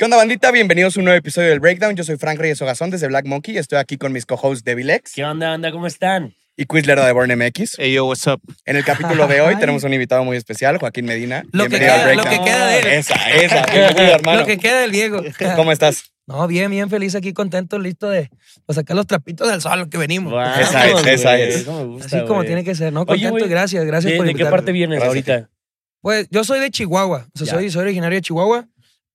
¿Qué 0.00 0.06
onda, 0.06 0.16
bandita? 0.16 0.50
Bienvenidos 0.50 0.96
a 0.96 1.00
un 1.00 1.04
nuevo 1.04 1.18
episodio 1.18 1.50
del 1.50 1.60
Breakdown. 1.60 1.94
Yo 1.94 2.04
soy 2.04 2.16
Frank 2.16 2.38
Reyes 2.38 2.62
Ogazón 2.62 2.88
desde 2.88 3.06
Black 3.06 3.26
Monkey. 3.26 3.58
Estoy 3.58 3.76
aquí 3.76 3.98
con 3.98 4.14
mis 4.14 4.24
co-hosts 4.24 4.64
Devil 4.64 4.88
X 4.88 5.12
¿Qué 5.14 5.22
onda, 5.26 5.52
anda? 5.52 5.70
¿Cómo 5.72 5.86
están? 5.86 6.34
y 6.56 6.64
Quizler 6.64 6.98
de 6.98 7.12
Born 7.12 7.30
MX. 7.36 7.74
Hey, 7.76 7.92
yo, 7.92 8.06
what's 8.06 8.26
up? 8.26 8.40
En 8.64 8.76
el 8.76 8.84
capítulo 8.86 9.26
de 9.26 9.42
hoy 9.42 9.56
tenemos 9.60 9.84
un 9.84 9.92
invitado 9.92 10.24
muy 10.24 10.38
especial, 10.38 10.78
Joaquín 10.78 11.04
Medina. 11.04 11.42
Lo 11.52 11.64
que 11.64 11.78
Bienvenido 11.78 11.92
al 11.92 12.00
queda, 12.00 12.14
lo 12.14 12.22
Breakdown. 12.22 12.44
que 12.46 12.50
queda 12.50 12.66
de 12.66 12.78
él. 12.78 12.86
Esa, 12.86 13.30
esa. 13.30 13.66
Bienvenido, 13.70 14.14
hermano. 14.14 14.40
Lo 14.40 14.46
que 14.46 14.56
queda 14.56 14.80
del 14.80 14.92
Diego. 14.92 15.22
¿Cómo 15.56 15.70
estás? 15.70 16.04
No, 16.26 16.46
bien, 16.46 16.70
bien 16.70 16.88
feliz 16.88 17.14
aquí, 17.14 17.34
contento, 17.34 17.78
listo 17.78 18.08
de 18.08 18.30
pues, 18.64 18.76
sacar 18.76 18.96
los 18.96 19.06
trapitos 19.06 19.50
del 19.50 19.60
sol, 19.60 19.90
que 19.90 19.98
venimos. 19.98 20.32
Esa 20.58 20.88
es, 20.88 21.06
esa 21.06 21.38
es. 21.38 21.56
eso 21.56 21.74
me 21.74 21.84
gusta, 21.84 22.06
Así 22.06 22.26
como 22.26 22.42
tiene 22.44 22.64
que 22.64 22.74
ser, 22.74 22.90
¿no? 22.90 23.04
Contento 23.04 23.44
y 23.44 23.48
gracias, 23.50 23.84
gracias 23.84 24.12
¿De, 24.12 24.16
por 24.16 24.24
de 24.24 24.30
qué 24.30 24.32
invitarme. 24.38 24.56
parte 24.56 24.72
vienes 24.72 25.00
Gracias. 25.00 25.08
ahorita? 25.08 25.50
Pues 26.00 26.26
yo 26.30 26.42
soy 26.44 26.60
de 26.60 26.70
Chihuahua, 26.70 27.26
o 27.34 27.38
sea, 27.38 27.46
soy, 27.46 27.68
soy 27.68 27.82
originario 27.82 28.16
de 28.16 28.22
Chihuahua, 28.22 28.66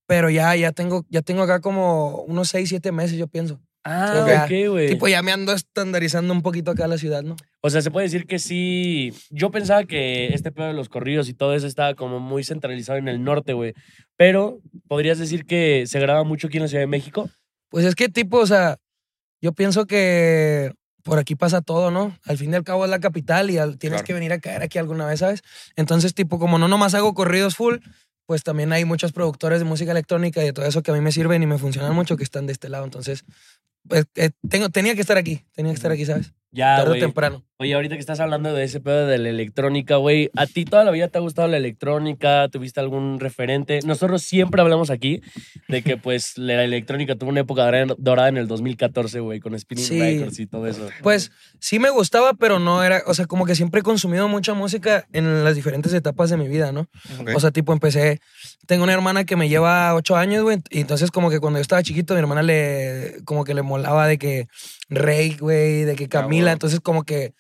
pero 0.07 0.29
ya, 0.29 0.55
ya 0.55 0.71
tengo, 0.71 1.05
ya 1.09 1.21
tengo 1.21 1.43
acá 1.43 1.61
como 1.61 2.21
unos 2.23 2.49
6, 2.49 2.69
7 2.69 2.91
meses, 2.91 3.17
yo 3.17 3.27
pienso. 3.27 3.59
Ah, 3.87 4.45
ok, 4.45 4.69
güey. 4.71 4.87
Tipo, 4.89 5.07
ya 5.07 5.21
me 5.21 5.31
ando 5.31 5.53
estandarizando 5.53 6.33
un 6.33 6.41
poquito 6.41 6.71
acá 6.71 6.87
la 6.87 6.97
ciudad, 6.97 7.21
¿no? 7.21 7.35
O 7.61 7.69
sea, 7.69 7.83
se 7.83 7.91
puede 7.91 8.07
decir 8.07 8.25
que 8.25 8.39
sí. 8.39 9.13
Yo 9.29 9.51
pensaba 9.51 9.83
que 9.83 10.33
este 10.33 10.51
pedo 10.51 10.65
de 10.67 10.73
los 10.73 10.89
corridos 10.89 11.29
y 11.29 11.35
todo 11.35 11.53
eso 11.53 11.67
estaba 11.67 11.93
como 11.93 12.19
muy 12.19 12.43
centralizado 12.43 12.97
en 12.97 13.07
el 13.07 13.23
norte, 13.23 13.53
güey. 13.53 13.73
Pero, 14.17 14.59
¿podrías 14.87 15.19
decir 15.19 15.45
que 15.45 15.83
se 15.85 15.99
graba 15.99 16.23
mucho 16.23 16.47
aquí 16.47 16.57
en 16.57 16.63
la 16.63 16.67
Ciudad 16.69 16.81
de 16.81 16.87
México? 16.87 17.29
Pues 17.69 17.85
es 17.85 17.93
que 17.93 18.09
tipo, 18.09 18.39
o 18.39 18.47
sea, 18.47 18.77
yo 19.39 19.53
pienso 19.53 19.85
que 19.85 20.71
por 21.03 21.19
aquí 21.19 21.35
pasa 21.35 21.61
todo, 21.61 21.91
¿no? 21.91 22.17
Al 22.25 22.39
fin 22.39 22.51
y 22.51 22.55
al 22.55 22.63
cabo 22.63 22.85
es 22.85 22.89
la 22.89 22.99
capital 22.99 23.51
y 23.51 23.59
al- 23.59 23.77
tienes 23.77 23.97
Claro. 23.97 24.07
que 24.07 24.13
venir 24.13 24.33
a 24.33 24.39
caer 24.39 24.63
aquí 24.63 24.79
alguna 24.79 25.05
vez, 25.05 25.19
¿sabes? 25.19 25.43
Entonces, 25.75 26.15
tipo, 26.15 26.39
como 26.39 26.57
no 26.57 26.67
nomás 26.67 26.95
hago 26.95 27.13
corridos 27.13 27.55
full, 27.55 27.75
pues 28.25 28.43
también 28.43 28.71
hay 28.73 28.85
muchos 28.85 29.11
productores 29.11 29.59
de 29.59 29.65
música 29.65 29.91
electrónica 29.91 30.41
y 30.41 30.45
de 30.45 30.53
todo 30.53 30.65
eso 30.65 30.81
que 30.81 30.91
a 30.91 30.93
mí 30.93 31.01
me 31.01 31.11
sirven 31.11 31.43
y 31.43 31.45
me 31.45 31.57
funcionan 31.57 31.93
mucho 31.93 32.17
que 32.17 32.23
están 32.23 32.45
de 32.45 32.53
este 32.53 32.69
lado. 32.69 32.85
Entonces, 32.85 33.23
pues 33.87 34.05
eh, 34.15 34.31
tengo, 34.49 34.69
tenía 34.69 34.95
que 34.95 35.01
estar 35.01 35.17
aquí, 35.17 35.45
tenía 35.53 35.71
que 35.71 35.77
estar 35.77 35.91
aquí, 35.91 36.05
¿sabes? 36.05 36.33
Ya, 36.55 36.77
Tarde 36.77 36.91
o 36.97 36.99
temprano. 36.99 37.43
Oye, 37.57 37.73
ahorita 37.73 37.95
que 37.95 38.01
estás 38.01 38.19
hablando 38.19 38.53
de 38.53 38.63
ese 38.65 38.81
pedo 38.81 39.07
de 39.07 39.17
la 39.17 39.29
electrónica, 39.29 39.95
güey, 39.95 40.29
¿a 40.35 40.45
ti 40.45 40.65
toda 40.65 40.83
la 40.83 40.91
vida 40.91 41.07
te 41.07 41.17
ha 41.17 41.21
gustado 41.21 41.47
la 41.47 41.55
electrónica? 41.55 42.49
¿Tuviste 42.49 42.81
algún 42.81 43.17
referente? 43.19 43.79
Nosotros 43.85 44.23
siempre 44.23 44.61
hablamos 44.61 44.89
aquí 44.89 45.21
de 45.69 45.81
que, 45.81 45.95
pues, 45.95 46.37
la 46.37 46.63
electrónica 46.65 47.15
tuvo 47.15 47.29
una 47.29 47.41
época 47.41 47.63
dora- 47.63 47.95
dorada 47.97 48.27
en 48.29 48.35
el 48.37 48.47
2014, 48.47 49.21
güey, 49.21 49.39
con 49.39 49.57
Spinning 49.57 49.85
Sí. 49.85 49.99
Records 49.99 50.39
y 50.39 50.47
todo 50.47 50.67
eso. 50.67 50.87
Pues 51.01 51.31
sí 51.59 51.79
me 51.79 51.89
gustaba, 51.91 52.33
pero 52.33 52.59
no 52.59 52.83
era, 52.83 53.03
o 53.07 53.13
sea, 53.13 53.25
como 53.25 53.45
que 53.45 53.55
siempre 53.55 53.79
he 53.79 53.83
consumido 53.83 54.27
mucha 54.27 54.53
música 54.53 55.07
en 55.13 55.43
las 55.45 55.55
diferentes 55.55 55.93
etapas 55.93 56.29
de 56.29 56.35
mi 56.37 56.47
vida, 56.49 56.73
¿no? 56.73 56.87
O 57.35 57.39
sea, 57.39 57.51
tipo, 57.51 57.71
empecé. 57.71 58.19
Tengo 58.67 58.83
una 58.83 58.93
hermana 58.93 59.23
que 59.25 59.35
me 59.37 59.47
lleva 59.47 59.93
ocho 59.95 60.17
años, 60.17 60.43
güey. 60.43 60.57
Y 60.71 60.81
entonces, 60.81 61.09
como 61.11 61.29
que 61.29 61.39
cuando 61.39 61.59
yo 61.59 61.61
estaba 61.61 61.83
chiquito, 61.83 62.13
mi 62.15 62.19
hermana 62.19 62.43
le. 62.43 63.17
Como 63.23 63.43
que 63.45 63.53
le 63.53 63.61
molaba 63.61 64.07
de 64.07 64.17
que 64.17 64.47
Rey, 64.89 65.37
güey, 65.39 65.83
de 65.83 65.95
que 65.95 66.07
Camila. 66.07 66.43
bueno. 66.43 66.53
Entonces, 66.53 66.79
como 66.79 67.03
que 67.03 67.33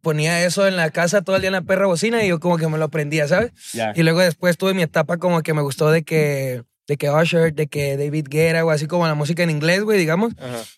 ponía 0.00 0.44
eso 0.44 0.66
en 0.66 0.76
la 0.76 0.90
casa 0.90 1.22
todo 1.22 1.36
el 1.36 1.42
día 1.42 1.48
en 1.48 1.54
la 1.54 1.62
perra 1.62 1.86
bocina 1.86 2.24
y 2.24 2.28
yo, 2.28 2.40
como 2.40 2.58
que 2.58 2.66
me 2.68 2.78
lo 2.78 2.84
aprendía, 2.84 3.28
¿sabes? 3.28 3.52
Ya. 3.72 3.92
Y 3.94 4.02
luego 4.02 4.20
después 4.20 4.58
tuve 4.58 4.74
mi 4.74 4.82
etapa, 4.82 5.18
como 5.18 5.42
que 5.42 5.54
me 5.54 5.62
gustó 5.62 5.90
de 5.90 6.02
que. 6.02 6.62
De 6.88 6.96
que 6.96 7.08
Usher, 7.08 7.54
de 7.54 7.68
que 7.68 7.96
David 7.96 8.26
Guerra, 8.28 8.64
o 8.64 8.70
así 8.70 8.88
como 8.88 9.06
la 9.06 9.14
música 9.14 9.44
en 9.44 9.50
inglés, 9.50 9.84
güey, 9.84 9.98
digamos 10.00 10.32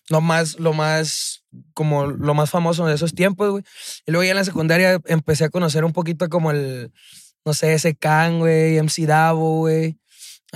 lo 0.09 0.21
más, 0.21 0.59
lo 0.59 0.71
más, 0.71 1.43
como 1.73 2.05
lo 2.05 2.35
más 2.35 2.51
famoso 2.51 2.85
de 2.85 2.93
esos 2.93 3.15
tiempos, 3.15 3.49
güey. 3.49 3.63
Y 4.05 4.11
luego 4.11 4.23
ya 4.23 4.29
en 4.29 4.37
la 4.37 4.45
secundaria 4.45 5.01
empecé 5.07 5.45
a 5.45 5.49
conocer 5.49 5.83
un 5.83 5.93
poquito 5.93 6.29
como 6.29 6.51
el, 6.51 6.91
no 7.43 7.55
sé, 7.55 7.73
ese 7.73 7.95
Khan, 7.95 8.37
güey, 8.37 8.79
MC 8.79 9.07
Davo, 9.07 9.57
güey. 9.61 9.97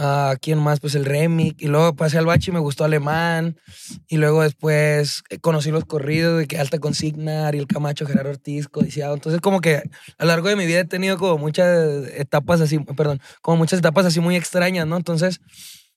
Ah, 0.01 0.37
¿Quién 0.41 0.59
más? 0.59 0.79
Pues 0.79 0.95
el 0.95 1.03
Remix. 1.03 1.61
Y 1.61 1.67
luego 1.67 1.93
pasé 1.93 2.17
al 2.17 2.25
bachi 2.25 2.51
y 2.51 2.53
me 2.53 2.59
gustó 2.59 2.85
Alemán. 2.85 3.57
Y 4.07 4.15
luego 4.15 4.43
después 4.43 5.23
eh, 5.29 5.39
conocí 5.39 5.71
los 5.71 5.83
corridos 5.83 6.39
de 6.39 6.47
que 6.47 6.57
Alta 6.57 6.79
Consigna, 6.79 7.47
Ariel 7.47 7.67
Camacho, 7.67 8.05
Gerardo 8.05 8.29
Ortiz, 8.29 8.69
Codiciado. 8.69 9.13
Entonces 9.13 9.41
como 9.41 9.59
que 9.59 9.75
a 9.75 10.23
lo 10.23 10.27
largo 10.27 10.47
de 10.47 10.55
mi 10.55 10.65
vida 10.65 10.79
he 10.79 10.85
tenido 10.85 11.17
como 11.17 11.37
muchas 11.37 12.07
etapas 12.13 12.61
así, 12.61 12.79
perdón, 12.79 13.19
como 13.41 13.57
muchas 13.57 13.79
etapas 13.79 14.05
así 14.05 14.21
muy 14.21 14.37
extrañas, 14.37 14.87
¿no? 14.87 14.95
Entonces 14.95 15.41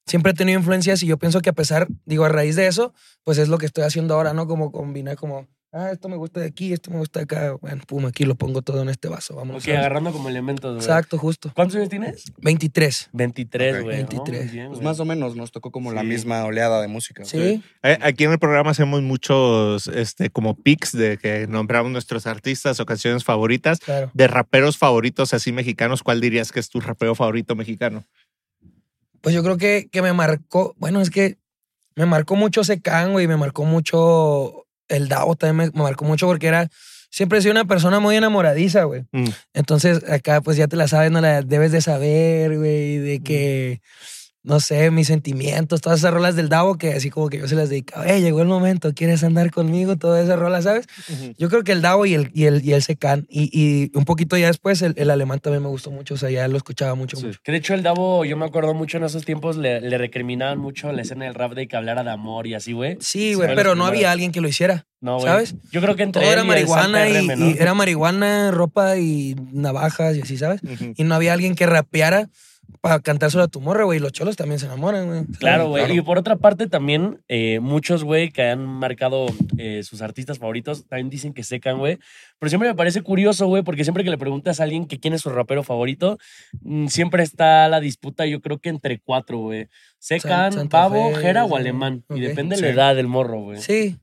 siempre 0.05 0.33
he 0.33 0.35
tenido 0.35 0.59
influencias 0.59 1.01
y 1.05 1.07
yo 1.07 1.17
pienso 1.17 1.41
que 1.41 1.51
a 1.51 1.55
pesar, 1.55 1.87
digo, 2.05 2.25
a 2.25 2.29
raíz 2.29 2.57
de 2.57 2.67
eso, 2.67 2.93
pues 3.23 3.39
es 3.39 3.49
lo 3.49 3.59
que 3.59 3.67
estoy 3.67 3.85
haciendo 3.85 4.15
ahora, 4.15 4.35
¿no? 4.35 4.49
Como 4.49 4.73
combinar 4.73 5.17
como, 5.17 5.47
ah, 5.73 5.91
esto 5.91 6.09
me 6.09 6.17
gusta 6.17 6.41
de 6.41 6.47
aquí, 6.47 6.73
esto 6.73 6.91
me 6.91 6.99
gusta 6.99 7.21
de 7.21 7.25
acá. 7.25 7.53
Bueno, 7.61 7.83
pum, 7.87 8.07
aquí 8.07 8.25
lo 8.25 8.35
pongo 8.35 8.63
todo 8.63 8.83
en 8.83 8.89
este 8.89 9.09
vaso, 9.09 9.35
vamos. 9.35 9.63
Ok, 9.63 9.71
agarrando 9.71 10.13
como 10.13 10.29
elementos, 10.29 10.75
güey. 10.75 10.85
Exacto, 10.85 11.19
justo. 11.19 11.51
¿Cuántos 11.55 11.77
años 11.77 11.89
tienes? 11.89 12.25
23. 12.39 13.11
23, 13.13 13.77
Ok. 13.77 13.83
güey. 13.83 13.97
23. 13.97 14.21
Oh, 14.41 14.43
muy 14.45 14.53
bien, 14.53 14.69
Pues 14.69 14.83
más 14.83 15.01
o 15.01 15.05
menos 15.05 15.35
nos 15.37 15.51
tocó 15.53 15.71
como 15.71 15.93
la 15.93 16.03
Sí. 16.03 16.07
misma 16.07 16.45
oleada 16.45 16.81
de 16.83 16.89
música. 16.89 17.25
Sí. 17.25 17.63
Eh, 17.83 17.99
Aquí 18.03 18.25
en 18.25 18.33
el 18.33 18.39
programa 18.39 18.71
hacemos 18.71 19.03
muchos, 19.03 19.87
este, 19.89 20.31
como 20.31 20.55
pics 20.55 20.93
de 20.93 21.19
que 21.19 21.47
nombramos 21.47 21.91
nuestros 21.93 22.27
artistas 22.27 22.79
o 22.81 22.87
canciones 22.87 23.25
favoritas. 23.25 23.79
Claro. 23.81 24.11
De 24.15 24.27
raperos 24.29 24.79
favoritos 24.79 25.33
así 25.35 25.53
mexicanos, 25.53 26.03
¿cuál 26.03 26.21
dirías 26.21 26.53
que 26.53 26.61
es 26.61 26.69
tu 26.69 26.81
rapero 26.81 27.15
favorito 27.15 27.55
mexicano? 27.57 28.05
Pues 29.21 29.35
yo 29.35 29.43
creo 29.43 29.57
que, 29.57 29.89
que 29.91 30.03
me 30.03 30.13
marcó, 30.13 30.75
bueno, 30.79 31.01
es 31.01 31.09
que 31.11 31.39
me 31.95 32.07
marcó 32.07 32.35
mucho 32.35 32.63
ese 32.63 32.81
Khan, 32.81 33.13
güey, 33.13 33.29
me 33.29 33.37
marcó 33.37 33.65
mucho 33.65 34.62
el 34.97 35.09
Dao 35.09 35.35
también 35.37 35.71
me, 35.73 35.79
me 35.79 35.83
marcó 35.83 36.05
mucho 36.05 36.27
porque 36.27 36.47
era, 36.47 36.69
siempre 37.11 37.39
he 37.39 37.43
sido 37.43 37.53
una 37.53 37.67
persona 37.67 38.01
muy 38.01 38.17
enamoradiza, 38.17 38.85
güey. 38.85 39.05
Mm. 39.13 39.29
Entonces 39.55 40.03
acá 40.11 40.41
pues 40.41 40.57
ya 40.57 40.67
te 40.67 40.77
la 40.77 40.89
sabes, 40.89 41.11
no 41.11 41.21
la 41.21 41.43
debes 41.43 41.73
de 41.73 41.81
saber, 41.81 42.57
güey, 42.59 42.99
de 42.99 43.21
que, 43.21 43.81
no 44.45 44.59
sé, 44.61 44.91
mis 44.91 45.07
sentimientos, 45.07 45.81
todas 45.81 46.01
esas 46.01 46.13
rolas 46.13 46.35
del 46.35 46.49
Davo 46.49 46.77
que 46.77 46.93
así 46.95 47.11
como 47.11 47.29
que 47.29 47.39
yo 47.39 47.47
se 47.47 47.55
las 47.55 47.69
dedicaba, 47.71 48.07
eh, 48.09 48.21
llegó 48.21 48.41
el 48.43 48.49
momento, 48.49 48.93
¿quieres 48.93 49.23
andar 49.23 49.51
conmigo? 49.53 49.97
Todas 49.97 50.25
esas 50.25 50.39
rolas, 50.39 50.65
¿sabes? 50.65 50.87
Yo 51.39 51.49
creo 51.49 51.63
que 51.63 51.73
el 51.73 51.81
Davo 51.83 52.07
y 52.07 52.15
el, 52.15 52.31
y 52.35 52.47
el, 52.47 52.65
y 52.65 52.73
el 52.73 52.83
Secan, 52.83 53.27
y, 53.31 53.51
y 53.53 53.97
un 53.97 54.05
poquito 54.05 54.37
ya 54.37 54.49
después 54.49 54.83
el, 54.83 54.95
el 54.97 55.11
alemán 55.11 55.39
también 55.41 55.63
me 55.63 55.69
gustó 55.69 55.91
mucho, 55.91 56.15
o 56.15 56.17
sea, 56.17 56.31
ya 56.31 56.49
lo 56.49 56.57
escuchaba 56.57 56.95
mucho, 56.95 57.17
Sí. 57.17 57.27
mucho. 57.27 57.39
Que 57.45 57.53
de 57.53 57.59
hecho 57.59 57.75
el 57.75 57.83
Davo, 57.83 58.25
yo 58.25 58.37
me 58.37 58.45
acuerdo 58.45 58.75
mucho 58.75 58.97
en 58.97 59.05
esos 59.05 59.25
tiempos, 59.25 59.57
le, 59.57 59.81
le 59.81 59.97
recriminaban 59.99 60.59
mucho 60.59 60.91
la 60.93 61.03
escena 61.03 61.25
del 61.27 61.35
rap 61.35 61.53
de 61.55 61.69
que 61.69 61.77
hablara 61.77 62.03
de 62.03 62.11
amor 62.11 62.47
y 62.49 62.55
así, 62.55 62.73
güey. 62.73 62.97
Sí, 63.01 63.35
güey, 63.35 63.55
pero 63.55 63.75
no 63.77 63.87
había 63.87 64.11
alguien 64.11 64.33
que 64.33 64.41
lo 64.41 64.49
hiciera. 64.49 64.87
No, 65.01 65.15
güey. 65.19 65.27
¿Sabes? 65.27 65.55
Yo 65.71 65.81
creo 65.81 65.95
que 65.97 66.03
entre 66.05 66.23
Todo 66.23 66.33
era 66.33 66.45
marihuana 66.45 67.09
y, 67.09 67.29
RM, 67.29 67.39
¿no? 67.39 67.51
y 67.51 67.57
era 67.59 67.75
marihuana, 67.75 68.51
ropa 68.53 68.97
y 68.99 69.35
navajas 69.53 70.17
y 70.17 70.21
así, 70.23 70.37
¿sabes? 70.39 70.61
Y 70.97 71.05
no 71.05 71.15
había 71.15 71.33
alguien 71.33 71.55
que 71.55 71.67
rapeara 71.67 72.29
para 72.81 73.01
cantárselo 73.01 73.45
a 73.45 73.49
tu 73.49 73.61
morra, 73.61 73.85
güey. 73.85 73.99
y 73.99 74.01
Los 74.03 74.13
cholos 74.13 74.37
también 74.37 74.59
se 74.59 74.67
enamoran, 74.67 75.07
güey. 75.07 75.25
Claro, 75.39 75.69
güey. 75.69 75.85
Claro. 75.85 75.95
Y 75.95 76.01
por 76.03 76.19
otra 76.19 76.37
parte 76.37 76.67
también, 76.67 77.23
eh, 77.29 77.61
muchos, 77.61 78.03
güey, 78.05 78.31
que 78.31 78.43
han 78.43 78.65
marcado 78.67 79.27
eh, 79.59 79.83
sus 79.85 80.03
artistas 80.03 80.39
favoritos, 80.39 80.87
también 80.89 81.11
dicen 81.11 81.33
que 81.33 81.45
secan, 81.45 81.79
güey. 81.79 81.99
Pero 82.39 82.49
siempre 82.51 82.69
me 82.69 82.75
parece 82.75 83.03
curioso, 83.03 83.47
güey, 83.47 83.63
porque 83.63 83.85
siempre 83.85 84.03
que 84.05 84.11
le 84.11 84.19
preguntas 84.19 84.59
a 84.61 84.65
alguien 84.65 84.87
que 84.87 84.99
quién 84.99 85.15
es 85.15 85.21
su 85.21 85.31
rapero 85.31 85.63
favorito, 85.63 86.19
mm, 86.63 86.87
siempre 86.89 87.23
está 87.23 87.69
la 87.69 87.79
disputa, 87.81 88.27
yo 88.27 88.41
creo 88.41 88.59
que 88.59 88.69
entre 88.71 88.99
cuatro, 89.01 89.39
güey. 89.39 89.69
Secan, 89.99 90.69
Pavo, 90.69 91.13
Fe, 91.15 91.21
Jera 91.21 91.45
o. 91.45 91.57
Alemán. 91.57 92.05
Y 92.11 92.21
depende 92.21 92.57
de 92.57 92.61
Sí. 92.61 92.63
la 92.63 92.71
edad 92.71 92.97
del 92.97 93.07
morro, 93.07 93.41
güey. 93.41 93.61
Sí, 93.61 93.99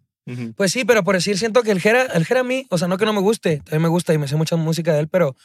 pues 0.56 0.72
sí, 0.72 0.86
pero 0.86 1.04
por 1.04 1.16
decir, 1.16 1.38
siento 1.40 1.64
que 1.64 1.72
el 1.72 1.82
Jera, 1.82 2.04
el 2.14 2.24
Jera 2.24 2.42
a 2.42 2.44
mí, 2.44 2.68
o 2.70 2.78
sea, 2.78 2.88
no 2.88 2.98
que 2.98 3.06
no 3.06 3.14
me 3.14 3.20
guste, 3.20 3.58
también 3.58 3.82
me 3.82 3.88
gusta 3.90 4.14
y 4.14 4.20
me 4.20 4.28
sé 4.28 4.36
mucha 4.36 4.56
música 4.56 4.94
de 4.94 5.00
él, 5.00 5.08
pero 5.08 5.36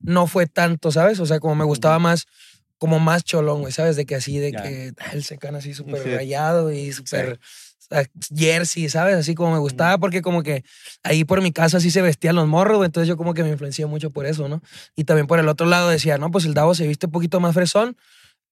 no 0.00 0.26
fue 0.26 0.46
tanto, 0.46 0.92
¿sabes? 0.92 1.18
O 1.18 1.24
sea, 1.26 1.40
como 1.40 1.54
me 1.54 1.64
gustaba 1.64 1.98
más, 1.98 2.26
como 2.78 2.98
más 2.98 3.24
cholón, 3.24 3.60
güey, 3.60 3.72
¿sabes? 3.72 3.96
De 3.96 4.06
que 4.06 4.14
así, 4.14 4.38
de 4.38 4.52
que 4.52 4.92
ah, 4.98 5.10
el 5.12 5.24
Secan 5.24 5.54
así 5.56 5.74
súper 5.74 6.02
Sí. 6.02 6.14
rayado 6.14 6.72
y 6.72 6.92
súper 6.92 7.38
jersey, 8.34 8.88
¿sabes? 8.88 9.16
Así 9.16 9.34
como 9.34 9.52
me 9.52 9.58
gustaba, 9.58 9.98
porque 9.98 10.22
como 10.22 10.42
que 10.42 10.62
ahí 11.02 11.24
por 11.24 11.40
mi 11.42 11.52
casa 11.52 11.78
así 11.78 11.90
se 11.90 12.02
vestían 12.02 12.36
los 12.36 12.46
morros, 12.46 12.76
güey, 12.78 12.86
entonces 12.86 13.08
yo 13.08 13.16
como 13.16 13.34
que 13.34 13.42
me 13.42 13.50
influencié 13.50 13.86
mucho 13.86 14.10
por 14.10 14.26
eso, 14.26 14.48
¿no? 14.48 14.62
Y 14.96 15.04
también 15.04 15.26
por 15.26 15.38
el 15.38 15.48
otro 15.48 15.66
lado 15.66 15.88
decía, 15.88 16.18
no, 16.18 16.30
pues 16.30 16.44
el 16.44 16.54
Davo 16.54 16.74
se 16.74 16.86
viste 16.86 17.06
un 17.06 17.12
poquito 17.12 17.40
más 17.40 17.54
fresón, 17.54 17.96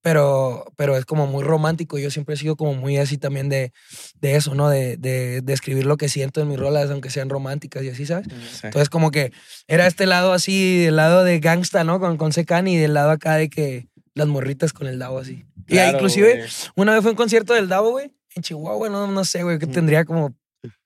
pero, 0.03 0.73
pero 0.77 0.97
es 0.97 1.05
como 1.05 1.27
muy 1.27 1.43
romántico. 1.43 1.99
Yo 1.99 2.11
siempre 2.11 2.35
he 2.37 2.39
sido 2.39 2.55
como 2.57 2.75
muy 2.75 2.97
así 2.97 3.19
también 3.19 3.49
de, 3.49 3.73
de 4.21 4.37
eso, 4.37 4.55
¿no? 4.55 4.69
De, 4.69 4.97
de, 4.97 5.41
de 5.43 5.53
escribir 5.53 5.85
lo 5.85 5.97
que 5.97 6.09
siento 6.09 6.41
en 6.41 6.49
mis 6.49 6.59
rolas, 6.59 6.91
aunque 6.91 7.11
sean 7.11 7.29
románticas 7.29 7.83
y 7.83 7.91
así, 7.91 8.07
¿sabes? 8.07 8.29
Sí. 8.53 8.61
Entonces 8.65 8.89
como 8.89 9.11
que 9.11 9.33
era 9.67 9.87
este 9.87 10.07
lado 10.07 10.33
así, 10.33 10.85
el 10.87 10.97
lado 10.97 11.25
de 11.25 11.41
gangsta, 11.41 11.83
¿no? 11.83 11.99
Con, 11.99 12.17
con 12.19 12.33
Secan 12.33 12.69
y 12.69 12.77
del 12.77 12.95
lado 12.95 13.11
acá 13.11 13.35
de 13.35 13.49
que 13.51 13.89
las 14.17 14.27
morritas 14.27 14.73
con 14.73 14.89
el 14.89 14.99
Davo 14.99 15.19
así. 15.21 15.45
y 15.57 15.63
Claro, 15.75 15.97
inclusive 15.99 16.37
güey. 16.39 16.49
una 16.75 16.95
vez 16.95 17.03
fue 17.03 17.13
un 17.13 17.17
concierto 17.17 17.55
del 17.55 17.69
Davo, 17.69 17.91
güey, 17.91 18.13
en 18.35 18.43
Chihuahua, 18.43 18.89
no, 18.89 19.07
no 19.07 19.25
sé, 19.25 19.43
güey, 19.45 19.59
que 19.59 19.67
tendría 19.67 20.05
como, 20.05 20.35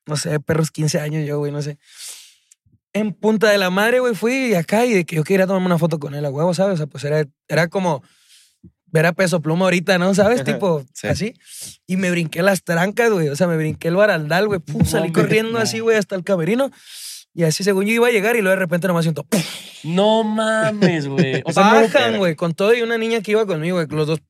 no 0.06 0.16
sé, 0.16 0.38
perros 0.40 0.70
15 0.70 1.00
años 1.00 1.26
yo, 1.26 1.38
güey, 1.38 1.50
no 1.52 1.62
sé. 1.62 1.78
En 2.92 3.12
Punta 3.14 3.48
de 3.50 3.56
la 3.58 3.70
Madre, 3.70 4.00
güey, 4.00 4.14
fui 4.14 4.52
acá 4.54 4.84
y 4.84 4.92
de 4.92 5.04
que 5.04 5.16
yo 5.16 5.22
quería 5.24 5.46
tomarme 5.46 5.66
una 5.66 5.78
foto 5.78 5.98
con 6.00 6.14
él 6.14 6.24
a 6.24 6.30
huevo, 6.30 6.52
¿sabes? 6.54 6.74
O 6.74 6.76
sea, 6.78 6.86
pues 6.86 7.04
era, 7.04 7.24
era 7.48 7.68
como 7.68 8.02
ver 8.86 9.06
a 9.06 9.12
Peso 9.12 9.40
Pluma 9.40 9.66
ahorita, 9.66 9.96
¿no? 9.98 10.12
¿Sabes? 10.12 10.42
Tipo, 10.42 10.84
Sí. 10.92 11.06
así. 11.06 11.34
Y 11.86 11.96
me 11.96 12.10
brinqué 12.10 12.42
las 12.42 12.64
trancas, 12.64 13.10
güey. 13.12 13.28
O 13.28 13.36
sea, 13.36 13.46
me 13.46 13.56
brinqué 13.56 13.86
el 13.88 13.94
barandal, 13.94 14.48
güey. 14.48 14.58
Pum, 14.58 14.84
salí 14.84 15.12
corriendo 15.12 15.58
así, 15.58 15.78
güey, 15.78 15.96
hasta 15.96 16.16
el 16.16 16.24
camerino. 16.24 16.72
Y 17.34 17.44
así, 17.44 17.62
según 17.62 17.86
yo 17.86 17.92
iba 17.92 18.08
a 18.08 18.10
llegar, 18.10 18.34
y 18.36 18.40
luego 18.40 18.56
de 18.56 18.60
repente 18.60 18.88
nomás 18.88 19.04
siento, 19.04 19.22
¡pum! 19.24 19.40
No 19.84 20.24
mames, 20.24 21.06
güey. 21.08 21.42
O 21.44 21.52
sea, 21.52 21.64
no- 21.72 21.80
bajan, 21.82 22.18
güey, 22.18 22.34
con 22.36 22.54
todo 22.54 22.74
y 22.74 22.82
una 22.82 22.98
niña 22.98 23.20
que 23.22 23.30
iba 23.32 23.46
conmigo, 23.46 23.76
güey, 23.76 23.86
los 23.88 24.06
dos, 24.08 24.20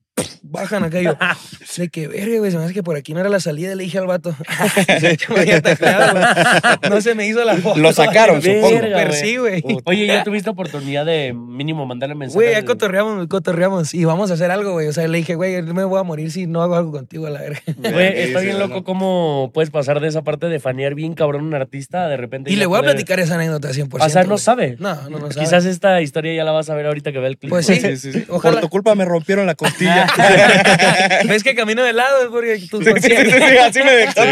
bajan 0.43 0.83
acá 0.83 0.99
y 1.01 1.05
yo, 1.05 1.17
de 1.77 1.89
que, 1.89 2.07
verga, 2.07 2.37
güey, 2.39 2.51
se 2.51 2.57
me 2.57 2.63
hace 2.63 2.73
que 2.73 2.83
por 2.83 2.95
aquí 2.95 3.13
no 3.13 3.19
era 3.19 3.29
la 3.29 3.39
salida, 3.39 3.73
le 3.75 3.83
dije 3.83 3.97
al 3.97 4.07
vato. 4.07 4.35
Yo 5.01 5.33
me 5.33 5.41
había 5.41 5.61
tacleado, 5.61 6.13
güey. 6.13 6.89
no 6.89 7.01
se 7.01 7.15
me 7.15 7.27
hizo 7.27 7.43
la 7.43 7.55
foto. 7.57 7.79
Lo 7.79 7.93
sacaron, 7.93 8.41
Verga, 8.41 8.67
supongo. 8.67 8.91
Güey. 8.91 9.13
sí, 9.13 9.37
güey. 9.37 9.63
Oye, 9.85 10.07
¿ya 10.07 10.23
tuviste 10.23 10.49
oportunidad 10.49 11.05
de 11.05 11.33
mínimo 11.33 11.85
mandarle 11.85 12.15
mensaje? 12.15 12.35
Güey, 12.35 12.53
ya 12.53 12.65
cotorreamos, 12.65 13.27
cotorreamos 13.27 13.93
y 13.93 14.05
vamos 14.05 14.31
a 14.31 14.35
hacer 14.35 14.51
algo, 14.51 14.73
güey. 14.73 14.87
O 14.87 14.93
sea, 14.93 15.07
le 15.07 15.17
dije, 15.17 15.35
güey, 15.35 15.61
no 15.61 15.73
me 15.73 15.83
voy 15.83 15.99
a 15.99 16.03
morir 16.03 16.31
si 16.31 16.47
no 16.47 16.61
hago 16.61 16.75
algo 16.75 16.91
contigo, 16.91 17.27
a 17.27 17.29
la 17.29 17.41
verga. 17.41 17.61
Güey, 17.77 18.19
está 18.21 18.39
bien 18.41 18.59
loco 18.59 18.75
no. 18.75 18.83
cómo 18.83 19.51
puedes 19.53 19.69
pasar 19.69 19.99
de 19.99 20.07
esa 20.07 20.23
parte 20.23 20.47
de 20.47 20.59
fanear 20.59 20.95
bien 20.95 21.13
cabrón 21.13 21.41
a 21.41 21.47
un 21.47 21.53
artista 21.55 22.07
de 22.07 22.17
repente. 22.17 22.51
Y 22.51 22.55
le 22.55 22.65
voy 22.65 22.79
a 22.79 22.83
platicar 22.83 23.19
esa 23.19 23.35
anécdota 23.35 23.69
100%. 23.69 23.97
O 23.99 24.09
sea, 24.09 24.23
no 24.23 24.37
sabe. 24.37 24.75
No, 24.79 24.95
no, 25.09 25.19
no 25.19 25.31
sabe. 25.31 25.45
Quizás 25.45 25.65
esta 25.65 26.01
historia 26.01 26.33
ya 26.33 26.43
la 26.43 26.51
vas 26.51 26.69
a 26.69 26.75
ver 26.75 26.85
ahorita 26.85 27.11
que 27.11 27.19
vea 27.19 27.29
el 27.29 27.37
clip. 27.37 27.49
Pues 27.49 27.65
sí. 27.65 27.75
Sí, 27.75 27.97
sí, 27.97 28.13
sí. 28.13 28.25
Ojalá. 28.29 28.55
Por 28.55 28.61
tu 28.61 28.69
culpa 28.69 28.95
me 28.95 29.05
rompieron 29.05 29.45
la 29.45 29.55
costilla. 29.55 30.07
¿Ves 31.27 31.43
que 31.43 31.55
camino 31.55 31.83
de 31.83 31.93
lado? 31.93 32.23
Es 32.23 32.27
porque 32.29 32.59
tus 32.69 32.83
Sí, 32.83 32.91
sí, 33.01 33.09
sí, 33.09 33.31
sí, 33.31 33.57
así 33.57 33.79
me 33.83 33.91
dejaste 33.91 34.21
al 34.21 34.27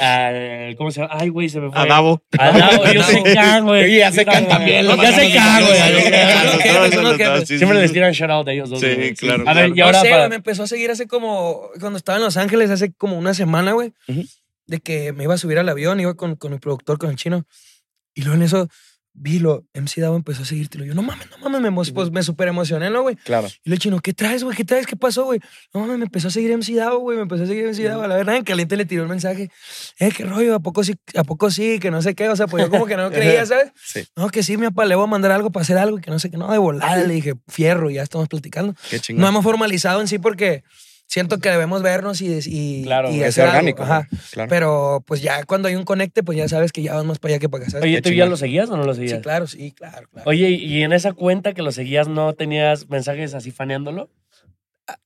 al- 0.00 0.76
¿Cómo 0.76 0.90
se 0.90 1.00
llama? 1.00 1.14
Ay, 1.18 1.28
güey, 1.28 1.48
se 1.48 1.60
me 1.60 1.70
fue. 1.70 1.80
A 1.80 1.86
Davo. 1.86 2.22
A 2.38 2.50
Davo, 2.50 2.84
yo 2.92 3.02
soy 3.02 3.22
can, 3.34 3.64
güey. 3.64 3.84
Oye, 3.84 3.98
ya 3.98 4.12
se 4.12 4.24
can 4.24 4.46
también, 4.48 4.86
Ya 4.86 4.94
los 4.94 5.14
se 5.14 5.32
can, 5.32 5.64
güey. 5.64 5.78
Sí, 5.78 7.46
sí, 7.46 7.58
Siempre 7.58 7.78
sí, 7.78 7.82
les 7.82 7.90
sí. 7.90 7.94
tiran 7.94 8.12
shout 8.12 8.30
out 8.30 8.48
a 8.48 8.52
ellos 8.52 8.70
dos. 8.70 8.80
Sí, 8.80 9.14
claro, 9.16 9.44
A 9.46 9.54
ver, 9.54 9.72
y 9.74 9.80
ahora 9.80 10.28
me 10.28 10.36
empezó 10.36 10.64
a 10.64 10.66
seguir 10.66 10.90
hace 10.90 11.06
como, 11.06 11.70
cuando 11.80 11.96
estaba 11.96 12.18
en 12.18 12.24
Los 12.24 12.36
Ángeles, 12.36 12.70
hace 12.70 12.92
como 12.92 13.16
una 13.18 13.34
semana, 13.34 13.72
güey, 13.72 13.92
de 14.66 14.80
que 14.80 15.12
me 15.12 15.24
iba 15.24 15.34
a 15.34 15.38
subir 15.38 15.58
al 15.58 15.68
avión, 15.68 16.00
iba 16.00 16.14
con, 16.14 16.36
con 16.36 16.52
mi 16.52 16.58
productor, 16.58 16.98
con 16.98 17.10
el 17.10 17.16
chino, 17.16 17.44
y 18.14 18.22
luego 18.22 18.36
en 18.36 18.42
eso 18.42 18.68
vi 19.20 19.38
lo, 19.38 19.64
MC 19.74 20.00
Davo 20.00 20.16
empezó 20.16 20.42
a 20.42 20.44
seguirte, 20.44 20.78
y 20.78 20.86
yo, 20.86 20.94
no 20.94 21.02
mames, 21.02 21.28
no 21.30 21.38
mames, 21.38 21.60
me, 21.60 21.92
pues 21.92 22.10
me 22.10 22.22
súper 22.22 22.48
emocioné, 22.48 22.90
¿no, 22.90 23.02
güey? 23.02 23.16
Claro. 23.16 23.48
Y 23.64 23.70
le 23.70 23.78
chino, 23.78 24.00
¿qué 24.00 24.12
traes, 24.12 24.44
güey? 24.44 24.56
¿Qué 24.56 24.64
traes? 24.64 24.86
¿Qué 24.86 24.96
pasó, 24.96 25.24
güey? 25.24 25.40
No 25.74 25.80
mames, 25.80 25.98
me 25.98 26.04
empezó 26.04 26.28
a 26.28 26.30
seguir 26.30 26.56
MC 26.56 26.74
Davo, 26.74 26.98
güey. 27.00 27.16
Me 27.16 27.22
empezó 27.24 27.44
a 27.44 27.46
seguir 27.46 27.66
MC 27.66 27.84
Davo. 27.84 28.02
A 28.02 28.08
la 28.08 28.16
verdad, 28.16 28.36
en 28.36 28.44
caliente 28.44 28.76
le 28.76 28.84
tiró 28.84 29.02
el 29.02 29.08
mensaje. 29.08 29.50
Eh, 29.98 30.10
qué 30.16 30.24
rollo, 30.24 30.54
¿a 30.54 30.60
poco 30.60 30.84
sí? 30.84 30.94
¿A 31.14 31.24
poco 31.24 31.50
sí? 31.50 31.78
Que 31.78 31.90
no 31.90 32.02
sé 32.02 32.14
qué. 32.14 32.28
O 32.28 32.36
sea, 32.36 32.46
pues 32.46 32.64
yo 32.64 32.70
como 32.70 32.86
que 32.86 32.96
no 32.96 33.10
creía, 33.12 33.44
¿sabes? 33.46 33.72
Sí. 33.74 34.04
No, 34.16 34.28
que 34.30 34.42
sí, 34.42 34.56
mi 34.56 34.66
papá, 34.66 34.84
le 34.84 34.94
voy 34.94 35.04
a 35.04 35.08
mandar 35.08 35.32
algo 35.32 35.50
para 35.50 35.62
hacer 35.62 35.78
algo. 35.78 35.98
y 35.98 36.00
Que 36.00 36.10
no 36.10 36.18
sé 36.18 36.30
qué. 36.30 36.36
No, 36.36 36.50
de 36.50 36.58
volada. 36.58 36.96
Le 36.96 37.14
dije, 37.14 37.34
fierro, 37.48 37.90
ya 37.90 38.02
estamos 38.02 38.28
platicando. 38.28 38.74
Qué 38.90 39.00
chingón. 39.00 39.22
No 39.22 39.28
hemos 39.28 39.44
formalizado 39.44 40.00
en 40.00 40.08
sí 40.08 40.18
porque 40.18 40.62
siento 41.08 41.38
que 41.38 41.50
debemos 41.50 41.82
vernos 41.82 42.20
y, 42.20 42.38
y, 42.46 42.84
Claro, 42.84 43.10
y 43.10 43.22
hacer 43.24 43.44
algo. 43.44 43.56
orgánico. 43.56 43.82
Ajá. 43.82 44.06
Claro. 44.30 44.48
Pero 44.48 45.02
pues 45.06 45.20
ya 45.22 45.42
cuando 45.44 45.66
hay 45.68 45.74
un 45.74 45.84
conecte, 45.84 46.22
pues 46.22 46.38
ya 46.38 46.48
sabes 46.48 46.70
que 46.70 46.82
ya 46.82 46.94
vas 46.94 47.04
más 47.04 47.18
para 47.18 47.32
allá 47.34 47.40
que 47.40 47.48
para 47.48 47.64
acá, 47.64 47.70
¿sabes? 47.72 47.84
Oye, 47.86 48.00
¿tú 48.02 48.10
ya 48.10 48.26
lo 48.26 48.36
seguías 48.36 48.68
o 48.70 48.76
no 48.76 48.84
lo 48.84 48.94
seguías? 48.94 49.16
sí, 49.16 49.22
claro, 49.22 49.46
sí, 49.46 49.72
claro, 49.72 50.06
claro. 50.12 50.28
Oye, 50.30 50.50
¿y 50.50 50.82
en 50.82 50.92
esa 50.92 51.12
cuenta 51.14 51.54
que 51.54 51.62
lo 51.62 51.72
seguías 51.72 52.06
no 52.06 52.34
tenías 52.34 52.88
mensajes 52.88 53.34
así 53.34 53.50
faneándolo? 53.50 54.10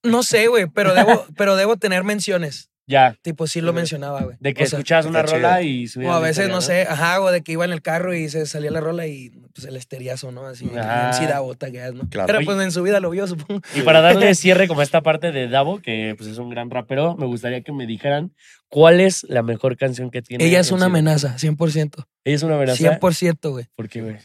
No 0.03 0.23
sé, 0.23 0.49
güey, 0.49 0.67
pero 0.67 0.93
debo, 0.95 1.25
pero 1.37 1.57
debo 1.57 1.77
tener 1.77 2.05
menciones. 2.05 2.72
Ya. 2.87 3.17
Tipo, 3.23 3.47
sí 3.47 3.61
lo 3.61 3.73
mencionaba, 3.73 4.23
güey. 4.23 4.37
De 4.41 4.55
que 4.55 4.65
O 4.65 4.67
sea, 4.67 4.79
escuchabas 4.79 5.07
una 5.07 5.23
rola 5.23 5.59
chido. 5.61 5.69
y 5.71 5.87
subías. 5.89 6.11
O 6.11 6.15
a 6.15 6.19
veces, 6.21 6.49
no 6.49 6.61
sé, 6.61 6.83
ajá, 6.83 7.21
o 7.21 7.31
de 7.31 7.43
que 7.43 7.53
iba 7.53 7.65
en 7.65 7.73
el 7.73 7.81
carro 7.81 8.15
y 8.15 8.29
se 8.29 8.45
salía 8.47 8.71
la 8.71 8.81
rola 8.81 9.07
y 9.07 9.31
pues 9.55 9.67
el 9.67 9.77
esteriazo, 9.77 10.33
¿no? 10.33 10.47
Así, 10.47 10.69
Ajá. 10.77 11.13
sí 11.13 11.27
da 11.27 11.41
bota 11.41 11.71
que 11.71 11.85
es, 11.85 11.95
¿no? 11.95 12.09
Claro. 12.11 12.27
Pero 12.27 12.41
pues 12.45 12.61
en 12.61 12.73
su 12.73 12.83
vida 12.83 12.99
lo 13.01 13.11
vio, 13.11 13.27
supongo. 13.27 13.61
Y 13.75 13.83
para 13.83 14.01
darle 14.03 14.35
cierre 14.35 14.67
como 14.69 14.81
a 14.81 14.85
esta 14.85 15.01
parte 15.03 15.31
de 15.31 15.49
Davo, 15.49 15.81
que 15.81 16.15
pues 16.19 16.29
es 16.29 16.39
un 16.39 16.51
gran 16.51 16.71
rapero, 16.71 17.17
me 17.17 17.27
gustaría 17.27 17.63
que 17.63 17.73
me 17.73 17.87
dijeran 17.87 18.35
cuál 18.69 19.01
es 19.01 19.25
la 19.29 19.43
mejor 19.43 19.77
canción 19.77 20.11
que 20.11 20.23
tiene. 20.23 20.45
Ella 20.45 20.61
es 20.61 20.73
una 20.73 20.87
amenaza, 20.87 21.37
100%. 21.39 22.05
Ella 22.25 22.37
es 22.37 22.43
una 22.43 22.57
amenaza. 22.57 22.99
100%, 22.99 23.51
güey. 23.51 23.67
¿Por 23.77 23.89
qué, 23.89 24.03
güey? 24.03 24.17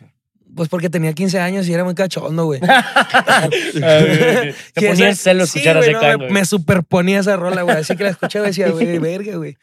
Pues 0.57 0.67
porque 0.67 0.89
tenía 0.89 1.13
15 1.13 1.39
años 1.39 1.67
y 1.69 1.73
era 1.73 1.85
muy 1.85 1.95
cachondo, 1.95 2.43
güey. 2.45 2.59
Te 3.73 4.53
Y 4.75 4.87
ponía 4.87 5.09
esa- 5.09 5.23
celo 5.23 5.45
sí, 5.45 5.59
escuchar 5.59 5.77
a 5.77 5.79
güey, 5.79 5.89
ese 5.89 5.93
no, 5.93 5.99
can, 6.01 6.09
me, 6.09 6.15
güey. 6.17 6.31
me 6.31 6.45
superponía 6.45 7.19
esa 7.19 7.35
rola, 7.37 7.61
güey. 7.61 7.77
Así 7.77 7.95
que 7.95 8.03
la 8.03 8.09
escuchaba 8.09 8.45
y 8.45 8.49
decía, 8.49 8.69
güey, 8.69 8.97
verga, 8.99 9.35
güey. 9.37 9.55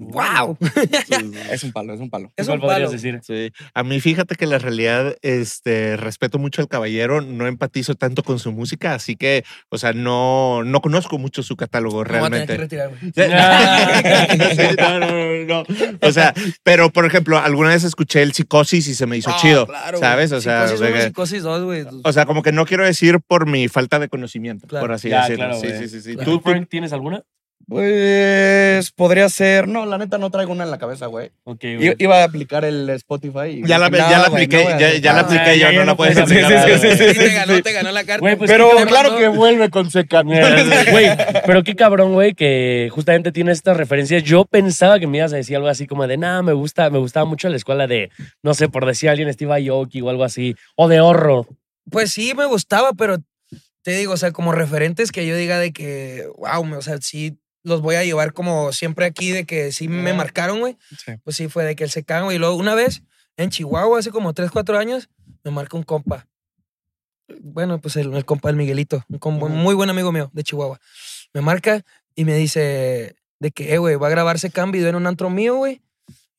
¡Wow! 0.00 0.56
Es 1.50 1.64
un 1.64 1.72
palo, 1.72 1.92
es 1.92 2.00
un 2.00 2.08
palo. 2.08 2.32
Es 2.36 2.46
¿Cuál 2.46 2.58
un 2.58 2.62
podrías 2.66 2.88
palo. 2.88 2.92
decir? 2.92 3.20
Sí. 3.22 3.50
A 3.74 3.82
mí, 3.82 4.00
fíjate 4.00 4.36
que 4.36 4.46
la 4.46 4.58
realidad, 4.58 5.16
este, 5.22 5.96
respeto 5.96 6.38
mucho 6.38 6.62
al 6.62 6.68
caballero, 6.68 7.20
no 7.20 7.46
empatizo 7.48 7.96
tanto 7.96 8.22
con 8.22 8.38
su 8.38 8.52
música, 8.52 8.94
así 8.94 9.16
que, 9.16 9.44
o 9.70 9.76
sea, 9.78 9.92
no, 9.92 10.62
no 10.64 10.80
conozco 10.80 11.18
mucho 11.18 11.42
su 11.42 11.56
catálogo 11.56 12.04
Me 12.04 12.18
voy 12.20 12.28
a 12.28 12.46
tener 12.46 12.68
que 12.68 12.76
realmente. 12.76 12.86
retirar, 12.86 12.88
güey. 12.90 13.12
Sí, 14.54 14.76
no, 14.78 14.98
no, 15.00 15.10
no, 15.10 15.44
no. 15.44 15.64
O 16.08 16.12
sea, 16.12 16.32
pero 16.62 16.90
por 16.90 17.04
ejemplo, 17.04 17.38
alguna 17.38 17.70
vez 17.70 17.82
escuché 17.84 18.22
el 18.22 18.32
psicosis 18.32 18.86
y 18.88 18.94
se 18.94 19.06
me 19.06 19.16
hizo 19.16 19.30
Ah, 19.30 19.38
chido, 19.40 19.66
claro. 19.66 19.98
¿sabes? 19.98 20.30
O 20.32 20.40
sea, 20.40 20.68
Psicosis 20.68 20.92
que- 20.94 21.02
Psicosis 21.02 21.42
dos, 21.42 21.64
güey. 21.64 21.84
o 22.04 22.12
sea, 22.12 22.24
como 22.26 22.42
que 22.42 22.52
no 22.52 22.66
quiero 22.66 22.84
decir 22.84 23.18
por 23.26 23.46
mi 23.46 23.68
falta 23.68 23.98
de 23.98 24.08
conocimiento, 24.08 24.66
Claro. 24.68 24.84
por 24.84 24.92
así 24.92 25.08
Ya, 25.08 25.22
decirlo. 25.22 25.46
claro, 25.46 25.60
sí, 25.60 25.68
sí, 25.78 25.88
sí, 25.88 26.00
sí. 26.02 26.14
Claro. 26.14 26.30
¿Tú, 26.30 26.38
¿Tú, 26.38 26.50
Frank, 26.50 26.68
tienes 26.68 26.92
alguna? 26.92 27.22
Pues 27.68 28.90
podría 28.92 29.28
ser. 29.28 29.68
No, 29.68 29.86
la 29.86 29.98
neta 29.98 30.18
no 30.18 30.30
traigo 30.30 30.52
una 30.52 30.64
en 30.64 30.70
la 30.70 30.78
cabeza, 30.78 31.06
güey. 31.06 31.30
Ok, 31.44 31.64
I- 31.64 31.76
güey. 31.76 31.94
Iba 31.98 32.20
a 32.22 32.24
aplicar 32.24 32.64
el 32.64 32.88
Spotify. 32.90 33.48
y 33.62 33.66
Ya 33.66 33.78
la- 33.78 33.88
ya 33.90 34.08
"No, 34.08 34.10
la 34.10 34.26
apliqué, 34.26 34.64
no 34.64 34.78
ya- 34.78 34.90
la 34.94 35.00
nada". 35.12 35.20
apliqué, 35.20 35.50
Ah, 35.50 35.54
ya 35.56 35.72
no 35.72 35.84
la 35.84 35.94
puedes 35.96 36.18
aplicar. 36.18 36.50
Sí, 36.50 36.72
sí, 36.72 36.78
sí, 36.80 36.86
güey. 36.96 36.96
sí, 36.98 37.14
Sí, 37.14 37.18
te 37.20 37.34
ganó, 37.34 37.62
te 37.62 37.72
ganó 37.72 37.92
la 37.92 38.04
carta. 38.04 38.20
Güey, 38.20 38.36
pues, 38.36 38.50
Pero 38.50 38.70
¿qué 38.76 38.82
te 38.82 38.86
claro 38.88 39.16
que 39.16 39.28
vuelve 39.28 39.70
con 39.70 39.90
seca. 39.90 40.22
Güey, 40.90 41.10
pero 41.46 41.62
qué 41.62 41.74
cabrón, 41.76 42.12
güey, 42.14 42.34
que 42.34 42.88
justamente 42.92 43.32
tiene 43.32 43.52
estas 43.52 43.76
referencias. 43.76 44.22
Yo 44.22 44.44
pensaba 44.44 44.98
que 44.98 45.06
me 45.06 45.18
ibas 45.18 45.32
a 45.32 45.36
decir 45.36 45.56
algo 45.56 45.68
así 45.68 45.86
como 45.86 46.06
de, 46.06 46.16
nada, 46.16 46.42
me 46.42 46.52
gusta, 46.52 46.90
me 46.90 46.98
gustaba 46.98 47.26
mucho 47.26 47.48
la 47.48 47.56
escuela 47.56 47.86
de, 47.86 48.10
no 48.42 48.54
sé, 48.54 48.68
por 48.68 48.86
decir 48.86 49.08
a 49.08 49.12
alguien, 49.12 49.32
Steve 49.32 49.52
Aoki 49.70 50.00
o 50.00 50.10
algo 50.10 50.24
así, 50.24 50.54
o 50.76 50.88
de 50.88 51.00
Horro. 51.00 51.46
Pues 51.90 52.10
sí, 52.12 52.32
me 52.36 52.46
gustaba, 52.46 52.92
pero 52.92 53.18
te 53.82 53.92
digo, 53.92 54.12
o 54.12 54.16
sea, 54.16 54.32
como 54.32 54.52
referentes 54.52 55.12
que 55.12 55.26
yo 55.26 55.36
diga 55.36 55.58
de 55.58 55.72
que, 55.72 56.24
wow, 56.36 56.76
o 56.76 56.82
sea, 56.82 56.98
sí 57.00 57.36
los 57.64 57.80
voy 57.82 57.96
a 57.96 58.04
llevar 58.04 58.32
como 58.32 58.72
siempre 58.72 59.04
aquí, 59.06 59.30
de 59.30 59.44
que 59.44 59.72
sí 59.72 59.88
me 59.88 60.12
marcaron, 60.14 60.60
güey. 60.60 60.76
Sí. 61.04 61.12
Pues 61.24 61.36
sí, 61.36 61.48
fue 61.48 61.64
de 61.64 61.76
que 61.76 61.84
el 61.84 61.90
secán, 61.90 62.24
güey. 62.24 62.36
Y 62.36 62.38
luego 62.38 62.54
una 62.56 62.74
vez 62.74 63.02
en 63.36 63.50
Chihuahua, 63.50 63.98
hace 63.98 64.10
como 64.10 64.32
3, 64.34 64.50
4 64.50 64.78
años, 64.78 65.08
me 65.44 65.50
marca 65.50 65.76
un 65.76 65.82
compa. 65.82 66.26
Bueno, 67.40 67.80
pues 67.80 67.96
el, 67.96 68.14
el 68.14 68.24
compa 68.24 68.48
del 68.48 68.56
Miguelito, 68.56 69.04
un 69.08 69.20
compa- 69.20 69.48
muy 69.48 69.74
buen 69.74 69.90
amigo 69.90 70.12
mío 70.12 70.30
de 70.32 70.42
Chihuahua. 70.44 70.80
Me 71.34 71.40
marca 71.42 71.84
y 72.14 72.24
me 72.24 72.34
dice 72.34 73.16
de 73.38 73.50
que, 73.50 73.74
eh, 73.74 73.78
güey, 73.78 73.96
va 73.96 74.06
a 74.06 74.10
grabarse 74.10 74.50
Can 74.50 74.72
video 74.72 74.88
en 74.88 74.94
un 74.94 75.06
antro 75.06 75.28
mío, 75.28 75.56
güey. 75.56 75.82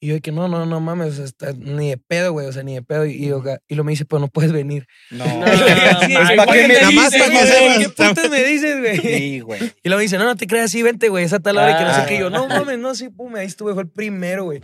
Y 0.01 0.07
yo 0.07 0.21
que 0.21 0.31
no, 0.31 0.47
no, 0.47 0.65
no 0.65 0.79
mames, 0.79 1.13
o 1.13 1.15
sea, 1.15 1.25
está- 1.25 1.53
ni 1.53 1.89
de 1.89 1.97
pedo, 1.97 2.31
güey, 2.31 2.47
o 2.47 2.53
sea, 2.53 2.63
ni 2.63 2.73
de 2.75 2.81
pedo. 2.81 3.05
Y, 3.05 3.11
y, 3.11 3.27
yo 3.27 3.43
y 3.67 3.75
lo 3.75 3.83
me 3.83 3.91
dice, 3.91 4.05
pues 4.05 4.21
no 4.21 4.27
puedes 4.29 4.51
venir. 4.51 4.87
No. 5.11 5.25
Sí, 6.09 6.15
Ay, 6.15 6.37
¿para 6.37 6.51
qué 6.53 6.67
me 6.67 6.75
dices, 6.79 7.87
putas 7.97 8.29
me 8.29 8.43
dices, 8.43 8.79
güey? 8.79 8.97
Sí, 8.99 9.39
güey. 9.41 9.59
Y 9.83 9.89
luego 9.89 9.97
me 9.97 10.03
dice, 10.03 10.17
no, 10.17 10.23
no 10.23 10.35
te 10.35 10.47
creas 10.47 10.65
así, 10.65 10.81
vente, 10.81 11.09
güey, 11.09 11.25
esa 11.25 11.39
tal 11.39 11.57
hora 11.57 11.77
que 11.77 11.83
no 11.83 11.93
sé 11.93 12.01
Ah. 12.01 12.05
qué. 12.07 12.15
Y 12.15 12.19
yo, 12.19 12.29
no 12.29 12.47
mames, 12.47 12.79
no, 12.79 12.95
sí, 12.95 13.09
pum, 13.09 13.35
ahí 13.35 13.45
estuve, 13.45 13.73
fue 13.73 13.83
el 13.83 13.89
primero, 13.89 14.45
güey. 14.45 14.61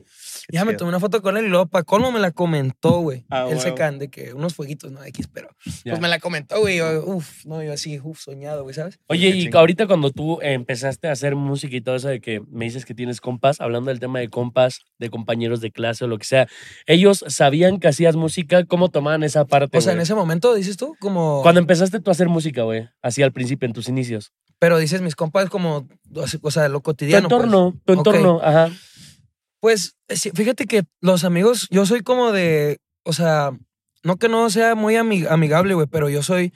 Ya 0.51 0.63
me 0.63 0.73
tomé 0.75 0.89
una 0.89 0.99
foto 0.99 1.21
con 1.23 1.37
él 1.37 1.45
y 1.45 1.49
luego, 1.49 1.65
para 1.65 1.83
colmo, 1.83 2.11
me 2.11 2.19
la 2.19 2.29
comentó, 2.31 2.99
güey. 2.99 3.25
Ah, 3.29 3.47
Él 3.49 3.59
se 3.59 3.73
can 3.73 3.97
de 3.97 4.09
que 4.09 4.33
unos 4.33 4.53
fueguitos, 4.53 4.91
no, 4.91 5.03
X, 5.03 5.27
pero. 5.33 5.49
Ya. 5.83 5.93
Pues 5.93 5.99
me 6.01 6.07
la 6.07 6.19
comentó, 6.19 6.59
güey. 6.59 6.77
yo, 6.77 7.03
Uf, 7.03 7.45
no, 7.45 7.63
yo 7.63 7.73
así, 7.73 7.99
uf, 8.03 8.19
soñado, 8.19 8.61
güey, 8.63 8.75
¿sabes? 8.75 8.99
Oye, 9.07 9.31
Qué 9.31 9.37
y 9.37 9.49
ahorita 9.51 9.87
cuando 9.87 10.11
tú 10.11 10.39
empezaste 10.43 11.07
a 11.07 11.13
hacer 11.13 11.35
música 11.35 11.75
y 11.75 11.81
todo 11.81 11.95
eso 11.95 12.09
de 12.09 12.21
que 12.21 12.41
me 12.51 12.65
dices 12.65 12.85
que 12.85 12.93
tienes 12.93 13.21
compas, 13.21 13.59
hablando 13.59 13.89
del 13.89 13.99
tema 13.99 14.19
de 14.19 14.29
compas, 14.29 14.81
de 14.99 15.09
compañeros 15.25 15.59
de 15.61 15.71
clase 15.71 16.05
o 16.05 16.07
lo 16.07 16.17
que 16.19 16.25
sea, 16.25 16.47
ellos 16.85 17.23
sabían 17.27 17.79
que 17.79 17.87
hacías 17.87 18.15
música, 18.15 18.63
¿cómo 18.65 18.89
tomaban 18.89 19.23
esa 19.23 19.45
parte? 19.45 19.77
O 19.77 19.81
sea, 19.81 19.93
en 19.93 19.99
ese 20.01 20.13
momento, 20.13 20.53
dices 20.53 20.77
tú, 20.77 20.95
como. 20.99 21.41
Cuando 21.41 21.59
empezaste 21.59 21.99
tú 21.99 22.11
a 22.11 22.13
hacer 22.13 22.29
música, 22.29 22.61
güey, 22.63 22.87
así 23.01 23.23
al 23.23 23.31
principio, 23.31 23.65
en 23.65 23.73
tus 23.73 23.89
inicios. 23.89 24.31
Pero 24.59 24.77
dices, 24.77 25.01
mis 25.01 25.15
compas, 25.15 25.49
como. 25.49 25.87
O 26.43 26.51
sea, 26.51 26.69
lo 26.69 26.79
Tu 26.79 26.83
cotidiano. 26.83 27.27
pues. 27.27 27.39
entorno, 27.43 27.73
tu 27.85 27.93
Ok. 27.93 27.97
entorno, 27.99 28.39
ajá. 28.43 28.69
Pues 29.59 29.95
eh, 30.09 30.15
fíjate 30.33 30.65
que 30.67 30.83
los 31.01 31.23
amigos, 31.23 31.67
yo 31.71 31.85
soy 31.85 32.01
como 32.01 32.31
de, 32.31 32.77
o 33.03 33.13
sea, 33.13 33.51
no 34.03 34.17
que 34.17 34.29
no 34.29 34.49
sea 34.51 34.75
muy 34.75 34.93
ami- 34.95 35.27
amigable, 35.27 35.73
güey, 35.73 35.87
pero 35.87 36.07
yo 36.09 36.21
soy 36.21 36.53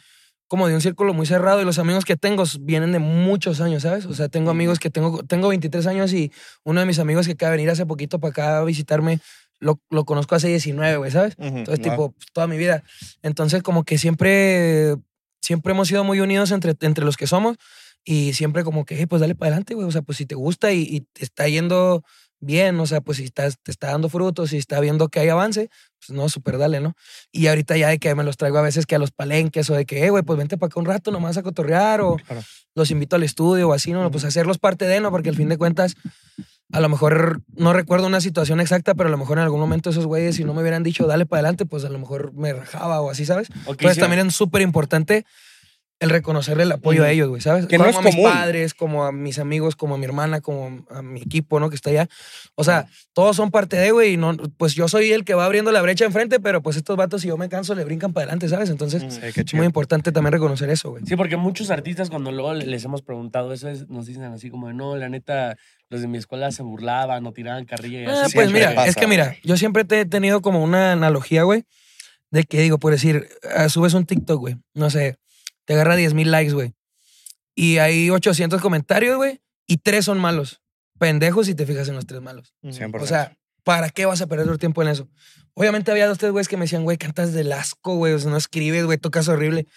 como 0.50 0.68
de 0.68 0.76
un 0.76 0.82
círculo 0.82 1.14
muy 1.14 1.26
cerrado 1.26 1.62
y 1.62 1.66
los 1.66 1.80
amigos 1.80 2.04
que 2.04 2.18
tengo 2.18 2.44
vienen 2.60 2.92
de 2.92 3.00
muchos 3.00 3.62
años, 3.62 3.84
¿sabes? 3.84 4.06
O 4.06 4.14
sea, 4.14 4.28
tengo 4.28 4.52
amigos 4.52 4.80
que 4.80 4.90
tengo, 4.90 5.24
tengo 5.24 5.48
23 5.48 5.88
años 5.88 6.12
y 6.12 6.32
uno 6.66 6.82
de 6.82 6.86
mis 6.86 7.00
amigos 7.00 7.26
que 7.28 7.34
acaba 7.34 7.52
de 7.52 7.58
venir 7.58 7.70
hace 7.70 7.86
poquito 7.86 8.20
para 8.20 8.32
acá 8.32 8.58
a 8.60 8.64
visitarme, 8.66 9.22
lo, 9.60 9.80
lo 9.90 10.04
conozco 10.06 10.36
hace 10.36 10.50
19, 10.50 10.98
güey, 10.98 11.12
¿sabes? 11.12 11.36
Entonces, 11.60 11.80
Wow. 11.86 11.92
tipo, 11.92 12.16
toda 12.34 12.48
mi 12.48 12.58
vida. 12.58 12.84
Entonces, 13.22 13.64
como 13.64 13.84
que 13.86 13.98
siempre, 13.98 14.96
siempre 15.42 15.72
hemos 15.74 15.88
sido 15.88 16.04
muy 16.04 16.20
unidos 16.20 16.52
entre, 16.52 16.76
entre 16.82 17.06
los 17.06 17.16
que 17.16 17.28
somos 17.28 17.56
y 18.04 18.34
siempre 18.34 18.64
como 18.64 18.86
que, 18.86 18.96
"Hey, 18.98 19.06
pues 19.06 19.20
dale 19.22 19.36
para 19.36 19.50
adelante, 19.52 19.76
güey. 19.76 19.88
O 19.88 19.92
sea, 19.92 20.02
pues 20.02 20.18
si 20.18 20.26
te 20.26 20.36
gusta 20.36 20.72
y, 20.74 20.82
y 20.82 21.02
te 21.02 21.24
está 21.24 21.48
yendo 21.48 22.04
bien, 22.40 22.80
o 22.80 22.86
sea, 22.86 23.02
pues 23.02 23.18
si 23.18 23.26
estás, 23.26 23.58
te 23.62 23.72
está 23.72 23.88
dando 23.92 24.10
frutos, 24.10 24.52
si 24.52 24.58
está 24.58 24.80
viendo 24.80 25.10
que 25.10 25.20
hay 25.20 25.30
avance, 25.30 25.70
pues 26.06 26.18
no, 26.18 26.30
súper 26.30 26.58
dale, 26.58 26.80
¿no? 26.80 26.94
Y 27.32 27.48
ahorita 27.48 27.76
ya 27.78 27.90
de 27.90 28.00
que 28.00 28.14
me 28.16 28.24
los 28.24 28.38
traigo 28.38 28.58
a 28.58 28.62
veces 28.62 28.86
que 28.86 28.96
a 28.96 29.00
los 29.00 29.12
palenques 29.12 29.70
o 29.70 29.74
de 29.76 29.86
que, 29.86 30.06
eh, 30.06 30.10
güey, 30.10 30.24
pues 30.24 30.38
vente 30.38 30.58
para 30.58 30.68
acá 30.68 30.80
un 30.80 30.86
rato 30.86 31.12
nomás 31.12 31.38
a 31.38 31.44
cotorrear 31.44 32.02
o 32.02 32.16
Claro. 32.18 32.42
los 32.76 32.92
invito 32.92 33.16
al 33.16 33.24
estudio 33.24 33.70
o 33.70 33.74
así, 33.74 33.92
¿no? 33.92 34.10
Pues 34.12 34.24
hacerlos 34.24 34.58
parte 34.58 34.86
de, 34.86 35.00
¿no? 35.02 35.12
Porque 35.12 35.30
al 35.30 35.36
fin 35.36 35.50
de 35.50 35.58
cuentas, 35.58 35.96
a 36.72 36.80
lo 36.80 36.88
mejor 36.90 37.42
no 37.56 37.74
recuerdo 37.74 38.08
una 38.08 38.22
situación 38.22 38.60
exacta, 38.62 38.94
pero 38.96 39.08
a 39.08 39.12
lo 39.12 39.18
mejor 39.18 39.38
en 39.38 39.44
algún 39.44 39.60
momento 39.60 39.90
esos 39.90 40.06
güeyes, 40.06 40.36
si 40.36 40.44
no 40.46 40.54
me 40.54 40.62
hubieran 40.62 40.84
dicho, 40.84 41.08
dale 41.08 41.26
para 41.26 41.40
adelante, 41.42 41.66
pues 41.66 41.84
a 41.84 41.90
lo 41.90 42.00
mejor 42.00 42.32
me 42.34 42.54
rajaba 42.54 43.02
o 43.02 43.10
así, 43.10 43.26
¿sabes? 43.26 43.50
Entonces 43.68 43.96
sí. 43.96 44.00
también 44.00 44.28
es 44.28 44.36
súper 44.36 44.62
importante 44.62 45.26
el 46.02 46.10
reconocerle 46.10 46.64
el 46.64 46.72
apoyo 46.72 47.04
a 47.04 47.12
ellos, 47.12 47.28
güey, 47.28 47.42
¿sabes? 47.42 47.66
Que 47.68 47.78
no 47.78 47.84
como 47.84 47.90
es 47.92 47.98
a 47.98 48.02
mis 48.02 48.16
común. 48.16 48.32
padres, 48.32 48.74
como 48.74 49.04
a 49.04 49.12
mis 49.12 49.38
amigos, 49.38 49.76
como 49.76 49.96
a 49.96 49.98
mi 49.98 50.06
hermana, 50.06 50.40
como 50.40 50.86
a 50.90 51.02
mi 51.02 51.20
equipo, 51.22 51.60
¿no? 51.60 51.70
Que 51.70 51.76
está 51.76 51.90
allá. 51.90 52.08
O 52.56 52.64
sea, 52.64 52.88
todos 53.12 53.36
son 53.36 53.52
parte 53.52 53.76
de, 53.76 53.92
güey, 53.92 54.14
y 54.14 54.18
no, 54.18 54.38
pues 54.56 54.76
yo 54.76 54.88
soy 54.88 55.12
el 55.12 55.26
que 55.26 55.34
va 55.34 55.44
abriendo 55.46 55.74
la 55.74 55.82
brecha 55.82 56.06
enfrente, 56.06 56.40
pero 56.40 56.62
pues 56.62 56.78
estos 56.78 56.96
vatos, 56.96 57.22
si 57.22 57.28
yo 57.28 57.38
me 57.38 57.50
canso, 57.50 57.76
le 57.76 57.84
brincan 57.84 58.14
para 58.14 58.24
adelante, 58.24 58.48
¿sabes? 58.48 58.70
Entonces, 58.70 59.04
Sí, 59.14 59.20
qué 59.34 59.42
es 59.42 59.46
chido. 59.46 59.58
muy 59.58 59.66
importante 59.66 60.14
también 60.14 60.32
reconocer 60.32 60.70
eso, 60.70 60.92
güey. 60.92 61.04
Sí, 61.06 61.18
porque 61.18 61.36
muchos 61.36 61.70
artistas 61.70 62.10
cuando 62.10 62.32
luego 62.32 62.54
les 62.54 62.86
hemos 62.86 63.02
preguntado 63.02 63.52
eso 63.52 63.68
es- 63.68 63.90
nos 63.90 64.06
dicen 64.06 64.24
así 64.24 64.50
como, 64.50 64.68
de, 64.70 64.74
no, 64.76 64.96
la 64.96 65.10
neta, 65.10 65.58
los 65.90 66.00
de 66.00 66.08
mi 66.08 66.18
escuela 66.18 66.52
se 66.54 66.64
burlaban 66.64 67.26
o 67.26 67.34
tiraban 67.34 67.66
carrilla 67.66 68.02
y 68.04 68.06
Ah, 68.06 68.24
así. 68.24 68.36
pues 68.36 68.48
siempre 68.50 68.60
mira, 68.62 68.74
pasa, 68.76 68.88
es 68.90 68.96
que 68.96 69.08
mira, 69.08 69.36
yo 69.44 69.58
siempre 69.58 69.84
te 69.84 70.00
he 70.00 70.06
tenido 70.06 70.42
como 70.42 70.64
una 70.64 70.94
analogía, 70.94 71.44
güey, 71.44 71.66
de 72.32 72.46
que 72.46 72.62
digo, 72.62 72.78
por 72.78 72.94
decir, 72.94 73.28
ah, 73.54 73.68
subes 73.68 73.94
un 73.96 74.06
TikTok, 74.06 74.40
güey, 74.40 74.56
no 74.74 74.90
sé, 74.90 75.18
te 75.70 75.76
agarra 75.76 75.96
10 75.96 76.16
mil 76.16 76.32
likes, 76.32 76.52
güey, 76.52 76.74
y 77.54 77.78
hay 77.78 78.10
800 78.10 78.60
comentarios, 78.60 79.18
güey, 79.18 79.40
y 79.68 79.78
tres 79.78 80.06
son 80.06 80.18
malos. 80.18 80.64
Pendejos 80.98 81.46
si 81.46 81.54
te 81.54 81.68
fijas 81.68 81.88
en 81.90 81.94
los 81.94 82.08
tres 82.08 82.22
malos. 82.22 82.56
100%. 82.64 83.04
O 83.04 83.06
sea, 83.06 83.38
¿para 83.64 83.92
qué 83.92 84.08
vas 84.08 84.20
a 84.20 84.26
perder 84.26 84.48
tu 84.48 84.58
tiempo 84.58 84.82
en 84.82 84.88
eso? 84.88 85.08
Obviamente 85.54 85.92
había 85.92 86.08
dos, 86.08 86.18
tres 86.18 86.32
güeyes 86.32 86.48
que 86.48 86.58
me 86.58 86.64
decían, 86.64 86.86
güey, 86.86 86.98
cantas 86.98 87.34
del 87.34 87.52
asco, 87.52 87.98
güey, 87.98 88.14
o 88.14 88.20
sea, 88.20 88.32
no 88.32 88.38
escribes, 88.38 88.86
güey, 88.86 88.98
tocas 88.98 89.28
horrible. 89.28 89.68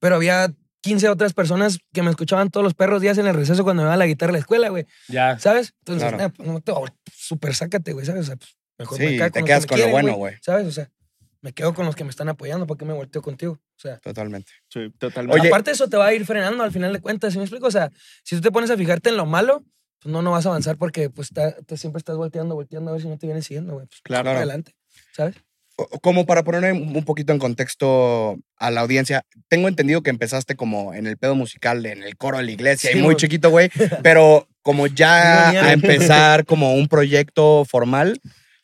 Pero 0.00 0.14
había 0.14 0.54
15 0.80 1.10
otras 1.10 1.34
personas 1.34 1.80
que 1.92 2.00
me 2.02 2.08
escuchaban 2.08 2.48
todos 2.48 2.64
los 2.64 2.72
perros 2.72 3.02
días 3.02 3.18
en 3.18 3.26
el 3.26 3.34
receso 3.34 3.62
cuando 3.62 3.82
me 3.82 3.88
iba 3.88 3.94
a 3.94 3.98
la 3.98 4.06
guitarra 4.06 4.30
a 4.30 4.32
la 4.32 4.38
escuela, 4.38 4.70
güey. 4.70 4.86
Ya. 5.08 5.38
¿Sabes? 5.38 5.74
Entonces, 5.80 6.08
Claro. 6.08 6.24
eh, 6.24 6.30
pues, 6.34 6.48
no 6.48 6.60
te 6.62 6.72
súper 7.14 7.54
sácate, 7.54 7.92
güey, 7.92 8.06
¿sabes? 8.06 8.22
O 8.22 8.26
sea, 8.26 8.36
pues, 8.36 8.56
mejor 8.78 8.96
Sí, 8.96 9.04
me 9.18 9.30
te 9.30 9.44
quedas 9.44 9.66
que 9.66 9.68
con 9.68 9.78
lo 9.80 9.84
quieren, 9.84 9.92
bueno, 9.92 10.16
güey. 10.16 10.34
¿Sabes? 10.40 10.66
O 10.66 10.72
sea, 10.72 10.90
me 11.42 11.52
quedo 11.52 11.74
con 11.74 11.84
los 11.86 11.94
que 11.96 12.04
me 12.04 12.10
están 12.10 12.28
apoyando, 12.28 12.66
¿para 12.66 12.78
qué 12.78 12.84
me 12.84 12.92
volteo 12.94 13.20
contigo? 13.20 13.52
O 13.54 13.80
sea, 13.80 13.98
Totalmente. 13.98 14.52
Sí, 14.68 14.90
totalmente. 14.98 15.38
Oye, 15.40 15.48
aparte 15.48 15.72
eso 15.72 15.88
te 15.88 15.96
va 15.96 16.06
a 16.06 16.14
ir 16.14 16.24
frenando 16.24 16.62
al 16.64 16.72
final 16.72 16.92
de 16.92 17.00
cuentas, 17.00 17.32
¿sí 17.32 17.38
me 17.38 17.44
explico? 17.44 17.66
O 17.66 17.70
sea, 17.70 17.90
si 18.24 18.36
tú 18.36 18.40
te 18.42 18.50
pones 18.52 18.70
a 18.70 18.76
fijarte 18.76 19.10
en 19.10 19.16
lo 19.16 19.26
malo, 19.26 19.64
pues 20.00 20.12
no, 20.12 20.22
no 20.22 20.30
vas 20.32 20.46
a 20.46 20.48
avanzar 20.50 20.76
porque 20.78 21.10
pues 21.10 21.30
ta- 21.30 21.54
te- 21.66 21.76
siempre 21.76 21.98
estás 21.98 22.16
volteando, 22.16 22.54
volteando 22.54 22.90
a 22.90 22.92
ver 22.94 23.02
si 23.02 23.08
no 23.08 23.18
te 23.18 23.26
vienen 23.26 23.42
siguiendo, 23.42 23.74
güey. 23.74 23.86
Pues, 23.86 24.00
Claro. 24.02 24.24
para 24.24 24.38
adelante, 24.38 24.74
¿sabes? 25.12 25.36
Como 26.02 26.26
para 26.26 26.44
poner 26.44 26.72
un 26.74 27.04
poquito 27.04 27.32
en 27.32 27.38
contexto 27.38 28.38
a 28.56 28.70
la 28.70 28.82
audiencia, 28.82 29.24
tengo 29.48 29.68
entendido 29.68 30.02
que 30.02 30.10
empezaste 30.10 30.54
como 30.54 30.92
en 30.94 31.06
el 31.06 31.16
pedo 31.16 31.34
musical, 31.34 31.84
en 31.86 32.02
el 32.02 32.16
coro 32.16 32.36
de 32.38 32.44
la 32.44 32.50
iglesia, 32.52 32.90
y 32.90 32.94
Sí, 32.94 32.98
muy 32.98 33.06
güey. 33.06 33.16
chiquito, 33.16 33.50
güey, 33.50 33.70
pero 34.06 34.46
como 34.60 34.86
ya 34.86 35.48
a 35.48 35.72
empezar 35.72 36.44
como 36.44 36.74
un 36.74 36.86
proyecto 36.88 37.64
formal, 37.64 38.20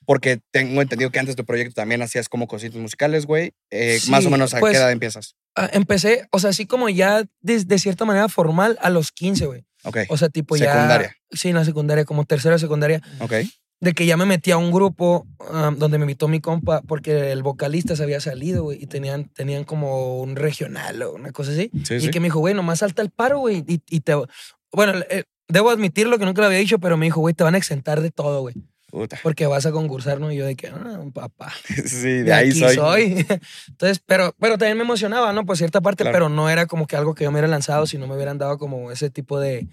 porque 0.09 0.41
tengo 0.53 0.81
entendido 0.81 1.11
que 1.11 1.19
antes 1.19 1.37
de 1.37 1.43
tu 1.43 1.45
proyecto 1.45 1.75
también 1.75 2.01
hacías 2.01 2.31
como 2.31 2.49
cositas 2.49 2.81
musicales, 2.81 3.27
güey, 3.27 3.53
eh, 3.71 3.99
más 4.09 4.25
o 4.25 4.31
menos 4.31 4.55
a 4.55 4.59
pues, 4.59 4.73
qué 4.73 4.79
edad 4.79 4.91
empiezas. 4.91 5.37
Ah, 5.55 5.69
empecé, 5.71 6.27
o 6.33 6.39
sea, 6.39 6.49
así 6.49 6.65
como 6.65 6.89
ya 6.89 7.25
de, 7.43 7.63
de 7.63 7.79
cierta 7.79 8.07
manera 8.07 8.31
formal 8.31 8.79
a 8.81 8.89
los 8.89 9.13
15, 9.13 9.45
güey. 9.45 9.67
Ok, 9.85 9.99
O 10.09 10.17
sea, 10.17 10.31
tipo 10.31 10.57
ya... 10.57 10.73
Secundaria. 10.73 11.15
Sí, 11.31 11.51
en 11.51 11.57
la 11.57 11.65
secundaria, 11.67 12.07
como 12.07 12.25
tercera 12.25 12.59
secundaria. 12.59 13.03
ok. 13.19 13.35
de 13.81 13.93
que 13.93 14.07
ya 14.07 14.17
me 14.17 14.25
metí 14.25 14.51
a 14.51 14.57
un 14.57 14.73
grupo 14.73 15.27
um, 15.53 15.77
donde 15.77 15.99
me 15.99 16.05
invitó 16.05 16.27
mi 16.27 16.41
compa 16.41 16.81
porque 16.81 17.31
el 17.31 17.43
vocalista 17.43 17.95
se 17.95 18.03
había 18.03 18.21
salido, 18.21 18.63
güey, 18.63 18.83
y 18.83 18.87
tenían, 18.87 19.29
tenían 19.29 19.65
como 19.65 20.23
un 20.23 20.37
regional 20.37 21.03
o 21.03 21.13
una 21.13 21.33
cosa 21.33 21.53
así. 21.53 21.71
Sí, 21.85 21.97
y 21.97 22.01
sí. 22.01 22.11
que 22.11 22.21
me 22.21 22.29
dijo, 22.29 22.39
güey, 22.39 22.55
nomás 22.55 22.79
salta 22.79 23.03
el 23.03 23.11
paro, 23.11 23.41
güey, 23.41 23.63
y, 23.69 23.83
y 23.91 24.01
te... 24.01 24.15
Bueno, 24.73 24.95
eh, 25.11 25.25
debo 25.49 25.69
admitirlo 25.69 26.19
que 26.19 26.25
nunca 26.25 26.41
lo 26.41 26.47
había 26.47 26.61
dicho, 26.61 26.79
pero 26.79 26.97
me 26.97 27.05
dijo, 27.05 27.21
güey, 27.21 27.35
te 27.35 27.45
van 27.45 27.57
a 27.57 27.59
exentar 27.59 28.01
de 28.01 28.11
todo, 28.11 28.41
güey, 28.41 28.55
Puta. 28.91 29.19
porque 29.23 29.47
vas 29.47 29.67
a 29.67 29.73
concursar, 29.73 30.19
¿no? 30.19 30.33
Y 30.33 30.37
yo 30.37 30.47
de 30.47 30.57
que, 30.57 30.69
ah, 30.69 31.01
papá, 31.13 31.53
Sí, 31.87 32.07
de 32.09 32.23
de 32.25 32.33
ahí 32.33 32.49
aquí 32.51 32.59
soy. 32.59 32.75
soy. 32.75 33.27
Entonces, 33.69 34.01
pero, 34.07 34.35
pero 34.41 34.57
también 34.57 34.77
me 34.79 34.85
emocionaba, 34.85 35.33
¿no? 35.33 35.45
Por 35.45 35.57
cierta 35.59 35.81
parte, 35.81 36.05
Claro. 36.05 36.15
pero 36.15 36.29
no 36.31 36.49
era 36.49 36.67
como 36.67 36.87
que 36.87 36.97
algo 36.97 37.15
que 37.15 37.25
yo 37.25 37.31
me 37.31 37.35
hubiera 37.37 37.49
lanzado 37.49 37.87
si 37.87 37.99
no 37.99 38.07
me 38.07 38.15
hubieran 38.15 38.39
dado 38.39 38.57
como 38.59 38.91
ese 38.91 39.11
tipo 39.11 39.39
de, 39.39 39.69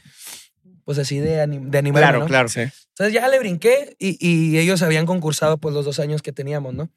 pues 0.84 0.98
así 0.98 1.20
de, 1.20 1.42
anim- 1.42 1.70
de 1.70 1.78
animarme, 1.78 2.08
Claro, 2.10 2.20
¿no? 2.20 2.26
claro. 2.28 2.50
Sí. 2.50 2.62
Entonces 2.62 3.14
ya 3.14 3.28
le 3.30 3.40
brinqué 3.40 3.96
y, 4.00 4.18
y 4.20 4.58
ellos 4.58 4.82
habían 4.82 5.06
concursado 5.06 5.58
pues 5.58 5.74
los 5.74 5.86
dos 5.86 6.00
años 6.00 6.22
que 6.22 6.32
teníamos, 6.32 6.74
¿no? 6.74 6.90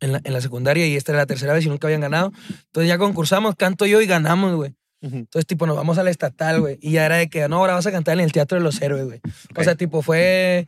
En 0.00 0.12
la, 0.12 0.20
en 0.22 0.32
la 0.32 0.40
secundaria 0.40 0.86
y 0.86 0.96
esta 0.96 1.12
era 1.12 1.20
la 1.22 1.26
tercera 1.26 1.52
vez 1.52 1.64
y 1.64 1.68
nunca 1.68 1.86
habían 1.86 2.00
ganado. 2.00 2.32
Entonces 2.66 2.88
ya 2.88 2.98
concursamos, 2.98 3.54
canto 3.56 3.86
yo 3.86 4.00
y 4.00 4.06
ganamos, 4.06 4.54
güey. 4.54 4.74
Entonces, 5.00 5.46
tipo, 5.46 5.66
nos 5.66 5.76
vamos 5.76 5.98
a 5.98 6.02
la 6.02 6.10
estatal, 6.10 6.60
güey. 6.62 6.78
Y 6.80 6.92
ya 6.92 7.04
era 7.04 7.16
de 7.16 7.28
que, 7.28 7.46
no, 7.46 7.56
ahora 7.56 7.74
vas 7.74 7.86
a 7.86 7.92
cantar 7.92 8.14
en 8.14 8.20
el 8.24 8.32
Teatro 8.32 8.56
de 8.56 8.64
los 8.64 8.80
Héroes, 8.80 9.04
güey. 9.04 9.20
Ok. 9.50 9.58
O 9.58 9.62
sea, 9.64 9.74
tipo, 9.74 10.00
fue 10.00 10.66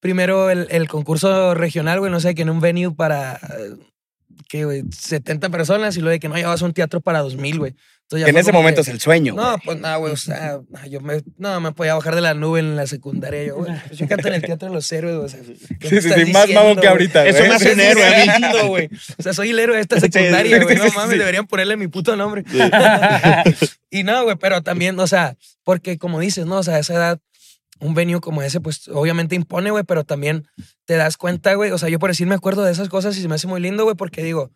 primero 0.00 0.50
el, 0.50 0.66
el 0.70 0.88
concurso 0.88 1.54
regional, 1.54 1.98
güey, 2.00 2.10
no 2.10 2.20
sé, 2.20 2.34
que 2.34 2.42
en 2.42 2.50
un 2.50 2.60
venue 2.60 2.92
para, 2.94 3.38
¿qué, 4.48 4.64
güey? 4.64 4.82
70 4.90 5.48
personas 5.50 5.96
y 5.96 6.00
luego 6.00 6.12
de 6.12 6.20
que 6.20 6.28
no, 6.28 6.36
ya 6.38 6.48
vas 6.48 6.62
a 6.62 6.64
un 6.64 6.72
teatro 6.72 7.00
para 7.00 7.20
2000, 7.20 7.58
güey. 7.58 7.74
Entonces, 8.04 8.22
ya 8.22 8.24
Que 8.26 8.30
en 8.32 8.36
ese 8.38 8.50
momento 8.50 8.78
que- 8.82 8.88
es 8.88 8.88
el 8.88 9.00
sueño. 9.00 9.34
no, 9.34 9.42
güey. 9.52 9.58
pues 9.64 9.78
nada, 9.78 9.96
güey, 9.98 10.12
o 10.12 10.16
sea, 10.16 10.58
yo 10.88 11.00
me, 11.00 11.22
no, 11.38 11.60
me 11.60 11.70
podía 11.70 11.94
bajar 11.94 12.16
de 12.16 12.20
la 12.20 12.34
nube 12.34 12.58
en 12.58 12.74
la 12.74 12.88
secundaria. 12.88 13.44
Yo, 13.44 13.56
güey, 13.58 13.72
yo 13.92 14.08
canto 14.08 14.26
en 14.26 14.34
el 14.34 14.42
Teatro 14.42 14.68
de 14.68 14.74
los 14.74 14.90
Héroes, 14.90 15.14
o 15.16 15.28
sea. 15.28 15.38
¿qué 15.78 15.88
Sí, 15.88 16.00
sí, 16.02 16.10
sí, 16.26 16.32
más 16.32 16.48
mamón 16.48 16.72
que 16.74 16.80
güey? 16.80 16.88
ahorita, 16.88 17.24
Eso 17.24 17.38
güey. 17.38 17.48
me 17.50 17.54
hace 17.54 17.72
un 17.74 17.80
héroe 17.80 18.04
a 18.04 18.10
mí. 18.26 18.32
Lindo, 18.42 18.66
güey. 18.66 18.88
O 19.16 19.22
sea, 19.22 19.32
soy 19.32 19.50
el 19.50 19.60
héroe 19.60 19.76
de 19.76 19.82
esta 19.82 20.00
secundaria, 20.00 20.60
güey. 20.60 20.76
No 20.76 20.86
mames, 20.96 21.18
deberían 21.20 21.46
ponerle 21.46 21.76
mi 21.76 21.86
puto 21.86 22.16
nombre. 22.16 22.42
y 23.90 24.02
no, 24.02 24.24
güey, 24.24 24.34
pero 24.36 24.62
también, 24.62 24.98
o 24.98 25.06
sea, 25.06 25.36
porque 25.62 25.96
como 25.98 26.18
dices, 26.20 26.46
¿no? 26.46 26.56
O 26.58 26.62
sea, 26.64 26.76
a 26.76 26.78
esa 26.80 26.94
edad, 26.94 27.20
un 27.80 27.94
venue 27.94 28.20
como 28.20 28.42
ese, 28.42 28.60
pues 28.60 28.88
obviamente 28.88 29.34
impone, 29.34 29.70
güey, 29.70 29.84
pero 29.84 30.04
también 30.04 30.46
te 30.84 30.94
das 30.96 31.16
cuenta, 31.16 31.54
güey. 31.54 31.70
O 31.70 31.78
sea, 31.78 31.88
yo 31.88 31.98
por 31.98 32.10
decir 32.10 32.26
me 32.26 32.34
acuerdo 32.34 32.62
de 32.62 32.72
esas 32.72 32.88
cosas 32.88 33.16
y 33.16 33.22
se 33.22 33.28
me 33.28 33.34
hace 33.36 33.46
muy 33.46 33.60
lindo, 33.60 33.84
güey, 33.84 33.96
porque 33.96 34.22
digo, 34.22 34.50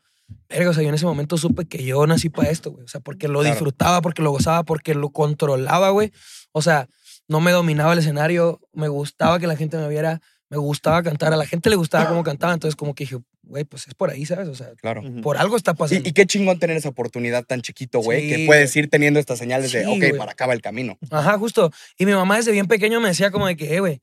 verga, 0.48 0.70
o 0.70 0.74
sea, 0.74 0.82
yo 0.82 0.88
en 0.90 0.94
ese 0.94 1.06
momento 1.06 1.36
supe 1.38 1.64
que 1.66 1.82
yo 1.84 2.06
nací 2.06 2.28
para 2.28 2.50
esto, 2.50 2.70
güey. 2.72 2.84
O 2.84 2.88
sea, 2.88 3.00
porque 3.00 3.28
lo 3.28 3.40
Claro. 3.40 3.54
disfrutaba, 3.54 4.00
porque 4.02 4.22
lo 4.22 4.30
gozaba, 4.30 4.62
porque 4.64 4.94
lo 4.94 5.10
controlaba, 5.10 5.90
güey. 5.90 6.12
O 6.52 6.62
sea, 6.62 6.88
no 7.28 7.40
me 7.40 7.52
dominaba 7.52 7.92
el 7.94 7.98
escenario, 8.00 8.60
me 8.72 8.88
gustaba 8.88 9.38
que 9.38 9.46
la 9.46 9.56
gente 9.56 9.76
me 9.78 9.88
viera, 9.88 10.20
me 10.50 10.58
gustaba 10.58 11.02
cantar, 11.02 11.32
a 11.32 11.36
la 11.36 11.46
gente 11.46 11.70
le 11.70 11.76
gustaba 11.76 12.08
cómo 12.08 12.22
cantaba, 12.22 12.52
entonces 12.52 12.76
como 12.76 12.94
que 12.94 13.04
dije, 13.04 13.16
güey, 13.42 13.64
pues 13.64 13.88
es 13.88 13.94
por 13.94 14.10
ahí, 14.10 14.24
¿sabes? 14.26 14.48
O 14.48 14.54
sea, 14.54 14.70
Claro. 14.80 15.02
Por 15.22 15.36
algo 15.36 15.56
está 15.56 15.74
pasando. 15.74 16.04
Y, 16.06 16.10
y 16.10 16.12
qué 16.12 16.26
chingón 16.26 16.58
tener 16.58 16.76
esa 16.76 16.88
oportunidad 16.90 17.44
tan 17.44 17.62
chiquito, 17.62 18.00
güey, 18.00 18.22
Sí, 18.22 18.28
que 18.36 18.46
puedes 18.46 18.74
ir 18.76 18.88
teniendo 18.88 19.18
estas 19.20 19.38
señales 19.38 19.72
de, 19.72 19.86
ok, 19.86 20.16
para 20.16 20.32
acá 20.32 20.46
va 20.46 20.52
el 20.52 20.62
camino. 20.62 20.98
Ajá, 21.10 21.38
justo. 21.38 21.70
Y 21.98 22.06
mi 22.06 22.12
mamá 22.12 22.36
desde 22.36 22.52
bien 22.52 22.66
pequeño 22.66 23.00
me 23.00 23.08
decía 23.08 23.30
como 23.30 23.46
de 23.46 23.56
que, 23.56 23.74
eh, 23.74 23.80
güey, 23.80 24.00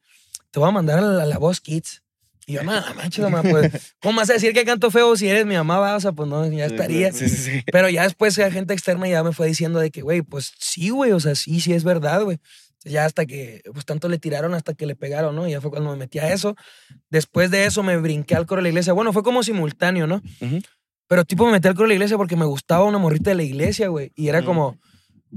te 0.51 0.59
voy 0.59 0.67
a 0.67 0.71
mandar 0.71 0.99
a 0.99 1.01
la, 1.01 1.23
a 1.23 1.25
la 1.25 1.37
voz 1.37 1.61
Kids. 1.61 2.03
Y 2.47 2.53
yo, 2.53 2.63
no, 2.63 2.71
manches, 2.95 3.19
mamá, 3.19 3.43
pues, 3.43 3.95
¿cómo 4.01 4.17
vas 4.17 4.29
a 4.31 4.33
decir 4.33 4.51
que 4.53 4.65
canto 4.65 4.89
feo 4.89 5.15
si 5.15 5.27
eres 5.29 5.45
mi 5.45 5.55
mamá? 5.55 5.77
Va? 5.77 5.95
O 5.95 5.99
sea, 5.99 6.11
pues 6.11 6.27
no, 6.27 6.45
ya 6.51 6.65
estaría. 6.65 7.11
Sí, 7.13 7.29
sí, 7.29 7.37
sí. 7.37 7.63
Pero 7.71 7.87
ya 7.87 8.03
después 8.03 8.35
la 8.39 8.49
gente 8.51 8.73
externa 8.73 9.07
ya 9.07 9.23
me 9.23 9.31
fue 9.31 9.47
diciendo 9.47 9.79
de 9.79 9.91
que, 9.91 10.01
güey, 10.01 10.23
pues 10.23 10.51
sí, 10.59 10.89
güey, 10.89 11.11
o 11.11 11.19
sea, 11.19 11.35
sí, 11.35 11.61
sí 11.61 11.71
es 11.73 11.83
verdad, 11.83 12.23
güey. 12.23 12.39
Ya 12.83 13.05
hasta 13.05 13.25
que, 13.27 13.61
pues 13.73 13.85
tanto 13.85 14.09
le 14.09 14.17
tiraron 14.17 14.53
hasta 14.55 14.73
que 14.73 14.85
le 14.87 14.95
pegaron, 14.95 15.35
¿no? 15.35 15.47
Y 15.47 15.51
ya 15.51 15.61
fue 15.61 15.69
cuando 15.69 15.91
me 15.91 15.97
metí 15.97 16.17
a 16.19 16.33
eso. 16.33 16.55
Después 17.09 17.51
de 17.51 17.65
eso 17.65 17.83
me 17.83 17.97
brinqué 17.97 18.35
al 18.35 18.45
coro 18.47 18.59
de 18.59 18.63
la 18.63 18.69
iglesia. 18.69 18.93
Bueno, 18.93 19.13
fue 19.13 19.21
como 19.23 19.43
simultáneo, 19.43 20.07
¿no? 20.07 20.21
Ujú. 20.41 20.61
Pero 21.07 21.23
tipo 21.25 21.45
me 21.45 21.51
metí 21.51 21.67
al 21.67 21.75
coro 21.75 21.83
de 21.85 21.89
la 21.89 21.93
iglesia 21.95 22.17
porque 22.17 22.35
me 22.35 22.45
gustaba 22.45 22.83
una 22.85 22.97
morrita 22.97 23.29
de 23.31 23.35
la 23.35 23.43
iglesia, 23.43 23.89
güey. 23.89 24.11
Y 24.15 24.29
era 24.29 24.41
como, 24.43 24.79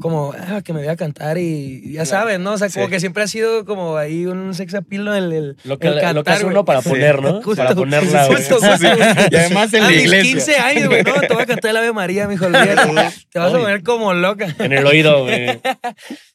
como, 0.00 0.32
ah, 0.38 0.62
que 0.64 0.72
me 0.72 0.78
voy 0.80 0.88
a 0.88 0.96
cantar 0.96 1.36
y 1.36 1.82
ya 1.92 2.04
Claro. 2.04 2.06
sabes, 2.06 2.40
¿no? 2.40 2.52
O 2.54 2.58
sea, 2.58 2.70
como 2.70 2.86
Sí. 2.86 2.90
que 2.92 3.00
siempre 3.00 3.22
ha 3.24 3.26
sido 3.26 3.64
como 3.66 3.96
ahí 3.98 4.24
un 4.24 4.54
sex 4.54 4.72
appeal, 4.74 5.04
¿no? 5.04 5.14
El, 5.14 5.30
el, 5.32 5.56
Lo 5.64 5.78
que, 5.78 5.88
el 5.88 6.14
lo 6.14 6.24
que 6.24 6.30
hace 6.30 6.46
uno 6.46 6.64
para 6.64 6.80
poner, 6.80 7.20
¿no? 7.20 7.42
Justo. 7.42 7.62
para 7.62 7.74
ponerla. 7.74 8.24
Justo, 8.26 8.54
justo. 8.58 8.86
Y 9.30 9.36
además 9.36 9.72
en 9.74 9.82
a 9.82 9.86
la 9.86 9.90
mis 9.90 10.02
iglesia. 10.04 10.32
15 10.32 10.56
años, 10.56 10.88
güey, 10.88 11.02
no, 11.02 11.12
te 11.20 11.34
voy 11.34 11.42
a 11.42 11.46
cantar 11.46 11.70
el 11.72 11.76
Ave 11.76 11.92
María, 11.92 12.26
mijo, 12.26 12.46
olvídate. 12.46 12.90
Te 13.30 13.38
vas 13.38 13.52
a 13.52 13.58
poner 13.58 13.82
como 13.82 14.14
loca. 14.14 14.46
En 14.58 14.72
el 14.72 14.86
oído, 14.86 15.24
güey. 15.24 15.60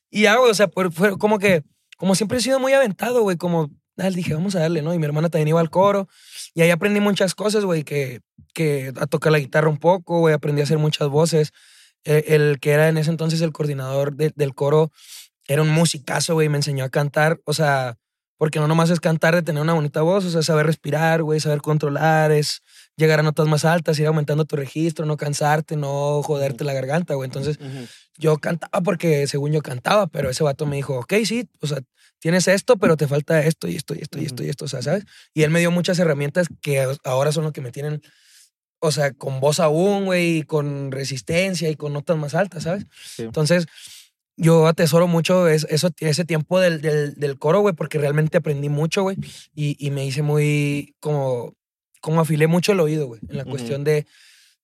Y 0.10 0.24
ya, 0.24 0.36
güey, 0.38 0.52
o 0.52 0.54
sea, 0.54 0.70
fue 0.92 1.18
como 1.18 1.40
que, 1.40 1.64
como 1.98 2.16
siempre 2.16 2.38
he 2.38 2.42
sido 2.42 2.60
muy 2.60 2.74
aventado, 2.74 3.22
güey, 3.22 3.38
como, 3.38 3.70
ah, 3.98 4.10
dije, 4.10 4.34
vamos 4.34 4.56
a 4.56 4.60
darle, 4.60 4.82
¿no? 4.82 4.94
Y 4.94 5.00
mi 5.00 5.06
hermana 5.06 5.30
también 5.30 5.50
iba 5.50 5.60
al 5.60 5.70
coro. 5.70 6.08
Y 6.54 6.62
ahí 6.62 6.72
aprendí 6.72 7.00
muchas 7.00 7.36
cosas, 7.36 7.66
güey, 7.66 7.84
que, 7.84 8.22
que 8.54 8.92
a 9.00 9.06
tocar 9.08 9.32
la 9.32 9.40
guitarra 9.40 9.70
un 9.70 9.78
poco, 9.78 10.20
güey, 10.20 10.34
aprendí 10.34 10.62
a 10.62 10.64
hacer 10.64 10.78
muchas 10.80 11.08
voces. 11.10 11.52
Eh, 12.06 12.24
El, 12.28 12.60
que 12.60 12.72
era 12.72 12.88
en 12.88 12.98
ese 12.98 13.10
entonces 13.12 13.42
el 13.42 13.52
coordinador 13.52 14.16
de- 14.16 14.32
del 14.36 14.56
coro 14.56 14.92
era 15.48 15.62
un 15.62 15.70
musicazo, 15.70 16.34
güey, 16.34 16.48
me 16.50 16.58
enseñó 16.58 16.86
a 16.86 16.90
cantar, 16.90 17.42
o 17.46 17.54
sea, 17.54 17.98
porque 18.38 18.60
no 18.60 18.68
nomás 18.70 18.90
es 18.90 19.00
cantar 19.02 19.36
de 19.36 19.42
tener 19.42 19.62
una 19.62 19.74
bonita 19.74 20.02
voz, 20.02 20.24
o 20.26 20.30
sea, 20.30 20.42
saber 20.44 20.66
respirar, 20.68 21.24
güey, 21.24 21.40
saber 21.42 21.60
controlar, 21.62 22.32
es 22.32 22.62
llegar 23.00 23.20
a 23.20 23.24
notas 23.24 23.48
más 23.48 23.66
altas, 23.66 23.98
ir 24.00 24.06
aumentando 24.08 24.46
tu 24.46 24.56
registro, 24.56 25.06
no 25.08 25.18
cansarte, 25.18 25.76
no 25.76 26.22
joderte 26.22 26.64
la 26.64 26.74
garganta, 26.74 27.16
güey. 27.16 27.26
Entonces, 27.28 27.58
yo 28.18 28.38
cantaba 28.38 28.82
porque 28.82 29.26
según 29.28 29.52
yo 29.54 29.62
cantaba, 29.62 30.08
pero 30.08 30.30
ese 30.30 30.44
vato 30.44 30.66
me 30.66 30.76
dijo, 30.76 31.00
ok, 31.00 31.14
sí, 31.26 31.48
o 31.62 31.68
sea, 31.68 31.80
tienes 32.20 32.48
esto, 32.48 32.78
pero 32.78 32.98
te 32.98 33.08
falta 33.08 33.42
esto 33.44 33.68
y 33.68 33.76
esto 33.78 33.96
y 33.96 34.00
esto 34.02 34.20
y 34.20 34.26
esto 34.26 34.44
y 34.44 34.50
esto, 34.50 34.66
o 34.66 34.68
sea, 34.68 34.82
¿sabes? 34.82 35.06
Y 35.34 35.44
él 35.44 35.50
me 35.52 35.60
dio 35.62 35.72
muchas 35.72 35.98
herramientas 36.00 36.48
que 36.62 36.86
ahora 37.06 37.32
son 37.32 37.46
lo 37.46 37.54
que 37.54 37.62
me 37.62 37.72
tienen, 37.72 38.02
o 38.82 38.92
sea, 38.92 39.14
con 39.14 39.40
voz 39.40 39.60
aún, 39.60 40.06
güey, 40.06 40.38
y 40.40 40.44
con 40.44 40.92
resistencia 40.92 41.70
y 41.70 41.76
con 41.76 41.94
notas 41.94 42.18
más 42.18 42.36
altas, 42.36 42.64
¿sabes? 42.64 42.86
Sí. 43.16 43.24
Entonces, 43.24 43.66
yo 44.36 44.68
atesoro 44.68 45.08
mucho 45.08 45.48
es- 45.48 45.66
eso, 45.70 45.90
ese 46.00 46.26
tiempo 46.26 46.60
del, 46.60 46.82
del, 46.82 47.14
del 47.16 47.38
coro, 47.40 47.60
güey, 47.62 47.76
porque 47.76 47.98
realmente 48.00 48.38
aprendí 48.38 48.70
mucho, 48.70 49.04
güey, 49.04 49.18
y, 49.56 49.76
y 49.86 49.92
me 49.92 50.06
hice 50.06 50.22
muy, 50.22 50.96
como, 51.02 51.56
como 52.00 52.22
afilé 52.22 52.48
mucho 52.48 52.72
el 52.72 52.80
oído, 52.80 53.08
güey, 53.08 53.22
en 53.30 53.38
la 53.38 53.44
Ujú. 53.44 53.52
cuestión 53.52 53.84
de, 53.84 54.06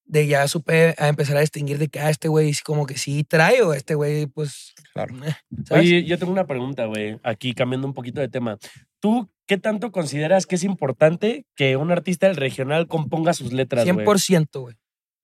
de 0.05 0.27
ya 0.27 0.47
supe 0.47 0.95
a 0.97 1.07
empezar 1.07 1.37
a 1.37 1.41
distinguir 1.41 1.77
de 1.77 1.87
que 1.87 1.99
ah, 1.99 2.09
este 2.09 2.27
güey 2.27 2.53
como 2.63 2.85
que 2.85 2.97
sí 2.97 3.23
trae 3.23 3.61
o 3.61 3.73
este 3.73 3.95
güey 3.95 4.27
pues... 4.27 4.73
Claro. 4.93 5.15
¿sabes? 5.65 5.85
Oye, 5.85 6.03
yo 6.05 6.17
tengo 6.17 6.31
una 6.31 6.47
pregunta, 6.47 6.85
güey, 6.85 7.19
aquí 7.23 7.53
cambiando 7.53 7.87
un 7.87 7.93
poquito 7.93 8.21
de 8.21 8.29
tema. 8.29 8.57
¿Tú 8.99 9.29
qué 9.45 9.57
tanto 9.57 9.91
consideras 9.91 10.45
que 10.45 10.55
es 10.55 10.63
importante 10.63 11.45
que 11.55 11.75
un 11.77 11.91
artista 11.91 12.27
del 12.27 12.37
regional 12.37 12.87
componga 12.87 13.33
sus 13.33 13.53
letras, 13.53 13.85
güey? 13.85 14.05
100%, 14.05 14.59
güey. 14.59 14.75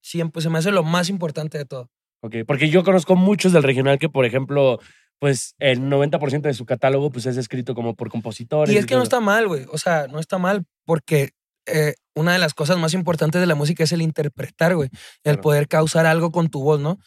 100%, 0.04 0.42
se 0.42 0.50
me 0.50 0.58
hace 0.58 0.72
lo 0.72 0.84
más 0.84 1.10
importante 1.10 1.58
de 1.58 1.66
todo. 1.66 1.90
Ok, 2.24 2.36
porque 2.46 2.70
yo 2.70 2.84
conozco 2.84 3.16
muchos 3.16 3.54
del 3.54 3.64
regional 3.64 3.98
que, 3.98 4.10
por 4.10 4.26
ejemplo, 4.26 4.80
pues 5.20 5.56
el 5.60 5.82
90% 5.82 6.42
de 6.42 6.54
su 6.54 6.66
catálogo 6.66 7.12
pues 7.12 7.26
es 7.28 7.38
escrito 7.38 7.74
como 7.76 7.96
por 7.96 8.10
compositores. 8.10 8.74
Y 8.74 8.78
es 8.78 8.86
que 8.86 8.96
no 8.96 9.04
está 9.04 9.20
mal, 9.20 9.48
güey. 9.48 9.66
O 9.72 9.78
sea, 9.78 10.08
no 10.08 10.20
está 10.20 10.38
mal 10.38 10.66
porque 10.86 11.32
eh, 11.66 11.96
una 12.16 12.34
de 12.34 12.40
las 12.40 12.54
cosas 12.54 12.78
más 12.78 12.94
importantes 12.94 13.40
de 13.42 13.48
la 13.48 13.56
música 13.56 13.84
es 13.84 13.92
el 13.92 14.02
interpretar, 14.02 14.76
güey. 14.76 14.90
El 15.24 15.34
Claro. 15.36 15.42
poder 15.42 15.68
causar 15.68 16.06
algo 16.06 16.32
con 16.32 16.50
tu 16.50 16.62
voz, 16.62 16.80
¿no? 16.80 17.00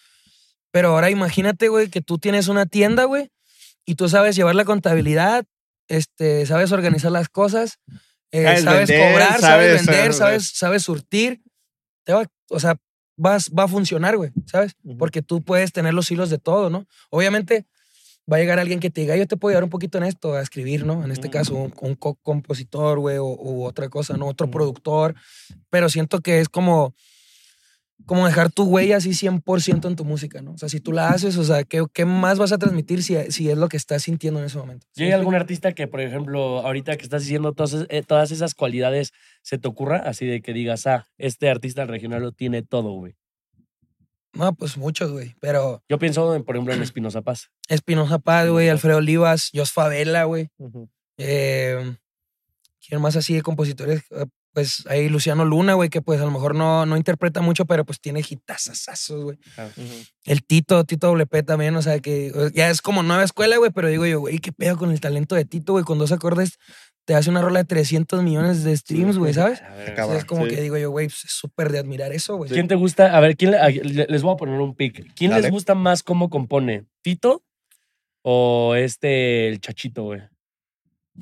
Pero 0.70 0.88
ahora 0.90 1.10
imagínate, 1.10 1.68
güey, 1.68 1.88
que 1.88 2.00
tú 2.00 2.18
tienes 2.18 2.48
una 2.48 2.66
tienda, 2.66 3.04
güey, 3.04 3.30
y 3.84 3.94
tú 3.96 4.08
sabes 4.08 4.34
llevar 4.36 4.54
la 4.54 4.64
contabilidad, 4.64 5.44
este, 5.88 6.46
sabes 6.46 6.72
organizar 6.72 7.12
las 7.12 7.28
cosas, 7.28 7.78
eh, 8.32 8.42
Sabes 8.62 8.88
vender, 8.88 9.12
cobrar, 9.12 9.40
sabes, 9.40 9.42
sabes 9.42 9.86
vender, 9.86 10.14
sabes, 10.14 10.50
sabes 10.54 10.82
surtir. 10.82 11.42
Te 12.04 12.12
va, 12.12 12.26
o 12.50 12.58
sea, 12.58 12.76
vas, 13.16 13.50
va 13.56 13.64
a 13.64 13.68
funcionar, 13.68 14.16
güey, 14.16 14.32
¿sabes? 14.46 14.72
Porque 14.98 15.22
tú 15.22 15.42
puedes 15.42 15.72
tener 15.72 15.94
los 15.94 16.10
hilos 16.10 16.30
de 16.30 16.38
todo, 16.38 16.68
¿no? 16.68 16.86
Obviamente 17.10 17.66
va 18.30 18.36
a 18.36 18.40
llegar 18.40 18.58
alguien 18.58 18.80
que 18.80 18.90
te 18.90 19.02
diga, 19.02 19.16
yo 19.16 19.26
te 19.26 19.36
puedo 19.36 19.50
ayudar 19.52 19.64
un 19.64 19.70
poquito 19.70 19.98
en 19.98 20.04
esto, 20.04 20.34
a 20.34 20.40
escribir, 20.42 20.84
¿no? 20.86 21.04
En 21.04 21.10
este 21.10 21.28
caso, 21.30 21.54
un, 21.54 21.74
un 21.80 21.94
co- 21.94 22.14
compositor, 22.22 22.98
güey, 22.98 23.18
o, 23.18 23.24
u 23.26 23.64
otra 23.64 23.88
cosa, 23.88 24.16
¿no? 24.16 24.26
Otro 24.28 24.46
Ujú. 24.46 24.52
productor. 24.52 25.14
Pero 25.70 25.88
siento 25.88 26.20
que 26.20 26.40
es 26.40 26.48
como, 26.48 26.94
como 28.06 28.26
dejar 28.26 28.50
tu 28.50 28.64
huella 28.64 28.96
así 28.98 29.12
100% 29.14 29.88
en 29.88 29.96
tu 29.96 30.04
música, 30.04 30.42
¿no? 30.42 30.52
O 30.52 30.58
sea, 30.58 30.68
si 30.68 30.80
tú 30.80 30.92
la 30.92 31.12
haces, 31.12 31.36
o 31.36 31.44
sea, 31.44 31.64
¿qué, 31.64 31.84
qué 31.92 32.04
más 32.04 32.38
vas 32.38 32.52
a 32.52 32.58
transmitir 32.58 33.02
si, 33.02 33.16
si 33.30 33.50
es 33.50 33.56
lo 33.58 33.68
que 33.68 33.76
estás 33.76 34.02
sintiendo 34.02 34.40
en 34.40 34.46
ese 34.46 34.58
momento? 34.58 34.86
¿Y 34.96 35.04
hay 35.04 35.12
algún 35.12 35.34
artista 35.34 35.72
que, 35.72 35.86
por 35.88 36.00
ejemplo, 36.00 36.60
ahorita 36.60 36.96
que 36.96 37.02
estás 37.04 37.22
diciendo 37.22 37.52
todas, 37.52 37.86
eh, 37.88 38.02
todas 38.06 38.30
esas 38.30 38.54
cualidades, 38.54 39.12
se 39.42 39.58
te 39.58 39.68
ocurra 39.68 39.98
así 39.98 40.26
de 40.26 40.42
que 40.42 40.52
digas, 40.52 40.86
ah, 40.86 41.06
este 41.18 41.48
artista 41.48 41.84
regional 41.86 42.22
lo 42.22 42.32
tiene 42.32 42.62
todo, 42.62 42.92
güey? 42.92 43.14
No, 44.34 44.54
pues 44.54 44.76
muchos, 44.76 45.10
güey. 45.12 45.34
Pero 45.40 45.82
Yo 45.88 45.98
pienso, 45.98 46.34
en, 46.34 46.44
por 46.44 46.56
ejemplo, 46.56 46.74
en 46.74 46.82
Espinoza 46.82 47.22
Paz. 47.22 47.50
Espinoza 47.68 48.18
Paz, 48.18 48.48
güey, 48.48 48.68
Alfredo 48.68 48.98
Olivas, 48.98 49.50
Jos 49.54 49.72
Favela, 49.72 50.24
güey. 50.24 50.48
Ujú. 50.58 50.88
Eh, 51.18 51.96
¿Quién 52.86 53.00
más 53.00 53.16
así 53.16 53.34
de 53.34 53.42
compositores? 53.42 54.02
Eh, 54.10 54.26
Pues 54.52 54.84
hay 54.88 55.08
Luciano 55.08 55.44
Luna, 55.44 55.74
güey, 55.74 55.88
que 55.88 56.00
pues 56.00 56.20
a 56.20 56.24
lo 56.24 56.30
mejor 56.30 56.54
no, 56.54 56.86
no 56.86 56.96
interpreta 56.96 57.40
mucho, 57.40 57.64
pero 57.64 57.84
pues 57.84 58.00
tiene 58.00 58.20
hitazazazos, 58.20 59.24
güey. 59.24 59.38
El 60.24 60.44
Tito, 60.44 60.84
Tito 60.84 61.08
WP 61.08 61.42
también, 61.44 61.74
o 61.74 61.82
sea 61.82 61.98
que 61.98 62.30
ya 62.54 62.70
es 62.70 62.80
como 62.80 63.02
nueva 63.02 63.24
escuela, 63.24 63.56
güey, 63.56 63.72
pero 63.72 63.88
digo 63.88 64.06
yo, 64.06 64.20
güey, 64.20 64.38
qué 64.38 64.52
pedo 64.52 64.76
con 64.78 64.92
el 64.92 65.00
talento 65.00 65.34
de 65.34 65.44
Tito, 65.44 65.72
güey, 65.72 65.84
con 65.84 65.98
dos 65.98 66.12
acordes 66.12 66.58
te 67.04 67.14
hace 67.14 67.28
una 67.30 67.42
rola 67.42 67.60
de 67.60 67.64
300 67.66 68.22
millones 68.22 68.64
de 68.64 68.76
streams, 68.76 69.18
güey, 69.18 69.34
¿sabes? 69.34 69.60
A 69.62 69.68
ver, 69.74 69.82
O 69.82 69.84
sea, 69.86 69.94
Cabrón, 69.94 70.16
es 70.16 70.24
como 70.24 70.44
sí. 70.46 70.50
que 70.54 70.60
digo 70.62 70.76
yo, 70.78 70.90
güey, 70.90 71.06
pues 71.08 71.24
es 71.24 71.30
súper 71.32 71.70
de 71.70 71.78
admirar 71.78 72.12
eso, 72.12 72.36
güey. 72.36 72.50
¿Quién 72.50 72.66
te 72.68 72.74
gusta? 72.76 73.16
A 73.16 73.20
ver, 73.20 73.36
¿quién 73.36 73.50
le- 73.50 73.58
a- 73.58 73.68
le- 73.68 74.06
les 74.08 74.22
voy 74.22 74.32
a 74.32 74.36
poner 74.36 74.58
un 74.60 74.74
pick. 74.74 75.12
¿Quién 75.14 75.32
les 75.32 75.50
gusta 75.50 75.74
más 75.74 76.02
cómo 76.02 76.30
compone? 76.30 76.86
¿Tito 77.02 77.42
o 78.22 78.74
este, 78.74 79.48
el 79.48 79.60
Chachito, 79.60 80.04
güey? 80.04 80.20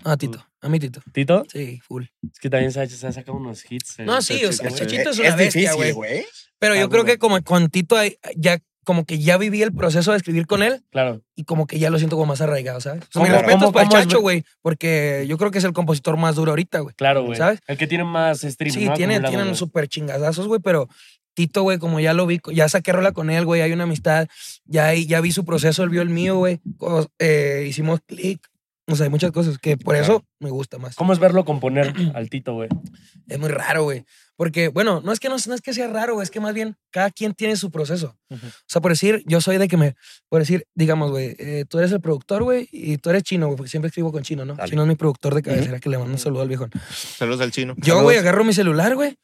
Ah, 0.05 0.17
Tito, 0.17 0.47
a 0.61 0.69
mí 0.69 0.79
Tito. 0.79 1.03
¿Tito? 1.13 1.45
Sí, 1.53 1.81
full. 1.81 2.05
Es 2.33 2.39
que 2.39 2.49
también 2.49 2.73
se 2.73 2.81
ha, 2.81 2.87
se 2.89 3.07
ha 3.07 3.13
sacado 3.13 3.37
unos 3.37 3.71
hits. 3.71 3.99
el 3.99 4.07
No, 4.07 4.23
sí, 4.23 4.43
o 4.45 4.53
sea. 4.53 4.71
Chachito 4.71 5.11
es 5.11 5.19
Eh, 5.19 5.23
una 5.23 5.37
bestia, 5.37 5.73
difícil, 5.73 5.95
güey. 5.95 6.25
Pero 6.59 6.75
yo 6.77 6.85
Ah, 6.85 6.89
creo 6.89 7.03
bueno. 7.03 7.05
que 7.07 7.19
como 7.19 7.43
con 7.43 7.69
Tito 7.69 7.97
hay- 7.97 8.17
ya 8.37 8.59
como 8.85 9.05
que 9.05 9.19
ya 9.19 9.39
viví 9.39 9.63
el 9.63 9.73
proceso 9.73 10.11
de 10.11 10.17
escribir 10.17 10.47
con 10.47 10.63
él 10.63 10.83
Claro. 10.91 11.23
y 11.37 11.45
como 11.45 11.67
que 11.67 11.79
ya 11.79 11.89
lo 11.91 11.99
siento 11.99 12.17
como 12.17 12.27
más 12.27 12.41
arraigado, 12.41 12.81
¿sabes? 12.81 13.03
O 13.05 13.07
sea, 13.13 13.23
¿Cómo- 13.23 13.25
mis 13.27 13.35
respetos 13.43 13.73
para 13.73 13.85
el 13.87 13.91
Chacho, 13.93 14.21
güey, 14.21 14.45
porque 14.61 15.25
yo 15.29 15.39
creo 15.39 15.51
que 15.51 15.59
es 15.59 15.65
el 15.65 15.73
compositor 15.73 16.17
más 16.17 16.35
duro 16.37 16.53
ahorita, 16.53 16.81
güey. 16.81 16.95
Claro, 16.97 17.25
güey. 17.25 17.37
¿Sabes? 17.39 17.61
El 17.67 17.77
que 17.79 17.87
tiene 17.87 18.05
más 18.05 18.41
stream. 18.41 18.73
Sí, 18.75 18.85
¿no? 18.87 18.95
tiene, 18.95 19.15
Acumulado, 19.15 19.37
tienen 19.37 19.57
súper 19.57 19.89
chingazazos, 19.89 20.47
güey, 20.49 20.61
pero 20.61 20.89
Tito, 21.35 21.63
güey, 21.63 21.79
como 21.79 21.99
ya 21.99 22.13
lo 22.13 22.27
vi, 22.27 22.41
ya 22.53 22.69
saqué 22.69 22.93
rola 22.93 23.13
con 23.13 23.31
él, 23.31 23.47
güey, 23.47 23.63
hay 23.63 23.73
una 23.73 23.85
amistad, 23.85 24.29
ya, 24.67 24.93
ya 24.95 25.21
vi 25.23 25.33
su 25.33 25.47
proceso, 25.47 25.83
él 25.83 25.89
vio 25.89 26.03
el 26.03 26.11
mío, 26.11 26.37
güey, 26.37 26.61
eh, 27.19 27.65
hicimos 27.67 28.01
clic, 28.07 28.47
o 28.93 28.97
sea, 28.97 29.05
hay 29.05 29.11
muchas 29.11 29.33
cosas 29.33 29.59
que 29.59 29.77
por 29.77 29.97
eso 29.97 30.25
me 30.41 30.51
gusta 30.51 30.79
más. 30.79 30.95
¿Cómo 30.97 31.13
es 31.13 31.19
verlo 31.19 31.45
componer 31.45 31.93
al 32.15 32.31
Tito, 32.31 32.55
güey? 32.55 32.69
Es 33.29 33.39
muy 33.39 33.49
raro, 33.49 33.85
güey, 33.85 34.05
porque, 34.37 34.69
bueno, 34.69 35.01
no 35.05 35.13
es 35.13 35.21
que 35.21 35.29
no, 35.29 35.37
no 35.47 35.55
es 35.55 35.61
que 35.61 35.73
sea 35.73 35.89
raro, 35.89 36.15
güey, 36.15 36.25
es 36.25 36.31
que 36.31 36.41
más 36.41 36.53
bien 36.55 36.77
cada 36.91 37.11
quien 37.11 37.35
tiene 37.35 37.57
su 37.57 37.71
proceso. 37.71 38.17
O 38.31 38.37
sea, 38.67 38.81
por 38.81 38.91
decir, 38.91 39.23
yo 39.27 39.41
soy 39.41 39.59
de 39.59 39.69
que 39.69 39.77
me, 39.77 39.95
por 40.29 40.41
decir, 40.41 40.67
digamos, 40.75 41.11
güey, 41.11 41.37
eh, 41.39 41.65
tú 41.69 41.79
eres 41.79 41.93
el 41.93 42.01
productor, 42.01 42.43
güey, 42.43 42.69
y 42.73 42.99
tú 42.99 43.11
eres 43.11 43.23
chino, 43.23 43.47
güey, 43.47 43.57
porque 43.57 43.71
siempre 43.71 43.89
escribo 43.89 44.11
con 44.11 44.23
chino, 44.23 44.45
¿no? 44.45 44.55
Dale. 44.55 44.71
Chino 44.71 44.83
es 44.83 44.89
mi 44.89 44.97
productor 44.97 45.35
de 45.35 45.43
cabecera, 45.43 45.79
que 45.79 45.89
le 45.89 45.99
mando 45.99 46.13
un 46.13 46.19
saludo 46.19 46.43
al 46.43 46.49
viejo. 46.49 46.67
Saludos 46.91 47.41
al 47.41 47.53
chino. 47.53 47.75
Yo, 47.77 48.03
güey, 48.03 48.19
agarro 48.19 48.45
mi 48.45 48.53
celular, 48.53 48.95
güey, 48.95 49.17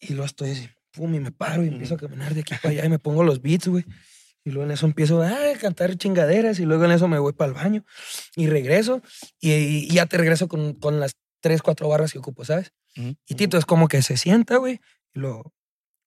y 0.00 0.14
lo 0.14 0.24
estoy 0.24 0.50
así, 0.50 0.68
pum, 0.92 1.14
y 1.14 1.20
me 1.20 1.32
paro 1.32 1.64
y 1.64 1.68
empiezo 1.68 1.94
a 1.94 1.98
caminar 1.98 2.34
de 2.34 2.40
aquí 2.40 2.54
para 2.60 2.72
allá 2.72 2.84
y 2.84 2.88
me 2.88 2.98
pongo 2.98 3.24
los 3.24 3.40
beats, 3.40 3.68
güey. 3.68 3.84
Y 4.44 4.50
luego 4.50 4.64
en 4.64 4.72
eso 4.72 4.86
empiezo 4.86 5.22
a 5.22 5.36
cantar 5.60 5.96
chingaderas 5.96 6.58
y 6.60 6.64
luego 6.64 6.84
en 6.84 6.92
eso 6.92 7.08
me 7.08 7.18
voy 7.18 7.32
para 7.34 7.48
el 7.48 7.54
baño 7.54 7.84
y 8.36 8.46
regreso 8.46 9.02
y, 9.38 9.52
y 9.52 9.88
ya 9.88 10.06
te 10.06 10.16
regreso 10.16 10.48
con, 10.48 10.74
con 10.74 10.98
las 10.98 11.12
tres, 11.40 11.62
cuatro 11.62 11.88
barras 11.88 12.12
que 12.12 12.18
ocupo, 12.18 12.44
¿sabes? 12.44 12.72
Y 12.94 13.34
Tito 13.34 13.56
es 13.58 13.66
como 13.66 13.88
que 13.88 14.02
se 14.02 14.16
sienta, 14.16 14.56
güey, 14.56 14.80
y 15.14 15.20
lo... 15.20 15.52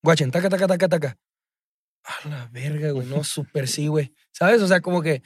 Guachen, 0.03 0.31
taca, 0.31 0.49
taca, 0.49 0.67
taca, 0.67 0.89
taca. 0.89 1.17
A 2.03 2.27
la 2.27 2.47
verga, 2.51 2.91
güey, 2.91 3.07
no, 3.07 3.23
súper 3.23 3.67
sí, 3.67 3.87
güey. 3.87 4.13
¿Sabes? 4.31 4.61
O 4.61 4.67
sea, 4.67 4.81
como 4.81 5.01
que 5.01 5.23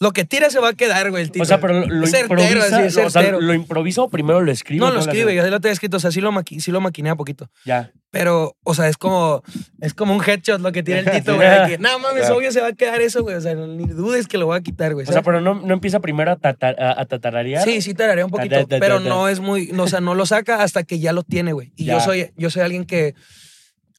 lo 0.00 0.12
que 0.12 0.24
tira 0.24 0.48
se 0.50 0.60
va 0.60 0.68
a 0.68 0.72
quedar, 0.74 1.10
güey, 1.10 1.24
el 1.24 1.30
Tito. 1.32 1.42
O 1.42 1.46
sea, 1.46 1.60
pero 1.60 1.74
lo, 1.80 1.86
lo 1.86 2.04
Es 2.04 2.12
certero, 2.12 2.40
improvisa. 2.40 2.76
sí, 2.80 2.82
es 2.86 2.96
o 2.96 3.10
sea. 3.10 3.32
¿lo 3.32 3.52
improvisa 3.54 4.02
o 4.02 4.08
primero 4.08 4.40
lo 4.40 4.52
escribe? 4.52 4.78
no, 4.80 4.86
lo 4.92 5.00
¿Cómo 5.00 5.04
le 5.06 5.10
escribe, 5.10 5.34
ya 5.34 5.44
lo 5.48 5.60
tenía 5.60 5.72
escrito, 5.72 5.96
o 5.96 6.00
sea, 6.00 6.12
sí 6.12 6.20
lo, 6.20 6.30
maqui 6.30 6.60
sí 6.60 6.70
lo 6.70 6.80
maquinea 6.80 7.16
poquito. 7.16 7.50
Ya. 7.64 7.90
Pero, 8.10 8.56
o 8.62 8.74
sea, 8.74 8.88
es 8.88 8.96
como, 8.96 9.42
es 9.80 9.92
como 9.94 10.14
un 10.14 10.22
headshot 10.24 10.60
lo 10.60 10.70
que 10.72 10.82
tiene 10.82 11.00
el 11.00 11.10
Tito, 11.10 11.34
güey. 11.34 11.48
que, 11.68 11.78
no 11.80 11.98
mames, 11.98 12.30
obvio 12.30 12.52
se 12.52 12.60
va 12.60 12.68
a 12.68 12.72
quedar 12.74 13.00
eso, 13.00 13.22
güey. 13.22 13.34
O 13.34 13.40
sea, 13.40 13.54
ni 13.54 13.86
dudes 13.86 14.28
que 14.28 14.38
lo 14.38 14.46
voy 14.46 14.56
a 14.56 14.60
quitar, 14.62 14.94
güey. 14.94 15.04
O 15.06 15.12
sea, 15.12 15.22
pero 15.22 15.40
no, 15.40 15.54
no 15.54 15.74
empieza 15.74 15.98
primero 16.00 16.30
a, 16.30 16.36
tatar- 16.36 16.80
a, 16.80 17.00
a 17.00 17.04
tatararear. 17.06 17.64
Sí, 17.64 17.82
sí 17.82 17.92
tararea 17.94 18.24
un 18.24 18.30
poquito, 18.30 18.66
pero 18.68 19.00
no 19.00 19.28
es 19.28 19.40
muy, 19.40 19.66
no, 19.72 19.82
o 19.82 19.88
sea, 19.88 20.00
no 20.00 20.14
lo 20.14 20.26
saca 20.26 20.62
hasta 20.62 20.84
que 20.84 21.00
ya 21.00 21.12
lo 21.12 21.24
tiene, 21.24 21.52
güey. 21.52 21.72
Y 21.76 21.86
yo 21.86 21.98
soy, 22.00 22.30
yo 22.36 22.50
soy 22.50 22.62
alguien 22.62 22.84
que 22.84 23.14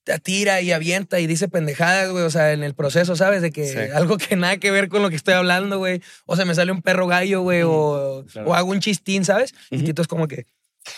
te 0.04 0.18
tira 0.20 0.62
y 0.62 0.72
avienta 0.72 1.20
y 1.20 1.28
dice 1.28 1.48
pendejadas, 1.50 2.10
güey, 2.12 2.24
o 2.24 2.30
sea, 2.30 2.54
en 2.54 2.64
el 2.64 2.74
proceso, 2.74 3.16
¿sabes? 3.16 3.42
De 3.42 3.52
que 3.52 3.68
Sí. 3.68 3.78
algo 3.94 4.18
que 4.18 4.36
nada 4.36 4.58
que 4.58 4.72
ver 4.72 4.90
con 4.90 5.02
lo 5.02 5.10
que 5.10 5.16
estoy 5.16 5.34
hablando, 5.36 5.78
güey. 5.78 6.02
O 6.26 6.36
se 6.36 6.46
me 6.46 6.56
sale 6.56 6.72
un 6.72 6.82
perro 6.82 7.06
gallo, 7.08 7.42
güey, 7.42 7.62
o, 7.64 8.26
claro. 8.32 8.50
o 8.50 8.54
hago 8.56 8.72
un 8.72 8.80
chistín, 8.80 9.26
¿sabes? 9.26 9.54
Y. 9.70 9.84
Tito 9.84 10.02
es 10.02 10.08
como 10.08 10.28
que 10.28 10.46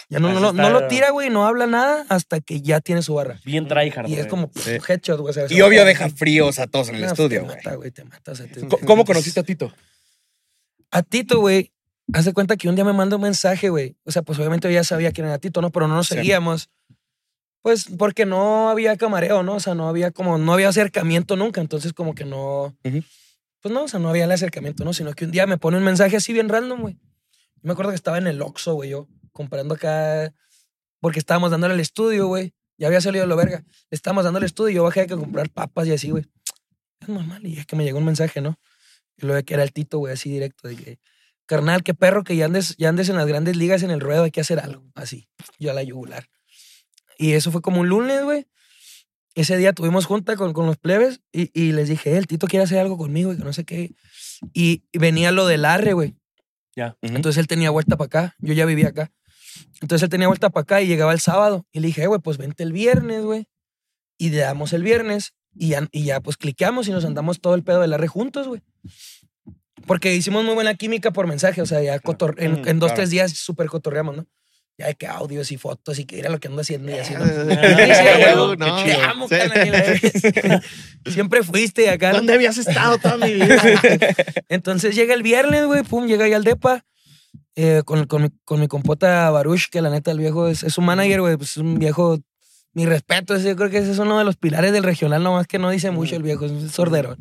ya 0.07 0.19
no, 0.19 0.31
no, 0.31 0.39
lo- 0.39 0.53
no 0.53 0.63
está. 0.67 0.69
lo 0.79 0.87
tira, 0.87 1.09
güey, 1.09 1.29
no 1.29 1.45
habla 1.45 1.67
nada 1.67 2.05
hasta 2.07 2.39
que 2.39 2.61
ya 2.61 2.79
tiene 2.79 3.01
su 3.01 3.15
barra. 3.15 3.41
Bien 3.43 3.67
tryhard, 3.67 4.07
Y 4.07 4.13
es 4.15 4.27
como 4.27 4.49
Sí. 4.55 4.71
un 4.75 4.79
headshot, 4.87 5.19
güey. 5.19 5.33
sea, 5.33 5.45
Y 5.49 5.59
obvio 5.61 5.83
deja 5.83 6.09
fríos 6.09 6.59
a 6.59 6.67
todos 6.67 6.89
en 6.89 6.95
el 6.95 7.01
No, 7.01 7.07
estudio, 7.07 7.39
Te 7.41 7.45
güey. 7.45 7.55
mata, 7.57 7.75
güey, 7.75 7.91
te 7.91 8.03
mata. 8.05 8.31
o 8.31 8.35
sea, 8.35 8.45
te- 8.47 8.61
¿Cómo- 8.67 8.85
¿Cómo 8.85 9.05
conociste 9.05 9.39
a 9.39 9.43
Tito? 9.43 9.73
A 10.91 11.01
Tito, 11.03 11.39
güey, 11.39 11.71
hace 12.13 12.33
cuenta 12.33 12.55
que 12.57 12.69
un 12.69 12.75
día 12.75 12.85
me 12.85 12.93
manda 12.93 13.15
un 13.15 13.21
mensaje, 13.23 13.69
güey. 13.69 13.95
O 14.05 14.11
sea, 14.11 14.21
pues 14.21 14.37
obviamente 14.39 14.67
yo 14.67 14.73
ya 14.73 14.83
sabía 14.83 15.11
quién 15.11 15.27
era 15.27 15.39
Tito, 15.39 15.61
¿no? 15.61 15.71
Pero 15.71 15.87
no 15.87 15.95
nos 15.95 16.07
Sí. 16.07 16.15
Pues 17.61 17.85
porque 17.97 18.25
no 18.25 18.69
había 18.69 18.97
camareo, 18.97 19.43
¿no? 19.43 19.55
O 19.55 19.59
sea, 19.59 19.75
no 19.75 19.87
había 19.87 20.11
como, 20.11 20.37
no 20.37 20.53
había 20.53 20.69
acercamiento 20.69 21.35
nunca. 21.35 21.61
Entonces, 21.61 21.93
como 21.93 22.15
que 22.15 22.25
no. 22.25 22.75
Pues 23.61 23.73
no, 23.73 23.83
o 23.83 23.87
sea, 23.87 23.99
no 23.99 24.09
había 24.09 24.23
el 24.23 24.31
acercamiento, 24.31 24.83
¿no? 24.83 24.93
Sino 24.93 25.13
que 25.13 25.25
un 25.25 25.31
día 25.31 25.45
me 25.45 25.57
pone 25.57 25.77
un 25.77 25.83
mensaje 25.83 26.17
así 26.17 26.33
bien 26.33 26.49
random, 26.49 26.81
güey. 26.81 26.95
Yo 26.95 27.61
me 27.61 27.73
acuerdo 27.73 27.91
que 27.91 27.95
estaba 27.95 28.17
en 28.17 28.25
el 28.25 28.41
Oxxo, 28.41 28.73
güey, 28.73 28.89
yo, 28.89 29.07
comprando 29.31 29.75
acá. 29.75 30.33
Porque 30.99 31.19
estábamos 31.19 31.51
dándole 31.51 31.75
al 31.75 31.79
estudio, 31.79 32.27
güey. 32.27 32.53
Ya 32.77 32.87
había 32.87 33.01
salido 33.01 33.27
lo 33.27 33.35
verga. 33.35 33.63
Estábamos 33.91 34.23
dando 34.23 34.39
el 34.39 34.45
estudio 34.45 34.71
y 34.71 34.75
yo 34.75 34.83
bajé 34.83 35.01
a 35.01 35.07
comprar 35.07 35.49
papas 35.49 35.87
y 35.87 35.93
así, 35.93 36.09
güey. 36.09 36.25
Es 36.99 37.09
normal. 37.09 37.45
Y 37.45 37.59
es 37.59 37.67
que 37.67 37.75
me 37.75 37.83
llegó 37.83 37.99
un 37.99 38.05
mensaje, 38.05 38.41
¿no? 38.41 38.57
Y 39.17 39.27
luego 39.27 39.43
que 39.45 39.53
era 39.53 39.61
el 39.61 39.71
Tito, 39.71 39.99
güey, 39.99 40.13
así 40.13 40.31
directo, 40.31 40.67
de 40.67 40.75
que, 40.75 40.99
carnal, 41.45 41.83
qué 41.83 41.93
perro 41.93 42.23
que 42.23 42.35
ya 42.35 42.45
andes, 42.45 42.75
ya 42.77 42.89
andes 42.89 43.09
en 43.09 43.17
las 43.17 43.27
grandes 43.27 43.55
ligas 43.55 43.83
en 43.83 43.91
el 43.91 43.99
ruedo, 43.99 44.23
hay 44.23 44.31
que 44.31 44.41
hacer 44.41 44.59
algo. 44.59 44.89
Así, 44.95 45.27
yo 45.59 45.69
a 45.69 45.73
la 45.75 45.83
yugular. 45.83 46.27
Y 47.21 47.33
eso 47.33 47.51
fue 47.51 47.61
como 47.61 47.81
un 47.81 47.87
lunes, 47.89 48.23
güey. 48.23 48.47
Ese 49.35 49.55
día 49.57 49.73
tuvimos 49.73 50.05
junta 50.05 50.35
con, 50.35 50.53
con 50.53 50.65
los 50.65 50.77
plebes 50.77 51.21
y, 51.31 51.51
y 51.53 51.71
les 51.71 51.87
dije, 51.87 52.13
"Eh, 52.13 52.17
el 52.17 52.27
Tito 52.27 52.47
quiere 52.47 52.63
hacer 52.63 52.79
algo 52.79 52.97
conmigo 52.97 53.31
y 53.31 53.37
que 53.37 53.43
no 53.43 53.53
sé 53.53 53.63
qué. 53.63 53.93
Y, 54.53 54.83
y 54.91 54.97
venía 54.97 55.31
lo 55.31 55.45
del 55.45 55.63
arre, 55.65 55.93
güey. 55.93 56.15
Ya. 56.75 56.97
Entonces 57.01 57.39
él 57.39 57.47
tenía 57.47 57.69
vuelta 57.69 57.95
para 57.95 58.07
acá. 58.07 58.35
Yo 58.39 58.53
ya 58.53 58.65
vivía 58.65 58.87
acá. 58.89 59.11
Entonces 59.81 60.03
él 60.03 60.09
tenía 60.09 60.27
vuelta 60.27 60.49
para 60.49 60.63
acá 60.63 60.81
y 60.81 60.87
llegaba 60.87 61.13
el 61.13 61.19
sábado. 61.19 61.65
Y 61.71 61.79
le 61.79 61.87
dije, 61.87 62.03
"Eh, 62.03 62.07
güey, 62.07 62.19
pues 62.21 62.37
vente 62.37 62.63
el 62.63 62.73
viernes, 62.73 63.23
güey. 63.23 63.45
Y 64.17 64.31
le 64.31 64.37
damos 64.37 64.73
el 64.73 64.83
viernes 64.83 65.33
y 65.55 65.69
ya, 65.69 65.87
y 65.91 66.03
ya 66.05 66.19
pues 66.21 66.37
cliqueamos 66.37 66.87
y 66.87 66.91
nos 66.91 67.05
andamos 67.05 67.39
todo 67.39 67.55
el 67.55 67.63
pedo 67.63 67.81
del 67.81 67.93
arre 67.93 68.07
juntos, 68.07 68.47
güey. 68.47 68.61
Porque 69.87 70.13
hicimos 70.15 70.43
muy 70.43 70.53
buena 70.55 70.75
química 70.75 71.11
por 71.11 71.27
mensaje. 71.27 71.61
O 71.61 71.65
sea, 71.65 71.81
ya 71.81 71.99
cotor- 71.99 72.35
en, 72.37 72.53
Ujú, 72.61 72.69
en 72.69 72.79
dos, 72.79 72.89
claro. 72.89 72.95
tres 73.01 73.09
días 73.11 73.31
súper 73.33 73.67
cotorreamos, 73.67 74.17
¿no? 74.17 74.25
Ya 74.81 74.87
de 74.87 74.95
que 74.95 75.07
audios 75.07 75.51
y 75.51 75.57
fotos 75.57 75.97
y 75.99 76.05
que 76.05 76.19
era 76.19 76.29
lo 76.29 76.39
que 76.39 76.47
ando 76.49 76.61
haciendo 76.61 76.91
y 76.91 76.95
así, 76.95 77.13
¿no? 78.35 78.55
No. 78.55 78.83
Te 78.83 78.93
amo, 78.93 79.27
Sí. 79.27 79.35
Siempre 81.11 81.43
fuiste 81.43 81.89
acá. 81.89 82.11
¿Dónde 82.13 82.33
habías 82.33 82.57
estado 82.57 82.97
toda 82.97 83.17
mi 83.17 83.33
vida? 83.33 83.61
Entonces 84.49 84.95
llega 84.95 85.13
el 85.13 85.23
viernes, 85.23 85.65
güey, 85.65 85.83
pum, 85.83 86.05
llega 86.07 86.25
ahí 86.25 86.33
al 86.33 86.43
depa. 86.43 86.83
eh, 87.55 87.81
con, 87.85 88.05
con, 88.07 88.23
mi, 88.23 88.29
con 88.45 88.59
mi 88.59 88.67
compota 88.67 89.29
Baruch, 89.29 89.69
que 89.69 89.81
la 89.81 89.89
neta 89.89 90.11
el 90.11 90.19
viejo 90.19 90.47
es, 90.47 90.63
es 90.63 90.77
un 90.77 90.85
manager, 90.85 91.21
güey, 91.21 91.37
pues 91.37 91.51
es 91.51 91.57
un 91.57 91.77
viejo, 91.79 92.17
mi 92.73 92.85
respeto, 92.85 93.35
ese, 93.35 93.49
yo 93.49 93.55
creo 93.55 93.69
que 93.69 93.79
ese 93.79 93.91
es 93.91 93.99
uno 93.99 94.17
de 94.17 94.23
los 94.23 94.37
pilares 94.37 94.71
del 94.71 94.83
regional, 94.83 95.21
nomás 95.23 95.47
que 95.47 95.59
no 95.59 95.69
dice 95.69 95.91
mucho 95.91 96.15
el 96.15 96.23
viejo, 96.23 96.45
es 96.45 96.51
un 96.51 96.69
sordero. 96.69 97.17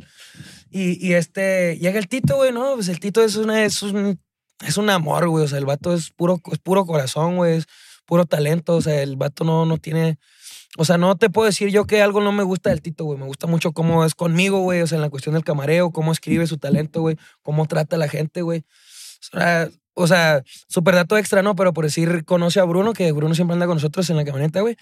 Y, 0.71 1.05
y 1.05 1.15
este, 1.15 1.79
llega 1.81 1.99
el 1.99 2.07
Tito, 2.09 2.37
güey, 2.37 2.53
¿no? 2.53 2.75
Pues 2.77 2.89
el 2.89 3.01
Tito 3.01 3.23
es, 3.25 3.35
una, 3.37 3.65
es, 3.65 3.83
un, 3.83 4.21
es 4.67 4.77
un 4.77 4.91
amor, 4.91 5.29
güey, 5.29 5.45
o 5.45 5.49
sea, 5.49 5.59
el 5.59 5.67
vato 5.67 5.95
es 5.95 6.11
puro, 6.11 6.41
es 6.53 6.59
puro 6.59 6.85
corazón, 6.87 7.37
güey, 7.37 7.57
es 7.57 7.67
puro 8.07 8.27
talento, 8.27 8.77
o 8.77 8.83
sea, 8.83 9.03
el 9.03 9.17
vato 9.17 9.45
no, 9.45 9.67
no 9.67 9.79
tiene... 9.79 10.19
O 10.79 10.85
sea, 10.85 10.99
no 10.99 11.17
te 11.17 11.31
puedo 11.31 11.47
decir 11.47 11.69
yo 11.71 11.85
que 11.85 12.01
algo 12.01 12.21
no 12.21 12.31
me 12.31 12.45
gusta 12.45 12.71
del 12.71 12.81
Tito, 12.81 13.05
güey. 13.05 13.19
Me 13.19 13.27
gusta 13.27 13.49
mucho 13.49 13.73
cómo 13.73 14.05
es 14.05 14.15
conmigo, 14.15 14.61
güey. 14.61 14.83
O 14.83 14.87
sea, 14.87 14.97
en 14.97 15.03
la 15.03 15.11
cuestión 15.11 15.35
del 15.35 15.43
camareo, 15.43 15.91
cómo 15.91 16.13
escribe 16.13 16.47
su 16.47 16.59
talento, 16.59 17.01
güey. 17.01 17.17
Cómo 17.43 17.67
trata 17.67 17.97
a 17.97 17.99
la 17.99 18.07
gente, 18.07 18.43
güey. 18.43 18.61
O 18.61 19.37
sea, 19.37 19.69
o 19.95 20.07
sea, 20.07 20.43
súper 20.69 20.95
dato 20.95 21.17
extra, 21.19 21.43
¿no? 21.43 21.55
Pero 21.57 21.73
por 21.73 21.85
decir, 21.85 22.25
conoce 22.25 22.61
a 22.61 22.65
Bruno, 22.65 22.93
que 22.93 23.11
Bruno 23.13 23.35
siempre 23.35 23.55
anda 23.55 23.67
con 23.67 23.77
nosotros 23.77 24.09
en 24.11 24.17
la 24.17 24.25
camioneta, 24.25 24.61
güey. 24.61 24.77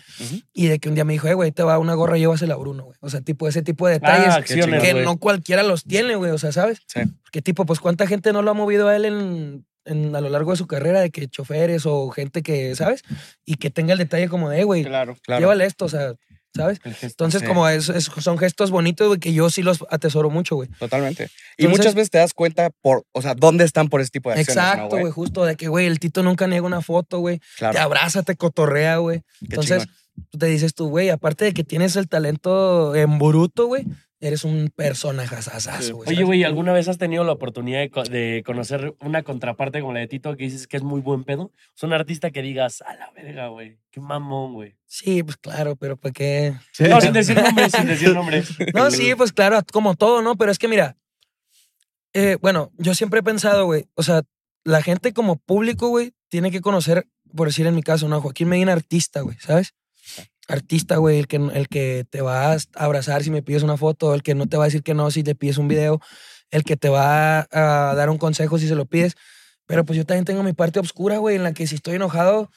Y 0.53 0.67
de 0.69 0.79
que 0.79 0.89
un 0.89 0.95
día 0.95 1.05
me 1.05 1.13
dijo, 1.15 1.27
eh, 1.29 1.35
güey, 1.35 1.51
te 1.53 1.63
va 1.63 1.79
una 1.79 1.95
gorra, 1.95 2.19
llévasela 2.19 2.55
a 2.55 2.59
Bruno, 2.59 2.85
güey. 2.85 2.97
O 3.01 3.09
sea, 3.11 3.21
tipo, 3.21 3.49
ese 3.49 3.63
tipo 3.63 3.87
de 3.87 3.95
detalles 3.95 4.29
Ah, 4.29 4.37
acciones, 4.37 4.83
que 4.83 4.95
no 4.95 5.17
cualquiera 5.19 5.63
los 5.63 5.85
tiene, 5.85 6.15
güey. 6.17 6.31
O 6.31 6.39
sea, 6.39 6.53
¿sabes? 6.53 6.79
Sí. 6.87 7.01
Porque 7.23 7.43
tipo, 7.43 7.67
pues 7.67 7.81
cuánta 7.81 8.07
gente 8.07 8.33
no 8.33 8.43
lo 8.43 8.51
ha 8.51 8.55
movido 8.55 8.89
a 8.89 8.97
él 8.97 9.05
en, 9.07 9.67
en- 9.85 10.15
a 10.15 10.21
lo 10.21 10.29
largo 10.29 10.51
de 10.53 10.57
su 10.59 10.67
carrera, 10.67 11.01
de 11.01 11.11
que 11.11 11.27
choferes 11.29 11.85
o 11.87 12.11
gente 12.11 12.43
que, 12.43 12.75
¿sabes? 12.77 13.03
Y 13.45 13.55
que 13.57 13.71
tenga 13.71 13.93
el 13.95 13.99
detalle 13.99 14.29
como 14.29 14.51
de, 14.51 14.61
"Eh, 14.61 14.65
güey, 14.65 14.85
Claro, 14.85 15.17
claro. 15.23 15.41
llévale 15.41 15.65
esto, 15.65 15.87
o 15.87 15.89
sea, 15.89 16.13
¿sabes? 16.55 16.81
Gesto. 16.81 17.07
Entonces, 17.07 17.41
Sí. 17.43 17.47
como 17.47 17.69
es, 17.69 17.89
es- 17.89 18.11
son 18.21 18.39
gestos 18.39 18.71
bonitos, 18.71 19.07
güey, 19.09 19.21
que 19.21 19.33
yo 19.33 19.51
sí 19.51 19.63
los 19.63 19.85
atesoro 19.91 20.31
mucho, 20.31 20.57
güey. 20.57 20.69
Totalmente. 20.79 21.25
Y 21.57 21.65
Entonces- 21.65 21.79
muchas 21.79 21.95
veces 21.95 22.11
te 22.11 22.19
das 22.19 22.35
cuenta 22.35 22.71
por, 22.83 23.05
o 23.13 23.23
sea, 23.23 23.35
dónde 23.35 23.65
están 23.65 23.89
por 23.89 24.01
ese 24.01 24.11
tipo 24.11 24.31
de 24.31 24.41
acciones. 24.41 24.57
¿no, 24.57 24.63
Exacto, 24.73 24.99
güey, 24.99 25.13
justo 25.13 25.45
de 25.45 25.57
que, 25.57 25.69
güey, 25.69 25.87
el 25.87 25.99
Tito 26.01 26.23
nunca 26.23 26.47
niega 26.47 26.67
una 26.67 26.81
foto, 26.83 27.19
güey. 27.19 27.41
Te 27.59 27.67
abraza, 27.79 28.23
te 28.23 28.37
cotorrea, 28.37 28.97
güey. 28.99 29.23
Entonces, 29.43 29.83
chingón. 29.85 30.27
tú 30.31 30.39
te 30.39 30.47
dices 30.47 30.75
tú, 30.75 30.89
güey, 30.89 31.11
aparte 31.11 31.45
de 31.45 31.53
que 31.55 31.65
tienes 31.65 31.95
el 31.97 32.09
talento 32.09 32.95
en 32.97 33.19
bruto, 33.19 33.67
güey, 33.67 33.87
eres 34.21 34.45
un 34.45 34.71
personaje 34.75 35.37
Sí. 35.81 35.93
güey. 35.93 36.09
Oye, 36.09 36.25
güey, 36.25 36.45
¿alguna 36.45 36.73
vez 36.73 36.89
has 36.89 36.99
tenido 36.99 37.23
la 37.25 37.33
oportunidad 37.33 37.79
de, 37.81 37.91
co- 37.91 38.03
de 38.03 38.43
conocer 38.45 38.95
una 39.01 39.23
contraparte 39.23 39.81
como 39.81 39.93
la 39.93 40.01
de 40.01 40.09
Tito 40.09 40.37
que 40.37 40.45
dices 40.45 40.67
que 40.67 40.77
es 40.77 40.83
muy 40.83 41.01
buen 41.01 41.25
pedo? 41.25 41.53
Es 41.77 41.83
un 41.85 41.93
artista 41.93 42.31
que 42.31 42.43
digas, 42.43 42.83
a 42.83 42.95
la 42.97 43.11
verga, 43.13 43.49
güey. 43.49 43.79
Qué 43.91 44.01
mamón, 44.01 44.55
güey. 44.55 44.77
Sí, 44.87 45.23
pues 45.23 45.37
claro, 45.37 45.77
pero 45.77 45.97
¿para 45.97 46.13
qué? 46.13 46.55
No, 46.81 47.01
sin 47.01 47.13
decir 47.13 47.41
nombres, 47.41 47.73
sin 47.73 47.87
decir 47.87 48.13
nombres. 48.13 48.49
No, 48.75 48.91
sí, 48.91 49.15
pues 49.17 49.33
claro, 49.33 49.61
como 49.73 49.95
todo, 49.95 50.21
¿no? 50.23 50.37
Pero 50.37 50.51
es 50.51 50.59
que 50.59 50.69
mira, 50.69 50.97
eh, 52.13 52.37
bueno, 52.41 52.73
yo 52.79 52.95
siempre 52.95 53.21
he 53.21 53.23
pensado, 53.23 53.67
güey, 53.67 53.87
o 53.95 54.03
sea, 54.03 54.23
la 54.65 54.83
gente 54.83 55.13
como 55.13 55.37
público, 55.37 55.89
güey, 55.89 56.13
tiene 56.29 56.51
que 56.51 56.61
conocer, 56.61 57.07
por 57.35 57.49
decir 57.49 57.67
en 57.67 57.75
mi 57.75 57.83
caso, 57.83 58.09
¿no? 58.09 58.21
Joaquín 58.21 58.49
Medina, 58.49 58.73
artista, 58.73 59.21
güey, 59.21 59.37
¿sabes? 59.39 59.75
Artista, 60.49 60.97
güey, 60.97 61.19
el 61.19 61.29
que, 61.29 61.37
el 61.37 61.69
que 61.69 62.07
te 62.09 62.23
va 62.23 62.53
a 62.53 62.57
abrazar 62.75 63.23
si 63.23 63.31
me 63.31 63.43
pides 63.43 63.63
una 63.63 63.77
foto, 63.77 64.15
el 64.15 64.23
que 64.23 64.35
no 64.35 64.47
te 64.47 64.57
va 64.57 64.65
a 64.65 64.67
decir 64.67 64.83
que 64.83 64.95
no 64.95 65.11
si 65.11 65.23
te 65.23 65.35
pides 65.35 65.59
un 65.59 65.69
video, 65.69 66.01
el 66.51 66.65
que 66.65 66.77
te 66.77 66.89
va 66.89 67.47
a 67.53 67.95
dar 67.95 68.11
un 68.11 68.19
consejo 68.19 68.59
si 68.59 68.67
se 68.67 68.75
lo 68.75 68.87
pides. 68.87 69.15
Pero 69.67 69.85
pues 69.85 69.97
yo 69.99 70.07
también 70.07 70.25
tengo 70.25 70.43
mi 70.43 70.55
parte 70.55 70.81
oscura, 70.81 71.19
güey, 71.19 71.37
en 71.37 71.45
la 71.45 71.53
que 71.53 71.67
si 71.67 71.75
estoy 71.75 71.97
enojado 71.97 72.51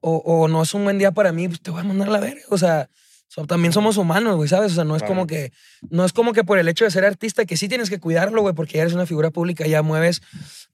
o, 0.00 0.18
o 0.18 0.48
no 0.48 0.62
es 0.62 0.72
un 0.74 0.84
buen 0.84 0.98
día 0.98 1.10
para 1.12 1.32
mí, 1.32 1.48
pues 1.48 1.60
te 1.60 1.70
voy 1.72 1.80
a 1.80 1.84
mandar 1.84 2.08
a 2.08 2.12
la 2.12 2.20
verga. 2.20 2.42
O 2.50 2.58
sea, 2.58 2.88
so- 3.28 3.46
también 3.46 3.72
somos 3.72 3.96
humanos, 3.96 4.34
güey, 4.36 4.48
¿sabes? 4.48 4.72
O 4.72 4.74
sea, 4.74 4.84
no 4.84 4.96
es 4.96 5.02
Claro. 5.02 5.14
como 5.14 5.26
que 5.26 5.52
no 5.90 6.04
es 6.04 6.12
como 6.12 6.32
que 6.32 6.42
por 6.44 6.58
el 6.58 6.66
hecho 6.68 6.84
de 6.84 6.90
ser 6.90 7.04
artista, 7.04 7.44
que 7.44 7.56
sí 7.56 7.68
tienes 7.68 7.88
que 7.90 8.00
cuidarlo, 8.00 8.40
güey, 8.42 8.54
porque 8.54 8.78
ya 8.78 8.82
eres 8.82 8.94
una 8.94 9.06
figura 9.06 9.30
pública, 9.30 9.66
ya 9.66 9.82
mueves, 9.82 10.20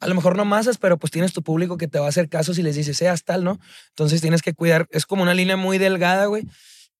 a 0.01 0.07
lo 0.07 0.15
mejor 0.15 0.37
no 0.37 0.45
masas, 0.45 0.79
pero 0.79 0.97
pues 0.97 1.11
tienes 1.11 1.33
tu 1.33 1.43
público 1.43 1.77
que 1.77 1.89
te 1.89 1.99
va 1.99 2.07
a 2.07 2.09
hacer 2.09 2.29
caso 2.29 2.55
si 2.55 2.63
les 2.63 2.75
dices, 2.77 2.97
seas 2.97 3.25
tal, 3.25 3.45
¿no? 3.45 3.59
Entonces 3.91 4.21
tienes 4.21 4.41
que 4.43 4.55
cuidar, 4.55 4.87
es 4.91 5.05
como 5.05 5.23
una 5.23 5.35
línea 5.35 5.57
muy 5.57 5.79
delgada, 5.79 6.27
güey, 6.27 6.45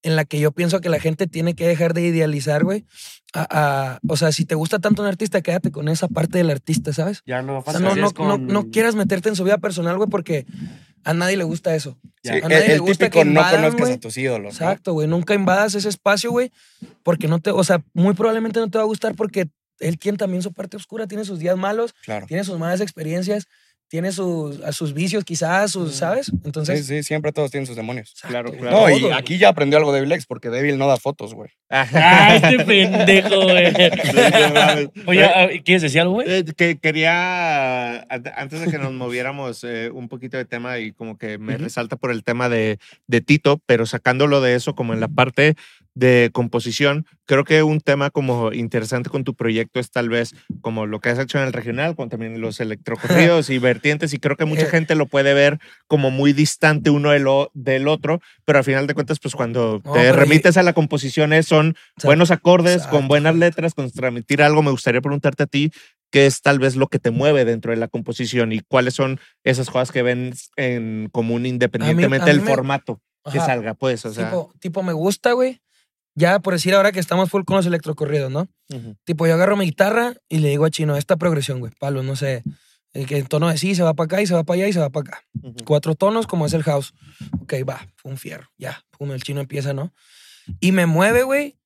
en 0.03 0.15
la 0.15 0.23
que 0.25 0.39
yo 0.39 0.51
pienso 0.51 0.81
que 0.81 0.89
la 0.89 0.99
gente 0.99 1.25
tiene 1.25 1.55
que 1.55 1.65
dejar 1.67 1.93
de 1.95 2.01
idealizar, 2.03 2.63
güey. 2.63 2.85
a- 3.37 3.47
a- 3.49 3.99
o 4.07 4.15
sea, 4.15 4.31
si 4.31 4.45
te 4.45 4.55
gusta 4.55 4.79
tanto 4.79 5.01
un 5.01 5.09
artista, 5.09 5.41
quédate 5.41 5.69
con 5.69 5.89
esa 5.89 6.07
parte 6.07 6.37
del 6.37 6.49
artista, 6.49 6.93
¿sabes? 6.93 7.21
Ya 7.25 7.41
no, 7.41 7.57
O 7.59 7.63
sea, 7.63 7.73
no, 7.73 7.79
no, 7.79 7.85
fantasías 7.89 8.13
no, 8.13 8.13
con- 8.13 8.47
no 8.47 8.69
quieras 8.71 8.95
meterte 8.95 9.27
en 9.27 9.35
su 9.35 9.43
vida 9.43 9.57
personal, 9.57 9.97
güey, 9.97 10.09
porque 10.09 10.45
a 11.05 11.13
nadie 11.13 11.37
le 11.37 11.43
gusta 11.45 11.73
eso. 11.75 11.97
Sí. 12.23 12.29
A 12.31 12.35
el, 12.35 12.41
nadie 12.41 12.67
le 12.67 12.73
el 12.73 12.81
gusta 12.81 13.05
típico 13.05 13.19
que 13.23 13.25
no 13.29 13.41
conozcas 13.49 13.89
a 13.91 13.97
tus 13.99 14.17
ídolos. 14.17 14.55
Exacto, 14.55 14.93
güey. 14.93 15.07
Nunca 15.07 15.33
invadas 15.33 15.75
ese 15.75 15.87
espacio, 15.87 16.31
güey, 16.31 16.51
porque 17.03 17.27
no 17.27 17.39
te, 17.39 17.51
o 17.51 17.63
sea, 17.63 17.81
muy 17.93 18.13
probablemente 18.15 18.59
no 18.59 18.69
te 18.69 18.77
va 18.77 18.83
a 18.83 18.87
gustar 18.87 19.15
porque 19.15 19.47
él 19.79 19.97
tiene 19.99 20.17
también 20.17 20.41
su 20.41 20.51
parte 20.51 20.75
oscura, 20.77 21.07
tiene 21.07 21.23
sus 21.25 21.39
días 21.39 21.55
malos, 21.57 21.93
Claro. 22.03 22.25
tiene 22.25 22.43
sus 22.43 22.57
malas 22.57 22.81
experiencias, 22.81 23.47
tiene 23.87 24.11
sus, 24.11 24.61
a 24.63 24.71
sus 24.71 24.93
vicios 24.93 25.23
quizás, 25.23 25.71
sus, 25.71 25.93
¿sabes? 25.95 26.25
Sí, 26.27 26.31
Entonces, 26.43 26.85
sí, 26.87 27.03
siempre 27.03 27.31
todos 27.31 27.51
tienen 27.51 27.67
sus 27.67 27.75
demonios. 27.75 28.09
exacto, 28.11 28.27
Claro, 28.29 28.51
claro. 28.51 28.79
No, 28.81 28.89
y 28.89 29.11
aquí 29.13 29.37
ya 29.37 29.49
aprendió 29.49 29.77
algo 29.77 29.93
Devil 29.93 30.11
X, 30.11 30.25
porque 30.25 30.49
Devil 30.49 30.77
no 30.77 30.87
da 30.87 30.97
fotos, 30.97 31.33
güey. 31.33 31.49
Ah, 31.69 32.35
este 32.35 32.59
pendejo, 32.65 33.41
güey. 33.43 33.73
Oye, 35.05 35.25
ah, 35.25 35.47
¿quieres 35.63 35.81
decir 35.83 36.01
algo, 36.01 36.15
güey? 36.15 36.27
Eh, 36.29 36.45
que 36.57 36.77
quería, 36.77 38.01
an- 38.09 38.23
antes 38.35 38.61
de 38.61 38.67
que 38.71 38.77
nos 38.77 38.93
moviéramos 38.93 39.63
eh, 39.63 39.89
un 39.93 40.07
poquito 40.09 40.37
de 40.37 40.45
tema 40.45 40.79
y 40.79 40.91
como 40.91 41.17
que 41.17 41.37
me 41.37 41.55
Ujú. 41.55 41.63
resalta 41.65 41.95
por 41.95 42.11
el 42.11 42.23
tema 42.23 42.49
de, 42.49 42.79
de 43.07 43.21
Tito, 43.21 43.61
pero 43.65 43.85
sacándolo 43.85 44.41
de 44.41 44.55
eso 44.55 44.75
como 44.75 44.93
en 44.93 44.99
la 44.99 45.07
parte 45.07 45.55
de 45.93 46.29
composición, 46.33 47.05
creo 47.25 47.45
que 47.45 47.63
un 47.63 47.79
tema 47.79 48.09
como 48.09 48.51
interesante 48.51 49.09
con 49.09 49.23
tu 49.23 49.33
proyecto 49.33 49.79
es 49.79 49.91
tal 49.91 50.09
vez 50.09 50.35
como 50.59 50.85
lo 50.87 50.99
que 50.99 51.07
has 51.09 51.19
hecho 51.19 51.37
en 51.37 51.45
el 51.45 51.53
regional, 51.53 51.95
con 51.95 52.09
también 52.09 52.41
los 52.41 52.59
electrocorridos 52.59 53.49
y 53.49 53.59
vertientes, 53.75 54.13
y 54.13 54.19
creo 54.19 54.35
que 54.37 54.45
mucha 54.45 54.63
Eh. 54.63 54.69
gente 54.69 54.95
lo 54.95 55.05
puede 55.05 55.33
ver 55.33 55.59
como 55.87 56.11
muy 56.11 56.33
distante 56.33 56.89
uno 56.89 57.11
del, 57.11 57.27
o- 57.27 57.51
del 57.53 57.87
otro, 57.87 58.21
pero 58.45 58.57
al 58.59 58.63
final 58.65 58.87
de 58.87 58.93
cuentas, 58.93 59.19
pues 59.19 59.35
cuando 59.35 59.81
No, 59.83 59.93
te 59.93 60.11
remites 60.11 60.57
a 60.57 60.63
la 60.63 60.73
composición 60.73 61.31
son 61.43 61.67
Exacto. 61.69 62.07
buenos 62.07 62.31
acordes, 62.31 62.87
con 62.87 63.07
buenas 63.07 63.35
letras, 63.35 63.73
con 63.73 63.91
transmitir 63.91 64.41
algo. 64.41 64.61
Me 64.63 64.71
gustaría 64.71 65.01
preguntarte 65.01 65.43
a 65.43 65.47
ti 65.47 65.71
qué 66.11 66.25
es 66.25 66.41
tal 66.41 66.59
vez 66.59 66.75
lo 66.75 66.87
que 66.87 66.99
te 66.99 67.11
mueve 67.11 67.45
dentro 67.45 67.71
de 67.71 67.77
la 67.77 67.87
composición 67.87 68.51
y 68.53 68.61
cuáles 68.61 68.93
son 68.93 69.19
esas 69.43 69.69
cosas 69.69 69.91
que 69.91 70.01
ven 70.01 70.33
en 70.55 71.09
común 71.11 71.45
independientemente 71.45 72.27
del 72.27 72.41
me- 72.41 72.47
formato 72.47 73.01
que 73.31 73.39
Ajá. 73.39 73.47
salga, 73.47 73.73
pues, 73.73 74.05
o 74.05 74.13
sea. 74.13 74.25
tipo, 74.29 74.53
tipo, 74.59 74.83
me 74.83 74.93
gusta, 74.93 75.31
güey. 75.33 75.59
Ya 76.17 76.39
por 76.39 76.53
decir 76.53 76.73
ahora 76.75 76.91
que 76.93 76.99
estamos 77.01 77.29
full 77.29 77.43
con 77.43 77.57
los 77.57 77.65
electrocorridos, 77.65 78.31
¿no? 78.31 78.47
Tipo, 79.03 79.27
yo 79.27 79.33
agarro 79.33 79.57
mi 79.57 79.65
guitarra 79.65 80.13
y 80.29 80.37
le 80.39 80.47
digo 80.49 80.63
a 80.65 80.69
Chino, 80.69 80.95
esta 80.95 81.17
progresión, 81.17 81.59
güey, 81.59 81.73
palo, 81.77 82.03
no 82.03 82.15
sé, 82.15 82.43
el 82.95 83.27
tono 83.27 83.49
de 83.49 83.57
sí 83.57 83.75
se 83.75 83.83
va 83.83 83.93
para 83.93 84.05
acá 84.05 84.21
y 84.21 84.27
se 84.27 84.33
va 84.33 84.43
para 84.43 84.55
allá 84.55 84.67
y 84.67 84.73
se 84.73 84.79
va 84.79 84.89
para 84.89 85.09
acá. 85.09 85.23
ujú. 85.41 85.55
Cuatro 85.65 85.95
tonos 85.95 86.27
como 86.27 86.45
es 86.45 86.53
el 86.53 86.63
house. 86.63 86.93
Ok, 87.41 87.53
va, 87.67 87.85
un 88.03 88.17
fierro, 88.17 88.49
ya, 88.57 88.83
pum, 88.97 89.11
el 89.11 89.21
chino 89.21 89.41
empieza, 89.41 89.73
¿no? 89.73 89.93
Y 90.59 90.71
me 90.71 90.85
mueve, 90.85 91.23
güey, 91.23 91.57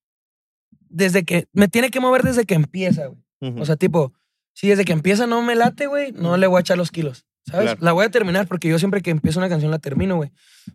desde 0.89 1.23
que, 1.23 1.47
me 1.53 1.67
tiene 1.67 1.89
que 1.91 1.99
mover 1.99 2.23
desde 2.23 2.45
que 2.45 2.55
empieza, 2.55 3.07
güey. 3.07 3.19
Ujú. 3.41 3.61
O 3.61 3.65
sea, 3.65 3.75
tipo, 3.75 4.13
si 4.53 4.67
desde 4.67 4.85
que 4.85 4.93
empieza 4.93 5.27
no 5.27 5.41
me 5.41 5.55
late, 5.55 5.87
güey, 5.87 6.11
no 6.11 6.35
le 6.37 6.47
voy 6.47 6.57
a 6.57 6.61
echar 6.61 6.77
los 6.77 6.91
kilos. 6.91 7.25
¿Sabes? 7.45 7.65
Claro. 7.71 7.79
La 7.81 7.93
voy 7.93 8.05
a 8.05 8.11
terminar 8.11 8.47
porque 8.47 8.67
yo 8.67 8.77
siempre 8.77 9.01
que 9.01 9.09
empiezo 9.09 9.39
una 9.39 9.49
canción 9.49 9.71
la 9.71 9.79
termino, 9.79 10.17
güey. 10.17 10.31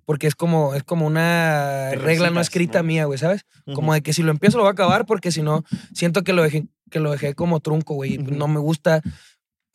Porque 0.07 0.27
es 0.27 0.35
como, 0.35 0.75
es 0.75 0.83
como 0.83 1.07
una 1.07 1.89
Te 1.91 1.97
regla 1.99 2.31
no 2.31 2.41
escrita 2.41 2.79
¿no? 2.81 2.85
mía, 2.89 3.05
güey, 3.05 3.19
¿sabes? 3.19 3.45
Ujú. 3.67 3.77
Como 3.77 3.95
de 3.95 4.03
que 4.03 4.13
si 4.13 4.23
lo 4.25 4.33
empiezo 4.33 4.57
lo 4.57 4.65
voy 4.65 4.71
a 4.71 4.73
acabar 4.73 5.07
porque 5.07 5.31
si 5.31 5.43
no, 5.43 5.65
siento 5.93 6.25
que 6.25 6.33
lo 6.33 6.43
dejé, 6.43 6.67
que 6.91 6.99
lo 6.99 7.13
dejé 7.13 7.35
como 7.35 7.61
trunco, 7.61 7.95
güey. 7.95 8.15
y 8.15 8.19
Ujú. 8.19 8.35
No 8.35 8.49
me 8.49 8.59
gusta, 8.59 9.03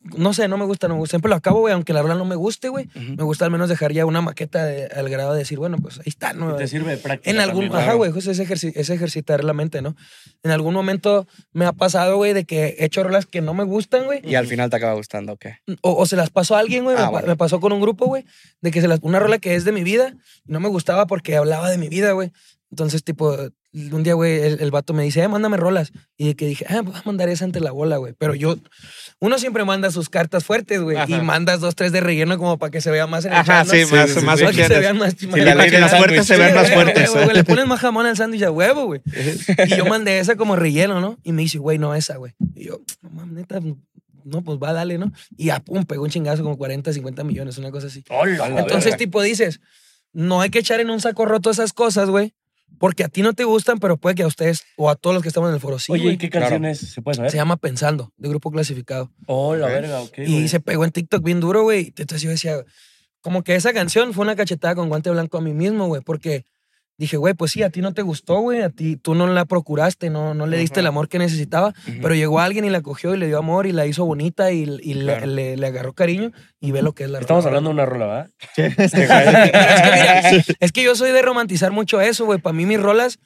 no 0.02 0.32
sé, 0.32 0.48
no 0.48 0.56
me 0.56 0.64
gusta, 0.64 0.88
no 0.88 0.94
me 0.94 1.00
gusta. 1.00 1.12
Siempre 1.14 1.28
lo 1.28 1.36
acabo, 1.36 1.60
güey, 1.60 1.74
aunque 1.74 1.92
la 1.92 2.00
rola 2.00 2.14
no 2.14 2.24
me 2.24 2.34
guste, 2.34 2.68
güey. 2.70 2.88
Me 2.94 3.22
gusta 3.22 3.44
al 3.44 3.50
menos 3.50 3.68
dejar 3.68 3.92
ya 3.92 4.06
una 4.06 4.22
maqueta 4.22 4.64
de- 4.64 4.86
al 4.86 5.08
grado 5.10 5.32
de 5.34 5.40
decir, 5.40 5.58
bueno, 5.58 5.76
pues 5.76 5.98
ahí 5.98 6.04
está, 6.06 6.32
¿no? 6.32 6.56
Te 6.56 6.66
sirve 6.68 6.92
de 6.92 6.96
práctica. 6.96 7.30
En 7.30 7.38
algún, 7.38 7.64
también, 7.68 7.82
ajá, 7.82 7.94
güey, 7.94 8.10
justo 8.10 8.30
es, 8.30 8.40
ejerci- 8.40 8.72
es 8.74 8.88
ejercitar 8.88 9.44
la 9.44 9.52
mente, 9.52 9.82
¿no? 9.82 9.94
En 10.42 10.50
algún 10.52 10.72
momento 10.72 11.26
me 11.52 11.66
ha 11.66 11.72
pasado, 11.72 12.16
güey, 12.16 12.32
de 12.32 12.44
que 12.44 12.76
he 12.78 12.84
hecho 12.86 13.02
rolas 13.02 13.26
que 13.26 13.42
no 13.42 13.52
me 13.52 13.64
gustan, 13.64 14.04
güey, 14.06 14.20
Y 14.24 14.36
al 14.36 14.46
final 14.46 14.70
te 14.70 14.76
acaba 14.76 14.94
gustando, 14.94 15.34
¿ok? 15.34 15.46
o, 15.82 15.92
o 15.94 16.06
se 16.06 16.16
las 16.16 16.30
pasó 16.30 16.56
a 16.56 16.60
alguien, 16.60 16.84
güey, 16.84 16.96
Ah, 16.98 17.04
me, 17.06 17.10
bueno. 17.10 17.26
me 17.28 17.36
pasó 17.36 17.60
con 17.60 17.72
un 17.72 17.80
grupo, 17.82 18.06
güey, 18.06 18.24
de 18.62 18.70
que 18.70 18.80
se 18.80 18.88
las, 18.88 19.00
una 19.02 19.18
rola 19.18 19.38
que 19.38 19.54
es 19.54 19.64
de 19.64 19.72
mi 19.72 19.84
vida, 19.84 20.14
no 20.46 20.60
me 20.60 20.68
gustaba 20.68 21.06
porque 21.06 21.36
hablaba 21.36 21.68
de 21.70 21.76
mi 21.78 21.88
vida, 21.90 22.12
güey. 22.12 22.32
Entonces, 22.70 23.04
tipo, 23.04 23.36
un 23.72 24.02
día, 24.02 24.14
güey, 24.14 24.40
el, 24.42 24.60
el 24.60 24.70
vato 24.70 24.92
me 24.94 25.02
dice, 25.04 25.22
eh, 25.22 25.28
mándame 25.28 25.56
rolas. 25.56 25.92
Y 26.16 26.26
de 26.28 26.34
que 26.36 26.46
dije, 26.46 26.64
ah, 26.68 26.80
pues 26.82 26.86
voy 26.92 26.96
a 26.96 27.02
mandar 27.04 27.28
esa 27.28 27.44
ante 27.44 27.60
la 27.60 27.70
bola, 27.70 27.98
güey. 27.98 28.14
Pero 28.18 28.34
yo, 28.34 28.56
uno 29.20 29.38
siempre 29.38 29.64
manda 29.64 29.90
sus 29.90 30.08
cartas 30.08 30.44
fuertes, 30.44 30.80
güey, 30.80 30.96
y 31.08 31.14
mandas 31.20 31.60
dos, 31.60 31.76
tres 31.76 31.92
de 31.92 32.00
relleno 32.00 32.36
como 32.38 32.58
para 32.58 32.70
que 32.70 32.80
se 32.80 32.90
vea 32.90 33.06
más 33.06 33.24
en 33.26 33.32
el 33.32 33.38
Ajá, 33.38 33.64
chat, 33.64 33.66
¿no? 33.66 33.72
sí, 33.72 33.84
Sí, 33.86 33.94
más, 33.94 34.10
sí, 34.10 34.20
más. 34.24 34.40
Para 34.40 34.52
que 34.56 34.64
se 34.64 34.78
vean 34.80 34.98
más, 34.98 35.14
Sí, 35.18 35.26
más- 35.26 35.38
la- 35.40 35.54
las 35.54 35.94
puertas 35.94 36.26
se 36.26 36.36
ven 36.36 36.54
más 36.54 36.70
fuertes. 36.72 37.10
güey, 37.12 37.32
le 37.32 37.44
pones 37.44 37.66
más 37.68 37.80
jamón 37.80 38.06
al 38.06 38.16
sándwich 38.16 38.42
a 38.42 38.50
huevo, 38.50 38.86
güey. 38.86 39.00
Y 39.66 39.76
yo 39.76 39.84
mandé 39.86 40.18
esa 40.18 40.36
como 40.36 40.56
relleno, 40.56 41.00
¿no? 41.00 41.18
Y 41.22 41.32
me 41.32 41.42
dice, 41.42 41.58
güey, 41.58 41.78
no 41.78 41.94
esa, 41.94 42.16
güey. 42.16 42.32
Y 42.56 42.64
yo, 42.66 42.80
no 43.02 43.10
mames, 43.10 43.34
neta, 43.34 43.60
no, 44.24 44.42
pues 44.42 44.58
va, 44.58 44.72
dale, 44.72 44.98
¿no? 44.98 45.12
Y 45.36 45.50
a 45.50 45.60
pum, 45.60 45.84
pegó 45.84 46.02
un 46.04 46.10
chingazo 46.10 46.42
como 46.42 46.58
40, 46.58 46.92
50 46.92 47.24
millones, 47.24 47.56
una 47.58 47.70
cosa 47.70 47.86
así. 47.86 48.04
Hola, 48.10 48.48
Entonces, 48.60 48.96
tipo, 48.96 49.22
dices, 49.22 49.60
no 50.12 50.40
hay 50.40 50.50
que 50.50 50.58
echar 50.58 50.80
en 50.80 50.90
un 50.90 51.00
saco 51.00 51.24
roto 51.24 51.50
esas 51.50 51.72
cosas, 51.72 52.10
güey, 52.10 52.34
porque 52.78 53.04
a 53.04 53.08
ti 53.08 53.22
no 53.22 53.32
te 53.34 53.44
gustan, 53.44 53.78
pero 53.78 53.96
puede 53.96 54.14
que 54.14 54.22
a 54.22 54.26
ustedes 54.26 54.62
o 54.76 54.88
a 54.90 54.96
todos 54.96 55.14
los 55.14 55.22
que 55.22 55.28
estamos 55.28 55.48
en 55.48 55.54
el 55.54 55.60
foro 55.60 55.78
sí, 55.78 55.92
Oye. 55.92 56.12
¿y 56.12 56.16
qué 56.18 56.30
Claro. 56.30 56.44
canción 56.46 56.64
es? 56.64 56.78
¿Se 56.78 57.02
puede 57.02 57.16
saber? 57.16 57.30
Se 57.30 57.36
llama 57.36 57.56
Pensando, 57.56 58.12
de 58.16 58.28
grupo 58.28 58.50
clasificado. 58.50 59.10
Oh, 59.26 59.54
la 59.56 59.66
verga, 59.66 60.00
ok. 60.00 60.18
y 60.18 60.48
se 60.48 60.60
pegó 60.60 60.84
en 60.84 60.90
TikTok 60.90 61.22
bien 61.22 61.40
duro, 61.40 61.62
güey. 61.62 61.88
Entonces 61.96 62.22
yo 62.22 62.30
decía, 62.30 62.56
como 63.20 63.42
que 63.44 63.54
esa 63.54 63.72
canción 63.72 64.14
fue 64.14 64.22
una 64.22 64.36
cachetada 64.36 64.74
con 64.74 64.88
guante 64.88 65.10
blanco 65.10 65.38
a 65.38 65.40
mí 65.42 65.52
mismo, 65.52 65.86
güey, 65.88 66.00
porque 66.02 66.44
dije, 67.00 67.16
güey, 67.16 67.34
pues 67.34 67.50
sí, 67.52 67.62
a 67.62 67.70
ti 67.70 67.80
no 67.80 67.92
te 67.94 68.02
gustó, 68.02 68.40
güey, 68.40 68.60
a 68.62 68.70
ti 68.70 68.96
tú 68.96 69.14
no 69.14 69.26
la 69.26 69.44
procuraste, 69.46 70.10
no, 70.10 70.34
no 70.34 70.46
le 70.46 70.58
diste 70.58 70.80
el 70.80 70.86
amor 70.86 71.08
que 71.08 71.18
necesitaba, 71.18 71.72
pero 72.02 72.14
llegó 72.14 72.38
alguien 72.40 72.64
y 72.64 72.70
la 72.70 72.82
cogió 72.82 73.14
y 73.14 73.18
le 73.18 73.26
dio 73.26 73.38
amor 73.38 73.66
y 73.66 73.72
la 73.72 73.86
hizo 73.86 74.04
bonita 74.04 74.52
y, 74.52 74.62
y 74.82 74.94
le- 74.94 75.04
Claro. 75.14 75.26
le, 75.26 75.56
le 75.56 75.66
agarró 75.66 75.92
cariño 75.94 76.30
y 76.60 76.70
ve 76.72 76.82
lo 76.82 76.92
que 76.94 77.04
es 77.04 77.10
la 77.10 77.18
Estamos 77.20 77.44
rola, 77.44 77.56
hablando 77.58 77.70
de 77.70 77.74
una 77.74 77.86
rola, 77.86 78.06
¿verdad? 78.06 78.30
Pero 78.56 78.84
es, 78.84 78.92
que, 78.92 79.00
mira, 79.00 80.30
es 80.60 80.72
que 80.72 80.82
yo 80.82 80.94
soy 80.94 81.10
de 81.12 81.22
romantizar 81.22 81.72
mucho 81.72 82.00
eso, 82.00 82.24
güey. 82.26 82.38
Para 82.38 82.52
mí 82.54 82.66
mis 82.66 82.80
rolas, 82.80 83.18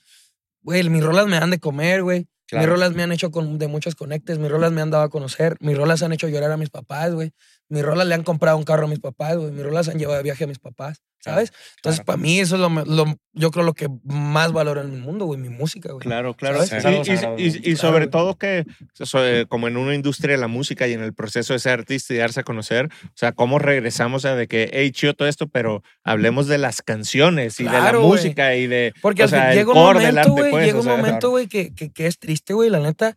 güey, 0.62 0.88
mis 0.88 1.02
rolas 1.04 1.26
me 1.26 1.38
dan 1.38 1.50
de 1.50 1.58
comer, 1.58 2.02
güey. 2.02 2.26
Mis 2.52 2.66
rolas 2.66 2.94
me 2.94 3.02
han 3.02 3.10
hecho 3.10 3.30
con, 3.32 3.58
de 3.58 3.66
muchos 3.66 3.96
conectes, 3.96 4.38
mis 4.38 4.48
rolas 4.50 4.70
me 4.70 4.80
han 4.80 4.90
dado 4.90 5.02
a 5.02 5.08
conocer, 5.08 5.56
mis 5.60 5.76
rolas 5.76 6.02
han 6.04 6.12
hecho 6.12 6.28
llorar 6.28 6.52
a 6.52 6.56
mis 6.56 6.70
papás, 6.70 7.12
güey. 7.12 7.32
Mis 7.68 7.82
rolas 7.82 8.06
le 8.06 8.14
han 8.14 8.22
comprado 8.24 8.56
un 8.56 8.64
carro 8.64 8.84
a 8.86 8.88
mis 8.88 9.00
papás, 9.00 9.36
güey. 9.36 9.50
Mis 9.50 9.62
rolas 9.64 9.88
han 9.88 9.98
llevado 9.98 10.16
de 10.18 10.22
viaje 10.22 10.44
a 10.44 10.46
mis 10.46 10.58
papás, 10.58 11.02
¿sabes? 11.18 11.50
Entonces, 11.76 12.00
claro. 12.00 12.04
para 12.04 12.16
mí 12.18 12.38
eso 12.38 12.56
es 12.56 12.60
lo, 12.60 12.68
lo- 12.68 13.16
yo 13.32 13.50
creo 13.50 13.64
lo 13.64 13.72
que 13.72 13.88
más 14.04 14.52
valoro 14.52 14.82
en 14.82 14.92
el 14.92 15.00
mundo, 15.00 15.24
güey, 15.24 15.40
mi 15.40 15.48
música, 15.48 15.90
güey. 15.92 16.00
Claro, 16.06 16.34
claro. 16.34 16.64
¿Sabes? 16.66 17.08
Y- 17.38 17.76
sobre 17.76 18.00
güey. 18.00 18.10
todo 18.10 18.36
que, 18.36 18.64
so- 18.92 19.26
eh, 19.26 19.46
como 19.48 19.66
en 19.66 19.76
una 19.78 19.94
industria 19.94 20.32
de 20.36 20.40
la 20.40 20.46
música 20.46 20.86
y 20.86 20.92
en 20.92 21.02
el 21.02 21.14
proceso 21.14 21.54
de 21.54 21.58
ser 21.58 21.72
artista 21.80 22.12
y 22.12 22.18
darse 22.18 22.40
a 22.40 22.44
conocer, 22.44 22.90
o 23.06 23.12
sea, 23.16 23.32
cómo 23.32 23.58
regresamos 23.58 24.24
a 24.26 24.36
de 24.36 24.46
que, 24.46 24.68
hey, 24.72 24.90
chido 24.92 25.14
todo 25.14 25.26
esto, 25.26 25.48
pero 25.48 25.82
hablemos 26.04 26.46
de 26.46 26.58
las 26.58 26.82
canciones 26.82 27.58
y 27.60 27.64
de 27.64 27.70
la 27.70 27.92
güey. 27.92 28.02
música 28.06 28.54
y 28.56 28.66
de. 28.66 28.92
Porque 29.00 29.24
o 29.24 29.28
sea, 29.28 29.52
el 29.52 29.58
llega 29.58 29.70
un 29.72 29.74
del 29.74 29.84
momento, 30.14 30.20
arte, 30.20 30.30
güey, 30.30 30.50
pues, 30.50 30.66
llega 30.66 30.80
un 30.80 30.86
momento, 30.86 31.30
güey, 31.30 31.46
que, 31.48 31.74
que, 31.74 31.90
que 31.90 32.06
es 32.06 32.18
triste, 32.18 32.52
güey, 32.52 32.68
la 32.70 32.80
neta, 32.80 33.16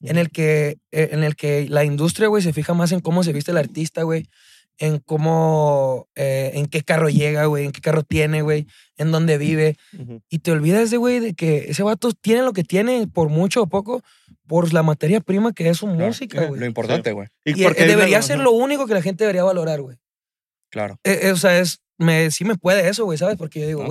en 0.00 0.18
el 0.18 0.30
que, 0.30 0.78
eh, 0.92 1.08
en 1.12 1.24
el 1.24 1.34
que 1.36 1.68
la 1.68 1.84
industria, 1.84 2.28
güey, 2.28 2.42
se 2.42 2.52
fija 2.52 2.74
más 2.74 2.92
en 2.92 3.00
cómo 3.00 3.22
se 3.24 3.32
viste 3.32 3.50
el 3.50 3.56
artista, 3.58 4.02
güey, 4.02 4.26
en 4.78 4.98
cómo, 4.98 6.06
eh, 6.14 6.52
en 6.54 6.66
qué 6.66 6.82
carro 6.82 7.08
llega, 7.08 7.46
güey, 7.46 7.64
en 7.64 7.72
qué 7.72 7.80
carro 7.80 8.04
tiene, 8.04 8.42
güey, 8.42 8.66
en 8.96 9.10
dónde 9.10 9.36
vive. 9.38 9.76
Y 10.28 10.38
te 10.38 10.52
olvidas 10.52 10.90
de, 10.92 10.96
güey, 10.98 11.18
de 11.18 11.34
que 11.34 11.66
ese 11.70 11.82
vato 11.82 12.12
tiene 12.12 12.42
lo 12.42 12.52
que 12.52 12.62
tiene, 12.62 13.08
por 13.08 13.28
mucho 13.28 13.62
o 13.62 13.66
poco, 13.66 14.02
por 14.46 14.72
la 14.72 14.82
materia 14.84 15.20
prima 15.20 15.52
que 15.52 15.68
es 15.68 15.78
su 15.78 15.86
Claro. 15.86 16.06
música, 16.06 16.40
Lo 16.42 16.48
güey. 16.48 16.64
importante, 16.64 17.10
güey. 17.12 17.26
Y 17.44 17.60
Y, 17.60 17.64
porque 17.64 17.82
eh, 17.82 17.86
es 17.86 17.90
debería 17.90 18.22
ser 18.22 18.38
lo 18.38 18.52
único 18.52 18.86
que 18.86 18.94
la 18.94 19.02
gente 19.02 19.24
debería 19.24 19.42
valorar, 19.44 19.80
güey. 19.80 19.96
Claro. 20.70 20.98
Eh, 21.02 21.18
eh, 21.22 21.32
o 21.32 21.36
sea, 21.36 21.58
es, 21.58 21.80
me, 21.98 22.30
sí 22.30 22.44
me 22.44 22.54
puede 22.56 22.88
eso, 22.88 23.04
güey, 23.04 23.18
¿sabes? 23.18 23.36
Porque 23.36 23.60
yo 23.60 23.66
digo, 23.66 23.82
No, 23.82 23.88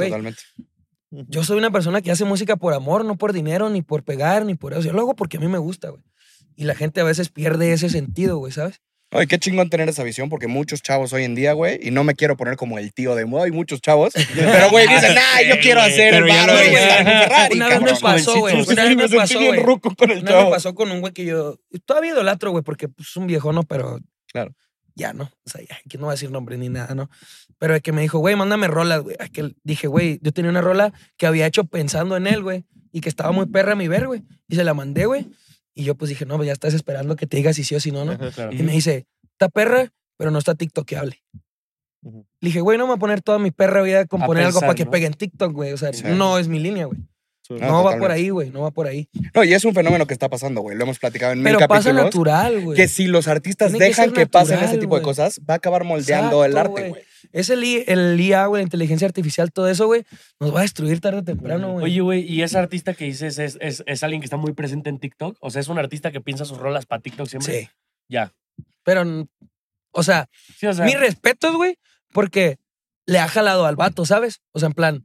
güey, 1.12 1.26
yo 1.30 1.43
soy 1.43 1.58
una 1.58 1.72
persona 1.72 2.02
que 2.02 2.12
hace 2.12 2.26
música 2.26 2.56
por 2.56 2.74
amor, 2.74 3.06
no 3.06 3.17
por 3.17 3.34
dinero, 3.34 3.70
ni 3.70 3.82
por 3.82 4.04
pegar, 4.04 4.46
ni 4.46 4.56
por 4.56 4.74
eso. 4.74 4.82
Yo 4.84 4.93
lo 4.93 5.02
hago 5.02 5.15
porque 5.15 5.38
a 5.38 5.39
mí 5.39 5.48
me 5.48 5.58
gusta, 5.58 5.89
güey. 5.89 6.04
Y 6.56 6.63
la 6.65 6.76
gente 6.76 7.02
a 7.02 7.04
veces 7.04 7.30
pierde 7.30 7.72
ese 7.74 7.89
sentido, 7.89 8.38
güey, 8.38 8.52
¿sabes? 8.52 8.82
Oye, 9.13 9.26
qué 9.28 9.39
chingón 9.39 9.70
tener 9.70 9.88
esa 9.88 10.04
visión, 10.04 10.28
porque 10.28 10.48
muchos 10.48 10.82
chavos 10.82 11.13
hoy 11.13 11.24
en 11.24 11.34
día, 11.34 11.54
güey, 11.54 11.80
y 11.82 11.91
no 11.91 12.04
me 12.04 12.13
quiero 12.13 12.36
poner 12.36 12.58
como 12.58 12.78
el 12.78 12.93
tío 12.93 13.15
de 13.15 13.26
moda, 13.26 13.46
hay 13.46 13.52
muchos 13.52 13.80
chavos, 13.80 14.13
pero, 14.36 14.70
güey, 14.70 14.86
dicen, 14.86 15.15
ah, 15.17 15.41
yo 15.48 15.56
quiero 15.62 15.80
hacer 15.80 16.13
el 16.13 16.24
Pero 16.24 16.28
ya 16.28 16.46
barro 16.46 16.54
lo 16.56 16.65
y 16.65 16.70
ves. 16.72 16.82
estar 16.82 17.00
en 17.02 17.08
un 17.08 17.13
Ferrari, 17.24 17.56
Una 17.56 17.67
vez 17.70 17.82
me 17.82 18.00
pasó, 18.02 18.39
güey. 18.39 18.56
Una 18.67 18.84
vez 18.84 18.96
me 18.98 19.10
pasó, 19.10 19.38
güey. 19.39 19.50
el 19.52 19.60
Una 19.63 20.34
vez 20.36 20.43
me 20.43 20.50
pasó 20.50 20.76
con 20.76 20.91
un 20.91 21.00
güey 21.00 21.13
que 21.13 21.24
yo 21.24 21.58
todavía 21.86 22.12
idolatro, 22.12 22.52
güey, 22.52 22.63
porque 22.65 22.89
pues, 22.89 23.08
es 23.08 23.15
un 23.15 23.28
viejono, 23.28 23.63
pero 23.63 23.98
Claro. 24.34 24.54
ya 24.93 25.13
no. 25.13 25.24
O 25.46 25.50
sea, 25.50 25.62
ya, 25.62 25.78
que 25.89 25.98
no 25.98 26.06
voy 26.06 26.12
a 26.12 26.15
decir 26.15 26.30
nombre 26.30 26.58
ni 26.58 26.67
nada, 26.67 26.93
¿no? 26.93 27.10
Pero 27.60 27.76
el 27.76 27.82
que 27.82 27.91
me 27.91 28.02
dijo, 28.02 28.20
güey, 28.20 28.36
mándame 28.36 28.67
rolas, 28.67 29.02
güey. 29.02 29.15
Que 29.34 29.54
dije, 29.63 29.88
güey, 29.88 30.20
yo 30.22 30.32
tenía 30.32 30.52
una 30.52 30.62
rola 30.62 30.93
que 31.17 31.26
había 31.28 31.46
hecho 31.48 31.63
pensando 31.63 32.15
en 32.17 32.28
él, 32.28 32.43
güey, 32.43 32.65
y 32.91 33.02
que 33.02 33.10
estaba 33.10 33.32
muy 33.32 33.48
perra 33.48 33.74
a 33.74 33.76
mi 33.76 33.88
ver, 33.88 34.08
güey. 34.08 34.24
Y 34.48 34.56
se 34.56 34.63
la 34.63 34.74
mandé, 34.74 35.06
güey. 35.06 35.28
Y 35.74 35.84
yo 35.84 35.96
pues 35.96 36.10
dije, 36.10 36.26
no, 36.26 36.38
pues 36.38 36.48
ya 36.48 36.54
estás 36.54 36.74
esperando 36.74 37.15
que 37.15 37.28
te 37.28 37.38
diga 37.38 37.54
si 37.54 37.63
sí 37.63 37.76
o 37.76 37.80
si 37.80 37.91
no, 37.91 38.06
¿no? 38.06 38.13
Ajá, 38.13 38.32
claro. 38.32 38.52
Y 38.54 38.63
me 38.63 38.72
dice, 38.74 39.06
está 39.32 39.50
perra, 39.50 39.91
pero 40.17 40.32
no 40.32 40.39
está 40.39 40.56
TikTokable. 40.56 41.22
Ujú. 42.04 42.26
Le 42.41 42.50
dije, 42.50 42.62
güey, 42.62 42.78
no 42.78 42.86
me 42.86 42.89
voy 42.91 42.98
a 42.98 43.00
poner 43.00 43.22
toda 43.22 43.39
mi 43.39 43.52
perra 43.52 43.82
vida 43.82 44.02
a 44.02 44.06
componer 44.06 44.43
algo 44.46 44.60
pensar, 44.60 44.67
para 44.70 44.76
que 44.76 44.86
¿no? 44.86 44.91
pegue 44.91 45.06
en 45.08 45.13
TikTok, 45.13 45.52
güey. 45.54 45.74
O 45.74 45.78
sea, 45.78 45.93
Sí. 45.93 46.04
no 46.06 46.38
es 46.38 46.48
mi 46.48 46.60
línea, 46.60 46.86
güey. 46.86 47.00
No, 47.50 47.58
No, 47.60 47.84
va 47.84 47.98
por 47.98 48.12
ahí, 48.12 48.30
güey. 48.30 48.50
No 48.50 48.62
va 48.63 48.72
por 48.72 48.88
ahí. 48.88 49.08
No, 49.34 49.43
y 49.43 49.54
es 49.54 49.63
un 49.63 49.74
fenómeno 49.74 50.06
que 50.06 50.13
está 50.13 50.28
pasando, 50.30 50.60
güey. 50.62 50.76
Lo 50.76 50.84
hemos 50.84 51.00
platicado 51.00 51.32
en 51.32 51.43
Pero 51.43 51.60
mil 51.60 51.67
pasa 51.67 51.89
capítulos. 51.91 52.06
natural, 52.06 52.62
güey. 52.62 52.76
Que 52.76 52.88
si 52.89 53.08
los 53.08 53.28
artistas 53.30 53.72
Tiene 53.72 53.86
dejan 53.86 54.12
que, 54.12 54.28
pasen 54.28 54.60
ese 54.60 54.78
tipo 54.78 54.98
de 54.98 55.02
cosas, 55.02 55.39
va 55.50 55.54
a 55.54 55.58
acabar 55.58 55.86
moldeando 55.86 56.43
el 56.43 56.58
arte, 56.58 56.89
güey. 56.89 57.04
Güey. 57.23 57.30
Es 57.41 57.49
el, 57.49 57.63
I- 57.63 57.84
el 57.88 58.19
IA, 58.19 58.45
güey, 58.47 58.62
la 58.62 58.63
inteligencia 58.63 59.08
artificial, 59.08 59.51
todo 59.51 59.67
eso, 59.69 59.86
güey, 59.88 60.03
nos 60.39 60.53
va 60.53 60.60
a 60.60 60.62
destruir 60.63 60.99
tarde 61.01 61.19
o 61.19 61.23
temprano, 61.23 61.73
güey. 61.73 61.86
Oye, 61.86 62.01
güey, 62.01 62.21
¿y 62.32 62.41
ese 62.43 62.58
artista 62.58 62.93
que 62.93 63.06
dices 63.06 63.38
es, 63.39 63.58
es, 63.62 63.84
es 63.86 64.03
alguien 64.03 64.21
que 64.21 64.25
está 64.25 64.38
muy 64.38 64.53
presente 64.53 64.89
en 64.89 64.99
TikTok? 64.99 65.38
O 65.39 65.49
sea, 65.49 65.62
es 65.62 65.67
un 65.67 65.80
artista 65.80 66.12
que 66.12 66.21
piensa 66.21 66.45
sus 66.45 66.58
rolas 66.58 66.86
para 66.86 67.01
TikTok 67.01 67.27
siempre. 67.27 67.62
sí. 67.62 67.69
Ya. 68.10 68.34
Pero, 68.84 69.03
o 69.91 70.03
sea, 70.03 70.30
Sí, 70.58 70.65
o 70.67 70.73
sea, 70.73 70.86
mis 70.86 70.99
respetos, 70.99 71.56
güey, 71.56 71.77
porque 72.13 72.58
le 73.06 73.19
ha 73.19 73.27
jalado 73.27 73.65
al 73.65 73.75
vato, 73.75 74.06
¿sabes? 74.06 74.41
O 74.53 74.60
sea, 74.60 74.67
en 74.67 74.73
plan, 74.73 75.03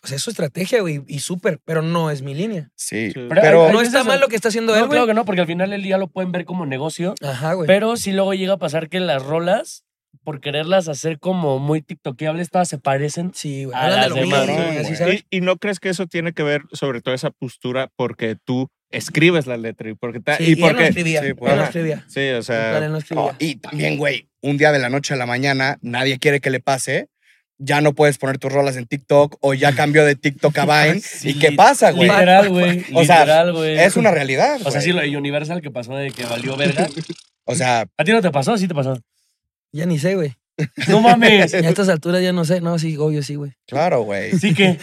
pues 0.00 0.12
es 0.12 0.22
su 0.22 0.30
estrategia, 0.30 0.80
güey, 0.80 1.02
y 1.08 1.18
súper, 1.18 1.60
pero 1.64 1.82
no 1.82 2.10
es 2.12 2.22
mi 2.22 2.32
línea. 2.34 2.70
Sí, 2.76 3.10
Sí. 3.10 3.26
pero, 3.28 3.40
Pero- 3.42 3.72
No 3.72 3.80
está 3.80 4.04
mal 4.04 4.20
lo 4.20 4.28
que 4.28 4.36
está 4.36 4.48
haciendo 4.48 4.72
no, 4.72 4.78
él, 4.78 4.82
güey. 4.86 4.90
claro 4.92 5.06
que 5.08 5.14
no, 5.14 5.24
porque 5.24 5.40
al 5.40 5.46
final 5.48 5.72
el 5.72 5.82
día 5.82 5.98
lo 5.98 6.06
pueden 6.06 6.30
ver 6.30 6.44
como 6.44 6.64
negocio. 6.66 7.14
Ajá, 7.20 7.54
güey. 7.54 7.66
Pero 7.66 7.96
sí 7.96 8.12
luego 8.12 8.32
llega 8.34 8.52
a 8.54 8.58
pasar 8.58 8.88
que 8.88 9.00
las 9.00 9.22
rolas, 9.24 9.84
por 10.28 10.42
quererlas 10.42 10.88
hacer 10.88 11.18
como 11.18 11.58
muy 11.58 11.80
tiktokeables, 11.80 12.50
todas 12.50 12.68
se 12.68 12.76
parecen. 12.76 13.32
Sí, 13.34 13.64
güey. 13.64 13.74
a 13.74 13.84
de 13.88 13.96
las 13.96 14.08
lo 14.10 14.14
demás. 14.16 14.46
Y, 15.30 15.38
y 15.38 15.40
no 15.40 15.56
crees 15.56 15.80
que 15.80 15.88
eso 15.88 16.06
tiene 16.06 16.34
que 16.34 16.42
ver 16.42 16.64
sobre 16.70 17.00
todo 17.00 17.14
esa 17.14 17.30
postura 17.30 17.90
porque 17.96 18.36
tú 18.44 18.68
escribes 18.90 19.46
la 19.46 19.56
letra 19.56 19.88
y 19.88 19.94
porque 19.94 20.20
ta- 20.20 20.36
Sí, 20.36 20.44
y 20.54 20.60
y 20.60 20.62
él 20.64 20.74
no 20.76 20.80
escribía. 20.82 21.20
sí, 21.22 21.26
él 21.28 21.34
pues, 21.34 21.50
no 21.54 21.60
ajá. 21.62 21.68
escribía. 21.70 22.04
sí, 22.08 22.28
o 22.28 22.42
sea, 22.42 22.76
él 22.76 22.92
no 22.92 22.98
escribía. 22.98 23.24
Oh, 23.24 23.32
y 23.38 23.54
también, 23.54 23.96
güey, 23.96 24.28
un 24.42 24.58
día 24.58 24.70
de 24.70 24.78
la 24.80 24.90
noche 24.90 25.14
a 25.14 25.16
la 25.16 25.24
mañana, 25.24 25.78
nadie 25.80 26.18
quiere 26.18 26.40
que 26.40 26.50
le 26.50 26.60
pase. 26.60 27.08
Ya 27.56 27.80
no 27.80 27.94
puedes 27.94 28.18
poner 28.18 28.36
tus 28.36 28.52
rolas 28.52 28.76
en 28.76 28.84
TikTok 28.84 29.38
o 29.40 29.54
ya 29.54 29.74
cambió 29.74 30.04
de 30.04 30.14
TikTok 30.14 30.58
a 30.58 30.64
Vine. 30.84 31.00
Sí, 31.00 31.30
¿Y 31.30 31.38
qué 31.38 31.52
pasa, 31.52 31.92
güey? 31.92 32.10
Literal, 32.10 32.50
güey. 32.50 32.84
O 32.92 33.02
sea. 33.02 33.46
Es 33.82 33.96
una 33.96 34.10
realidad. 34.10 34.60
O 34.62 34.70
sea, 34.70 34.82
sí, 34.82 34.92
lo 34.92 35.00
de 35.00 35.16
Universal 35.16 35.62
que 35.62 35.70
pasó 35.70 35.96
de 35.96 36.10
que 36.10 36.26
valió 36.26 36.54
verga. 36.54 36.86
O 37.50 37.54
sea, 37.54 37.86
¿A 37.96 38.04
ti 38.04 38.12
no 38.12 38.20
te 38.20 38.30
pasó? 38.30 38.58
Sí 38.58 38.68
te 38.68 38.74
pasó. 38.74 39.00
Ya 39.72 39.86
ni 39.86 39.98
sé, 39.98 40.14
güey. 40.14 40.34
No 40.88 41.00
mames. 41.00 41.52
Ya 41.52 41.58
a 41.66 41.70
estas 41.70 41.88
alturas 41.88 42.22
ya 42.22 42.32
no 42.32 42.44
sé. 42.44 42.60
No, 42.60 42.78
sí, 42.78 42.96
obvio, 42.96 43.22
sí, 43.22 43.34
güey. 43.36 43.52
claro, 43.66 44.02
güey. 44.02 44.32
Sí 44.38 44.54
que. 44.54 44.78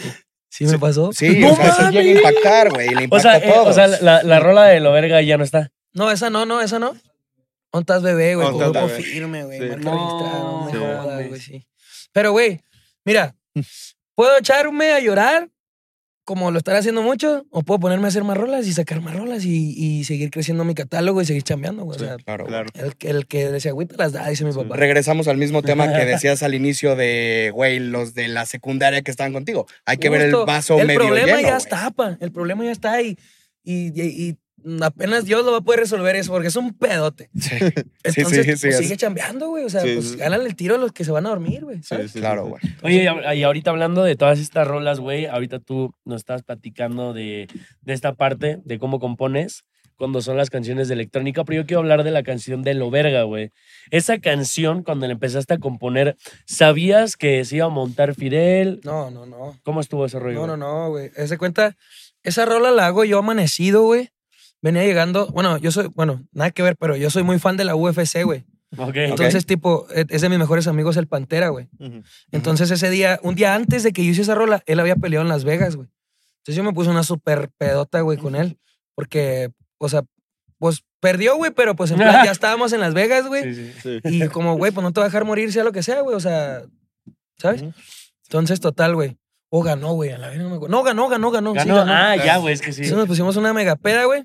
Sí 0.48 0.64
me 0.64 0.78
pasó. 0.78 1.12
Sí, 1.12 1.38
¡No 1.40 1.52
o 1.52 1.56
sea, 1.56 1.66
llega 1.66 1.86
a 1.88 1.90
mames! 1.92 2.16
impactar, 2.16 2.70
güey. 2.70 2.86
y 2.86 2.90
Le 2.90 2.96
O 2.96 3.02
impacta 3.02 3.20
sea, 3.22 3.32
a 3.32 3.38
eh, 3.38 3.52
todos. 3.52 3.68
o 3.68 3.72
sea 3.74 3.86
la, 3.88 4.22
la 4.22 4.40
rola 4.40 4.64
de 4.64 4.80
lo 4.80 4.90
verga 4.92 5.20
ya 5.20 5.36
no 5.36 5.44
está. 5.44 5.70
No, 5.92 6.10
esa 6.10 6.30
no, 6.30 6.46
no, 6.46 6.60
esa 6.62 6.78
no. 6.78 6.96
Ontas 7.72 8.02
bebé, 8.02 8.36
güey, 8.36 8.46
con 8.46 8.54
Ontas 8.62 8.70
grupo 8.72 8.86
Bebé. 8.86 9.02
firme, 9.02 9.44
güey. 9.44 9.58
Sí. 9.58 9.66
Marca 9.66 9.90
No, 9.90 9.92
registrada, 9.92 10.38
no 10.38 10.64
me 10.64 10.70
sí. 10.70 10.78
jodas, 10.78 11.28
güey, 11.28 11.40
sí. 11.40 11.66
Pero, 12.12 12.32
güey, 12.32 12.60
mira, 13.04 13.34
puedo 14.14 14.38
echarme 14.38 14.92
a 14.92 15.00
llorar 15.00 15.50
como 16.26 16.50
lo 16.50 16.58
están 16.58 16.76
haciendo 16.76 17.02
mucho, 17.02 17.46
o 17.50 17.62
puedo 17.62 17.80
ponerme 17.80 18.04
a 18.04 18.08
hacer 18.08 18.24
más 18.24 18.36
rolas 18.36 18.66
y 18.66 18.72
sacar 18.74 19.00
más 19.00 19.14
rolas 19.14 19.44
y, 19.44 19.72
y 19.78 20.02
seguir 20.04 20.30
creciendo 20.30 20.64
mi 20.64 20.74
catálogo 20.74 21.22
y 21.22 21.24
seguir 21.24 21.44
chambeando, 21.44 21.84
güey. 21.84 21.96
O 21.96 21.98
sea, 22.00 22.16
Claro, 22.16 22.44
güey. 22.44 22.52
claro. 22.52 22.68
el, 22.74 22.96
que- 22.96 23.08
el 23.10 23.26
que 23.28 23.60
se 23.60 23.68
agüita 23.68 23.94
las 23.96 24.12
da, 24.12 24.28
dice 24.28 24.44
mi 24.44 24.52
papá. 24.52 24.76
Regresamos 24.76 25.28
al 25.28 25.36
mismo 25.38 25.62
tema 25.62 25.90
que 25.92 26.04
decías 26.04 26.42
al 26.42 26.54
inicio 26.54 26.96
de, 26.96 27.52
güey, 27.54 27.78
los 27.78 28.12
de 28.14 28.28
la 28.28 28.44
secundaria 28.44 29.00
que 29.02 29.10
estaban 29.12 29.32
contigo. 29.32 29.66
Hay 29.84 29.98
que 29.98 30.10
ver 30.10 30.20
el 30.22 30.34
vaso 30.44 30.78
El 30.80 30.88
medio 30.88 30.98
problema 31.00 31.26
lleno, 31.28 31.40
ya 31.40 31.46
güey. 31.54 31.56
está, 31.58 31.90
pa. 31.92 32.18
El 32.20 32.32
problema 32.32 32.64
ya 32.64 32.72
está 32.72 33.00
y, 33.00 33.16
y, 33.62 33.92
y- 33.98 34.28
y 34.30 34.36
apenas 34.82 35.24
Dios 35.24 35.44
lo 35.44 35.52
va 35.52 35.58
a 35.58 35.60
poder 35.60 35.80
resolver 35.80 36.16
eso 36.16 36.32
porque 36.32 36.48
es 36.48 36.56
un 36.56 36.74
pedote. 36.74 37.30
Sí, 37.38 37.50
Entonces, 38.04 38.44
sí, 38.46 38.56
sí, 38.56 38.60
pues, 38.60 38.64
es- 38.64 38.78
sigue 38.78 38.96
chambeando, 38.96 39.48
güey. 39.48 39.64
O 39.64 39.70
sea, 39.70 39.80
Sí, 39.82 39.92
pues 39.94 40.10
sí. 40.12 40.16
gánale 40.16 40.44
el 40.46 40.56
tiro 40.56 40.74
a 40.74 40.78
los 40.78 40.92
que 40.92 41.04
se 41.04 41.12
van 41.12 41.26
a 41.26 41.30
dormir, 41.30 41.64
güey. 41.64 41.82
Sí, 41.82 41.96
sí, 42.08 42.20
claro, 42.20 42.44
sí. 42.60 42.68
güey. 42.82 42.98
Oye, 43.00 43.36
y 43.36 43.42
ahorita 43.42 43.70
hablando 43.70 44.02
de 44.04 44.16
todas 44.16 44.38
estas 44.38 44.66
rolas, 44.66 45.00
güey, 45.00 45.26
ahorita 45.26 45.58
tú 45.60 45.94
nos 46.04 46.16
estabas 46.22 46.42
platicando 46.42 47.12
de, 47.12 47.48
de 47.82 47.92
esta 47.92 48.14
parte, 48.14 48.58
de 48.64 48.78
cómo 48.78 48.98
compones 48.98 49.64
cuando 49.96 50.20
son 50.20 50.36
las 50.36 50.50
canciones 50.50 50.88
de 50.88 50.94
electrónica, 50.94 51.42
pero 51.44 51.62
yo 51.62 51.66
quiero 51.66 51.80
hablar 51.80 52.04
de 52.04 52.10
la 52.10 52.22
canción 52.22 52.62
de 52.62 52.74
Lo 52.74 52.90
Verga, 52.90 53.22
güey. 53.22 53.50
Esa 53.90 54.18
canción, 54.18 54.82
cuando 54.82 55.06
la 55.06 55.14
empezaste 55.14 55.54
a 55.54 55.58
componer, 55.58 56.18
¿sabías 56.44 57.16
que 57.16 57.44
se 57.46 57.56
iba 57.56 57.64
a 57.66 57.70
montar 57.70 58.14
Fidel? 58.14 58.80
No, 58.84 59.10
no, 59.10 59.24
no. 59.24 59.58
¿Cómo 59.64 59.80
estuvo 59.80 60.04
ese 60.04 60.18
rollo? 60.18 60.40
No, 60.46 60.48
no, 60.48 60.56
no, 60.58 60.90
güey. 60.90 61.10
Ese 61.16 61.38
cuenta, 61.38 61.76
esa 62.22 62.44
rola 62.44 62.70
la 62.72 62.86
hago 62.88 63.04
yo 63.06 63.18
amanecido, 63.20 63.84
güey. 63.84 64.10
Venía 64.66 64.82
llegando, 64.84 65.28
bueno, 65.28 65.58
yo 65.58 65.70
soy, 65.70 65.86
bueno, 65.94 66.26
nada 66.32 66.50
que 66.50 66.60
ver, 66.60 66.74
pero 66.76 66.96
yo 66.96 67.08
soy 67.08 67.22
muy 67.22 67.38
fan 67.38 67.56
de 67.56 67.62
la 67.62 67.76
UFC, 67.76 68.24
güey. 68.24 68.44
Ok. 68.76 68.96
Entonces, 68.96 69.46
tipo, 69.46 69.86
e- 69.94 70.06
es 70.08 70.22
de 70.22 70.28
mis 70.28 70.40
mejores 70.40 70.66
amigos 70.66 70.96
el 70.96 71.06
Pantera, 71.06 71.50
güey. 71.50 71.68
Entonces, 72.32 72.68
ese 72.72 72.90
día, 72.90 73.20
un 73.22 73.36
día 73.36 73.54
antes 73.54 73.84
de 73.84 73.92
que 73.92 74.04
yo 74.04 74.10
hice 74.10 74.22
esa 74.22 74.34
rola, 74.34 74.64
él 74.66 74.80
había 74.80 74.96
peleado 74.96 75.22
en 75.22 75.28
Las 75.28 75.44
Vegas, 75.44 75.76
güey. 75.76 75.88
Entonces, 76.38 76.56
yo 76.56 76.64
me 76.64 76.72
puse 76.72 76.90
una 76.90 77.04
super 77.04 77.48
pedota, 77.56 78.00
güey, 78.00 78.18
con 78.18 78.34
él. 78.34 78.58
Porque, 78.96 79.50
o 79.78 79.88
sea, 79.88 80.02
pues 80.58 80.82
perdió, 80.98 81.36
güey, 81.36 81.52
pero 81.52 81.76
pues 81.76 81.92
en 81.92 81.98
plan 81.98 82.24
ya 82.24 82.32
estábamos 82.32 82.72
en 82.72 82.80
Las 82.80 82.92
Vegas, 82.92 83.28
güey. 83.28 83.54
Sí, 83.54 83.72
sí. 83.80 84.00
Sí. 84.04 84.24
Y 84.24 84.28
como, 84.28 84.56
güey, 84.56 84.72
pues 84.72 84.82
no 84.82 84.92
te 84.92 84.98
va 84.98 85.06
a 85.06 85.08
dejar 85.10 85.24
morir, 85.24 85.52
sea 85.52 85.62
lo 85.62 85.70
que 85.70 85.84
sea, 85.84 86.00
güey. 86.00 86.16
O 86.16 86.20
sea, 86.20 86.62
¿sabes? 87.38 87.62
Entonces, 88.24 88.58
total, 88.58 88.96
güey. 88.96 89.16
O 89.48 89.62
ganó, 89.62 89.92
güey. 89.92 90.10
A 90.10 90.18
la 90.18 90.26
vez 90.28 90.38
no 90.38 90.50
me 90.50 90.56
acuerdo. 90.56 90.74
No, 90.76 90.82
ganó, 90.82 91.08
ganó, 91.08 91.30
ganó. 91.30 91.52
sí, 91.52 91.58
Ganó. 91.58 91.76
ganó. 91.76 91.92
Ah, 91.92 92.16
ya, 92.16 92.38
güey, 92.38 92.52
es 92.54 92.60
que 92.60 92.72
sí. 92.72 92.80
Entonces 92.82 92.98
nos 92.98 93.06
pusimos 93.06 93.36
una 93.36 93.52
mega 93.52 93.76
peda, 93.76 94.04
güey. 94.06 94.24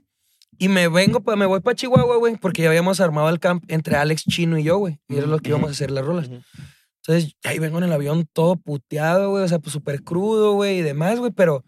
Y 0.61 0.67
me 0.69 0.87
vengo, 0.89 1.21
pa- 1.21 1.35
me 1.35 1.47
voy 1.47 1.59
para 1.61 1.75
Chihuahua, 1.75 2.17
güey, 2.17 2.35
porque 2.35 2.61
ya 2.61 2.67
habíamos 2.67 2.99
armado 2.99 3.29
el 3.29 3.39
camp 3.39 3.63
entre 3.67 3.95
Alex 3.95 4.25
Chino 4.25 4.59
y 4.59 4.63
yo, 4.63 4.77
güey. 4.77 4.99
Y 5.07 5.17
era 5.17 5.25
lo 5.25 5.39
que 5.39 5.49
íbamos 5.49 5.69
a 5.69 5.71
hacer 5.71 5.89
las 5.89 6.05
rolas. 6.05 6.29
Entonces, 6.29 7.35
ahí 7.43 7.57
vengo 7.57 7.79
en 7.79 7.85
el 7.85 7.91
avión 7.91 8.27
todo 8.31 8.57
puteado, 8.57 9.31
güey. 9.31 9.43
O 9.43 9.47
sea, 9.47 9.57
pues 9.57 9.73
súper 9.73 10.03
crudo, 10.03 10.53
güey, 10.53 10.77
y 10.77 10.81
demás, 10.83 11.17
güey. 11.17 11.31
Pero 11.31 11.65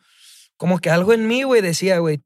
como 0.57 0.77
que 0.77 0.91
algo 0.91 1.11
en 1.11 1.27
mí, 1.27 1.41
güey, 1.41 1.61
decía, 1.63 1.97
güey. 1.97 2.21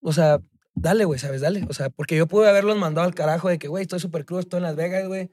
O 0.00 0.14
sea, 0.14 0.38
dale, 0.74 1.04
güey, 1.04 1.20
¿sabes? 1.20 1.42
Dale. 1.42 1.66
O 1.68 1.74
sea, 1.74 1.90
porque 1.90 2.16
yo 2.16 2.26
pude 2.26 2.48
haberlos 2.48 2.78
mandado 2.78 3.06
al 3.06 3.14
carajo 3.14 3.50
de 3.50 3.58
que, 3.58 3.68
güey, 3.68 3.82
estoy 3.82 4.00
súper 4.00 4.24
crudo, 4.24 4.40
estoy 4.40 4.58
en 4.58 4.62
Las 4.62 4.76
Vegas, 4.76 5.06
güey. 5.06 5.30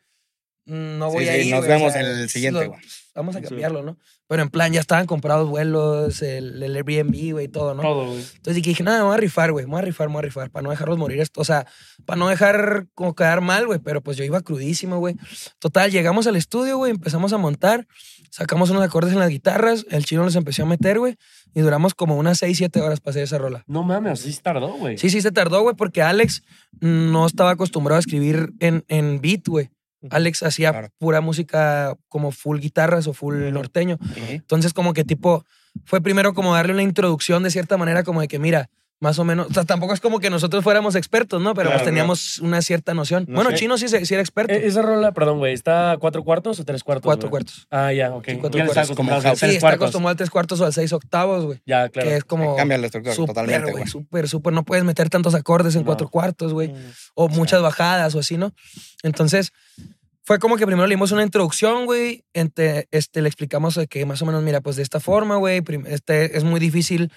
Mm, 0.66 0.98
No 0.98 1.10
Sí, 1.10 1.16
voy 1.16 1.28
a 1.30 1.34
sí, 1.34 1.40
ir. 1.48 1.52
nos 1.56 1.66
güey, 1.66 1.72
o 1.72 1.76
vemos 1.78 1.94
sea, 1.94 2.02
en 2.02 2.08
el 2.20 2.30
siguiente, 2.30 2.68
güey. 2.68 2.80
Vamos 3.16 3.36
a 3.36 3.40
Sí. 3.40 3.46
cambiarlo, 3.46 3.82
¿no? 3.84 3.98
Pero 4.28 4.42
en 4.42 4.50
plan, 4.50 4.74
ya 4.74 4.80
estaban 4.82 5.06
comprados 5.06 5.48
vuelos, 5.48 6.22
el, 6.24 6.62
el 6.62 6.76
Airbnb, 6.76 7.32
güey, 7.34 7.48
todo, 7.48 7.76
¿no? 7.76 7.82
Todo, 7.84 8.08
güey. 8.08 8.24
Entonces 8.36 8.62
dije, 8.64 8.84
nada, 8.84 8.98
me 9.00 9.06
voy 9.06 9.14
a 9.14 9.18
rifar, 9.18 9.52
güey, 9.52 9.66
me 9.66 9.72
voy 9.72 9.80
a 9.80 9.84
rifar, 9.84 10.08
me 10.08 10.14
voy 10.14 10.20
a 10.20 10.24
rifar, 10.24 10.50
para 10.50 10.64
no 10.64 10.72
dejarlos 10.72 10.98
morir. 10.98 11.20
esto, 11.22 11.40
O 11.42 11.46
sea, 11.46 11.66
para 12.06 12.18
no 12.18 12.28
dejar 12.28 12.88
como 12.96 13.14
quedar 13.16 13.42
mal, 13.42 13.68
güey, 13.68 13.80
pero 13.80 14.02
pues 14.02 14.18
yo 14.18 14.24
iba 14.24 14.42
crudísimo, 14.42 14.98
güey. 14.98 15.16
Total, 15.60 15.92
llegamos 15.92 16.26
al 16.28 16.36
estudio, 16.36 16.78
güey, 16.78 16.92
empezamos 16.92 17.32
a 17.34 17.38
montar, 17.38 17.88
sacamos 18.32 18.70
unos 18.72 18.84
acordes 18.84 19.14
en 19.14 19.20
las 19.20 19.30
guitarras, 19.30 19.86
el 19.92 20.04
chino 20.06 20.24
los 20.26 20.36
empezó 20.36 20.64
a 20.64 20.66
meter, 20.66 20.98
güey, 21.00 21.16
y 21.54 21.62
duramos 21.62 21.94
como 21.94 22.18
unas 22.18 22.40
6, 22.40 22.58
7 22.58 22.82
horas 22.82 23.00
para 23.00 23.12
hacer 23.12 23.24
esa 23.24 23.38
rola. 23.38 23.64
No 23.68 23.84
mames, 23.84 24.22
sí 24.22 24.36
tardó, 24.42 24.74
güey. 24.74 24.98
Sí, 24.98 25.10
sí, 25.12 25.22
se 25.22 25.32
tardó, 25.32 25.62
güey, 25.62 25.76
porque 25.76 26.02
Alex 26.02 26.42
no 26.82 27.28
estaba 27.28 27.52
acostumbrado 27.52 27.98
a 27.98 28.00
escribir 28.00 28.52
en, 28.60 28.84
en 28.90 29.22
beat, 29.22 29.48
güey. 29.48 29.70
Alex 30.12 30.44
hacía 30.44 30.72
Claro. 30.72 30.90
pura 30.98 31.22
música 31.22 31.96
como 32.08 32.32
full 32.32 32.60
guitarras 32.60 33.08
o 33.08 33.14
full 33.14 33.52
norteño. 33.52 33.98
Entonces, 34.30 34.74
como 34.74 34.94
que 34.94 35.04
tipo, 35.04 35.46
fue 35.86 36.02
primero 36.02 36.34
como 36.34 36.54
darle 36.54 36.74
una 36.74 36.84
introducción 36.84 37.44
de 37.44 37.52
cierta 37.52 37.78
manera, 37.78 38.04
como 38.04 38.22
de 38.22 38.28
que, 38.28 38.40
mira, 38.40 38.70
más 39.02 39.20
o 39.20 39.26
menos, 39.26 39.48
o 39.50 39.54
sea, 39.54 39.66
tampoco 39.66 39.94
es 39.94 40.00
como 40.00 40.20
que 40.20 40.30
nosotros 40.30 40.64
fuéramos 40.64 40.96
expertos, 40.96 41.42
¿no? 41.42 41.54
Pero 41.54 41.68
Claro, 41.70 41.80
pues 41.84 41.86
teníamos 41.86 42.40
una 42.40 42.62
cierta 42.62 42.94
noción. 42.94 43.26
No 43.28 43.36
bueno, 43.36 43.50
sé. 43.52 43.58
Chino 43.58 43.78
sí, 43.78 43.90
se- 43.90 44.06
sí 44.06 44.14
era 44.14 44.22
experto. 44.24 44.54
Eh, 44.54 44.66
esa 44.66 44.82
rola, 44.82 45.12
perdón, 45.12 45.38
güey, 45.40 45.54
¿está 45.54 45.92
a 45.92 45.98
cuatro 45.98 46.24
cuartos 46.24 46.60
o 46.60 46.64
tres 46.64 46.82
cuartos? 46.84 47.04
cuatro 47.04 47.30
güey? 47.30 47.44
cuartos. 47.44 47.68
Ah, 47.70 47.92
ya, 47.92 48.14
ok. 48.14 48.26
Sí, 48.28 48.38
cuatro 48.38 48.58
ya 48.58 48.66
cuartos, 48.66 48.74
como 48.96 49.12
acostumbrado 49.12 49.20
a 49.20 49.24
house. 49.24 49.40
Sí, 49.40 49.46
tres 49.46 49.56
está 49.56 49.68
cuartos. 49.68 49.84
acostumbrado 49.84 50.12
al 50.12 50.18
tres 50.18 50.30
cuartos 50.30 50.62
o 50.62 50.66
al 50.66 50.74
seis 50.74 50.94
octavos, 50.94 51.46
güey. 51.46 51.62
Ya, 51.66 51.90
claro. 51.90 52.10
Que 52.10 52.16
es 52.16 52.24
como. 52.24 52.56
Cambia 52.56 52.78
la 52.78 52.86
estructura 52.88 53.16
totalmente, 53.16 53.72
güey. 53.74 53.86
Súper, 53.88 54.30
súper. 54.30 54.54
No 54.54 54.64
puedes 54.64 54.86
meter 54.86 55.10
tantos 55.10 55.36
acordes 55.36 55.76
en 55.76 55.82
No. 55.82 55.86
cuatro 55.88 56.08
cuartos, 56.10 56.54
güey. 56.54 56.74
O 57.16 57.28
muchas 57.28 57.62
bajadas 57.62 58.16
o 58.16 58.20
así, 58.20 58.38
¿no? 58.38 58.54
Entonces, 59.04 59.52
fue 60.24 60.40
como 60.40 60.56
que 60.58 60.66
primero 60.66 60.88
le 60.88 60.96
dimos 60.96 61.12
una 61.12 61.22
introducción, 61.22 61.86
güey. 61.86 62.24
Este, 62.34 62.88
le 63.22 63.28
explicamos 63.28 63.76
de 63.76 63.88
que 63.88 64.06
más 64.06 64.22
o 64.22 64.26
menos, 64.26 64.42
mira, 64.42 64.62
pues 64.62 64.78
de 64.78 64.84
esta 64.84 65.00
forma, 65.02 65.36
güey. 65.36 65.62
Este, 65.88 66.38
es 66.38 66.44
muy 66.46 66.60
difícil. 66.62 67.12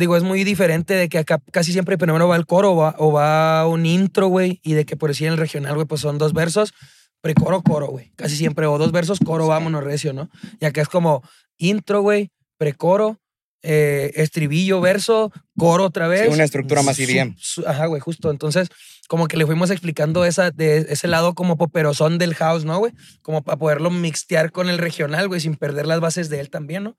Digo, 0.00 0.16
es 0.16 0.22
muy 0.22 0.44
diferente 0.44 0.94
de 0.94 1.10
que 1.10 1.18
acá 1.18 1.42
casi 1.52 1.72
siempre 1.72 1.98
primero 1.98 2.26
va 2.26 2.34
el 2.34 2.46
coro 2.46 2.72
o 2.72 2.76
va, 2.76 2.94
o 2.96 3.12
va 3.12 3.66
un 3.66 3.84
intro, 3.84 4.28
güey. 4.28 4.58
Y 4.62 4.72
de 4.72 4.86
que 4.86 4.96
por 4.96 5.10
decir 5.10 5.26
en 5.26 5.34
el 5.34 5.38
regional, 5.38 5.74
güey, 5.74 5.86
pues 5.86 6.00
son 6.00 6.16
dos 6.16 6.32
versos, 6.32 6.72
precoro, 7.20 7.60
coro, 7.62 7.88
güey. 7.88 8.10
Casi 8.16 8.34
siempre. 8.34 8.64
O 8.66 8.78
dos 8.78 8.92
versos, 8.92 9.18
coro, 9.18 9.46
vámonos, 9.46 9.84
recio, 9.84 10.14
¿no? 10.14 10.30
Y 10.58 10.64
acá 10.64 10.80
es 10.80 10.88
como 10.88 11.22
intro, 11.58 12.00
güey, 12.00 12.30
precoro, 12.56 13.20
eh, 13.62 14.12
estribillo, 14.16 14.80
verso, 14.80 15.32
coro 15.56 15.84
otra 15.84 16.08
vez. 16.08 16.22
Sí, 16.22 16.28
una 16.34 16.44
estructura 16.44 16.82
más 16.82 16.96
su- 17.38 17.66
Ajá, 17.66 17.86
güey, 17.86 18.00
justo. 18.00 18.30
Entonces, 18.30 18.68
como 19.08 19.26
que 19.26 19.36
le 19.36 19.44
fuimos 19.46 19.70
explicando 19.70 20.24
esa, 20.24 20.50
de 20.50 20.86
ese 20.88 21.08
lado 21.08 21.34
como 21.34 21.56
poperosón 21.56 22.18
del 22.18 22.34
house, 22.34 22.64
¿no, 22.64 22.78
güey? 22.78 22.92
Como 23.22 23.42
para 23.42 23.58
poderlo 23.58 23.90
mixtear 23.90 24.52
con 24.52 24.68
el 24.68 24.78
regional, 24.78 25.28
güey, 25.28 25.40
sin 25.40 25.56
perder 25.56 25.86
las 25.86 26.00
bases 26.00 26.28
de 26.30 26.40
él 26.40 26.48
también, 26.48 26.84
¿no? 26.84 26.96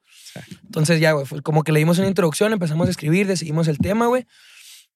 Entonces, 0.65 0.99
ya, 0.99 1.13
güey, 1.13 1.25
fue 1.25 1.41
como 1.41 1.63
que 1.63 1.71
le 1.71 1.79
dimos 1.79 1.97
una 1.99 2.07
introducción, 2.07 2.53
empezamos 2.53 2.87
a 2.87 2.91
escribir, 2.91 3.27
decidimos 3.27 3.67
el 3.67 3.77
tema, 3.77 4.07
güey. 4.07 4.25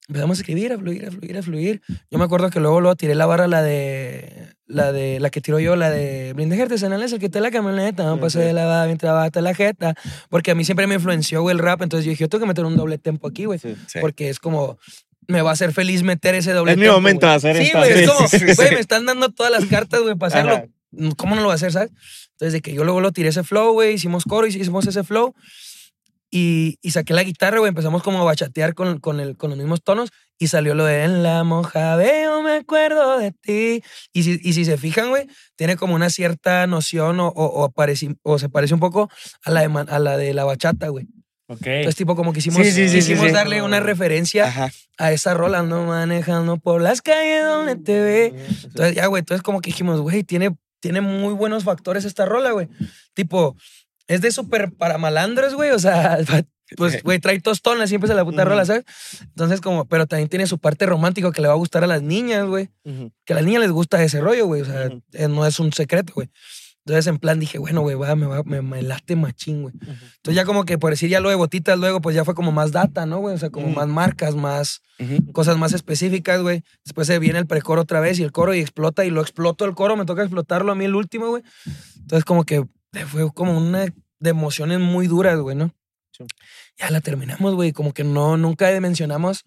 Empezamos 0.07 0.37
a 0.37 0.41
escribir, 0.41 0.71
a 0.71 0.77
fluir, 0.77 1.05
a 1.07 1.11
fluir, 1.11 1.37
a 1.37 1.41
fluir. 1.41 1.81
Yo 2.11 2.19
me 2.19 2.25
acuerdo 2.25 2.49
que 2.51 2.59
luego, 2.59 2.79
luego 2.79 2.95
tiré 2.95 3.15
la 3.15 3.25
barra, 3.25 3.47
la 3.47 3.63
de. 3.63 4.53
La 4.67 4.91
de. 4.91 5.19
La 5.19 5.29
que 5.31 5.41
tiro 5.41 5.59
yo, 5.59 5.75
la 5.75 5.89
de. 5.89 6.33
Blindaje 6.33 6.61
artesanal 6.63 7.01
es 7.01 7.11
el 7.13 7.19
que 7.19 7.29
te 7.29 7.39
la 7.41 7.49
camioneta. 7.49 8.03
No 8.03 8.19
pase 8.19 8.39
de 8.39 8.53
la 8.53 8.65
va 8.65 8.85
mientras 8.85 9.11
bata 9.13 9.41
la 9.41 9.55
jeta. 9.55 9.95
Porque 10.29 10.51
a 10.51 10.55
mí 10.55 10.63
siempre 10.63 10.85
me 10.85 10.95
influenció, 10.95 11.41
güey, 11.41 11.53
el 11.55 11.59
rap. 11.59 11.81
Entonces 11.81 12.05
yo 12.05 12.11
dije, 12.11 12.23
yo 12.25 12.29
tengo 12.29 12.43
que 12.43 12.47
meter 12.49 12.65
un 12.65 12.77
doble 12.77 12.97
tempo 12.99 13.27
aquí, 13.27 13.45
güey. 13.45 13.57
Sí. 13.57 13.75
Sí. 13.87 13.99
Porque 13.99 14.29
es 14.29 14.39
como. 14.39 14.77
Me 15.27 15.41
va 15.41 15.49
a 15.49 15.53
hacer 15.53 15.73
feliz 15.73 16.03
meter 16.03 16.35
ese 16.35 16.51
doble 16.51 16.73
Es 16.73 16.77
mi 16.77 16.87
momento 16.87 17.25
de 17.25 17.33
hacer 17.33 17.57
Sí, 17.57 17.63
esta. 17.63 17.79
güey, 17.79 17.91
es 17.93 18.09
como, 18.11 18.27
sí, 18.27 18.37
güey, 18.43 18.53
sí. 18.55 18.75
me 18.75 18.79
están 18.79 19.07
dando 19.07 19.29
todas 19.29 19.51
las 19.51 19.65
cartas, 19.65 20.01
güey, 20.01 20.13
para 20.13 20.39
Ajá. 20.39 20.51
hacerlo. 20.51 21.15
¿Cómo 21.17 21.33
no 21.33 21.41
lo 21.41 21.47
va 21.47 21.53
a 21.53 21.55
hacer, 21.55 21.71
sabes? 21.71 21.89
Entonces, 22.33 22.53
de 22.53 22.61
que 22.61 22.73
yo 22.75 22.83
luego 22.83 23.01
lo 23.01 23.11
tiré 23.11 23.29
ese 23.29 23.43
flow, 23.43 23.73
güey, 23.73 23.95
hicimos 23.95 24.23
coro, 24.25 24.45
hicimos 24.45 24.85
ese 24.85 25.03
flow. 25.03 25.33
Y, 26.38 26.80
y 26.82 26.91
saqué 26.91 27.13
la 27.13 27.24
guitarra, 27.24 27.60
güey, 27.60 27.69
empezamos 27.69 28.04
como 28.04 28.19
a 28.19 28.26
bachatear 28.26 28.74
con, 28.74 29.00
con, 29.00 29.21
el, 29.21 29.38
con 29.38 29.52
los 29.52 29.58
mismos 29.58 29.82
tonos 29.82 30.10
y 30.38 30.48
salió 30.48 30.76
lo 30.76 30.84
de 30.84 31.04
en 31.06 31.24
la 31.24 31.45
monja 31.45 31.95
veo, 31.95 32.41
me 32.41 32.58
acuerdo 32.58 33.17
de 33.17 33.32
ti. 33.32 33.82
Y 34.12 34.24
si, 34.24 34.38
y 34.43 34.52
si 34.52 34.65
se 34.65 34.76
fijan, 34.78 35.08
güey, 35.10 35.28
tiene 35.56 35.78
como 35.78 35.95
una 35.95 36.10
cierta 36.10 36.67
noción 36.67 37.21
o, 37.21 37.28
o, 37.30 37.63
o, 37.63 37.69
pareci- 37.71 38.17
o 38.21 38.38
se 38.38 38.50
parece 38.50 38.74
un 38.74 38.82
poco 38.82 39.10
a 39.45 39.50
la 39.52 39.65
de, 39.65 39.86
a 39.89 40.00
la, 40.00 40.17
de 40.17 40.34
la 40.34 40.43
bachata, 40.43 40.89
güey. 40.89 41.08
Ok. 41.48 41.62
Entonces, 41.67 41.95
tipo, 41.95 42.17
como 42.17 42.34
quisimos, 42.34 42.63
Sí, 42.65 42.71
sí, 42.74 42.89
sí, 42.89 42.95
quisimos 42.98 43.32
darle 43.32 43.62
una 43.62 43.80
referencia 43.80 44.48
Ajá. 44.48 44.71
a 44.98 45.13
esa 45.13 45.36
rola, 45.36 45.63
no 45.63 45.86
manejando 45.86 46.58
por 46.58 46.82
las 46.82 47.02
calles 47.02 47.45
donde 47.45 47.78
te 47.78 48.02
ve. 48.02 48.34
Entonces, 48.63 48.93
ya, 48.95 49.06
güey, 49.08 49.19
entonces 49.21 49.41
como 49.41 49.62
que 49.62 49.69
dijimos, 49.69 50.02
güey, 50.02 50.24
tiene, 50.26 50.54
tiene 50.82 51.00
muy 51.00 51.34
buenos 51.34 51.63
factores 51.63 52.04
esta 52.04 52.26
rola, 52.26 52.52
güey. 52.52 52.67
Tipo, 53.13 53.56
es 54.07 54.21
de 54.21 54.31
súper 54.31 54.71
para 54.71 54.97
malandros, 54.97 55.53
güey, 55.55 55.71
o 55.71 55.79
sea, 55.79 56.17
pues, 56.77 57.03
güey, 57.03 57.19
trae 57.19 57.39
tostones, 57.39 57.89
siempre 57.89 58.07
se 58.07 58.13
la 58.15 58.25
puta 58.25 58.41
Ujú. 58.43 58.49
rola, 58.49 58.65
¿sabes? 58.65 58.83
Entonces, 59.21 59.61
como, 59.61 59.85
pero 59.85 60.05
también 60.07 60.29
tiene 60.29 60.47
su 60.47 60.57
parte 60.59 60.85
romántica 60.85 61.31
que 61.31 61.41
le 61.41 61.47
va 61.47 61.53
a 61.53 61.57
gustar 61.57 61.83
a 61.83 61.87
las 61.87 62.01
niñas, 62.01 62.45
güey. 62.47 62.69
Que 63.25 63.33
a 63.33 63.35
las 63.37 63.45
niñas 63.45 63.61
les 63.61 63.71
gusta 63.71 64.03
ese 64.03 64.21
rollo, 64.21 64.45
güey, 64.47 64.61
o 64.61 64.65
sea, 64.65 64.89
eh, 65.13 65.27
no 65.27 65.45
es 65.45 65.59
un 65.59 65.71
secreto, 65.73 66.13
güey. 66.15 66.29
Entonces, 66.87 67.07
en 67.07 67.17
plan, 67.17 67.39
dije, 67.39 67.57
bueno, 67.57 67.81
güey, 67.81 67.95
va, 67.95 68.15
me, 68.15 68.27
va, 68.27 68.43
me, 68.43 68.61
me 68.61 68.83
late 68.83 69.15
machín, 69.15 69.63
güey. 69.63 69.73
Entonces, 69.73 70.35
ya 70.35 70.45
como 70.45 70.65
que 70.65 70.77
por 70.77 70.91
decir 70.91 71.09
ya 71.09 71.19
lo 71.19 71.29
de 71.29 71.35
botitas, 71.35 71.79
luego, 71.79 71.99
pues 71.99 72.15
ya 72.15 72.23
fue 72.23 72.35
como 72.35 72.51
más 72.51 72.71
data, 72.71 73.07
¿no, 73.07 73.17
güey? 73.17 73.33
O 73.33 73.39
sea, 73.39 73.49
como 73.49 73.69
más 73.69 73.87
marcas, 73.87 74.35
más 74.35 74.81
cosas 75.33 75.57
más 75.57 75.73
específicas, 75.73 76.41
güey. 76.43 76.63
Después 76.85 77.07
se 77.07 77.17
viene 77.17 77.39
el 77.39 77.47
precoro 77.47 77.81
otra 77.81 78.01
vez 78.01 78.19
y 78.19 78.23
el 78.23 78.31
coro 78.31 78.53
y 78.53 78.59
explota 78.59 79.03
y 79.03 79.09
lo 79.09 79.21
exploto 79.21 79.65
el 79.65 79.73
coro, 79.73 79.95
me 79.97 80.05
toca 80.05 80.21
explotarlo 80.21 80.71
a 80.73 80.75
mí 80.75 80.85
el 80.85 80.93
último, 80.93 81.29
güey. 81.29 81.41
Entonces 82.01 82.23
como 82.23 82.43
que 82.43 82.63
fue 83.05 83.31
como 83.34 83.58
una 83.58 83.86
de 84.19 84.29
emociones 84.29 84.79
muy 84.79 85.08
duras, 85.08 85.39
güey, 85.39 85.55
¿no? 85.55 85.73
Sí. 86.12 86.23
Ya 86.77 86.89
la 86.91 87.01
terminamos, 87.01 87.55
güey, 87.55 87.71
como 87.71 87.93
que 87.93 88.03
no, 88.03 88.38
nunca 88.38 88.69
mencionamos 88.79 89.43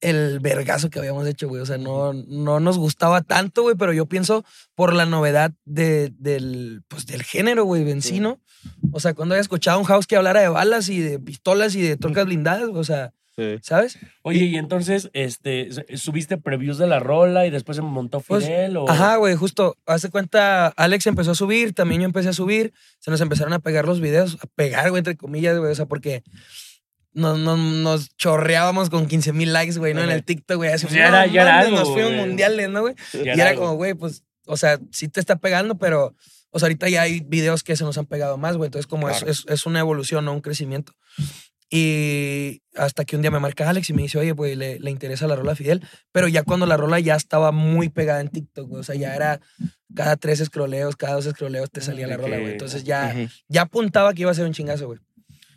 el 0.00 0.40
vergazo 0.40 0.90
que 0.90 0.98
habíamos 0.98 1.26
hecho, 1.26 1.48
güey. 1.48 1.62
O 1.62 1.66
sea, 1.66 1.78
no, 1.78 2.12
no 2.12 2.60
nos 2.60 2.78
gustaba 2.78 3.22
tanto, 3.22 3.62
güey, 3.62 3.76
pero 3.76 3.92
yo 3.92 4.06
pienso 4.06 4.44
por 4.74 4.92
la 4.92 5.06
novedad 5.06 5.52
de, 5.64 6.12
del, 6.18 6.82
pues, 6.88 7.06
del 7.06 7.22
género, 7.22 7.64
güey, 7.64 7.84
vencino. 7.84 8.40
O 8.92 9.00
sea, 9.00 9.14
cuando 9.14 9.34
había 9.34 9.42
escuchado 9.42 9.78
un 9.78 9.84
house 9.84 10.06
que 10.06 10.16
hablara 10.16 10.40
de 10.40 10.48
balas 10.48 10.88
y 10.88 11.00
de 11.00 11.18
pistolas 11.18 11.74
y 11.74 11.82
de 11.82 11.96
trocas 11.96 12.26
blindadas, 12.26 12.68
o 12.72 12.84
sea, 12.84 13.12
Sí. 13.36 13.58
¿sabes? 13.62 13.98
Oye, 14.22 14.44
y 14.44 14.56
entonces, 14.56 15.10
este, 15.12 15.68
¿subiste 15.96 16.38
previews 16.38 16.78
de 16.78 16.86
la 16.86 16.98
rola 17.00 17.46
y 17.46 17.50
después 17.50 17.76
se 17.76 17.82
montó 17.82 18.20
Pues, 18.20 18.44
Fidel? 18.46 18.78
o... 18.78 18.88
Ajá, 18.88 19.16
güey, 19.16 19.34
justo. 19.34 19.76
Hace 19.84 20.08
cuenta, 20.10 20.68
Alex 20.68 21.06
empezó 21.06 21.32
a 21.32 21.34
subir, 21.34 21.74
también 21.74 22.00
yo 22.00 22.06
empecé 22.06 22.30
a 22.30 22.32
subir. 22.32 22.72
Se 22.98 23.10
nos 23.10 23.20
empezaron 23.20 23.52
a 23.52 23.58
pegar 23.58 23.84
los 23.84 24.00
videos, 24.00 24.38
a 24.42 24.46
pegar, 24.54 24.88
güey, 24.88 25.00
entre 25.00 25.16
comillas, 25.16 25.58
güey. 25.58 25.70
O 25.70 25.74
sea, 25.74 25.84
porque 25.84 26.22
nos, 27.12 27.38
nos, 27.38 27.58
nos 27.58 28.08
chorreábamos 28.16 28.88
con 28.90 29.06
15 29.06 29.32
mil 29.34 29.52
likes, 29.52 29.78
güey, 29.78 29.92
¿no? 29.94 30.00
En 30.00 30.06
Ajá. 30.08 30.16
el 30.16 30.24
TikTok, 30.24 30.56
güey. 30.56 30.70
Así, 30.72 30.86
Pues 30.86 30.96
ya 30.96 31.08
era- 31.08 31.26
ya 31.26 31.42
era 31.42 31.58
algo, 31.60 31.76
Nos 31.76 31.90
fuimos 31.92 32.12
mundiales, 32.12 32.70
¿no, 32.70 32.80
güey? 32.82 32.94
Ya 33.12 33.34
Y 33.36 33.40
era 33.40 33.50
algo. 33.50 33.62
como, 33.62 33.74
güey, 33.76 33.94
pues, 33.94 34.22
o 34.46 34.56
sea, 34.56 34.78
sí 34.92 35.08
te 35.08 35.20
está 35.20 35.36
pegando, 35.36 35.76
pero, 35.76 36.14
o 36.50 36.58
sea, 36.58 36.66
ahorita 36.68 36.88
ya 36.88 37.02
hay 37.02 37.20
videos 37.20 37.62
que 37.64 37.76
se 37.76 37.84
nos 37.84 37.98
han 37.98 38.06
pegado 38.06 38.38
más, 38.38 38.56
güey. 38.56 38.68
Entonces, 38.68 38.86
como 38.86 39.08
es- 39.10 39.18
Claro. 39.18 39.30
es, 39.32 39.44
es 39.48 39.66
una 39.66 39.80
evolución, 39.80 40.24
no 40.24 40.32
un 40.32 40.40
crecimiento. 40.40 40.92
Y 41.68 42.62
hasta 42.76 43.04
que 43.04 43.16
un 43.16 43.22
día 43.22 43.30
me 43.30 43.40
marca 43.40 43.68
Alex 43.68 43.90
y 43.90 43.92
me 43.92 44.02
dice, 44.02 44.18
oye, 44.18 44.34
pues 44.34 44.56
le, 44.56 44.78
le 44.78 44.90
interesa 44.90 45.26
la 45.26 45.36
rola 45.36 45.54
Fidel. 45.56 45.82
Pero 46.12 46.28
ya 46.28 46.42
cuando 46.42 46.64
la 46.66 46.76
rola 46.76 47.00
ya 47.00 47.16
estaba 47.16 47.50
muy 47.52 47.88
pegada 47.88 48.20
en 48.20 48.28
TikTok, 48.28 48.68
güey. 48.68 48.80
O 48.80 48.84
sea, 48.84 48.94
ya 48.94 49.14
era 49.14 49.40
cada 49.94 50.16
tres 50.16 50.38
scrolleos, 50.44 50.96
cada 50.96 51.14
dos 51.14 51.24
scrolleos 51.24 51.70
te 51.70 51.80
salía 51.80 52.06
la 52.06 52.16
rola, 52.16 52.38
güey. 52.38 52.52
Entonces 52.52 52.84
ya, 52.84 53.12
Ujú. 53.16 53.28
ya 53.48 53.62
apuntaba 53.62 54.14
que 54.14 54.22
iba 54.22 54.30
a 54.30 54.34
ser 54.34 54.46
un 54.46 54.52
chingazo, 54.52 54.86
güey. 54.86 55.00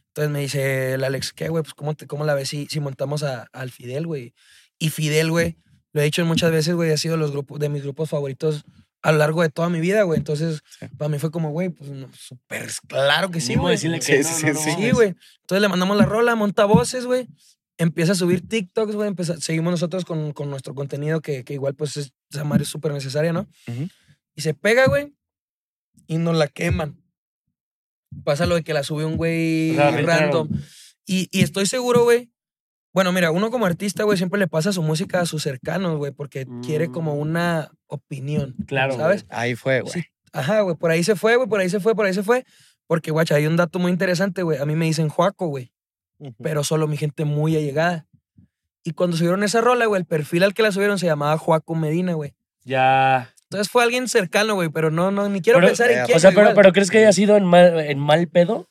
Entonces 0.07 0.31
me 0.31 0.39
dice 0.41 0.93
el 0.93 1.03
Alex, 1.03 1.31
¿qué, 1.33 1.49
güey? 1.49 1.63
Pues, 1.63 1.73
¿cómo, 1.75 1.93
te- 1.93 2.07
cómo 2.07 2.25
la 2.25 2.33
ves 2.33 2.49
si, 2.49 2.65
si 2.67 2.79
montamos 2.79 3.21
a- 3.23 3.47
al 3.53 3.69
Fidel, 3.69 4.07
güey? 4.07 4.33
Y 4.79 4.89
Fidel, 4.89 5.29
güey, 5.29 5.57
lo 5.93 6.01
he 6.01 6.05
dicho 6.05 6.25
muchas 6.25 6.51
veces, 6.51 6.73
güey, 6.73 6.91
ha 6.91 6.97
sido 6.97 7.15
los 7.17 7.31
grupos, 7.31 7.59
de 7.59 7.69
mis 7.69 7.83
grupos 7.83 8.09
favoritos 8.09 8.65
a 9.01 9.11
lo 9.11 9.17
largo 9.19 9.41
de 9.41 9.49
toda 9.49 9.69
mi 9.69 9.79
vida, 9.79 10.03
güey. 10.03 10.17
Entonces, 10.19 10.61
Sí. 10.79 10.87
para 10.97 11.09
mí 11.09 11.19
fue 11.19 11.31
como, 11.31 11.51
güey, 11.51 11.69
pues, 11.69 11.89
no, 11.89 12.09
súper 12.13 12.69
claro 12.87 13.29
que 13.31 13.39
sí, 13.41 13.55
güey. 13.55 13.75
decirle 13.75 14.01
Sí, 14.01 14.11
que 14.13 14.23
sí, 14.23 14.29
no, 14.31 14.37
sí, 14.37 14.45
no, 14.47 14.53
no, 14.53 14.59
sí. 14.59 14.71
Sí, 14.85 14.91
güey. 14.91 15.15
Entonces 15.41 15.61
le 15.61 15.67
mandamos 15.69 15.97
la 15.97 16.05
rola, 16.05 16.35
monta 16.35 16.65
voces, 16.65 17.05
güey. 17.05 17.27
empieza 17.77 18.11
a 18.11 18.15
subir 18.15 18.45
TikToks, 18.45 18.93
güey. 18.95 19.07
empieza- 19.07 19.39
Seguimos 19.39 19.71
nosotros 19.71 20.03
con, 20.03 20.33
con 20.33 20.49
nuestro 20.49 20.75
contenido 20.75 21.21
que, 21.21 21.45
que 21.45 21.53
igual, 21.53 21.75
pues, 21.75 21.95
es, 21.95 22.11
esa 22.29 22.43
madre 22.43 22.63
es 22.63 22.69
súper 22.69 22.91
necesaria, 22.91 23.31
¿no? 23.31 23.47
Y 24.35 24.41
se 24.41 24.53
pega, 24.53 24.85
güey, 24.87 25.15
y 26.05 26.17
nos 26.17 26.35
la 26.35 26.47
queman. 26.49 27.01
Pasa 28.25 28.45
lo 28.47 28.55
de 28.55 28.63
que 28.63 28.73
la 28.73 28.83
sube 28.83 29.05
un 29.05 29.15
güey 29.17 29.71
O 29.71 29.75
sea, 29.75 29.91
random. 30.01 30.49
Y, 31.05 31.29
y 31.31 31.41
estoy 31.43 31.65
seguro, 31.67 32.03
güey. 32.03 32.31
Bueno, 32.93 33.11
mira, 33.11 33.31
uno 33.31 33.51
como 33.51 33.65
artista, 33.65 34.03
güey, 34.03 34.17
siempre 34.17 34.39
le 34.39 34.47
pasa 34.47 34.73
su 34.73 34.81
música 34.81 35.21
a 35.21 35.25
sus 35.25 35.43
cercanos, 35.43 35.97
güey, 35.97 36.11
porque 36.11 36.47
quiere 36.65 36.89
como 36.89 37.15
Mm. 37.15 37.19
una 37.19 37.71
opinión. 37.87 38.55
Claro, 38.67 38.95
¿Sabes? 38.95 39.25
Ahí 39.29 39.55
fue, 39.55 39.81
güey. 39.81 39.93
Sí, 39.93 40.03
Ajá, 40.31 40.61
güey, 40.61 40.75
por 40.75 40.91
ahí 40.91 41.03
se 41.03 41.15
fue, 41.15 41.35
güey, 41.35 41.47
por 41.49 41.59
ahí 41.59 41.69
se 41.69 41.79
fue, 41.79 41.95
por 41.95 42.05
ahí 42.05 42.13
se 42.13 42.23
fue. 42.23 42.45
Porque, 42.87 43.11
guacha, 43.11 43.35
hay 43.35 43.45
un 43.47 43.55
dato 43.55 43.77
muy 43.79 43.91
interesante, 43.91 44.41
güey. 44.43 44.57
A 44.59 44.65
mí 44.65 44.75
me 44.75 44.85
dicen 44.85 45.09
Juaco, 45.09 45.47
güey, 45.47 45.71
pero 46.41 46.63
solo 46.63 46.87
mi 46.87 46.97
gente 46.97 47.25
muy 47.25 47.55
allegada. 47.55 48.07
Y 48.83 48.91
cuando 48.91 49.17
subieron 49.17 49.43
esa 49.43 49.61
rola, 49.61 49.85
güey, 49.85 49.99
el 50.01 50.05
perfil 50.07 50.43
al 50.43 50.53
que 50.53 50.63
la 50.63 50.71
subieron 50.71 50.97
se 50.99 51.05
llamaba 51.05 51.37
Juaco 51.37 51.75
Medina, 51.75 52.13
güey. 52.13 52.33
Ya. 52.63 53.33
Entonces 53.43 53.69
fue 53.71 53.83
alguien 53.83 54.07
cercano, 54.07 54.53
güey, 54.55 54.69
pero 54.69 54.89
no, 54.91 55.11
no, 55.11 55.27
ni 55.29 55.41
quiero 55.41 55.57
Pero, 55.59 55.67
pensar 55.69 55.91
en 55.91 55.99
eh, 55.99 56.03
quién. 56.05 56.17
O 56.17 56.19
sea, 56.19 56.31
pero, 56.31 56.53
pero 56.55 56.71
¿crees 56.71 56.89
que 56.91 56.99
haya 56.99 57.13
sido 57.13 57.35
en 57.35 57.45
mal, 57.45 57.79
en 57.79 57.99
mal 57.99 58.27
pedo? 58.27 58.69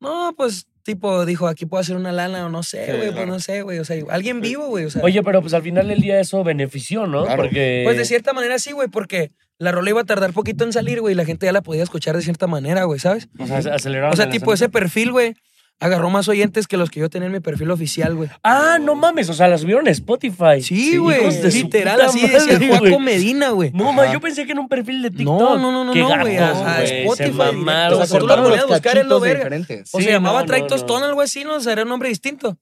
No, 0.00 0.34
pues, 0.36 0.66
tipo, 0.82 1.24
dijo, 1.24 1.48
aquí 1.48 1.66
puedo 1.66 1.80
hacer 1.80 1.96
una 1.96 2.12
lana 2.12 2.46
o 2.46 2.48
no 2.48 2.62
sé, 2.62 2.86
Sí, 2.86 2.90
güey, 2.92 3.02
pues 3.02 3.12
claro. 3.12 3.26
no 3.26 3.40
sé, 3.40 3.62
güey. 3.62 3.78
O 3.78 3.84
sea, 3.84 3.96
alguien 4.10 4.40
vivo, 4.40 4.66
güey, 4.66 4.84
o 4.84 4.90
sea. 4.90 5.02
Oye, 5.02 5.22
pero 5.22 5.40
pues 5.40 5.54
al 5.54 5.62
final 5.62 5.88
del 5.88 6.00
día 6.00 6.20
eso 6.20 6.42
benefició, 6.44 7.06
¿no? 7.06 7.24
Claro. 7.24 7.42
Porque. 7.42 7.82
Pues 7.84 7.96
de 7.96 8.04
cierta 8.04 8.32
manera 8.32 8.58
sí, 8.58 8.72
güey, 8.72 8.88
porque 8.88 9.30
la 9.58 9.70
rola 9.72 9.90
iba 9.90 10.00
a 10.00 10.04
tardar 10.04 10.32
poquito 10.32 10.64
en 10.64 10.72
salir, 10.72 11.00
güey, 11.00 11.14
y 11.14 11.16
la 11.16 11.24
gente 11.24 11.46
ya 11.46 11.52
la 11.52 11.62
podía 11.62 11.82
escuchar 11.82 12.16
de 12.16 12.22
cierta 12.22 12.46
manera, 12.46 12.84
güey, 12.84 12.98
¿sabes? 12.98 13.28
O 13.38 13.46
sea, 13.46 13.58
aceleraron 13.58 14.12
O 14.12 14.16
sea, 14.16 14.28
tipo, 14.28 14.52
ese 14.52 14.68
perfil, 14.68 15.12
güey, 15.12 15.34
agarró 15.82 16.08
más 16.10 16.28
oyentes 16.28 16.66
que 16.66 16.76
los 16.76 16.90
que 16.90 17.00
yo 17.00 17.10
tenía 17.10 17.26
en 17.26 17.32
mi 17.32 17.40
perfil 17.40 17.70
oficial, 17.70 18.14
güey. 18.14 18.30
Ah, 18.42 18.78
no 18.80 18.94
mames. 18.94 19.28
O 19.28 19.34
sea, 19.34 19.48
la 19.48 19.58
subieron 19.58 19.86
a 19.88 19.90
Spotify. 19.90 20.62
Sí, 20.62 20.96
güey, 20.96 21.20
literal, 21.52 22.00
así 22.00 22.26
decía 22.26 22.58
Juaco. 22.68 23.00
Medina, 23.00 23.50
güey. 23.50 23.70
No, 23.72 23.92
ma, 23.92 24.12
yo 24.12 24.20
pensé 24.20 24.46
que 24.46 24.52
en 24.52 24.60
un 24.60 24.68
perfil 24.68 25.02
de 25.02 25.10
TikTok. 25.10 25.38
No, 25.40 25.58
no, 25.58 25.72
no, 25.72 25.84
no, 25.84 25.94
no, 25.94 26.20
güey, 26.20 26.36
a- 26.38 26.86
se 26.86 27.02
Spotify 27.02 27.32
mamaron. 27.32 28.00
O 28.00 28.06
sea, 28.06 28.18
tú 28.18 28.26
lo 28.26 28.42
ponías 28.42 28.62
a 28.62 28.66
buscar 28.66 28.98
en 28.98 29.08
lo 29.08 29.20
verga. 29.20 29.48
O 29.92 30.00
se 30.00 30.10
llamaba 30.10 30.44
no, 30.44 30.66
Tostón, 30.66 31.02
algo 31.02 31.20
así, 31.20 31.44
¿no? 31.44 31.56
O 31.56 31.60
sea, 31.60 31.72
era 31.72 31.82
un 31.82 31.88
nombre 31.88 32.08
distinto. 32.08 32.56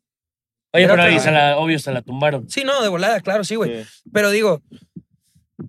Oye, 0.72 0.84
Era 0.84 0.92
pero 0.94 1.02
ahí 1.02 1.14
otra- 1.14 1.24
se 1.24 1.30
la, 1.32 1.56
obvio, 1.58 1.78
se 1.78 1.92
la 1.92 2.00
tumbaron. 2.02 2.48
Sí, 2.48 2.62
no, 2.64 2.80
de 2.80 2.88
volada, 2.88 3.20
claro, 3.20 3.42
sí, 3.44 3.56
güey. 3.56 3.84
Pero 4.12 4.30
digo, 4.30 4.62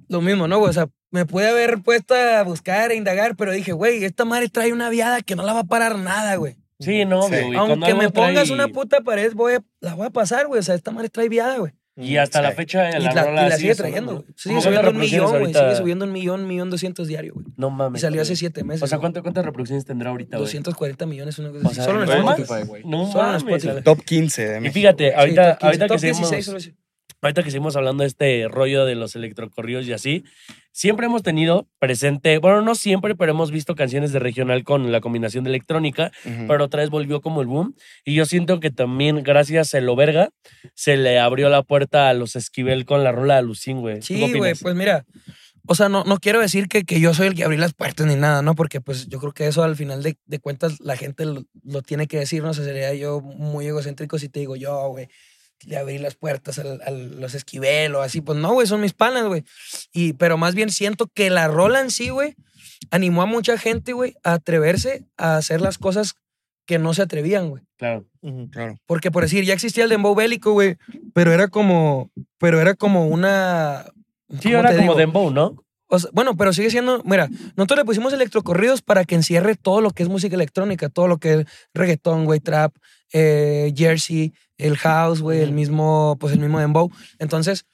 lo 0.07 0.21
mismo, 0.21 0.47
¿no, 0.47 0.59
güey? 0.59 0.69
O 0.69 0.73
sea, 0.73 0.87
me 1.09 1.25
pude 1.25 1.49
haber 1.49 1.81
puesto 1.81 2.13
a 2.15 2.43
buscar 2.43 2.91
e 2.91 2.95
indagar, 2.95 3.35
pero 3.35 3.51
dije, 3.51 3.71
güey, 3.73 4.05
esta 4.05 4.25
madre 4.25 4.47
trae 4.49 4.71
una 4.71 4.89
viada 4.89 5.21
que 5.21 5.35
no 5.35 5.43
la 5.43 5.53
va 5.53 5.59
a 5.61 5.63
parar 5.65 5.97
nada, 5.97 6.35
güey. 6.35 6.55
Sí, 6.81 7.05
no, 7.05 7.21
Sí. 7.23 7.35
güey. 7.43 7.55
Aunque 7.55 7.93
me 7.93 8.09
pongas 8.09 8.47
trae- 8.49 8.53
una 8.53 8.67
puta 8.67 9.01
pared, 9.01 9.33
voy 9.33 9.53
a- 9.55 9.63
la 9.79 9.93
voy 9.95 10.07
a 10.07 10.09
pasar, 10.09 10.47
güey. 10.47 10.59
O 10.59 10.63
sea, 10.63 10.75
esta 10.75 10.91
madre 10.91 11.09
trae 11.09 11.29
viada, 11.29 11.57
güey. 11.57 11.71
Y 11.97 12.15
hasta 12.17 12.41
la 12.41 12.51
Sí. 12.51 12.55
fecha 12.55 12.89
Y 12.97 13.01
la, 13.03 13.13
la, 13.13 13.23
rola 13.25 13.45
y 13.47 13.49
la 13.49 13.57
sigue 13.57 13.75
trayendo, 13.75 14.13
güey. 14.13 14.23
¿Cómo 14.23 14.33
Sigue 14.37 14.61
subiendo 14.61 14.89
un 14.91 14.97
millón, 14.97 15.29
güey. 15.39 15.53
Sigue 15.53 15.75
subiendo 15.75 16.05
un 16.05 16.11
millón, 16.13 16.47
millón 16.47 16.69
doscientos 16.69 17.07
diario, 17.09 17.33
güey. 17.35 17.45
No 17.57 17.67
Y 17.67 17.71
mames. 17.71 18.01
salió 18.01 18.21
hace 18.21 18.35
siete 18.37 18.63
meses. 18.63 18.81
O 18.83 18.87
sea, 18.87 18.97
güey. 18.97 19.01
¿cuánto- 19.03 19.21
¿cuántas 19.21 19.45
reproducciones 19.45 19.85
tendrá 19.85 20.09
ahorita, 20.09 20.37
güey? 20.37 20.45
240 20.45 21.05
millones, 21.05 21.37
una 21.37 21.51
cosa 21.51 21.67
O 21.67 21.73
sea, 21.73 21.83
Solo 21.83 22.03
en 22.03 22.09
¿no 22.09 22.31
Spotify. 22.33 22.65
Güey. 22.67 22.83
No 22.85 23.11
Solo 23.11 23.23
en 23.25 23.27
mames. 23.43 23.43
Spotify. 23.63 23.83
Top 23.83 24.01
15 24.05 24.47
de 24.47 24.57
Y 24.57 24.61
México. 24.61 24.73
fíjate, 24.73 25.09
Sí, 25.09 25.13
ahorita, 25.15 25.41
top 25.43 25.51
15, 25.59 25.65
ahorita 25.67 25.83
que 25.85 25.89
top 25.89 25.99
seguimos, 25.99 26.19
16, 26.31 26.45
solo 26.45 26.57
así. 26.57 26.73
Ahorita 27.21 27.43
que 27.43 27.51
seguimos 27.51 27.75
hablando 27.75 28.03
de 28.03 28.07
este 28.07 28.47
rollo 28.47 28.85
de 28.85 28.95
los 28.95 29.15
electrocorridos 29.15 29.85
y 29.85 29.93
así, 29.93 30.23
siempre 30.71 31.05
hemos 31.05 31.21
tenido 31.23 31.67
presente, 31.79 32.37
bueno, 32.39 32.61
no 32.61 32.75
siempre, 32.75 33.15
pero 33.15 33.31
hemos 33.31 33.51
visto 33.51 33.75
canciones 33.75 34.11
de 34.11 34.19
regional 34.19 34.63
con 34.63 34.91
la 34.91 35.01
combinación 35.01 35.43
de 35.43 35.51
electrónica, 35.51 36.11
Ujú. 36.25 36.47
pero 36.47 36.65
otra 36.65 36.81
vez 36.81 36.89
volvió 36.89 37.21
como 37.21 37.41
el 37.41 37.47
boom. 37.47 37.75
Y 38.05 38.15
yo 38.15 38.25
siento 38.25 38.59
que 38.59 38.71
también, 38.71 39.23
gracias 39.23 39.73
a 39.73 39.81
lo 39.81 39.95
verga, 39.95 40.29
se 40.73 40.97
le 40.97 41.19
abrió 41.19 41.49
la 41.49 41.63
puerta 41.63 42.09
a 42.09 42.13
los 42.13 42.35
Esquivel 42.35 42.85
con 42.85 43.03
la 43.03 43.11
rola 43.11 43.35
de 43.35 43.43
Lucín, 43.43 43.81
güey. 43.81 43.99
¿Tú 43.99 44.07
qué 44.07 44.27
Sí, 44.27 44.33
güey, 44.37 44.53
pues 44.55 44.75
mira, 44.75 45.05
o 45.67 45.75
sea, 45.75 45.89
no, 45.89 46.03
no 46.05 46.17
quiero 46.17 46.39
decir 46.39 46.67
que, 46.67 46.83
que 46.83 46.99
yo 46.99 47.13
soy 47.13 47.27
el 47.27 47.35
que 47.35 47.43
abrí 47.43 47.57
las 47.57 47.73
puertas 47.73 48.07
ni 48.07 48.15
nada, 48.15 48.41
¿no? 48.41 48.55
Porque 48.55 48.81
pues 48.81 49.07
yo 49.07 49.19
creo 49.19 49.31
que 49.31 49.47
eso 49.47 49.63
al 49.63 49.75
final 49.75 50.01
de, 50.01 50.17
de 50.25 50.39
cuentas 50.39 50.79
la 50.79 50.97
gente 50.97 51.25
lo, 51.25 51.43
lo 51.63 51.81
tiene 51.83 52.07
que 52.07 52.17
decir, 52.17 52.41
¿no? 52.41 52.49
O 52.49 52.53
sea, 52.53 52.65
sería 52.65 52.93
yo 52.95 53.21
muy 53.21 53.67
egocéntrico 53.67 54.17
si 54.17 54.27
te 54.27 54.39
digo 54.39 54.55
yo, 54.55 54.87
güey, 54.89 55.07
le 55.65 55.77
abrí 55.77 55.97
las 55.97 56.15
puertas 56.15 56.59
al- 56.59 56.81
a, 56.85 56.91
los 56.91 57.33
Esquivel 57.35 57.95
o 57.95 58.01
así. 58.01 58.21
Pues 58.21 58.37
no, 58.37 58.53
güey, 58.53 58.67
son 58.67 58.81
mis 58.81 58.93
panas, 58.93 59.25
güey. 59.25 59.43
Y, 59.93 60.13
pero 60.13 60.37
más 60.37 60.55
bien 60.55 60.69
siento 60.69 61.07
que 61.13 61.29
la 61.29 61.47
rola 61.47 61.81
en 61.81 61.91
sí, 61.91 62.09
güey, 62.09 62.35
animó 62.89 63.21
a 63.21 63.25
mucha 63.25 63.57
gente, 63.57 63.93
güey, 63.93 64.15
a 64.23 64.33
atreverse 64.33 65.05
a 65.17 65.37
hacer 65.37 65.61
las 65.61 65.77
cosas 65.77 66.13
que 66.65 66.79
no 66.79 66.93
se 66.93 67.01
atrevían, 67.01 67.49
güey. 67.49 67.63
Claro. 67.77 68.05
Claro. 68.51 68.75
Porque 68.85 69.11
por 69.11 69.23
decir, 69.23 69.43
ya 69.45 69.53
existía 69.53 69.83
el 69.83 69.89
dembow 69.89 70.15
bélico, 70.15 70.51
güey, 70.53 70.77
pero 71.13 71.31
era 71.33 71.47
como, 71.47 72.11
pero 72.37 72.61
era 72.61 72.75
como 72.75 73.07
una... 73.07 73.85
Sí, 74.39 74.49
¿cómo 74.51 74.59
era 74.59 74.69
como 74.69 74.81
digo? 74.81 74.95
Dembow, 74.95 75.31
¿no? 75.31 75.55
O 75.87 75.99
sea, 75.99 76.09
bueno, 76.13 76.37
pero 76.37 76.53
sigue 76.53 76.69
siendo, 76.69 77.03
mira, 77.03 77.27
nosotros 77.57 77.79
le 77.79 77.85
pusimos 77.85 78.13
electrocorridos 78.13 78.81
para 78.81 79.03
que 79.03 79.15
encierre 79.15 79.55
todo 79.55 79.81
lo 79.81 79.89
que 79.89 80.03
es 80.03 80.09
música 80.09 80.35
electrónica, 80.35 80.87
todo 80.87 81.07
lo 81.07 81.17
que 81.17 81.33
es 81.33 81.45
reggaetón, 81.73 82.23
güey, 82.23 82.39
trap, 82.39 82.73
eh, 83.13 83.73
jersey, 83.75 84.33
el 84.57 84.77
house, 84.77 85.21
güey, 85.21 85.39
el 85.41 85.51
mismo, 85.53 86.17
pues 86.19 86.33
el 86.33 86.39
mismo 86.39 86.59
dembow. 86.59 86.91
Entonces, 87.19 87.65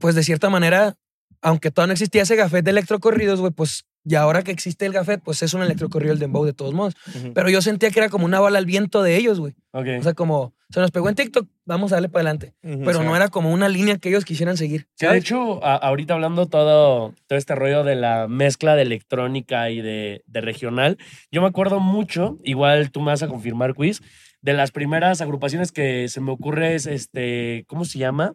pues 0.00 0.14
de 0.14 0.22
cierta 0.22 0.50
manera, 0.50 0.94
aunque 1.42 1.70
todavía 1.70 1.88
no 1.88 1.92
existía 1.94 2.22
ese 2.22 2.36
gafet 2.36 2.64
de 2.64 2.70
electrocorridos, 2.72 3.40
güey, 3.40 3.52
pues 3.52 3.84
y 4.04 4.14
ahora 4.14 4.42
que 4.42 4.52
existe 4.52 4.86
el 4.86 4.92
gafet, 4.92 5.20
pues 5.22 5.42
es 5.42 5.52
un 5.52 5.60
electrocorrido 5.62 6.14
el 6.14 6.18
dembow 6.18 6.44
de 6.44 6.54
todos 6.54 6.72
modos. 6.72 6.94
Pero 7.34 7.50
yo 7.50 7.60
sentía 7.60 7.90
que 7.90 7.98
era 8.00 8.08
como 8.08 8.24
una 8.24 8.40
bala 8.40 8.56
al 8.58 8.64
viento 8.64 9.02
de 9.02 9.16
ellos, 9.16 9.38
güey. 9.38 9.54
Ok. 9.72 9.86
O 9.98 10.02
sea, 10.02 10.14
como 10.14 10.54
se 10.70 10.80
nos 10.80 10.90
pegó 10.92 11.10
en 11.10 11.14
TikTok, 11.14 11.46
vamos 11.66 11.92
a 11.92 11.96
darle 11.96 12.08
para 12.08 12.20
adelante. 12.22 12.54
Pero 12.62 13.00
sí. 13.00 13.04
no 13.04 13.14
era 13.14 13.28
como 13.28 13.52
una 13.52 13.68
línea 13.68 13.98
que 13.98 14.08
ellos 14.08 14.24
quisieran 14.24 14.56
seguir. 14.56 14.86
Sí, 14.94 15.04
de 15.06 15.18
hecho, 15.18 15.62
a- 15.62 15.74
ahorita 15.76 16.14
hablando 16.14 16.46
todo, 16.46 17.12
todo 17.26 17.38
este 17.38 17.54
rollo 17.54 17.84
de 17.84 17.96
la 17.96 18.28
mezcla 18.28 18.76
de 18.76 18.82
electrónica 18.82 19.68
y 19.68 19.82
de, 19.82 20.22
de 20.26 20.40
regional, 20.40 20.96
yo 21.30 21.42
me 21.42 21.48
acuerdo 21.48 21.78
mucho, 21.78 22.38
igual 22.44 22.90
tú 22.90 23.00
me 23.00 23.06
vas 23.06 23.22
a 23.22 23.28
confirmar, 23.28 23.74
Quiz, 23.74 24.00
de 24.48 24.54
las 24.54 24.70
primeras 24.70 25.20
agrupaciones 25.20 25.72
que 25.72 26.08
se 26.08 26.20
me 26.20 26.30
ocurre 26.32 26.74
es, 26.74 26.86
este, 26.86 27.64
¿cómo 27.66 27.84
se 27.84 27.98
llama? 27.98 28.32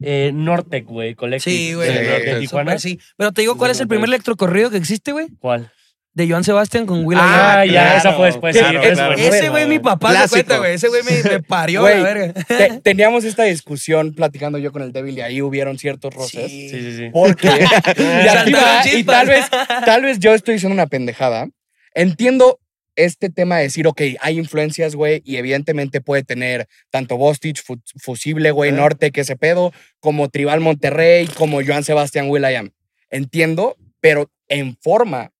Eh, 0.00 0.30
Nortec, 0.34 0.84
güey, 0.86 1.14
Collective. 1.14 1.56
Sí, 1.56 1.72
güey. 1.74 1.88
de- 1.92 2.02
de 2.04 2.34
Sí, 2.34 2.40
Tijuana. 2.40 2.78
Sí. 2.78 2.98
Pero 3.16 3.32
te 3.32 3.40
digo, 3.40 3.56
¿cuál 3.56 3.70
es 3.70 3.80
el 3.80 3.88
primer 3.88 4.08
electrocorrido 4.08 4.70
que 4.70 4.76
existe, 4.76 5.12
güey? 5.12 5.28
¿Cuál? 5.40 5.70
De 6.12 6.26
Joan 6.28 6.44
Sebastián 6.44 6.86
con 6.86 7.04
Will 7.04 7.18
Ah, 7.20 7.64
ya, 7.66 7.72
claro, 7.72 7.98
esa 7.98 8.12
fue 8.14 8.26
después. 8.26 8.56
claro, 8.56 9.16
sí, 9.18 9.22
Ese 9.24 9.48
güey, 9.50 9.66
mi 9.66 9.78
papá 9.78 10.14
se 10.22 10.28
cuenta, 10.30 10.58
güey. 10.58 10.74
Ese 10.74 10.88
güey 10.88 11.02
me, 11.02 11.22
me 11.30 11.42
parió, 11.42 11.82
Güey, 11.82 11.96
la 11.96 12.02
verga. 12.02 12.32
Te- 12.32 12.80
teníamos 12.82 13.24
esta 13.24 13.42
discusión 13.44 14.14
platicando 14.14 14.56
yo 14.56 14.72
con 14.72 14.80
el 14.82 14.92
débil 14.92 15.18
y 15.18 15.20
ahí 15.20 15.42
hubieron 15.42 15.78
ciertos 15.78 16.14
roces. 16.14 16.50
Sí, 16.50 16.68
sí, 16.70 16.96
sí. 16.96 17.10
Porque 17.12 17.48
y, 17.48 18.52
va, 18.52 18.82
y 18.90 19.04
tal 19.04 19.26
vez, 19.28 19.44
tal 19.84 20.02
vez 20.02 20.18
yo 20.18 20.32
estoy 20.34 20.54
diciendo 20.54 20.72
una 20.74 20.86
pendejada. 20.86 21.48
Entiendo 21.94 22.60
este 22.96 23.30
tema 23.30 23.56
de 23.58 23.64
decir, 23.64 23.86
ok, 23.86 24.00
hay 24.20 24.38
influencias, 24.38 24.94
güey, 24.96 25.22
y 25.24 25.36
evidentemente 25.36 26.00
puede 26.00 26.24
tener 26.24 26.66
tanto 26.90 27.16
Bostich, 27.16 27.62
Fu- 27.62 27.80
Fusible, 27.98 28.50
güey. 28.50 28.72
Norte, 28.72 29.12
que 29.12 29.20
ese 29.20 29.36
pedo, 29.36 29.72
como 30.00 30.28
Tribal 30.30 30.60
Monterrey, 30.60 31.26
como 31.28 31.62
Joan 31.64 31.84
Sebastián 31.84 32.28
Will.i.am. 32.30 32.70
Entiendo, 33.10 33.76
pero 34.00 34.30
en 34.48 34.76
forma, 34.78 35.32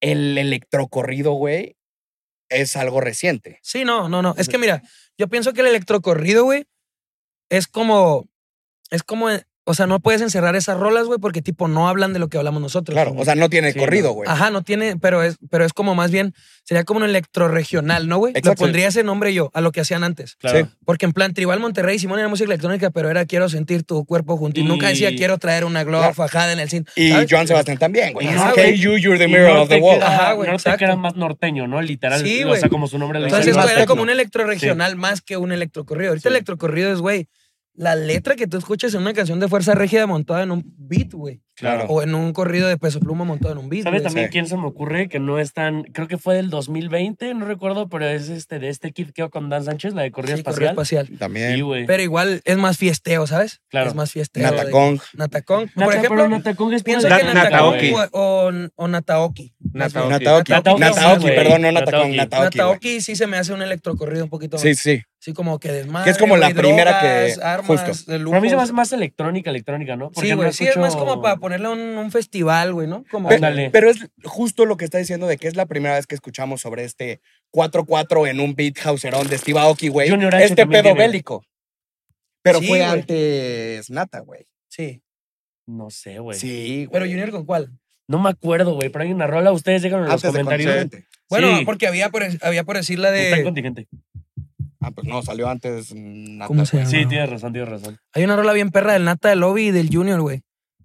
el 0.00 0.36
electrocorrido, 0.38 1.32
güey, 1.32 1.76
es 2.48 2.76
algo 2.76 3.00
reciente. 3.00 3.58
Sí, 3.62 3.84
no, 3.84 4.08
no, 4.08 4.20
no. 4.20 4.34
Es 4.36 4.48
que 4.48 4.58
mira, 4.58 4.82
yo 5.16 5.28
pienso 5.28 5.52
que 5.54 5.62
el 5.62 5.68
electrocorrido, 5.68 6.44
güey, 6.44 6.66
es 7.48 7.66
como. 7.66 8.28
Es 8.90 9.02
como. 9.02 9.28
O 9.64 9.74
sea, 9.74 9.86
no 9.86 10.00
puedes 10.00 10.20
encerrar 10.22 10.56
esas 10.56 10.76
rolas, 10.76 11.06
güey, 11.06 11.20
porque 11.20 11.40
tipo 11.40 11.68
no 11.68 11.88
hablan 11.88 12.12
de 12.12 12.18
lo 12.18 12.28
que 12.28 12.36
hablamos 12.36 12.60
nosotros. 12.60 12.94
Claro, 12.96 13.14
o 13.16 13.24
sea, 13.24 13.36
no 13.36 13.48
tiene 13.48 13.72
Sí, 13.72 13.78
corrido, 13.78 14.08
no. 14.08 14.14
güey. 14.14 14.28
Ajá, 14.28 14.50
no 14.50 14.62
tiene, 14.62 14.96
pero 14.98 15.22
es, 15.22 15.36
pero 15.50 15.64
es 15.64 15.72
como 15.72 15.94
más 15.94 16.10
bien, 16.10 16.34
sería 16.64 16.82
como 16.82 16.98
un 16.98 17.04
electroregional, 17.04 18.08
¿no, 18.08 18.18
güey? 18.18 18.32
Le 18.34 18.42
pondría 18.56 18.88
ese 18.88 19.04
nombre 19.04 19.32
yo 19.32 19.50
a 19.54 19.60
lo 19.60 19.70
que 19.70 19.80
hacían 19.80 20.02
antes. 20.02 20.34
Claro. 20.34 20.58
Sí. 20.58 20.66
Porque 20.84 21.06
en 21.06 21.12
plan, 21.12 21.32
Tribal 21.32 21.60
Monterrey, 21.60 21.98
Simón 22.00 22.18
era 22.18 22.26
música 22.28 22.46
electrónica, 22.46 22.90
pero 22.90 23.08
era 23.08 23.24
quiero 23.24 23.48
sentir 23.48 23.84
tu 23.84 24.04
cuerpo 24.04 24.36
junto. 24.36 24.58
Y, 24.58 24.64
Y- 24.64 24.66
nunca 24.66 24.88
decía 24.88 25.10
quiero 25.14 25.38
traer 25.38 25.64
una 25.64 25.84
globa 25.84 26.12
Claro. 26.12 26.14
fajada 26.14 26.52
en 26.52 26.58
el 26.58 26.68
cine. 26.68 26.84
Y 26.96 27.10
¿sabes? 27.10 27.28
Joan 27.30 27.46
Sebastián 27.46 27.78
también, 27.78 28.12
güey. 28.14 28.26
Okay, 28.28 28.72
güey. 28.72 28.78
you, 28.78 28.96
you're 28.96 29.16
the 29.18 29.28
mirror 29.28 29.56
of 29.58 29.68
the 29.68 29.78
wall. 29.78 29.96
era- 29.98 30.06
Ajá, 30.08 30.32
güey, 30.32 30.48
Nortec 30.50 30.66
exacto. 30.66 30.84
era 30.86 30.96
más 30.96 31.14
norteño, 31.14 31.68
¿no? 31.68 31.80
Literal. 31.80 32.20
Sí, 32.20 32.42
o 32.42 32.48
güey. 32.48 32.60
sea, 32.60 32.68
como 32.68 32.88
su 32.88 32.98
nombre 32.98 33.20
lo 33.20 33.26
Entonces 33.26 33.46
dice. 33.46 33.58
esto 33.60 33.70
era 33.70 33.80
tecno. 33.82 33.92
como 33.92 34.02
un 34.02 34.10
electroregional 34.10 34.96
más 34.96 35.20
que 35.22 35.36
un 35.36 35.52
electrocorrido. 35.52 36.10
Ahorita 36.10 36.28
electrocorrido 36.30 36.92
es, 36.92 36.98
güey, 36.98 37.28
la 37.74 37.94
letra 37.96 38.36
que 38.36 38.46
tú 38.46 38.58
escuchas 38.58 38.94
en 38.94 39.00
una 39.00 39.14
canción 39.14 39.40
de 39.40 39.48
Fuerza 39.48 39.74
Rígida 39.74 40.06
montada 40.06 40.42
en 40.42 40.50
un 40.50 40.74
beat, 40.76 41.12
güey. 41.12 41.42
Claro. 41.62 41.86
O 41.88 42.02
en 42.02 42.14
un 42.14 42.32
corrido 42.32 42.68
de 42.68 42.76
peso 42.76 43.00
pluma 43.00 43.24
montado 43.24 43.52
en 43.52 43.58
un 43.58 43.68
beat, 43.68 43.84
¿Sabes 43.84 44.02
también 44.02 44.26
Sí. 44.26 44.32
quién 44.32 44.46
se 44.46 44.56
me 44.56 44.66
ocurre? 44.66 45.08
Que 45.08 45.18
no 45.20 45.38
es 45.38 45.52
tan. 45.52 45.84
Creo 45.84 46.08
que 46.08 46.18
fue 46.18 46.34
del 46.34 46.50
2020, 46.50 47.32
no 47.34 47.44
recuerdo, 47.46 47.88
pero 47.88 48.06
es 48.08 48.28
este 48.28 48.58
de 48.58 48.68
este 48.68 48.92
Kid 48.92 49.10
Keo 49.14 49.30
con 49.30 49.48
Dan 49.48 49.64
Sánchez, 49.64 49.94
la 49.94 50.02
de 50.02 50.10
Corrida 50.10 50.36
Sí, 50.36 50.42
corrido 50.42 50.70
Espacial. 50.70 51.04
espacial. 51.06 51.18
También. 51.18 51.54
Sí. 51.56 51.62
Pero 51.86 52.02
igual 52.02 52.42
es 52.44 52.56
más 52.58 52.76
fiesteo, 52.78 53.26
¿sabes? 53.26 53.60
Claro. 53.68 53.88
Es 53.90 53.94
más 53.94 54.10
fiesteo. 54.10 54.50
de- 54.50 54.56
Natacong. 54.56 54.98
Natacong. 55.14 55.68
Por 55.74 55.94
ejemplo, 55.94 56.28
Natacong 56.28 56.72
es 56.74 56.82
pienso 56.82 57.06
pura 57.06 57.18
que 57.20 57.32
Nataoki. 57.34 57.92
O, 58.12 58.50
o 58.76 58.88
Nataoki. 58.88 59.54
Nataoki. 59.72 60.50
Nataoki. 60.50 61.26
Perdón, 61.26 61.62
no 61.62 61.72
Nataoki. 61.72 62.16
Nataoki. 62.16 62.58
Nataoki. 62.58 63.00
sí 63.00 63.16
se 63.16 63.26
me 63.26 63.36
hace 63.38 63.52
un 63.52 63.62
electrocorrido 63.62 64.24
un 64.24 64.30
poquito 64.30 64.58
Sí, 64.58 64.74
sí. 64.74 65.02
Así 65.20 65.32
como 65.34 65.60
que 65.60 65.70
desmadre. 65.70 66.04
Que 66.06 66.10
es 66.10 66.18
como 66.18 66.36
la 66.36 66.50
primera 66.50 67.00
que- 67.00 67.34
Armas, 67.42 67.66
justo. 67.68 67.92
Pero 68.08 68.34
a 68.34 68.40
mí 68.40 68.48
se 68.50 68.56
me 68.56 68.62
hace 68.62 68.72
más 68.72 68.92
electrónica, 68.92 69.50
electrónica, 69.50 69.94
¿no? 69.94 70.10
Porque 70.10 70.28
Sí, 70.28 70.30
no 70.32 70.36
güey. 70.38 70.52
Sí, 70.52 70.66
es 70.66 70.76
más 70.76 70.96
como 70.96 71.22
para 71.22 71.36
ponerle 71.58 71.66
a 71.66 71.70
un, 71.70 71.80
un 71.98 72.10
festival, 72.10 72.72
güey, 72.72 72.88
¿no? 72.88 73.04
Como 73.10 73.28
Pe- 73.28 73.34
Ándale. 73.36 73.70
Pero 73.70 73.90
es 73.90 74.08
justo 74.24 74.64
lo 74.64 74.76
que 74.76 74.84
está 74.84 74.98
diciendo 74.98 75.26
de 75.26 75.36
que 75.36 75.48
es 75.48 75.56
la 75.56 75.66
primera 75.66 75.96
vez 75.96 76.06
que 76.06 76.14
escuchamos 76.14 76.60
sobre 76.60 76.84
este 76.84 77.20
4-4 77.52 78.28
en 78.30 78.40
un 78.40 78.54
beat 78.54 78.78
houserón 78.78 79.28
de 79.28 79.38
Steve 79.38 79.58
Aoki, 79.60 79.88
güey. 79.88 80.08
Junior 80.10 80.34
H 80.34 80.44
Este 80.44 80.66
pedo 80.66 80.82
tiene. 80.82 80.98
bélico. 80.98 81.44
Pero 82.42 82.58
Sí, 82.60 82.66
fue 82.66 82.78
güey. 82.78 82.90
antes 82.90 83.90
Nata, 83.90 84.20
güey. 84.20 84.46
Sí. 84.68 85.02
No 85.66 85.90
sé, 85.90 86.18
güey. 86.18 86.38
Sí, 86.38 86.86
güey. 86.86 86.88
Pero 86.92 87.04
Junior 87.06 87.30
con 87.30 87.44
cuál? 87.44 87.70
No 88.08 88.18
me 88.18 88.30
acuerdo, 88.30 88.74
güey, 88.74 88.88
pero 88.88 89.04
hay 89.04 89.12
una 89.12 89.26
rola. 89.26 89.52
Ustedes 89.52 89.82
déjenlo 89.82 90.04
en 90.06 90.10
los 90.12 90.22
comentarios. 90.22 90.88
Bueno, 91.28 91.58
Sí. 91.58 91.64
porque 91.64 91.86
había 91.86 92.10
por, 92.10 92.22
había 92.42 92.64
por 92.64 92.76
decir 92.76 92.98
la 92.98 93.14
Está 93.16 93.30
en 93.36 93.38
de. 93.38 93.44
contingente. 93.44 93.88
Ah, 94.80 94.90
pues 94.90 95.06
no, 95.06 95.22
salió 95.22 95.48
antes 95.48 95.94
Nata. 95.94 96.48
¿Cómo 96.48 96.66
se 96.66 96.78
llama? 96.78 96.90
Sí, 96.90 97.06
tienes 97.06 97.30
razón, 97.30 97.52
tienes 97.52 97.70
razón. 97.70 97.98
Hay 98.12 98.24
una 98.24 98.34
rola 98.34 98.52
bien 98.52 98.70
perra 98.70 98.94
del 98.94 99.04
Nata 99.04 99.28
del 99.28 99.38
Lobby 99.38 99.68
y 99.68 99.70
del 99.70 99.88
Junior, 99.94 100.20
güey. 100.20 100.42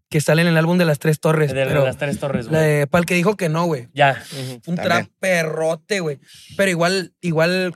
Que 0.10 0.22
sale 0.22 0.42
en 0.42 0.48
el 0.48 0.58
álbum 0.58 0.78
de 0.78 0.86
las 0.86 1.00
tres 1.00 1.20
torres. 1.20 1.54
De, 1.54 1.66
las 1.66 1.98
tres 1.98 2.20
torres, 2.20 2.48
güey. 2.48 2.62
de 2.62 2.88
Pal 2.88 3.06
que 3.06 3.14
dijo 3.16 3.36
que 3.36 3.50
no, 3.50 3.66
güey. 3.66 3.90
Ya. 3.94 4.24
Un 4.66 4.76
trap 4.76 5.08
perrote, 5.20 6.00
güey. 6.00 6.20
Pero 6.56 6.72
igual, 6.72 7.14
igual. 7.22 7.74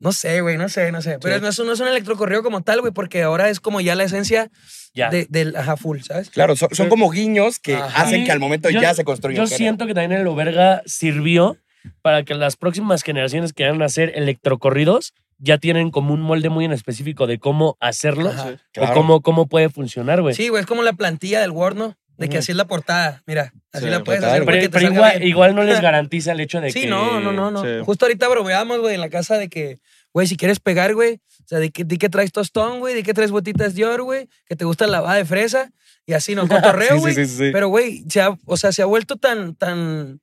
No 0.00 0.12
sé, 0.12 0.40
güey, 0.40 0.56
no 0.56 0.68
sé, 0.68 0.90
no 0.90 1.00
sé. 1.02 1.18
Pero 1.20 1.36
Sí. 1.36 1.42
no, 1.42 1.48
es, 1.48 1.58
un- 1.60 1.66
no 1.66 1.72
es 1.74 1.80
un 1.80 1.86
electrocorrido 1.88 2.42
como 2.42 2.62
tal, 2.62 2.80
güey, 2.80 2.92
porque 2.92 3.22
ahora 3.22 3.50
es 3.50 3.60
como 3.60 3.80
ya 3.80 3.94
la 3.94 4.02
esencia 4.04 4.50
Ya. 4.94 5.10
de- 5.10 5.26
del 5.30 5.54
ajá 5.54 5.76
full, 5.76 6.00
¿sabes? 6.00 6.30
Claro, 6.30 6.56
son, 6.56 6.70
son 6.72 6.88
como 6.88 7.08
guiños 7.10 7.58
que 7.60 7.76
Ajá. 7.76 8.02
hacen 8.02 8.24
que 8.24 8.32
al 8.32 8.40
momento 8.40 8.68
yo- 8.70 8.80
ya 8.80 8.94
se 8.94 9.04
construya. 9.04 9.36
Yo 9.38 9.46
siento 9.46 9.86
que 9.86 9.94
también 9.94 10.20
el 10.20 10.26
Oberga 10.26 10.82
sirvió 10.86 11.56
para 12.00 12.24
que 12.24 12.34
las 12.34 12.56
próximas 12.56 13.02
generaciones 13.04 13.52
que 13.52 13.62
vayan 13.64 13.80
a 13.82 13.84
hacer 13.86 14.12
electrocorridos 14.16 15.12
ya 15.44 15.58
tienen 15.58 15.90
como 15.90 16.14
un 16.14 16.20
molde 16.22 16.48
muy 16.48 16.64
en 16.64 16.72
específico 16.72 17.26
de 17.26 17.38
cómo 17.38 17.76
hacerlos 17.80 18.34
Ajá. 18.34 18.50
o 18.50 18.56
Claro. 18.72 18.94
cómo, 18.94 19.20
cómo 19.22 19.46
puede 19.48 19.68
funcionar, 19.68 20.22
güey. 20.22 20.34
Sí, 20.34 20.48
güey, 20.48 20.60
es 20.60 20.66
como 20.66 20.82
la 20.82 20.92
plantilla 20.92 21.40
del 21.40 21.50
Word, 21.50 21.76
¿no? 21.76 21.96
De 22.16 22.28
que 22.28 22.38
así 22.38 22.52
es 22.52 22.56
la 22.56 22.66
portada. 22.68 23.22
Mira, 23.26 23.52
así 23.72 23.86
Sí, 23.86 23.90
la 23.90 24.04
puedes 24.04 24.22
hacer 24.22 24.44
pero 24.44 24.92
igual, 24.92 25.24
igual 25.24 25.54
no 25.56 25.64
les 25.64 25.80
garantiza 25.82 26.30
el 26.32 26.40
hecho 26.40 26.60
de 26.60 26.70
Sí, 26.70 26.82
que... 26.82 26.86
no, 26.86 27.18
no, 27.20 27.32
no, 27.32 27.50
no. 27.50 27.62
Sí. 27.62 27.68
Justo 27.84 28.04
ahorita 28.04 28.28
bromeábamos, 28.28 28.78
güey, 28.78 28.94
en 28.94 29.00
la 29.00 29.08
casa 29.08 29.38
de 29.38 29.48
que, 29.48 29.80
güey, 30.12 30.28
si 30.28 30.36
quieres 30.36 30.60
pegar, 30.60 30.94
güey, 30.94 31.14
o 31.14 31.48
sea, 31.48 31.58
di 31.58 31.70
que, 31.70 31.82
di 31.82 31.98
que 31.98 32.08
traes 32.08 32.30
tostón, 32.30 32.78
güey, 32.78 32.94
di 32.94 33.02
que 33.02 33.12
traes 33.14 33.32
botitas 33.32 33.74
Dior, 33.74 34.02
güey, 34.02 34.28
que 34.46 34.54
te 34.54 34.64
gusta 34.64 34.86
la 34.86 34.92
lavada 34.98 35.16
de 35.16 35.24
fresa 35.24 35.72
y 36.06 36.12
así 36.12 36.36
nos 36.36 36.48
cotorreo, 36.48 36.94
Sí, 36.94 37.00
güey. 37.00 37.14
sí, 37.14 37.26
sí, 37.26 37.36
sí. 37.36 37.50
Pero, 37.52 37.66
güey, 37.68 38.04
se 38.08 38.20
ha, 38.20 38.36
o 38.44 38.56
sea, 38.56 38.70
se 38.70 38.82
ha 38.82 38.86
vuelto 38.86 39.16
tan, 39.16 39.56
tan, 39.56 40.20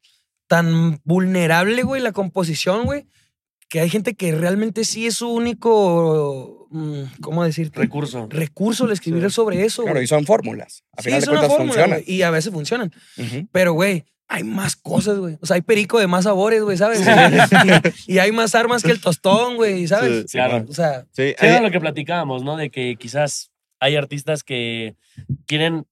tan 0.47 1.01
vulnerable, 1.03 1.83
güey, 1.83 2.01
la 2.01 2.13
composición, 2.13 2.85
güey, 2.85 3.07
que 3.69 3.79
hay 3.79 3.89
gente 3.89 4.15
que 4.15 4.33
realmente 4.33 4.83
sí 4.83 5.05
es 5.07 5.15
su 5.15 5.29
único, 5.29 6.67
mm, 6.71 7.01
¿cómo 7.21 7.43
decirte? 7.43 7.79
Recurso. 7.79 8.27
Recurso 8.29 8.85
el 8.85 8.91
escribir 8.91 9.23
Sí. 9.23 9.29
sobre 9.29 9.63
eso, 9.63 9.83
Claro, 9.83 9.95
güey. 9.97 10.05
y 10.05 10.07
son 10.07 10.25
fórmulas. 10.25 10.83
A 10.97 11.01
Sí, 11.01 11.05
final 11.09 11.19
es 11.19 11.25
de 11.25 11.31
una 11.31 11.39
cuentas 11.41 11.57
fórmula, 11.57 11.73
funciona. 11.83 11.95
güey, 12.03 12.15
y 12.15 12.21
a 12.23 12.31
veces 12.31 12.51
funcionan. 12.51 12.91
Pero, 13.51 13.73
güey, 13.73 14.05
hay 14.27 14.43
más 14.43 14.75
cosas, 14.75 15.17
güey. 15.17 15.37
O 15.41 15.45
sea, 15.45 15.55
hay 15.55 15.61
perico 15.61 15.99
de 15.99 16.07
más 16.07 16.23
sabores, 16.25 16.61
güey, 16.63 16.77
¿sabes? 16.77 17.01
y, 18.07 18.13
y 18.13 18.19
hay 18.19 18.31
más 18.31 18.53
armas 18.55 18.83
que 18.83 18.91
el 18.91 19.01
tostón, 19.01 19.55
güey, 19.55 19.87
¿sabes? 19.87 20.25
Sí, 20.31 20.37
Claro. 20.37 20.65
O 20.67 20.73
sea, 20.73 21.05
Sí, 21.11 21.33
era 21.39 21.61
lo 21.61 21.71
que 21.71 21.79
platicábamos, 21.79 22.43
¿no? 22.43 22.57
De 22.57 22.69
que 22.69 22.95
quizás 22.97 23.51
hay 23.79 23.95
artistas 23.95 24.43
que 24.43 24.95
quieren 25.45 25.85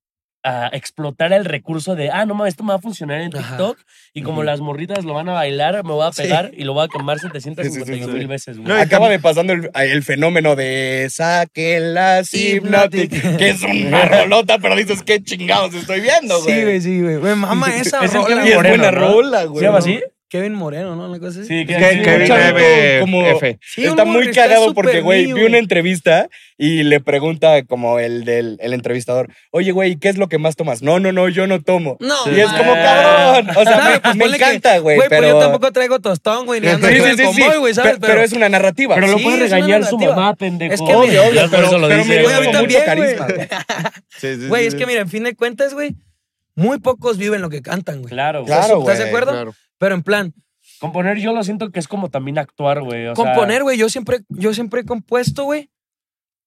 ah, 0.47 0.69
explotar 0.71 1.33
el 1.33 1.45
recurso 1.45 1.95
de, 1.95 2.09
ah, 2.11 2.25
no 2.25 2.33
mames, 2.35 2.53
esto 2.53 2.63
me 2.63 2.69
va 2.69 2.75
a 2.75 2.81
funcionar 2.81 3.21
en 3.21 3.35
Ajá. 3.35 3.49
TikTok 3.57 3.77
y 4.13 4.21
como 4.23 4.43
las 4.43 4.61
morritas 4.61 5.03
lo 5.05 5.13
van 5.13 5.27
a 5.29 5.33
bailar, 5.33 5.83
me 5.83 5.91
voy 5.91 6.07
a 6.07 6.11
Sí. 6.13 6.21
pegar 6.23 6.51
y 6.55 6.63
lo 6.63 6.73
voy 6.73 6.85
a 6.85 6.87
quemar 6.87 7.19
751 7.19 7.85
Sí, 8.07 8.11
sí, 8.11 8.17
mil 8.17 8.27
veces, 8.27 8.57
güey. 8.57 8.67
No, 8.69 8.75
Acaba 8.75 9.09
de 9.09 9.19
pasando 9.19 9.53
el, 9.53 9.69
el 9.75 10.03
fenómeno 10.03 10.55
de 10.55 11.07
saquen 11.11 11.93
las 11.93 12.33
Hypnotic. 12.33 13.37
que 13.37 13.49
es 13.49 13.61
una 13.63 14.05
rolota, 14.05 14.57
pero 14.59 14.75
dices, 14.75 15.03
qué 15.03 15.21
chingados 15.21 15.73
estoy 15.73 16.01
viendo, 16.01 16.41
güey. 16.41 16.55
sí, 16.55 16.63
güey, 16.63 16.81
sí, 16.81 17.01
güey. 17.19 17.35
Mama 17.35 17.67
esa 17.75 18.03
Es 18.05 18.13
rola. 18.13 18.45
Es 18.47 18.55
buena 18.55 18.91
¿no? 18.91 18.99
rola, 18.99 19.43
güey. 19.45 19.59
¿Se 19.59 19.65
llama 19.65 19.79
así? 19.79 20.01
Kevin 20.30 20.53
Moreno, 20.55 20.95
¿no? 20.95 21.09
Una 21.09 21.19
cosa 21.19 21.39
así. 21.39 21.47
Sí, 21.47 21.65
que- 21.65 21.75
Kevin 21.78 22.03
M. 22.05 22.99
como- 22.99 23.25
F. 23.25 23.59
Sí, 23.61 23.86
está 23.86 24.03
muy 24.03 24.30
cagado 24.32 24.73
porque, 24.73 24.99
güey, 25.01 25.32
vi 25.32 25.43
una 25.43 25.57
entrevista 25.57 26.28
y 26.57 26.84
le 26.84 26.99
pregunta 26.99 27.63
como 27.63 27.99
el 27.99 28.25
del 28.25 28.57
el 28.59 28.73
entrevistador, 28.73 29.30
oye, 29.51 29.71
güey, 29.71 29.95
¿qué 29.97 30.09
es 30.09 30.17
lo 30.17 30.28
que 30.28 30.38
más 30.38 30.55
tomas? 30.57 30.82
No, 30.82 30.99
no, 30.99 31.11
no, 31.13 31.30
yo 31.30 31.47
no 31.47 31.61
tomo. 31.61 31.95
No, 32.01 32.15
y 32.30 32.39
es 32.41 32.51
como, 32.51 32.73
cabrón. 32.73 33.49
O 33.55 33.63
sea, 33.63 33.73
Claro, 33.78 33.89
me, 33.93 33.99
pues 34.01 34.15
me 34.15 34.25
encanta, 34.36 34.78
güey, 34.80 34.97
Güey, 34.97 35.09
pero... 35.09 35.21
pero 35.21 35.34
yo 35.34 35.39
tampoco 35.39 35.71
traigo 35.71 35.99
tostón, 35.99 36.45
güey, 36.45 36.59
ni 36.59 36.67
ando 36.67 36.88
Sí, 36.88 36.95
sí, 36.95 37.41
Pero, 38.01 38.21
es 38.21 38.34
una 38.34 38.49
narrativa. 38.49 38.95
Pero 38.95 39.07
lo 39.07 39.17
Sí, 39.19 39.23
puede 39.23 39.38
regañar 39.39 39.86
su 39.86 39.97
mamá, 39.97 40.36
pendejo. 40.36 40.73
Es 40.73 40.82
que 40.82 40.93
Obvio, 40.93 41.23
obvio, 41.23 41.34
Ya 41.34 41.41
por 41.43 41.51
pero, 41.51 41.67
eso 41.67 41.78
lo 41.78 41.88
pero 41.88 42.03
dice, 42.03 42.15
me 42.15 42.23
güey, 42.23 42.36
gusta 42.36 42.38
a 42.38 42.41
mí 42.41 42.51
con 42.51 42.61
mucho 42.65 42.86
también, 42.86 43.17
carisma. 43.17 43.25
güey. 43.25 43.38
güey. 43.38 43.47
sí, 44.19 44.41
sí, 44.41 44.47
Güey, 44.47 44.61
sí, 44.63 44.67
es 44.67 44.75
que 44.75 44.86
mira, 44.86 45.01
en 45.01 45.09
fin 45.09 45.23
de 45.23 45.36
cuentas, 45.36 45.73
güey, 45.73 45.95
muy 46.55 46.80
pocos 46.80 47.17
viven 47.17 47.41
lo 47.41 47.49
que 47.49 47.61
cantan, 47.61 48.01
güey. 48.01 48.09
Claro, 48.09 48.41
güey. 48.43 48.47
Claro, 48.51 48.80
¿Estás 48.80 48.97
de 48.97 49.05
acuerdo? 49.05 49.53
Pero 49.78 49.95
en 49.95 50.03
plan, 50.03 50.34
Componer 50.80 51.17
yo 51.17 51.34
lo 51.34 51.43
siento 51.43 51.71
que 51.71 51.80
es 51.80 51.88
como 51.88 52.09
también 52.09 52.38
actuar, 52.38 52.82
güey. 52.82 53.07
componer, 53.15 53.63
güey, 53.63 53.78
yo 53.78 53.89
siempre, 53.89 54.19
yo 54.30 54.53
siempre 54.53 54.82
he 54.82 54.86
compuesto, 54.86 55.43
güey, 55.45 55.69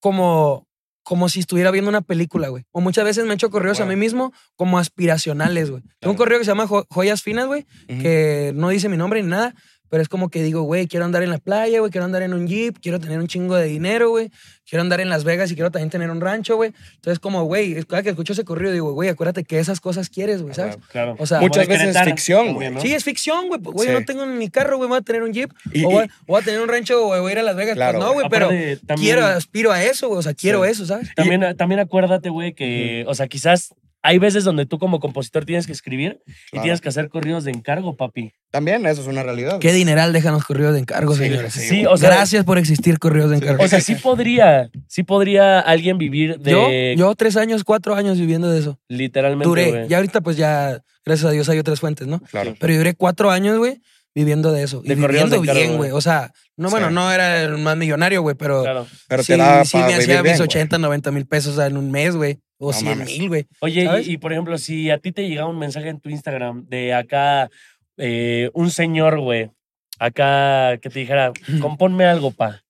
como, 0.01 0.66
como 1.03 1.28
si 1.28 1.41
estuviera 1.41 1.70
viendo 1.70 1.89
una 1.89 2.03
película, 2.03 2.49
güey. 2.49 2.64
O 2.72 2.81
muchas 2.81 3.05
veces 3.05 3.24
me 3.24 3.31
he 3.33 3.35
hecho 3.35 3.51
correos 3.51 3.78
a 3.81 3.87
mí 3.87 3.97
mismo 3.97 4.33
como 4.57 4.78
aspiracionales, 4.78 5.70
güey. 5.70 5.83
Tengo 5.99 6.12
un 6.12 6.16
correo 6.18 6.39
que 6.39 6.45
se 6.45 6.51
llama 6.51 6.66
Jo- 6.66 6.87
Joyas 6.91 7.22
Finas, 7.22 7.47
güey, 7.47 7.66
que 8.01 8.53
no 8.55 8.68
dice 8.68 8.89
mi 8.89 8.97
nombre 8.97 9.22
ni 9.22 9.28
nada, 9.31 9.55
pero 9.91 10.03
es 10.03 10.09
como 10.09 10.30
que 10.30 10.43
digo, 10.43 10.62
güey, 10.62 10.86
quiero 10.86 11.05
andar 11.05 11.22
en 11.22 11.30
la 11.30 11.38
playa, 11.38 11.80
güey, 11.80 11.91
quiero 11.91 12.05
andar 12.07 12.22
en 12.22 12.32
un 12.32 12.47
jeep, 12.47 12.78
quiero 12.80 12.99
tener 13.01 13.18
un 13.18 13.26
chingo 13.26 13.57
de 13.57 13.66
dinero, 13.66 14.09
güey, 14.11 14.30
quiero 14.66 14.82
andar 14.82 15.01
en 15.01 15.09
Las 15.09 15.24
Vegas 15.24 15.51
y 15.51 15.55
quiero 15.57 15.70
también 15.70 15.91
tener 15.91 16.11
un 16.11 16.20
rancho, 16.20 16.57
güey. 16.57 16.72
Entonces, 16.95 17.18
como, 17.18 17.43
güey, 17.45 17.72
es- 17.74 17.84
cada 17.86 18.03
que 18.03 18.11
escucho 18.11 18.32
ese 18.32 18.45
correo 18.45 18.70
digo, 18.72 18.93
güey, 18.93 19.09
acuérdate 19.09 19.45
que 19.45 19.59
esas 19.59 19.80
cosas 19.80 20.09
quieres, 20.09 20.41
güey, 20.43 20.55
¿sabes? 20.55 20.78
Claro. 20.93 21.16
O 21.18 21.26
sea, 21.26 21.41
Muchas 21.41 21.66
veces 21.68 21.95
es 21.95 22.03
ficción, 22.05 22.55
güey. 22.55 22.70
¿no? 22.70 22.80
Sí, 22.80 22.95
es 22.95 23.05
ficción, 23.05 23.49
güey. 23.49 23.61
pues, 23.61 23.74
Güey, 23.74 23.88
Sí. 23.88 23.95
no 23.95 24.05
tengo 24.05 24.24
ni 24.26 24.49
carro, 24.49 24.76
güey, 24.76 24.88
voy 24.88 24.99
a 24.99 25.03
tener 25.03 25.22
un 25.22 25.32
jeep. 25.32 25.51
Y- 25.72 25.84
o 25.84 25.91
voy, 25.91 26.05
y- 26.05 26.09
voy 26.26 26.41
a 26.41 26.45
tener 26.45 26.61
un 26.61 26.68
rancho, 26.68 27.05
güey, 27.07 27.20
voy 27.20 27.30
a 27.30 27.32
ir 27.32 27.38
a 27.41 27.43
Las 27.43 27.57
Vegas. 27.57 27.74
Claro, 27.74 27.99
pues 27.99 28.07
no, 28.09 28.12
güey, 28.14 28.26
pero 28.30 28.47
también- 28.47 28.78
quiero, 28.97 29.26
aspiro 29.26 29.72
a 29.72 29.82
eso, 29.82 30.07
güey. 30.09 30.18
O 30.18 30.22
sea, 30.22 30.34
quiero 30.34 30.64
Sí. 30.64 30.70
eso, 30.70 30.86
¿sabes? 30.86 31.09
También, 31.16 31.57
también 31.57 31.80
acuérdate, 31.80 32.28
güey, 32.30 32.53
que, 32.55 33.05
o 33.09 33.14
sea, 33.14 33.26
quizás 33.26 33.74
hay 34.03 34.18
veces 34.18 34.44
donde 34.44 34.64
tú 34.66 34.78
como 34.78 34.98
compositor 35.01 35.44
tienes 35.44 35.66
que 35.66 35.72
escribir 35.72 36.22
y 36.26 36.32
Claro. 36.53 36.62
tienes 36.62 36.80
que 36.80 36.88
hacer 36.88 37.09
corridos 37.11 37.44
de 37.44 37.51
encargo, 37.51 37.96
papi. 37.96 38.32
También 38.51 38.86
eso 38.86 39.03
es 39.03 39.07
una 39.07 39.22
realidad. 39.22 39.59
Qué 39.59 39.72
dineral 39.72 40.12
dejan 40.12 40.32
los 40.32 40.44
correos 40.44 40.72
de 40.72 40.80
encargo, 40.80 41.14
Sí, 41.14 41.24
señores. 41.24 41.53
sí, 41.53 41.84
o 41.86 41.96
sea, 41.96 42.11
Gracias 42.11 42.44
por 42.44 42.59
existir 42.59 42.98
correos 42.98 43.30
de 43.30 43.36
encargo. 43.36 43.62
o 43.62 43.68
sea, 43.68 43.80
sí 43.80 43.94
podría, 43.96 44.70
sí 44.88 45.03
podría 45.03 45.61
alguien 45.61 45.98
vivir 45.98 46.38
de 46.38 46.51
yo, 46.51 46.70
yo 46.96 47.14
tres 47.14 47.36
años, 47.36 47.62
cuatro 47.64 47.94
años 47.94 48.18
viviendo 48.18 48.51
de 48.51 48.59
eso. 48.61 48.78
literalmente, 48.88 49.48
Duré. 49.48 49.70
güey. 49.70 49.88
Ya 49.88 49.98
ahorita, 49.98 50.20
pues 50.22 50.36
ya, 50.36 50.82
gracias 51.05 51.28
a 51.28 51.32
Dios, 51.32 51.48
hay 51.48 51.59
otras 51.59 51.80
fuentes, 51.80 52.07
¿no? 52.07 52.20
Claro. 52.20 52.55
Pero 52.59 52.72
yo 52.72 52.78
duré 52.78 52.94
cuatro 52.94 53.30
años, 53.30 53.59
güey, 53.59 53.80
viviendo 54.14 54.51
de 54.53 54.62
eso. 54.64 54.80
De 54.82 54.94
y 54.94 54.96
de 54.96 55.07
viviendo 55.07 55.36
encargo, 55.36 55.61
bien, 55.61 55.76
güey. 55.76 55.90
O 55.92 56.01
sea, 56.01 56.32
no, 56.57 56.70
bueno, 56.70 56.88
Sí. 56.88 56.94
no 56.94 57.12
era 57.12 57.42
el 57.42 57.59
más 57.59 57.76
millonario, 57.76 58.22
güey, 58.22 58.34
pero. 58.34 58.62
Claro. 58.62 58.86
Pero 59.09 59.22
sí, 59.22 59.32
te 59.34 59.38
da 59.38 59.64
sí 59.64 59.76
me 59.76 59.94
hacía 59.94 60.22
mis 60.22 60.32
güey. 60.38 60.40
80, 60.42 60.78
90 60.78 61.11
mil 61.12 61.26
pesos 61.26 61.59
en 61.59 61.76
un 61.76 61.90
mes, 61.90 62.16
güey. 62.16 62.38
O 62.63 62.73
No 62.73 62.73
100 62.79 62.99
mames. 62.99 63.19
mil, 63.19 63.29
güey. 63.29 63.47
Oye, 63.61 63.89
y, 64.05 64.13
y, 64.13 64.17
por 64.19 64.33
ejemplo, 64.33 64.59
si 64.59 64.91
a 64.91 64.99
ti 64.99 65.13
te 65.13 65.27
llegaba 65.27 65.49
un 65.49 65.59
mensaje 65.59 65.89
en 65.89 65.99
tu 65.99 66.11
Instagram 66.11 66.67
de 66.69 66.93
acá, 66.93 67.51
eh, 67.97 68.51
un 68.53 68.71
señor, 68.71 69.19
güey, 69.19 69.51
acá 69.99 70.77
que 70.79 70.91
te 70.91 70.99
dijera, 71.01 71.33
compónme 71.63 72.05
algo, 72.05 72.33
pa. 72.33 72.63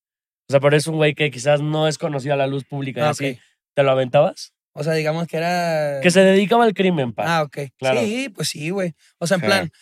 O 0.49 0.53
sea, 0.53 0.61
pero 0.61 0.77
es 0.77 0.87
un 0.87 0.97
güey 0.97 1.15
que 1.15 1.31
quizás 1.31 1.61
no 1.61 1.89
es 1.89 1.99
conocido 1.99 2.35
a 2.35 2.37
la 2.37 2.47
luz 2.47 2.65
pública 2.65 3.01
y 3.01 3.05
Ah, 3.05 3.11
así. 3.11 3.31
ok. 3.33 3.39
¿Te 3.75 3.83
lo 3.83 3.91
aventabas? 3.91 4.53
O 4.73 4.85
sea, 4.85 4.93
digamos 4.95 5.27
que 5.27 5.37
era. 5.39 6.01
Que 6.01 6.11
se 6.13 6.21
dedicaba 6.21 6.65
al 6.65 6.75
crimen, 6.75 7.13
pa. 7.13 7.39
Ah, 7.39 7.43
ok. 7.43 7.59
Claro. 7.77 8.01
Sí, 8.01 8.29
pues 8.29 8.49
sí, 8.49 8.71
güey. 8.71 8.95
O 9.19 9.27
sea, 9.27 9.37
en 9.37 9.41
plan. 9.43 9.73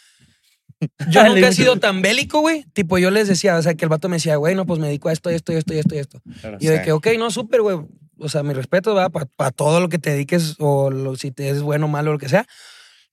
Yo 1.10 1.24
nunca 1.24 1.48
he 1.48 1.52
sido 1.52 1.76
tan 1.78 2.02
bélico, 2.02 2.40
güey. 2.40 2.64
Tipo, 2.72 2.98
yo 2.98 3.10
les 3.10 3.26
decía, 3.26 3.56
o 3.56 3.62
sea, 3.62 3.74
que 3.74 3.84
el 3.84 3.88
vato 3.88 4.08
me 4.08 4.16
decía, 4.16 4.36
güey, 4.36 4.54
no, 4.54 4.64
pues 4.64 4.78
me 4.78 4.86
dedico 4.86 5.08
a 5.08 5.12
esto, 5.12 5.28
esto, 5.28 5.52
esto, 5.52 5.74
esto 5.74 5.94
y 5.96 5.98
esto. 5.98 6.22
Y 6.60 6.66
yo 6.66 6.70
de 6.70 6.78
Sí. 6.78 6.84
que, 6.84 6.92
ok, 6.92 7.08
no, 7.18 7.32
súper, 7.32 7.62
güey. 7.62 7.78
O 8.18 8.28
sea, 8.28 8.42
mi 8.42 8.52
respeto 8.54 8.94
va 8.94 9.08
para 9.10 9.50
todo 9.50 9.80
lo 9.80 9.88
que 9.88 9.98
te 9.98 10.10
dediques 10.10 10.56
o 10.58 10.90
lo- 10.90 11.16
si 11.16 11.30
te 11.30 11.50
es 11.50 11.62
bueno 11.62 11.88
malo, 11.88 12.12
lo 12.12 12.18
que 12.18 12.28
sea. 12.28 12.46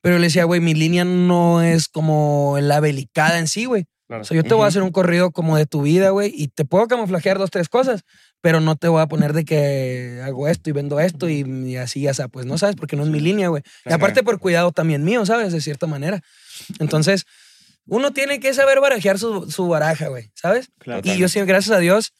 Pero 0.02 0.16
yo 0.16 0.20
le 0.20 0.28
decía, 0.28 0.44
güey, 0.46 0.62
mi 0.62 0.74
línea 0.74 1.04
no 1.06 1.62
es 1.62 1.88
como 1.88 2.58
la 2.62 2.80
belicada 2.80 3.40
en 3.40 3.48
sí, 3.48 3.66
güey. 3.66 3.86
Claro. 4.08 4.22
O 4.22 4.26
sea, 4.26 4.36
yo 4.36 4.44
te 4.44 4.54
voy 4.54 4.66
a 4.66 4.68
hacer 4.68 4.84
un 4.84 4.92
corrido 4.92 5.32
como 5.32 5.58
de 5.58 5.66
tu 5.66 5.82
vida, 5.82 6.12
güey, 6.12 6.32
y 6.36 6.50
te 6.50 6.64
puedo 6.64 6.88
camuflajear 6.88 7.40
dos, 7.40 7.50
tres 7.50 7.70
cosas, 7.70 8.02
pero 8.40 8.60
no 8.62 8.76
te 8.76 8.88
voy 8.88 9.02
a 9.02 9.08
poner 9.08 9.34
de 9.34 9.46
que 9.46 10.22
hago 10.24 10.48
esto 10.48 10.70
y 10.70 10.74
vendo 10.74 11.00
esto 11.00 11.28
y, 11.28 11.40
y 11.42 11.78
así, 11.78 12.08
o 12.08 12.14
sea, 12.14 12.28
pues 12.28 12.46
no 12.46 12.60
sabes, 12.60 12.76
porque 12.76 12.96
no 12.96 13.02
es 13.04 13.10
mi 13.10 13.20
línea, 13.20 13.48
güey. 13.48 13.64
Y 13.84 13.92
aparte 13.94 14.22
por 14.22 14.38
cuidado 14.40 14.72
también 14.72 15.04
mío, 15.04 15.26
¿sabes? 15.26 15.52
De 15.54 15.60
cierta 15.60 15.88
manera. 15.88 16.22
Entonces, 16.80 17.26
uno 17.88 18.14
tiene 18.14 18.40
que 18.40 18.54
saber 18.54 18.80
barajear 18.80 19.18
su, 19.18 19.50
su 19.50 19.68
baraja, 19.68 20.10
güey, 20.10 20.30
¿sabes? 20.36 20.70
Claro. 20.78 21.02
Y 21.04 21.18
yo 21.18 21.28
sí, 21.28 21.40
gracias 21.42 21.76
a 21.76 21.80
Dios, 21.80 22.14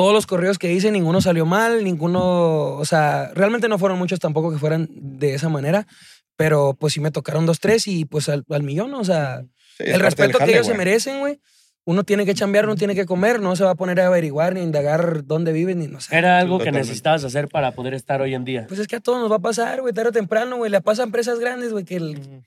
todos 0.00 0.12
los 0.14 0.26
correos 0.26 0.58
que 0.58 0.72
hice, 0.72 0.90
ninguno 0.90 1.20
salió 1.20 1.44
mal, 1.46 1.84
ninguno, 1.84 2.74
o 2.76 2.84
sea, 2.84 3.30
realmente 3.34 3.68
no 3.68 3.78
fueron 3.78 3.98
muchos 3.98 4.18
tampoco 4.18 4.50
que 4.50 4.58
fueran 4.58 4.88
de 4.92 5.34
esa 5.34 5.48
manera, 5.48 5.86
Pero 6.36 6.74
pues 6.78 6.94
sí 6.94 7.00
me 7.00 7.10
tocaron 7.10 7.44
dos, 7.44 7.60
tres 7.60 7.86
y 7.86 8.06
pues 8.06 8.28
al, 8.30 8.44
al 8.50 8.62
millón, 8.62 8.94
o 8.94 9.04
sea, 9.04 9.42
Sí, 9.76 9.84
el 9.86 10.00
respeto 10.00 10.32
que 10.38 10.44
jale, 10.44 10.52
ellos 10.52 10.66
se 10.66 10.72
güey. 10.72 10.78
merecen, 10.78 11.18
güey. 11.20 11.38
Uno 11.84 12.04
tiene 12.04 12.24
que 12.24 12.34
chambear, 12.34 12.64
uno 12.66 12.76
tiene 12.76 12.94
que 12.94 13.04
comer, 13.04 13.40
no 13.40 13.56
se 13.56 13.64
va 13.64 13.70
a 13.72 13.74
poner 13.74 14.00
a 14.00 14.06
averiguar 14.06 14.54
ni 14.54 14.60
a 14.60 14.62
indagar 14.62 15.26
dónde 15.26 15.52
viven 15.52 15.78
ni 15.80 15.86
no 15.86 16.00
sé. 16.00 16.16
Era 16.16 16.38
algo 16.38 16.58
que 16.58 16.70
necesitabas 16.72 17.24
hacer 17.24 17.48
para 17.48 17.72
poder 17.72 17.92
estar 17.94 18.20
hoy 18.22 18.34
en 18.34 18.44
día. 18.44 18.66
Pues 18.68 18.80
es 18.80 18.86
que 18.86 18.96
a 18.96 19.00
todos 19.00 19.18
nos 19.20 19.30
va 19.30 19.36
a 19.36 19.40
pasar, 19.40 19.80
güey, 19.82 19.92
tarde 19.92 20.10
o 20.10 20.12
temprano, 20.12 20.56
güey. 20.56 20.70
Le 20.70 20.80
pasa 20.82 21.02
a 21.02 21.06
empresas 21.06 21.38
grandes, 21.40 21.72
güey, 21.72 21.84
que, 21.84 21.96
el- 21.96 22.42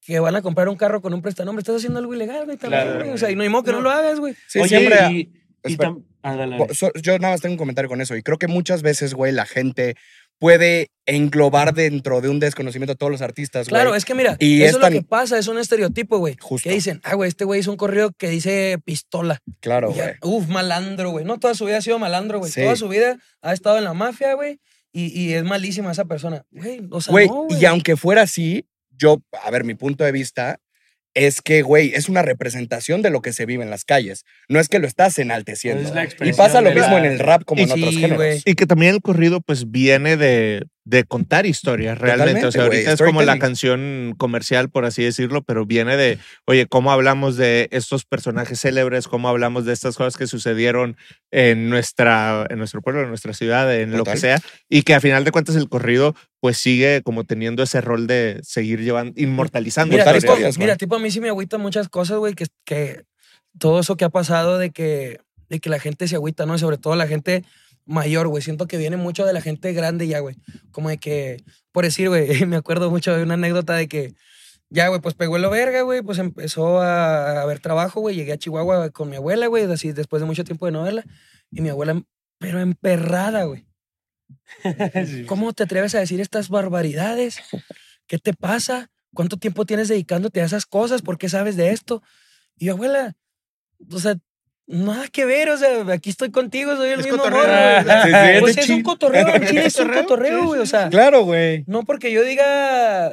que 0.00 0.18
van 0.20 0.36
a 0.36 0.42
comprar 0.42 0.68
un 0.68 0.76
carro 0.76 1.00
con 1.02 1.12
un 1.14 1.22
prestanombre. 1.22 1.60
Estás 1.62 1.76
haciendo 1.76 1.98
algo 1.98 2.14
ilegal, 2.14 2.44
güey, 2.44 2.56
también, 2.56 2.82
Claro, 2.82 2.98
güey. 3.00 3.10
O 3.10 3.18
sea, 3.18 3.30
y 3.30 3.36
no 3.36 3.42
hay 3.42 3.48
modo 3.48 3.62
que 3.64 3.70
no, 3.72 3.78
No. 3.78 3.84
lo 3.84 3.90
hagas, 3.90 4.18
güey. 4.20 4.34
Sí, 4.48 4.58
Oye, 4.60 4.68
siempre. 4.78 4.98
y, 5.12 5.32
y 5.64 5.72
espera. 5.72 5.90
tam- 5.90 6.02
ah, 6.26 6.36
dale, 6.36 6.56
Bo- 6.56 6.64
dale. 6.64 6.74
so- 6.74 6.92
Yo 7.02 7.18
nada 7.18 7.34
más 7.34 7.40
tengo 7.40 7.52
un 7.54 7.58
comentario 7.58 7.88
con 7.88 8.00
eso. 8.00 8.16
Y 8.16 8.22
creo 8.22 8.38
que 8.38 8.48
muchas 8.48 8.82
veces, 8.82 9.14
güey, 9.14 9.32
la 9.32 9.46
gente 9.46 9.94
puede 10.38 10.90
englobar 11.06 11.72
dentro 11.72 12.20
de 12.20 12.28
un 12.28 12.40
desconocimiento 12.40 12.92
a 12.92 12.96
todos 12.96 13.10
los 13.10 13.22
artistas, 13.22 13.68
güey. 13.68 13.80
Claro, 13.80 13.94
es 13.94 14.04
que 14.04 14.14
mira, 14.14 14.36
Y 14.38 14.62
eso 14.62 14.76
es 14.76 14.82
tan- 14.82 14.92
lo 14.92 15.00
que 15.00 15.06
pasa, 15.06 15.38
es 15.38 15.48
un 15.48 15.58
estereotipo, 15.58 16.18
güey. 16.18 16.36
Justo. 16.40 16.68
Que 16.68 16.74
dicen, 16.74 17.00
ah, 17.04 17.14
güey, 17.14 17.28
este 17.28 17.44
güey 17.44 17.60
hizo 17.60 17.70
un 17.70 17.76
corrido 17.78 18.12
que 18.18 18.28
dice 18.28 18.76
pistola. 18.84 19.38
Claro, 19.60 19.90
Y 19.90 19.94
güey. 19.94 20.10
Uf, 20.22 20.48
malandro, 20.48 21.10
güey. 21.10 21.24
No 21.24 21.38
toda 21.38 21.54
su 21.54 21.64
vida 21.64 21.78
ha 21.78 21.82
sido 21.82 21.98
malandro, 21.98 22.38
güey. 22.38 22.52
Sí. 22.52 22.60
Toda 22.62 22.76
su 22.76 22.88
vida 22.88 23.16
ha 23.40 23.52
estado 23.54 23.78
en 23.78 23.84
la 23.84 23.94
mafia, 23.94 24.34
güey. 24.34 24.60
Y, 24.92 25.06
y 25.18 25.32
es 25.34 25.44
malísima 25.44 25.92
esa 25.92 26.04
persona. 26.06 26.44
Güey, 26.50 26.80
o 26.90 27.00
sea, 27.00 27.12
Güey, 27.12 27.28
no, 27.28 27.46
y 27.48 27.54
güey. 27.54 27.64
aunque 27.66 27.96
fuera 27.96 28.22
así, 28.22 28.66
yo, 28.90 29.22
a 29.42 29.50
ver, 29.50 29.64
mi 29.64 29.74
punto 29.74 30.04
de 30.04 30.12
vista 30.12 30.58
es 31.16 31.40
que, 31.40 31.62
güey, 31.62 31.92
es 31.94 32.08
una 32.10 32.20
representación 32.22 33.00
de 33.02 33.08
lo 33.10 33.22
que 33.22 33.32
se 33.32 33.46
vive 33.46 33.64
en 33.64 33.70
las 33.70 33.84
calles. 33.84 34.24
No 34.48 34.60
es 34.60 34.68
que 34.68 34.78
lo 34.78 34.86
estás 34.86 35.18
enalteciendo. 35.18 35.82
Es 35.82 35.94
la 35.94 36.04
y 36.04 36.32
pasa 36.34 36.60
lo 36.60 36.70
mismo 36.70 36.98
la- 36.98 37.06
en 37.06 37.12
el 37.12 37.18
rap 37.18 37.42
como 37.44 37.62
en 37.62 37.68
Sí, 37.68 37.80
otros 37.82 37.96
géneros. 37.96 38.42
Y 38.44 38.54
que 38.54 38.66
también 38.66 38.94
el 38.94 39.00
corrido 39.00 39.40
pues 39.40 39.70
viene 39.70 40.16
de, 40.18 40.62
de 40.86 41.02
contar 41.02 41.46
historias 41.46 41.98
realmente. 41.98 42.46
o 42.46 42.52
sea, 42.52 42.62
ahorita 42.62 42.92
es 42.92 43.02
como 43.02 43.20
la 43.22 43.40
canción 43.40 44.14
comercial, 44.16 44.70
por 44.70 44.84
así 44.84 45.02
decirlo, 45.02 45.42
pero 45.42 45.66
viene 45.66 45.96
de, 45.96 46.18
oye, 46.44 46.66
cómo 46.66 46.92
hablamos 46.92 47.36
de 47.36 47.68
estos 47.72 48.04
personajes 48.04 48.60
célebres, 48.60 49.08
cómo 49.08 49.28
hablamos 49.28 49.64
de 49.64 49.72
estas 49.72 49.96
cosas 49.96 50.16
que 50.16 50.28
sucedieron 50.28 50.96
en, 51.32 51.68
nuestra, 51.70 52.46
en 52.50 52.58
nuestro 52.58 52.82
pueblo, 52.82 53.02
en 53.02 53.08
nuestra 53.08 53.34
ciudad, 53.34 53.74
en 53.74 53.96
lo 53.96 54.04
que 54.04 54.16
sea. 54.16 54.38
Y 54.68 54.82
que 54.82 54.94
a 54.94 55.00
final 55.00 55.24
de 55.24 55.32
cuentas 55.32 55.56
el 55.56 55.68
corrido 55.68 56.14
pues 56.38 56.56
sigue 56.56 57.02
como 57.02 57.24
teniendo 57.24 57.64
ese 57.64 57.80
rol 57.80 58.06
de 58.06 58.38
seguir 58.44 58.80
llevando, 58.80 59.20
inmortalizando 59.20 59.90
Mira, 59.90 60.04
tipo, 60.04 60.18
historias. 60.18 60.56
mira, 60.56 60.76
tipo, 60.76 60.94
a 60.94 61.00
mí 61.00 61.10
sí 61.10 61.20
me 61.20 61.28
agüita 61.28 61.58
muchas 61.58 61.88
cosas, 61.88 62.18
güey, 62.18 62.34
que, 62.34 62.46
que 62.64 63.02
todo 63.58 63.80
eso 63.80 63.96
que 63.96 64.04
ha 64.04 64.10
pasado 64.10 64.56
de 64.56 64.70
que, 64.70 65.18
de 65.48 65.58
que 65.58 65.68
la 65.68 65.80
gente 65.80 66.06
se 66.06 66.14
agüita, 66.14 66.46
¿no? 66.46 66.56
Sobre 66.58 66.78
todo 66.78 66.94
la 66.94 67.08
gente 67.08 67.42
mayor, 67.86 68.28
güey. 68.28 68.42
Siento 68.42 68.66
que 68.66 68.76
viene 68.76 68.96
mucho 68.96 69.24
de 69.24 69.32
la 69.32 69.40
gente 69.40 69.72
grande 69.72 70.06
ya, 70.06 70.18
güey. 70.18 70.36
Como 70.72 70.90
de 70.90 70.98
que, 70.98 71.44
por 71.72 71.84
decir, 71.84 72.08
güey, 72.08 72.26
me 72.46 72.56
acuerdo 72.56 72.90
mucho 72.90 73.16
de 73.16 73.22
una 73.22 73.34
anécdota 73.34 73.74
de 73.74 73.88
que, 73.88 74.14
ya, 74.68 74.88
güey, 74.88 75.00
pues 75.00 75.14
pegó 75.14 75.38
lo 75.38 75.48
verga, 75.48 75.82
güey, 75.82 76.02
pues 76.02 76.18
empezó 76.18 76.82
a, 76.82 77.44
ver 77.46 77.60
trabajo, 77.60 78.00
güey. 78.00 78.16
Llegué 78.16 78.32
a 78.32 78.38
Chihuahua 78.38 78.90
con 78.90 79.08
mi 79.08 79.16
abuela, 79.16 79.46
güey, 79.46 79.64
así 79.64 79.92
después 79.92 80.20
de 80.20 80.26
mucho 80.26 80.44
tiempo 80.44 80.66
de 80.66 80.72
no 80.72 80.82
verla. 80.82 81.04
Y 81.50 81.60
mi 81.60 81.68
abuela, 81.68 82.02
pero 82.38 82.60
emperrada, 82.60 83.44
güey. 83.44 83.66
Sí. 85.06 85.24
¿Cómo 85.24 85.52
te 85.52 85.62
atreves 85.62 85.94
a 85.94 86.00
decir 86.00 86.20
estas 86.20 86.48
barbaridades? 86.48 87.38
¿Qué 88.08 88.18
te 88.18 88.34
pasa? 88.34 88.90
¿Cuánto 89.14 89.36
tiempo 89.36 89.64
tienes 89.64 89.88
dedicándote 89.88 90.40
a 90.40 90.44
esas 90.44 90.66
cosas? 90.66 91.00
¿Por 91.00 91.16
qué 91.16 91.28
sabes 91.28 91.56
de 91.56 91.70
esto? 91.70 92.02
Y 92.56 92.66
yo, 92.66 92.72
abuela, 92.72 93.16
o 93.90 93.98
sea, 94.00 94.16
nada 94.66 95.08
que 95.08 95.24
ver, 95.24 95.50
o 95.50 95.56
sea, 95.56 95.68
aquí 95.92 96.10
estoy 96.10 96.30
contigo, 96.30 96.76
soy 96.76 96.90
el 96.90 97.00
Es 97.00 97.06
mismo 97.06 97.22
morro, 97.22 97.38
güey. 97.38 98.40
Pues 98.40 98.58
es 98.58 98.68
un 98.70 98.82
cotorreo, 98.82 99.28
en 99.34 99.46
Chile 99.46 99.66
es 99.66 99.76
un 99.78 99.88
Cotorreo, 99.92 100.44
güey, 100.46 100.60
o 100.60 100.66
sea, 100.66 100.88
Claro, 100.88 101.22
güey. 101.24 101.64
no 101.66 101.84
porque 101.84 102.10
yo 102.12 102.22
diga, 102.22 103.12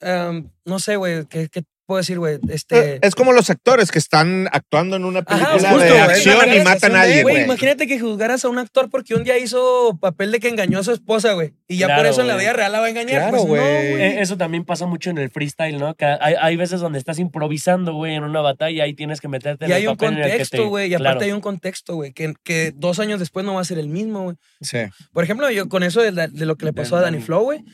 am, 0.00 0.50
no 0.64 0.78
sé, 0.78 0.96
güey, 0.96 1.26
¿qué, 1.26 1.48
qué 1.48 1.62
puedo 1.90 1.98
decir, 1.98 2.20
güey? 2.20 2.38
Este... 2.48 2.94
Eh, 2.94 2.98
Es 3.02 3.16
como 3.16 3.32
los 3.32 3.50
actores 3.50 3.90
que 3.90 3.98
están 3.98 4.48
actuando 4.52 4.94
en 4.94 5.04
una 5.04 5.20
Ajá, 5.26 5.28
película 5.56 5.70
justo, 5.70 5.84
de 5.84 5.90
güey, 5.90 6.00
acción 6.02 6.54
y 6.54 6.60
matan 6.60 6.94
a 6.94 7.00
alguien, 7.02 7.22
Güey, 7.24 7.34
güey. 7.34 7.44
imagínate 7.46 7.88
que 7.88 7.98
juzgaras 7.98 8.44
a 8.44 8.48
un 8.48 8.58
actor 8.58 8.88
porque 8.90 9.14
un 9.16 9.24
día 9.24 9.36
hizo 9.38 9.98
papel 10.00 10.30
de 10.30 10.38
que 10.38 10.48
engañó 10.48 10.78
a 10.78 10.84
su 10.84 10.92
esposa, 10.92 11.32
güey. 11.32 11.54
Y 11.66 11.78
ya 11.78 11.96
por 11.96 12.06
eso 12.06 12.20
en 12.20 12.28
la 12.28 12.34
güey. 12.34 12.46
vida 12.46 12.52
real 12.52 12.70
la 12.70 12.78
va 12.80 12.86
a 12.86 12.90
engañar. 12.90 13.16
Claro, 13.30 13.30
pues, 13.32 13.42
no, 13.42 13.48
güey. 13.48 13.90
güey. 13.90 14.02
Eh, 14.02 14.20
Eso 14.20 14.36
también 14.36 14.64
pasa 14.64 14.86
mucho 14.86 15.10
en 15.10 15.18
el 15.18 15.30
freestyle, 15.30 15.78
¿no? 15.78 15.94
Que 15.96 16.04
hay, 16.04 16.34
hay 16.40 16.56
veces 16.56 16.80
donde 16.80 16.98
estás 17.00 17.18
improvisando, 17.18 17.92
güey, 17.94 18.14
en 18.14 18.22
una 18.22 18.40
batalla 18.40 18.86
y 18.86 18.94
tienes 18.94 19.20
que 19.20 19.26
meterte 19.28 19.64
en 19.64 19.70
Y 19.70 19.74
el 19.74 19.78
hay 19.78 19.86
un 19.88 19.96
papel 19.96 20.12
en 20.12 20.18
el 20.18 20.22
que 20.24 20.30
contexto, 20.30 20.56
te- 20.58 20.62
güey. 20.68 20.90
Y 20.90 20.94
aparte 20.94 21.10
Claro. 21.10 21.24
hay 21.26 21.32
un 21.32 21.40
contexto, 21.40 21.94
güey. 21.96 22.12
Que, 22.12 22.34
que 22.44 22.72
dos 22.76 23.00
años 23.00 23.18
después 23.18 23.44
no 23.44 23.54
va 23.54 23.60
a 23.62 23.64
ser 23.64 23.78
el 23.80 23.88
mismo, 23.88 24.22
güey. 24.22 24.36
Sí. 24.60 24.78
Por 25.12 25.24
ejemplo, 25.24 25.50
yo 25.50 25.68
con 25.68 25.82
eso 25.82 26.00
de, 26.00 26.12
la- 26.12 26.28
de 26.28 26.46
lo 26.46 26.56
que 26.56 26.66
le 26.66 26.72
pasó 26.72 26.96
a 26.96 27.00
Danny. 27.00 27.20
Flow, 27.20 27.42
güey. 27.42 27.64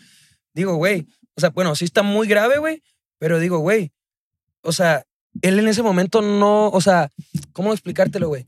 Digo, 0.55 0.77
güey. 0.77 1.07
O 1.37 1.41
sea, 1.41 1.51
bueno, 1.51 1.75
sí 1.75 1.85
está 1.85 2.03
muy 2.03 2.27
grave, 2.27 2.57
güey. 2.59 2.83
Pero 3.19 3.39
digo, 3.39 3.59
güey. 3.59 3.93
O 4.67 4.73
sea, 4.73 5.05
él 5.43 5.59
en 5.59 5.69
ese 5.69 5.83
momento 5.83 6.23
no. 6.23 6.69
O 6.69 6.81
sea, 6.81 7.11
¿cómo 7.53 7.73
explicártelo, 7.73 8.29
güey? 8.29 8.47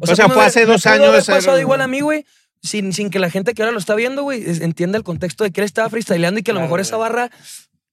O 0.00 0.06
sea, 0.06 0.16
¿cómo 0.24 0.34
fue 0.34 0.42
me- 0.44 0.48
hace 0.48 0.66
dos 0.66 0.84
años, 0.86 1.08
haber 1.08 1.24
pasado 1.24 1.58
igual 1.60 1.80
a 1.80 1.86
mí, 1.88 2.00
güey. 2.00 2.24
Sin, 2.60 2.92
sin 2.92 3.10
que 3.10 3.20
la 3.20 3.30
gente 3.30 3.54
que 3.54 3.62
ahora 3.62 3.72
lo 3.72 3.78
está 3.78 3.94
viendo, 3.94 4.24
güey, 4.24 4.42
entienda 4.62 4.98
el 4.98 5.04
contexto 5.04 5.44
de 5.44 5.52
que 5.52 5.60
él 5.60 5.64
estaba 5.64 5.88
freestyleando 5.88 6.40
y 6.40 6.42
que 6.42 6.50
a 6.50 6.54
lo 6.54 6.58
Claro, 6.58 6.66
mejor 6.66 6.80
esa 6.80 6.96
barra. 6.96 7.30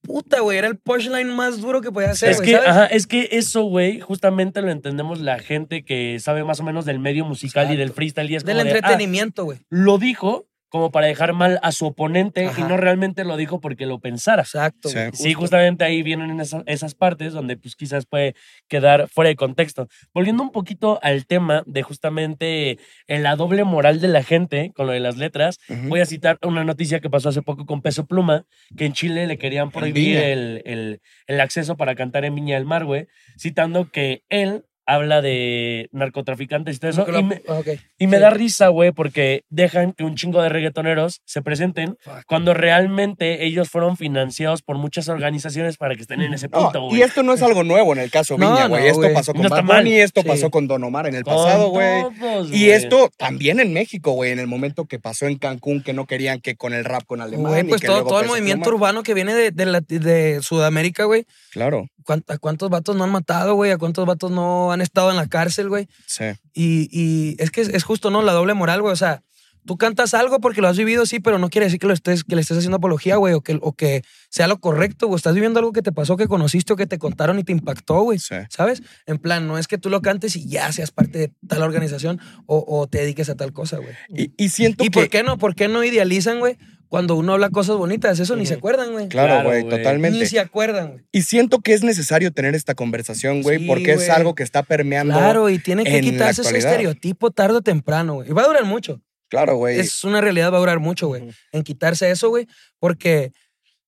Puta, 0.02 0.40
güey, 0.40 0.58
era 0.58 0.68
el 0.68 0.76
punchline 0.78 1.28
más 1.34 1.60
duro 1.60 1.80
que 1.80 1.90
podía 1.90 2.10
hacer, 2.10 2.30
Es 2.30 2.36
güey, 2.38 2.48
que, 2.50 2.56
¿sabes? 2.56 2.68
ajá, 2.70 2.86
es 2.86 3.06
que 3.08 3.28
eso, 3.32 3.62
güey, 3.64 4.00
justamente 4.00 4.62
lo 4.62 4.70
entendemos 4.70 5.20
la 5.20 5.38
gente 5.40 5.84
que 5.84 6.18
sabe 6.20 6.44
más 6.44 6.60
o 6.60 6.62
menos 6.64 6.84
del 6.84 7.00
medio 7.00 7.24
musical 7.24 7.72
y 7.72 7.76
del 7.76 7.90
freestyle. 7.92 8.30
Y 8.30 8.36
es 8.36 8.44
Del 8.44 8.56
como 8.58 8.64
de, 8.66 8.72
ah, 8.72 8.76
entretenimiento, 8.78 9.44
güey. 9.44 9.58
lo 9.68 9.98
dijo 9.98 10.46
como 10.68 10.90
para 10.90 11.06
dejar 11.06 11.32
mal 11.32 11.58
a 11.62 11.70
su 11.72 11.86
oponente 11.86 12.44
y 12.44 12.62
no 12.68 12.76
realmente 12.76 13.24
lo 13.24 13.36
dijo 13.36 13.60
porque 13.60 13.86
lo 13.86 14.00
pensara. 14.00 14.42
Exacto. 14.42 14.88
Sí. 15.12 15.28
justamente 15.34 15.84
ahí 15.84 16.02
vienen 16.02 16.40
esas, 16.40 16.62
esas 16.66 16.94
partes 16.94 17.32
donde 17.32 17.56
pues 17.56 17.76
quizás 17.76 18.04
puede 18.06 18.34
quedar 18.68 19.08
fuera 19.08 19.28
de 19.28 19.36
contexto. 19.36 19.88
Volviendo 20.12 20.42
un 20.42 20.50
poquito 20.50 20.98
al 21.02 21.26
tema 21.26 21.62
de 21.66 21.82
justamente 21.82 22.78
en 23.06 23.22
la 23.22 23.36
doble 23.36 23.64
moral 23.64 24.00
de 24.00 24.08
la 24.08 24.22
gente 24.22 24.72
con 24.74 24.86
lo 24.86 24.92
de 24.92 25.00
las 25.00 25.16
letras, 25.16 25.58
voy 25.88 26.00
a 26.00 26.06
citar 26.06 26.38
una 26.42 26.64
noticia 26.64 27.00
que 27.00 27.10
pasó 27.10 27.28
hace 27.28 27.42
poco 27.42 27.64
con 27.66 27.80
Peso 27.82 28.06
Pluma, 28.06 28.44
que 28.76 28.86
en 28.86 28.92
Chile 28.92 29.26
le 29.26 29.38
querían 29.38 29.70
prohibir 29.70 30.16
el, 30.18 30.62
el- 30.64 31.00
el 31.26 31.40
acceso 31.40 31.76
para 31.76 31.94
cantar 31.94 32.24
en 32.24 32.34
Viña 32.34 32.56
del 32.56 32.66
Mar, 32.66 32.84
güey, 32.84 33.06
citando 33.38 33.90
que 33.90 34.22
él 34.28 34.64
habla 34.86 35.20
de 35.20 35.88
narcotraficantes 35.92 36.76
y 36.76 36.78
todo 36.78 36.90
eso. 36.90 37.06
Y 37.18 37.22
me, 37.22 37.42
y 37.98 38.06
me 38.06 38.16
Sí. 38.16 38.22
da 38.22 38.30
risa, 38.30 38.68
güey, 38.68 38.92
porque 38.92 39.42
dejan 39.50 39.92
que 39.92 40.04
un 40.04 40.14
chingo 40.14 40.40
de 40.42 40.48
reggaetoneros 40.48 41.20
se 41.24 41.42
presenten 41.42 41.96
Fuck. 42.00 42.24
cuando 42.26 42.54
realmente 42.54 43.44
ellos 43.44 43.68
fueron 43.68 43.96
financiados 43.96 44.62
por 44.62 44.78
muchas 44.78 45.08
organizaciones 45.08 45.76
para 45.76 45.94
que 45.94 46.02
estén 46.02 46.20
en 46.22 46.34
ese 46.34 46.48
punto, 46.48 46.82
güey. 46.82 46.98
y 46.98 47.02
esto 47.02 47.22
no 47.22 47.32
es 47.32 47.42
algo 47.42 47.64
nuevo 47.64 47.92
en 47.92 47.98
el 47.98 48.10
caso 48.10 48.36
No, 48.38 48.52
Viña, 48.52 48.68
güey. 48.68 48.82
no, 48.84 48.88
esto 48.88 49.12
pasó 49.14 49.32
con 49.34 49.42
Bad 49.48 49.86
esto 49.86 50.22
Sí. 50.22 50.28
pasó 50.28 50.50
con 50.50 50.66
Don 50.68 50.84
Omar 50.84 51.06
en 51.06 51.14
el 51.16 51.24
Con 51.24 51.34
pasado, 51.34 51.68
güey. 51.70 52.04
Y 52.52 52.70
esto 52.70 53.10
también 53.16 53.60
en 53.60 53.72
México, 53.72 54.12
güey, 54.12 54.30
en 54.32 54.38
el 54.38 54.46
momento 54.46 54.86
que 54.86 54.98
pasó 54.98 55.26
en 55.26 55.36
Cancún, 55.38 55.82
que 55.82 55.92
no 55.92 56.06
querían 56.06 56.40
que 56.40 56.56
con 56.56 56.72
el 56.74 56.84
rap 56.84 57.02
con 57.06 57.20
Alemán. 57.20 57.50
Güey, 57.52 57.60
y 57.62 57.68
pues 57.68 57.80
que 57.80 57.86
todo, 57.88 58.04
todo 58.04 58.20
el 58.20 58.26
movimiento 58.28 58.64
Pluma. 58.70 58.76
urbano 58.76 59.02
que 59.02 59.14
viene 59.14 59.34
de, 59.34 59.50
de, 59.50 59.66
la- 59.66 59.80
de 59.80 60.40
Sudamérica, 60.42 61.04
güey. 61.04 61.24
Claro, 61.50 61.86
¿Cuánt- 62.04 62.24
¿A 62.28 62.38
cuántos 62.38 62.70
vatos 62.70 62.94
no 62.94 63.02
han 63.02 63.10
matado, 63.10 63.54
güey? 63.56 63.72
¿A 63.72 63.78
cuántos 63.78 64.06
vatos 64.06 64.30
no 64.30 64.70
han 64.70 64.75
estado 64.80 65.10
en 65.10 65.16
la 65.16 65.28
cárcel, 65.28 65.68
güey? 65.68 65.88
sí. 66.06 66.24
Y, 66.54 66.88
y 66.90 67.36
es 67.38 67.50
que 67.50 67.60
es, 67.60 67.68
es 67.68 67.84
justo, 67.84 68.10
¿no? 68.10 68.22
La 68.22 68.32
doble 68.32 68.54
moral, 68.54 68.80
güey. 68.80 68.92
O 68.92 68.96
sea, 68.96 69.22
tú 69.66 69.76
cantas 69.76 70.14
algo 70.14 70.40
porque 70.40 70.60
lo 70.60 70.68
has 70.68 70.78
vivido, 70.78 71.04
sí, 71.04 71.20
pero 71.20 71.38
no 71.38 71.50
quiere 71.50 71.66
decir 71.66 71.78
que, 71.78 71.86
lo 71.86 71.92
estés, 71.92 72.24
que 72.24 72.34
le 72.34 72.40
estés 72.40 72.56
haciendo 72.58 72.78
apología, 72.78 73.16
güey, 73.16 73.34
o 73.34 73.42
que, 73.42 73.58
o 73.60 73.72
que 73.72 74.02
sea 74.30 74.46
lo 74.46 74.58
correcto, 74.58 75.08
güey. 75.08 75.16
Estás 75.16 75.34
viviendo 75.34 75.58
algo 75.58 75.72
que 75.72 75.82
te 75.82 75.92
pasó, 75.92 76.16
que 76.16 76.28
conociste 76.28 76.72
o 76.72 76.76
que 76.76 76.86
te 76.86 76.98
contaron 76.98 77.38
y 77.38 77.44
te 77.44 77.52
impactó, 77.52 78.00
güey. 78.02 78.18
Sí. 78.18 78.36
¿Sabes? 78.48 78.82
En 79.06 79.18
plan, 79.18 79.46
no 79.46 79.58
es 79.58 79.68
que 79.68 79.76
tú 79.76 79.90
lo 79.90 80.00
cantes 80.00 80.36
y 80.36 80.48
ya 80.48 80.72
seas 80.72 80.90
parte 80.90 81.18
de 81.18 81.32
tal 81.46 81.62
organización 81.62 82.20
o, 82.46 82.64
o 82.66 82.86
te 82.86 82.98
dediques 82.98 83.28
a 83.28 83.34
tal 83.34 83.52
cosa, 83.52 83.78
güey. 83.78 83.94
Y, 84.08 84.32
y 84.42 84.48
siento 84.48 84.84
¿Y 84.84 84.88
que. 84.88 85.00
por 85.00 85.08
qué 85.10 85.22
no? 85.22 85.36
¿Por 85.36 85.54
qué 85.54 85.68
no 85.68 85.84
idealizan, 85.84 86.38
güey? 86.38 86.56
Cuando 86.88 87.16
uno 87.16 87.32
habla 87.32 87.50
cosas 87.50 87.76
bonitas, 87.76 88.20
eso 88.20 88.36
ni 88.36 88.46
se 88.46 88.54
acuerdan, 88.54 88.92
güey. 88.92 89.08
Claro, 89.08 89.48
güey, 89.48 89.68
totalmente. 89.68 90.20
Ni 90.20 90.26
se 90.26 90.38
acuerdan, 90.38 90.92
güey. 90.92 91.04
Y 91.10 91.22
siento 91.22 91.58
que 91.60 91.72
es 91.74 91.82
necesario 91.82 92.30
tener 92.32 92.54
esta 92.54 92.74
conversación, 92.74 93.42
güey, 93.42 93.58
Sí, 93.58 93.66
porque 93.66 93.94
es 93.94 94.08
algo 94.08 94.36
que 94.36 94.44
está 94.44 94.62
permeando. 94.62 95.14
Claro, 95.14 95.50
y 95.50 95.58
tiene 95.58 95.82
que 95.82 96.00
quitarse 96.00 96.42
ese 96.42 96.56
estereotipo 96.56 97.32
tarde 97.32 97.56
o 97.56 97.62
temprano, 97.62 98.14
güey. 98.14 98.30
Y 98.30 98.32
va 98.32 98.42
a 98.42 98.46
durar 98.46 98.64
mucho. 98.64 99.02
Claro, 99.28 99.56
güey. 99.56 99.78
Es 99.78 100.04
una 100.04 100.20
realidad, 100.20 100.52
va 100.52 100.56
a 100.56 100.60
durar 100.60 100.78
mucho, 100.78 101.08
güey. 101.08 101.30
En 101.52 101.62
quitarse 101.62 102.10
eso, 102.10 102.28
güey. 102.28 102.46
Porque 102.78 103.32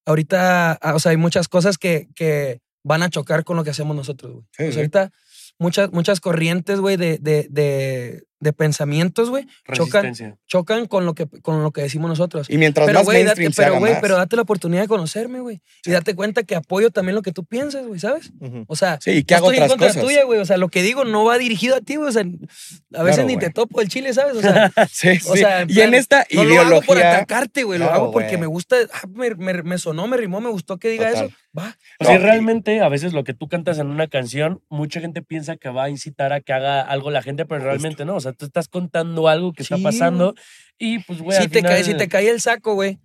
ahorita, 0.05 0.73
ah, 0.73 0.95
o 0.95 0.99
sea, 0.99 1.11
hay 1.11 1.17
muchas 1.17 1.49
cosas 1.49 1.79
que, 1.79 2.09
que 2.15 2.61
van 2.83 3.03
a 3.03 3.11
chocar 3.11 3.45
con 3.45 3.57
lo 3.57 3.65
que 3.65 3.71
hacemos 3.71 3.95
nosotros, 3.95 4.33
güey. 4.33 4.45
Sí, 4.53 4.63
O 4.63 4.65
sea, 4.65 4.73
sí. 4.73 4.79
ahorita 4.79 5.11
muchas, 5.59 5.93
muchas 5.93 6.21
corrientes, 6.21 6.81
güey, 6.81 6.97
de, 6.97 7.19
de, 7.19 7.47
de, 7.51 8.25
de 8.41 8.53
pensamientos, 8.53 9.31
güey, 9.31 9.47
chocan, 9.73 10.13
chocan 10.47 10.87
con 10.87 11.05
lo, 11.07 11.15
que, 11.15 11.27
con 11.43 11.63
lo 11.63 11.73
que 11.73 11.83
decimos 11.83 12.09
nosotros. 12.09 12.49
Y 12.49 12.57
mientras 12.59 12.87
Pero, 12.87 13.01
más 13.01 13.05
güey, 13.05 13.25
date, 13.25 13.41
mainstream 13.41 13.53
se 13.53 13.63
pero, 13.63 13.71
haga 13.73 13.79
güey, 13.81 13.93
más. 13.95 14.01
pero 14.01 14.17
date 14.17 14.37
la 14.37 14.43
oportunidad 14.43 14.83
de 14.83 14.89
conocerme, 14.89 15.41
güey. 15.41 15.61
Y 15.85 15.91
date 15.91 16.15
cuenta 16.15 16.43
que 16.45 16.55
apoyo 16.55 16.91
también 16.91 17.17
lo 17.17 17.23
que 17.23 17.33
tú 17.33 17.45
piensas, 17.45 17.87
güey, 17.87 17.99
¿sabes? 17.99 18.31
O 18.69 18.77
sea, 18.77 18.99
Sí, 19.03 19.25
no 19.29 19.37
hago 19.37 19.51
estoy 19.51 19.57
en 19.57 19.63
otras 19.65 19.71
contra 19.71 19.89
cosas. 19.89 20.03
tuya, 20.05 20.25
güey. 20.25 20.39
O 20.41 20.45
sea, 20.45 20.57
lo 20.57 20.69
que 20.69 20.83
digo 20.83 21.05
no 21.05 21.25
va 21.25 21.37
dirigido 21.39 21.75
a 21.77 21.81
ti, 21.81 21.97
güey. 21.97 22.09
O 22.09 22.13
sea, 22.13 22.23
A 22.23 23.03
veces 23.03 23.17
Claro, 23.17 23.29
ni 23.29 23.37
te 23.39 23.51
topo 23.51 23.81
el 23.81 23.89
chile, 23.89 24.13
¿sabes? 24.15 24.37
O 24.37 24.41
sea, 24.41 24.73
Sí, 24.93 25.09
o 25.27 25.33
sí. 25.35 25.39
sea, 25.41 25.63
en 25.63 25.71
y 25.71 25.81
en 25.81 25.95
esta 25.95 26.25
no 26.33 26.45
lo 26.45 26.51
ideología. 26.51 26.77
hago 26.77 26.87
por 26.87 26.99
atacarte, 26.99 27.65
güey. 27.65 27.79
lo 27.79 27.91
hago 27.91 28.13
porque 28.13 28.39
me 28.39 28.47
gusta. 28.47 28.77
ah, 28.93 29.07
me, 29.13 29.35
me- 29.35 29.63
me 29.63 29.79
sonó, 29.79 30.07
me 30.07 30.17
rimó, 30.17 30.41
me 30.41 30.51
gustó 30.51 30.79
que 30.79 30.91
diga 30.91 31.09
Total. 31.11 31.25
eso. 31.27 31.35
Va. 31.57 31.77
O 31.99 32.05
sea, 32.05 32.19
No, 32.19 32.25
realmente 32.25 32.81
a 32.81 32.89
veces 32.89 33.13
lo 33.13 33.25
que 33.25 33.35
tú 33.35 33.49
cantas 33.49 33.79
en 33.79 33.89
una 33.89 34.07
canción, 34.07 34.61
mucha 34.69 35.01
gente 35.01 35.23
piensa 35.23 35.57
que 35.57 35.71
va 35.71 35.85
a 35.85 35.91
incitar 35.91 36.33
a 36.33 36.41
que 36.41 36.53
haga 36.53 36.81
algo 36.83 37.11
la 37.11 37.23
gente, 37.23 37.47
pero 37.47 37.65
realmente 37.65 38.05
no. 38.05 38.17
O 38.17 38.21
sea, 38.21 38.33
tú 38.33 38.45
estás 38.47 38.69
contando 38.69 39.29
algo 39.29 39.53
que 39.53 39.65
Sí, 39.65 39.75
está 39.75 39.83
pasando 39.83 40.35
y 40.79 40.99
pues, 41.01 41.21
güey, 41.21 41.37
si, 41.39 41.45
al 41.45 41.51
te 41.51 41.63
cae, 41.63 41.79
si 41.79 41.85
final- 41.85 41.99
te 41.99 42.09
cae 42.09 42.29
el 42.31 42.41
saco, 42.41 42.75
güey, 42.75 42.99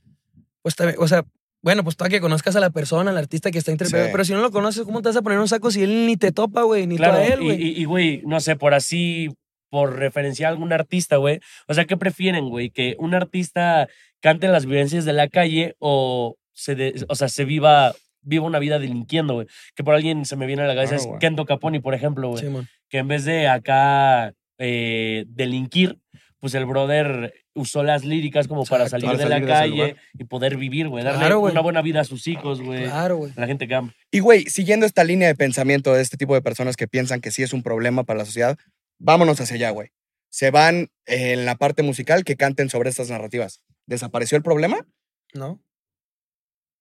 pues 0.62 0.76
también, 0.76 0.98
o 1.00 1.08
sea, 1.08 1.24
bueno, 1.62 1.84
pues 1.86 1.96
tú 1.96 2.04
a 2.04 2.10
que 2.10 2.20
conozcas 2.20 2.56
a 2.58 2.60
la 2.60 2.70
persona, 2.72 3.12
al 3.12 3.18
artista 3.18 3.50
que 3.50 3.58
está 3.58 3.72
interpretando, 3.72 4.08
Sí. 4.08 4.12
pero 4.12 4.26
si 4.26 4.34
no 4.34 4.42
lo 4.42 4.52
conoces, 4.52 4.84
¿cómo 4.84 5.02
te 5.02 5.08
vas 5.10 5.16
a 5.16 5.22
poner 5.22 5.40
un 5.40 5.48
saco 5.48 5.72
si 5.72 5.82
él 5.84 6.06
ni 6.06 6.18
te 6.18 6.32
topa, 6.34 6.64
güey, 6.64 6.86
ni 6.88 6.98
Claro, 6.98 7.14
tú 7.16 7.20
a 7.22 7.26
él, 7.26 7.42
güey? 7.42 7.62
y, 7.62 7.82
y, 7.82 7.86
güey, 7.86 8.22
no 8.26 8.42
sé, 8.42 8.58
por 8.58 8.74
así, 8.74 9.30
por 9.70 9.96
referenciar 9.96 10.50
a 10.50 10.52
algún 10.52 10.72
artista, 10.74 11.16
güey. 11.18 11.40
O 11.68 11.74
sea, 11.74 11.86
¿qué 11.86 11.96
prefieren, 11.98 12.50
güey? 12.50 12.70
¿Que 12.70 12.96
un 13.00 13.16
artista 13.16 13.88
cante 14.22 14.48
las 14.50 14.66
vivencias 14.66 15.06
de 15.06 15.14
la 15.14 15.30
calle 15.30 15.76
o 15.80 16.36
se, 16.52 16.76
de- 16.76 17.06
o 17.08 17.16
sea, 17.16 17.30
se 17.30 17.46
viva, 17.46 17.94
viva 18.24 18.46
una 18.46 18.60
vida 18.60 18.80
delinquiendo, 18.80 19.36
güey? 19.36 19.48
Que 19.76 19.84
por 19.84 19.96
alguien 19.96 20.26
se 20.26 20.36
me 20.36 20.46
viene 20.46 20.64
a 20.64 20.68
la 20.68 20.76
cabeza 20.76 20.96
es 20.96 21.06
güey. 21.06 21.20
Kento 21.20 21.46
Caponi, 21.46 21.80
por 21.80 21.94
ejemplo, 21.94 22.30
güey. 22.30 22.44
Simón. 22.44 22.68
que 22.90 22.98
en 23.00 23.08
vez 23.08 23.26
de 23.26 23.48
acá 23.48 24.34
eh, 24.58 25.26
delinquir, 25.28 26.00
pues 26.40 26.56
el 26.56 26.66
brother 26.66 27.34
usó 27.54 27.84
las 27.84 28.04
líricas 28.04 28.48
como 28.48 28.66
para 28.66 28.90
salir 28.90 29.06
Para 29.06 29.18
de 29.18 29.30
la 29.30 29.40
de 29.40 29.46
calle 29.46 29.96
y 30.18 30.24
poder 30.26 30.58
vivir, 30.58 30.90
güey. 30.90 31.04
Darle 31.04 31.20
Claro, 31.20 31.40
una 31.40 31.62
buena 31.62 31.82
vida 31.82 32.02
a 32.02 32.04
sus 32.04 32.28
hijos, 32.28 32.62
güey. 32.62 32.84
Claro, 32.84 33.18
güey. 33.18 33.32
La 33.36 33.48
gente 33.48 33.68
que 33.68 33.76
ama. 33.76 33.94
Y 34.12 34.20
güey, 34.20 34.44
siguiendo 34.46 34.86
esta 34.86 35.04
línea 35.04 35.28
de 35.28 35.36
pensamiento 35.36 35.94
de 35.94 36.02
este 36.02 36.18
tipo 36.18 36.34
de 36.34 36.42
personas 36.42 36.76
que 36.76 36.88
piensan 36.88 37.22
que 37.22 37.32
sí 37.32 37.44
es 37.44 37.54
un 37.54 37.64
problema 37.64 38.04
para 38.04 38.20
la 38.20 38.26
sociedad, 38.26 38.58
vámonos 39.00 39.40
hacia 39.40 39.56
allá, 39.56 39.70
güey. 39.70 39.90
Se 40.30 40.52
van 40.52 40.90
en 41.06 41.46
la 41.46 41.56
parte 41.56 41.84
musical 41.84 42.24
que 42.24 42.36
canten 42.36 42.70
sobre 42.70 42.90
estas 42.90 43.10
narrativas. 43.10 43.62
¿Desapareció 43.86 44.36
el 44.36 44.44
problema? 44.44 44.86
¿No? 45.34 45.62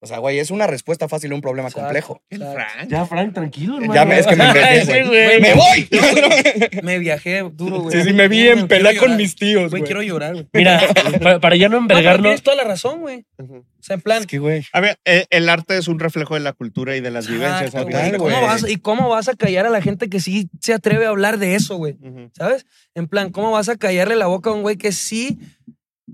O 0.04 0.06
sea, 0.08 0.18
güey, 0.18 0.40
es 0.40 0.50
una 0.50 0.66
respuesta 0.66 1.08
fácil 1.08 1.30
a 1.30 1.36
un 1.36 1.40
problema 1.40 1.68
Exacto, 1.68 1.84
complejo. 1.86 2.22
exacto. 2.28 2.86
Ya, 2.88 3.06
Frank, 3.06 3.34
tranquilo, 3.34 3.74
hermano. 3.76 3.94
Ya 3.94 4.04
me- 4.04 4.18
es 4.18 4.26
que 4.26 4.34
me 4.34 4.44
envergué, 4.48 4.84
Sí, 4.84 5.08
güey. 5.08 5.40
¡Me 5.40 5.54
voy! 5.54 5.88
Me 6.82 6.98
viajé 6.98 7.42
duro, 7.52 7.82
güey. 7.82 7.96
Sí, 7.96 8.02
sí, 8.08 8.12
me 8.12 8.26
vi 8.26 8.48
en 8.48 8.66
pelea 8.66 8.98
con 8.98 9.16
mis 9.16 9.36
tíos, 9.36 9.70
Güey, 9.70 9.80
güey. 9.80 9.82
quiero 9.84 10.02
llorar, 10.02 10.32
güey. 10.32 10.48
Mira, 10.52 10.80
para, 11.22 11.38
para 11.38 11.54
ya 11.56 11.68
no 11.68 11.76
envergarnos. 11.78 12.22
tienes 12.24 12.42
toda 12.42 12.56
la 12.56 12.64
razón, 12.64 13.00
güey. 13.00 13.24
O 13.38 13.62
sea, 13.80 13.94
en 13.94 14.00
plan. 14.00 14.20
Es 14.22 14.26
que, 14.26 14.38
güey. 14.40 14.64
A 14.72 14.80
ver, 14.80 14.96
eh, 15.04 15.26
el 15.30 15.48
arte 15.48 15.76
es 15.78 15.86
un 15.86 16.00
reflejo 16.00 16.34
de 16.34 16.40
la 16.40 16.52
cultura 16.52 16.96
y 16.96 17.00
de 17.00 17.10
las 17.12 17.28
vivencias. 17.28 17.72
Exacto, 17.74 17.88
güey. 17.90 18.16
¿Cómo 18.34 18.42
vas- 18.42 18.68
¿Y 18.68 18.76
cómo 18.78 19.08
vas 19.08 19.28
a 19.28 19.34
callar 19.36 19.66
a 19.66 19.70
la 19.70 19.82
gente 19.82 20.08
que 20.10 20.18
sí 20.18 20.48
se 20.60 20.74
atreve 20.74 21.06
a 21.06 21.10
hablar 21.10 21.38
de 21.38 21.54
eso, 21.54 21.76
güey? 21.76 21.96
¿Sabes? 22.36 22.66
En 22.96 23.06
plan, 23.06 23.30
¿cómo 23.30 23.52
vas 23.52 23.68
a 23.68 23.76
callarle 23.76 24.16
la 24.16 24.26
boca 24.26 24.50
a 24.50 24.52
un 24.52 24.62
güey 24.62 24.76
que 24.76 24.90
sí 24.90 25.38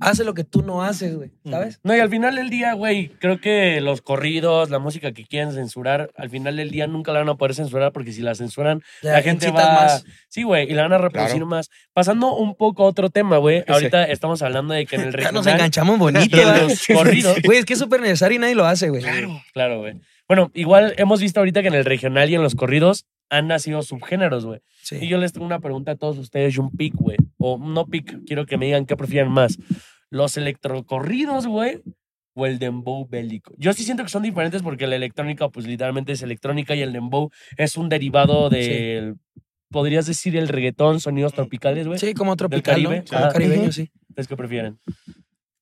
hace 0.00 0.24
lo 0.24 0.34
que 0.34 0.44
tú 0.44 0.62
no 0.62 0.82
haces, 0.82 1.16
güey? 1.16 1.30
¿Sabes? 1.48 1.80
No, 1.82 1.96
y 1.96 2.00
al 2.00 2.08
final 2.08 2.34
del 2.36 2.50
día, 2.50 2.72
güey, 2.74 3.08
creo 3.20 3.40
que 3.40 3.80
los 3.80 4.02
corridos, 4.02 4.70
la 4.70 4.78
música 4.78 5.12
que 5.12 5.24
quieren 5.26 5.52
censurar, 5.52 6.10
al 6.16 6.30
final 6.30 6.56
del 6.56 6.70
día 6.70 6.86
nunca 6.86 7.12
la 7.12 7.20
van 7.20 7.28
a 7.28 7.34
poder 7.36 7.54
censurar 7.54 7.92
porque 7.92 8.12
si 8.12 8.22
la 8.22 8.34
censuran, 8.34 8.82
la 9.02 9.22
gente 9.22 9.50
va... 9.50 9.72
más. 9.72 10.04
Sí, 10.28 10.42
güey, 10.42 10.70
y 10.70 10.74
la 10.74 10.82
van 10.82 10.92
a 10.92 10.98
reproducir 10.98 11.36
Claro. 11.36 11.46
más. 11.46 11.70
Pasando 11.92 12.34
un 12.34 12.54
poco 12.54 12.84
a 12.84 12.86
otro 12.86 13.10
tema, 13.10 13.38
güey. 13.38 13.64
Ahorita 13.66 14.04
estamos 14.04 14.42
hablando 14.42 14.74
de 14.74 14.86
que 14.86 14.96
en 14.96 15.02
el 15.02 15.12
Ya 15.18 15.32
nos 15.32 15.44
regional... 15.44 15.54
enganchamos 15.54 15.98
bonito, 15.98 16.36
los 16.36 16.86
corridos. 16.86 17.38
Güey, 17.44 17.58
es 17.58 17.64
que 17.64 17.72
es 17.74 17.78
súper 17.78 18.00
necesario 18.00 18.36
y 18.36 18.38
nadie 18.38 18.54
lo 18.54 18.66
hace, 18.66 18.88
güey. 18.88 19.02
Claro. 19.02 19.42
Claro, 19.52 19.78
güey. 19.80 19.94
Bueno, 20.28 20.50
igual 20.54 20.94
hemos 20.98 21.20
visto 21.20 21.40
ahorita 21.40 21.62
que 21.62 21.68
en 21.68 21.74
el 21.74 21.84
regional 21.86 22.28
y 22.28 22.34
en 22.34 22.42
los 22.42 22.54
corridos 22.54 23.06
han 23.30 23.48
nacido 23.48 23.82
subgéneros, 23.82 24.44
güey. 24.46 24.60
Sí. 24.82 24.96
Y 25.00 25.08
yo 25.08 25.18
les 25.18 25.32
tengo 25.32 25.46
una 25.46 25.60
pregunta 25.60 25.92
a 25.92 25.96
todos 25.96 26.18
ustedes, 26.18 26.56
y 26.56 26.60
un 26.60 26.70
pick, 26.70 26.94
güey. 26.94 27.18
O 27.36 27.58
no 27.58 27.86
pick, 27.86 28.24
quiero 28.26 28.46
que 28.46 28.56
me 28.56 28.66
digan 28.66 28.86
qué 28.86 28.96
prefieren 28.96 29.30
más. 29.30 29.58
¿Los 30.10 30.36
electrocorridos, 30.36 31.46
güey? 31.46 31.82
O 32.34 32.46
el 32.46 32.58
dembow 32.58 33.06
bélico. 33.06 33.54
Yo 33.58 33.72
sí 33.72 33.82
siento 33.82 34.02
que 34.04 34.08
son 34.08 34.22
diferentes 34.22 34.62
porque 34.62 34.86
la 34.86 34.96
electrónica, 34.96 35.48
pues 35.48 35.66
literalmente 35.66 36.12
es 36.12 36.22
electrónica 36.22 36.74
y 36.74 36.82
el 36.82 36.92
dembow 36.92 37.30
es 37.56 37.76
un 37.76 37.88
derivado 37.88 38.48
del, 38.48 39.16
podrías 39.70 40.06
decir, 40.06 40.36
el 40.36 40.48
reggaetón, 40.48 41.00
sonidos 41.00 41.34
tropicales, 41.34 41.86
güey. 41.86 41.98
Sí, 41.98 42.14
como 42.14 42.36
tropical, 42.36 42.74
Caribe. 42.74 43.04
¿no? 43.10 43.28
Caribeño, 43.32 43.72
sí. 43.72 43.90
¿Ustedes 44.08 44.28
qué 44.28 44.36
prefieren? 44.36 44.78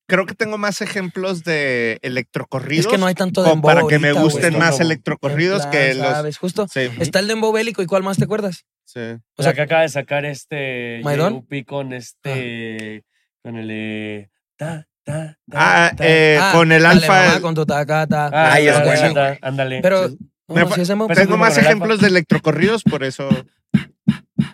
Creo 0.07 0.25
que 0.25 0.33
tengo 0.35 0.57
más 0.57 0.79
ejemplos 0.81 1.43
de 1.43 1.99
electrocorridos. 2.01 2.85
Es 2.85 2.91
que 2.91 2.97
no 2.97 3.07
hay 3.07 3.13
tanto 3.15 3.43
dembow 3.43 3.61
para 3.61 3.87
que 3.87 3.99
me 3.99 4.13
gusten 4.13 4.57
más 4.57 4.79
electrocorridos 4.79 5.65
que 5.67 5.93
los. 5.95 6.07
¿Sabes? 6.07 6.37
Justo. 6.37 6.65
Sí, 6.71 6.89
Está 6.99 7.19
el 7.19 7.27
dembow 7.27 7.51
bélico. 7.51 7.81
¿Y 7.81 7.85
cuál 7.87 8.03
más 8.03 8.17
te 8.17 8.23
acuerdas? 8.23 8.65
sí. 8.85 9.01
O 9.35 9.43
sea, 9.43 9.53
que 9.53 9.61
acaba 9.61 9.81
de 9.81 9.89
sacar 9.89 10.23
este. 10.25 11.01
JUP 11.03 11.65
con 11.67 11.91
este, 11.91 13.03
con 13.43 13.57
el 13.57 13.67
eh, 13.69 14.29
ta, 14.55 14.87
ta, 15.03 15.37
ta, 15.49 15.87
Ah, 15.87 15.91
eh, 15.99 16.37
Ah, 16.41 16.51
con 16.53 16.71
el 16.71 16.83
dale, 16.83 17.01
alfa. 17.01 17.27
mamá, 17.27 17.41
con 17.41 17.53
tu 17.55 17.65
tacata. 17.65 18.29
Ah, 18.31 18.53
Ay, 18.53 18.67
es 18.67 18.73
ta, 18.75 18.83
ta, 18.83 18.85
bueno. 18.85 19.37
Ándale. 19.41 19.81
Pero, 19.81 20.07
Sí. 20.09 20.17
no, 20.47 20.71
sí 20.73 20.81
es 20.81 20.87
dembow. 20.87 21.07
Pero- 21.09 21.19
Tengo 21.21 21.35
más 21.37 21.57
ejemplos 21.57 21.99
de 21.99 22.07
electrocorridos, 22.07 22.83
por 22.83 23.03
eso. 23.03 23.27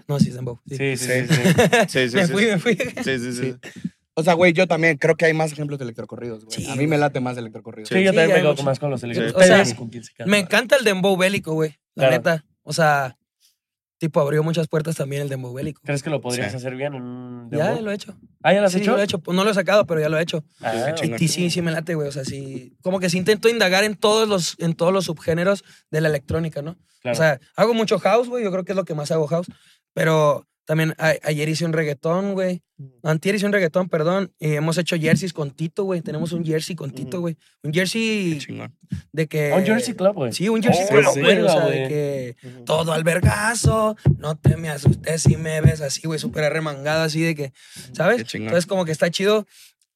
No, 0.07 0.19
sí 0.19 0.29
es 0.29 0.35
dembow. 0.35 0.59
Sí. 0.67 0.77
Sí, 0.77 0.97
sí, 0.97 1.05
Sí. 1.07 1.27
sí. 1.27 1.35
sí. 1.35 1.53
Sí, 1.87 2.09
sí, 2.09 2.15
me 2.15 2.25
sí. 2.25 2.33
fui, 2.33 2.45
me 2.47 2.57
fui. 2.57 2.75
Sí, 3.03 3.19
sí, 3.19 3.33
sí. 3.33 3.55
O 4.15 4.23
sea, 4.23 4.33
güey, 4.35 4.53
yo 4.53 4.67
también 4.67 4.97
creo 4.97 5.15
que 5.15 5.25
hay 5.25 5.33
más 5.33 5.51
ejemplos 5.51 5.79
de 5.79 5.85
electrocorridos, 5.85 6.45
güey. 6.45 6.55
Sí, 6.55 6.69
a 6.69 6.75
mí 6.75 6.85
me 6.87 6.97
late 6.97 7.19
más 7.19 7.35
electrocorridos. 7.37 7.89
Sí, 7.89 7.95
yo 8.03 8.11
Sí, 8.11 8.15
también 8.17 8.29
me 8.43 8.53
quedo 8.53 8.63
más 8.63 8.77
con 8.79 8.91
los 8.91 9.01
electrónicos. 9.03 9.41
O 9.41 9.45
sea. 9.45 10.25
Me 10.27 10.39
encanta 10.39 10.75
el 10.75 10.83
dembow 10.83 11.17
bélico, 11.17 11.53
güey. 11.53 11.71
La 11.95 12.09
Claro. 12.09 12.11
neta. 12.17 12.45
O 12.61 12.73
sea, 12.73 13.17
tipo, 13.97 14.19
abrió 14.19 14.43
muchas 14.43 14.67
puertas 14.67 14.95
también 14.95 15.23
el 15.23 15.29
dembow 15.29 15.51
bélico. 15.53 15.81
¿Crees 15.83 16.03
que 16.03 16.09
lo 16.11 16.21
podrías 16.21 16.51
Sí. 16.51 16.57
hacer 16.57 16.75
bien 16.75 16.93
en 16.93 17.01
un 17.01 17.49
Ya 17.51 17.67
dembow? 17.69 17.83
lo 17.85 17.91
he 17.91 17.95
hecho. 17.95 18.15
Ah, 18.43 18.53
¿ya 18.53 18.59
lo 18.61 18.67
has 18.67 18.73
Sí, 18.73 18.79
hecho? 18.79 18.91
lo 18.91 18.99
he 19.01 19.03
hecho. 19.03 19.21
No 19.33 19.43
lo 19.43 19.49
he 19.49 19.53
sacado, 19.55 19.87
pero 19.87 19.99
ya 19.99 20.09
lo 20.09 20.19
he 20.19 20.21
hecho. 20.21 20.43
Ah, 20.61 20.93
Y 21.01 21.17
sí, 21.17 21.27
sí, 21.27 21.49
sí 21.49 21.61
me 21.63 21.71
late, 21.71 21.95
güey. 21.95 22.07
O 22.07 22.11
sea, 22.11 22.23
sí. 22.23 22.77
Como 22.81 22.99
que 22.99 23.09
sí 23.09 23.17
intento 23.17 23.49
indagar 23.49 23.83
en 23.83 23.95
todos 23.95 24.27
los, 24.27 24.55
en 24.59 24.75
todos 24.75 24.93
los 24.93 25.05
subgéneros 25.05 25.63
de 25.89 26.01
la 26.01 26.09
electrónica, 26.09 26.61
¿no? 26.61 26.77
claro. 27.01 27.17
O 27.17 27.19
sea, 27.19 27.39
hago 27.55 27.73
mucho 27.73 27.97
house, 27.99 28.29
güey. 28.29 28.43
Yo 28.43 28.51
creo 28.51 28.63
que 28.63 28.73
es 28.73 28.75
lo 28.75 28.85
que 28.85 28.93
más 28.93 29.11
hago 29.11 29.25
house. 29.27 29.47
Pero 29.93 30.47
también 30.65 30.93
a- 30.97 31.13
ayer 31.23 31.49
hice 31.49 31.65
un 31.65 31.73
reggaetón, 31.73 32.33
güey. 32.33 32.61
Antier 33.03 33.35
hice 33.35 33.45
un 33.45 33.53
reggaetón, 33.53 33.87
perdón. 33.89 34.33
Y 34.39 34.53
hemos 34.53 34.77
hecho 34.77 34.97
jerseys 34.97 35.31
con 35.33 35.51
Tito, 35.51 35.83
güey. 35.83 36.01
Tenemos 36.01 36.31
un 36.33 36.43
jersey 36.45 36.75
con 36.75 36.91
Tito, 36.91 37.21
güey. 37.21 37.37
Un 37.63 37.73
jersey 37.73 38.39
de 39.11 39.27
que. 39.27 39.51
Ah, 39.53 39.57
un 39.57 39.65
Jersey 39.65 39.93
Club, 39.93 40.13
güey. 40.15 40.33
Sí, 40.33 40.49
un 40.49 40.61
jersey 40.61 40.85
Oh, 40.85 40.89
club, 40.89 41.19
güey. 41.23 41.39
O 41.41 41.49
sea, 41.49 41.65
de 41.67 41.87
que 41.87 42.35
todo 42.65 42.91
al 42.93 43.03
vergazo, 43.03 43.95
no 44.17 44.35
te 44.35 44.57
me 44.57 44.69
asustes 44.69 45.21
si 45.23 45.37
me 45.37 45.61
ves 45.61 45.81
así, 45.81 46.01
güey, 46.07 46.19
súper 46.19 46.43
arremangado, 46.43 47.03
así 47.03 47.21
de 47.21 47.35
que, 47.35 47.53
¿sabes? 47.93 48.25
Entonces, 48.33 48.65
como 48.65 48.85
que 48.85 48.91
está 48.91 49.09
chido 49.11 49.45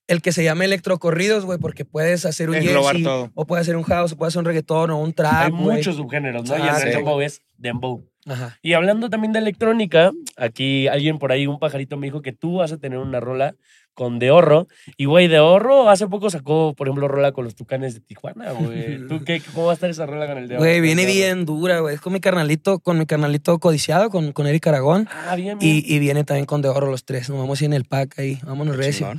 el 0.07 0.21
que 0.21 0.31
se 0.31 0.41
llame 0.43 0.63
electrocorridos, 0.65 1.43
güey, 1.43 1.59
porque 1.59 1.83
puedes 1.83 2.25
hacer 2.25 2.49
un 2.49 2.55
jersey, 2.55 3.03
todo. 3.03 3.29
o 3.35 3.45
puedes 3.45 3.63
hacer 3.63 3.75
un 3.75 3.83
house, 3.83 4.13
o 4.13 4.17
puedes 4.17 4.31
hacer 4.31 4.39
un 4.39 4.45
reggaetón, 4.45 4.89
o 4.91 5.01
un 5.01 5.11
trap, 5.13 5.47
Hay 5.47 5.51
muchos 5.51 5.97
subgéneros, 5.97 6.47
¿no? 6.49 6.57
y 6.57 6.61
Ah, 6.61 6.77
el 6.77 6.83
sí. 6.83 6.89
dembow 6.95 7.19
es 7.19 7.41
dembow. 7.57 8.07
Ajá. 8.27 8.57
Y 8.61 8.73
hablando 8.73 9.09
también 9.09 9.33
de 9.33 9.39
electrónica, 9.39 10.11
aquí 10.35 10.87
alguien 10.87 11.17
por 11.17 11.31
ahí, 11.31 11.47
un 11.47 11.59
pajarito 11.59 11.97
me 11.97 12.07
dijo 12.07 12.21
que 12.21 12.33
tú 12.33 12.57
vas 12.57 12.71
a 12.71 12.77
tener 12.77 12.99
una 12.99 13.19
rola 13.19 13.55
con 13.93 14.19
De 14.19 14.29
Horro. 14.29 14.67
Y, 14.95 15.05
güey, 15.05 15.27
De 15.27 15.39
Horro 15.39 15.89
hace 15.89 16.05
poco 16.07 16.29
sacó, 16.29 16.75
por 16.75 16.87
ejemplo, 16.87 17.07
rola 17.07 17.31
con 17.31 17.45
los 17.45 17.55
Tucanes 17.55 17.95
de 17.95 17.99
Tijuana, 17.99 18.51
güey. 18.51 19.07
¿Tú 19.07 19.23
qué? 19.25 19.41
¿Cómo 19.55 19.65
va 19.65 19.71
a 19.71 19.73
estar 19.73 19.89
esa 19.89 20.05
rola 20.05 20.27
con 20.27 20.37
el 20.37 20.47
De 20.47 20.53
Horro? 20.53 20.63
Güey, 20.63 20.81
viene 20.81 21.01
Horro. 21.01 21.13
bien 21.13 21.45
dura, 21.45 21.79
güey. 21.79 21.95
Es 21.95 22.01
con 22.01 22.13
mi 22.13 22.19
carnalito, 22.19 22.77
con 22.77 22.99
mi 22.99 23.07
carnalito 23.07 23.57
codiciado, 23.57 24.11
con, 24.11 24.33
con 24.33 24.45
Eric 24.45 24.67
Aragón. 24.67 25.09
Ah, 25.11 25.35
bien, 25.35 25.57
bien. 25.57 25.77
Y, 25.77 25.95
y 25.95 25.97
viene 25.97 26.23
también 26.23 26.45
con 26.45 26.61
De 26.61 26.69
Oro 26.69 26.91
los 26.91 27.05
tres. 27.05 27.27
Nos 27.29 27.39
vamos 27.39 27.59
a 27.59 27.63
ir 27.63 27.69
en 27.69 27.73
el 27.73 27.85
pack 27.85 28.19
ahí. 28.19 28.37
Vámonos 28.43 28.77
recio. 28.77 29.11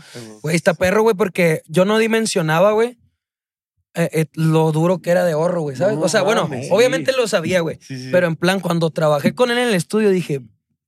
Güey, 0.42 0.54
está 0.54 0.74
perro, 0.74 1.02
güey, 1.02 1.16
porque 1.16 1.62
yo 1.66 1.84
no 1.84 1.98
dimensionaba, 1.98 2.70
güey, 2.70 2.98
eh, 3.98 4.08
eh, 4.12 4.26
lo 4.34 4.72
duro 4.72 5.00
que 5.02 5.10
era 5.10 5.24
de 5.24 5.32
ahorro, 5.32 5.60
güey, 5.62 5.76
¿sabes? 5.76 5.96
No 5.96 6.02
o 6.04 6.08
sea, 6.08 6.22
bueno, 6.22 6.44
mames, 6.48 6.68
obviamente 6.70 7.12
sí. 7.12 7.16
lo 7.18 7.26
sabía, 7.28 7.60
güey. 7.60 7.78
Sí, 7.80 7.98
sí. 7.98 8.08
Pero 8.12 8.26
en 8.26 8.36
plan, 8.36 8.60
cuando 8.60 8.90
trabajé 8.90 9.34
con 9.34 9.50
él 9.50 9.58
en 9.58 9.68
el 9.68 9.74
estudio, 9.74 10.10
dije, 10.10 10.40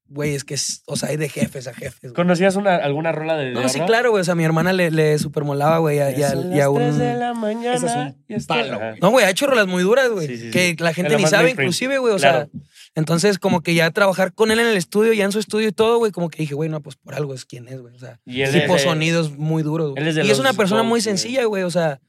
güey, 0.06 0.34
es 0.34 0.42
que, 0.44 0.54
es- 0.54 0.82
o 0.86 0.96
sea, 0.96 1.10
hay 1.10 1.16
de 1.16 1.28
jefes 1.28 1.66
a 1.68 1.74
jefes. 1.74 2.00
güey. 2.02 2.14
¿Conocías 2.14 2.56
una, 2.56 2.74
alguna 2.76 3.12
rola 3.12 3.36
de, 3.36 3.46
de 3.46 3.50
No, 3.52 3.68
sí, 3.68 3.80
claro, 3.80 4.10
güey. 4.10 4.22
O 4.22 4.24
sea, 4.24 4.34
mi 4.34 4.42
hermana 4.44 4.72
le, 4.72 4.90
le 4.90 5.18
supermolaba, 5.18 5.78
güey, 5.78 5.98
y 5.98 6.00
a, 6.00 6.10
y 6.18 6.22
a- 6.60 6.64
a 6.64 6.68
un... 6.70 6.98
de 6.98 7.14
la 7.14 7.34
mañana. 7.34 7.74
Es 7.76 7.82
un 7.82 8.24
y 8.28 8.34
está- 8.34 8.54
palo, 8.54 8.78
güey. 8.78 9.00
No, 9.00 9.10
güey, 9.10 9.24
ha 9.24 9.30
hecho 9.30 9.46
rolas 9.46 9.66
muy 9.68 9.82
duras, 9.84 10.08
güey. 10.10 10.26
Sí, 10.26 10.36
sí, 10.36 10.42
sí. 10.46 10.50
Que 10.50 10.76
la 10.82 10.92
gente 10.94 11.16
ni 11.16 11.26
sabe, 11.26 11.50
inclusive, 11.50 11.98
güey. 11.98 12.14
O 12.14 12.16
Claro. 12.16 12.48
sea, 12.52 12.60
entonces 12.96 13.38
como 13.38 13.60
que 13.62 13.74
ya 13.74 13.88
trabajar 13.92 14.34
con 14.34 14.50
él 14.50 14.58
en 14.58 14.66
el 14.66 14.76
estudio, 14.76 15.12
ya 15.12 15.24
en 15.24 15.30
su 15.30 15.38
estudio 15.38 15.68
y 15.68 15.72
todo, 15.72 15.98
güey, 15.98 16.10
como 16.10 16.28
que 16.28 16.38
dije, 16.38 16.54
güey, 16.56 16.68
no, 16.68 16.80
pues 16.80 16.96
por 16.96 17.14
algo 17.14 17.32
es 17.34 17.44
quien 17.44 17.68
es, 17.68 17.80
güey. 17.80 17.94
O 17.94 17.98
sea, 18.00 18.18
tipo 18.24 18.74
es 18.76 18.82
sonidos 18.82 19.36
muy 19.38 19.62
duros, 19.62 19.90
güey. 19.92 20.02
él 20.02 20.08
es 20.08 20.14
de 20.16 20.24
Y 20.24 20.30
es 20.32 20.40
una 20.40 20.52
persona 20.54 20.82
muy 20.82 21.00
sencilla, 21.00 21.44
güey. 21.44 21.62
O 21.62 21.70
sea, 21.70 22.00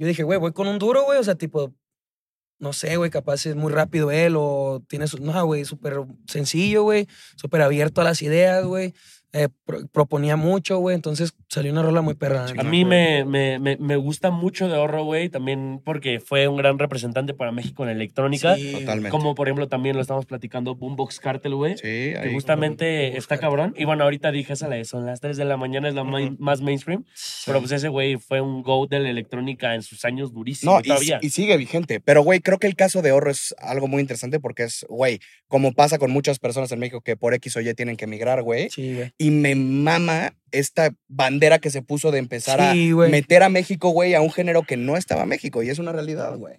yo 0.00 0.06
dije, 0.06 0.22
güey, 0.22 0.38
voy 0.38 0.52
con 0.52 0.66
un 0.66 0.78
duro, 0.78 1.04
güey. 1.04 1.18
O 1.18 1.24
sea, 1.24 1.34
tipo, 1.34 1.74
no 2.58 2.72
sé, 2.72 2.96
güey, 2.96 3.10
capaz 3.10 3.44
es 3.44 3.54
muy 3.54 3.70
rápido 3.70 4.10
él 4.10 4.34
o 4.34 4.82
tiene 4.88 5.06
su. 5.06 5.18
No, 5.18 5.44
güey, 5.44 5.66
súper 5.66 6.06
sencillo, 6.26 6.84
güey. 6.84 7.06
Súper 7.36 7.60
abierto 7.60 8.00
a 8.00 8.04
las 8.04 8.22
ideas, 8.22 8.64
güey. 8.64 8.94
Eh, 9.32 9.48
pro- 9.64 9.86
proponía 9.92 10.36
mucho, 10.36 10.78
güey. 10.78 10.94
Entonces 10.96 11.34
salió 11.48 11.72
una 11.72 11.82
rola 11.82 12.00
muy 12.02 12.14
perra. 12.14 12.46
A 12.58 12.62
mí 12.64 12.84
me, 12.84 13.24
me, 13.24 13.58
me, 13.58 13.76
me 13.76 13.96
gusta 13.96 14.30
mucho 14.30 14.68
de 14.68 14.76
Horror, 14.76 15.04
güey, 15.04 15.28
también 15.28 15.80
porque 15.84 16.20
fue 16.20 16.48
un 16.48 16.56
gran 16.56 16.78
representante 16.78 17.34
para 17.34 17.52
México 17.52 17.84
en 17.84 17.90
electrónica. 17.90 18.56
Sí. 18.56 18.72
Totalmente. 18.72 19.10
Como 19.10 19.34
por 19.34 19.48
ejemplo 19.48 19.68
también 19.68 19.96
lo 19.96 20.02
estamos 20.02 20.26
platicando 20.26 20.74
Boombox 20.74 21.20
Cartel, 21.20 21.54
güey. 21.54 21.74
Sí, 21.76 21.82
Que 21.82 22.18
ahí. 22.22 22.32
justamente 22.32 22.84
Boombox 23.02 23.18
está 23.18 23.34
Cartel. 23.36 23.40
cabrón. 23.50 23.74
Y 23.76 23.84
bueno, 23.84 24.04
ahorita 24.04 24.30
dije 24.32 24.52
esa 24.54 24.68
la 24.68 24.76
de 24.76 24.84
son 24.84 25.06
las 25.06 25.20
3 25.20 25.36
de 25.36 25.44
la 25.44 25.56
mañana, 25.56 25.88
es 25.88 25.94
la 25.94 26.04
main- 26.04 26.36
más 26.38 26.60
mainstream. 26.60 27.04
Pero 27.46 27.60
pues 27.60 27.72
ese 27.72 27.88
güey 27.88 28.16
fue 28.16 28.40
un 28.40 28.62
go 28.62 28.86
de 28.86 29.00
la 29.00 29.10
electrónica 29.10 29.74
en 29.74 29.82
sus 29.82 30.04
años 30.04 30.32
durísimo 30.32 30.72
No, 30.72 30.80
y, 30.80 30.82
todavía. 30.88 31.18
y 31.22 31.30
sigue 31.30 31.56
vigente. 31.56 32.00
Pero, 32.00 32.22
güey, 32.22 32.40
creo 32.40 32.58
que 32.58 32.66
el 32.66 32.74
caso 32.76 33.02
de 33.02 33.12
Horro 33.12 33.30
es 33.30 33.54
algo 33.58 33.86
muy 33.88 34.00
interesante 34.00 34.40
porque 34.40 34.64
es, 34.64 34.84
güey, 34.88 35.20
como 35.48 35.72
pasa 35.72 35.98
con 35.98 36.10
muchas 36.10 36.38
personas 36.38 36.70
en 36.72 36.78
México 36.78 37.00
que 37.00 37.16
por 37.16 37.34
X 37.34 37.56
o 37.56 37.60
Y 37.60 37.72
tienen 37.74 37.96
que 37.96 38.04
emigrar, 38.06 38.42
güey. 38.42 38.70
Sí, 38.70 38.94
güey. 38.94 39.12
Y 39.20 39.30
me 39.30 39.54
mama 39.54 40.32
esta 40.50 40.94
bandera 41.08 41.58
que 41.58 41.68
se 41.68 41.82
puso 41.82 42.10
de 42.10 42.18
empezar 42.18 42.72
Sí, 42.72 42.90
a 42.92 42.94
meter 43.08 43.42
a 43.42 43.50
México, 43.50 43.90
güey, 43.90 44.14
a 44.14 44.22
un 44.22 44.32
género 44.32 44.62
que 44.62 44.78
no 44.78 44.96
estaba 44.96 45.26
México. 45.26 45.62
Y 45.62 45.68
es 45.68 45.78
una 45.78 45.92
realidad, 45.92 46.38
güey. 46.38 46.54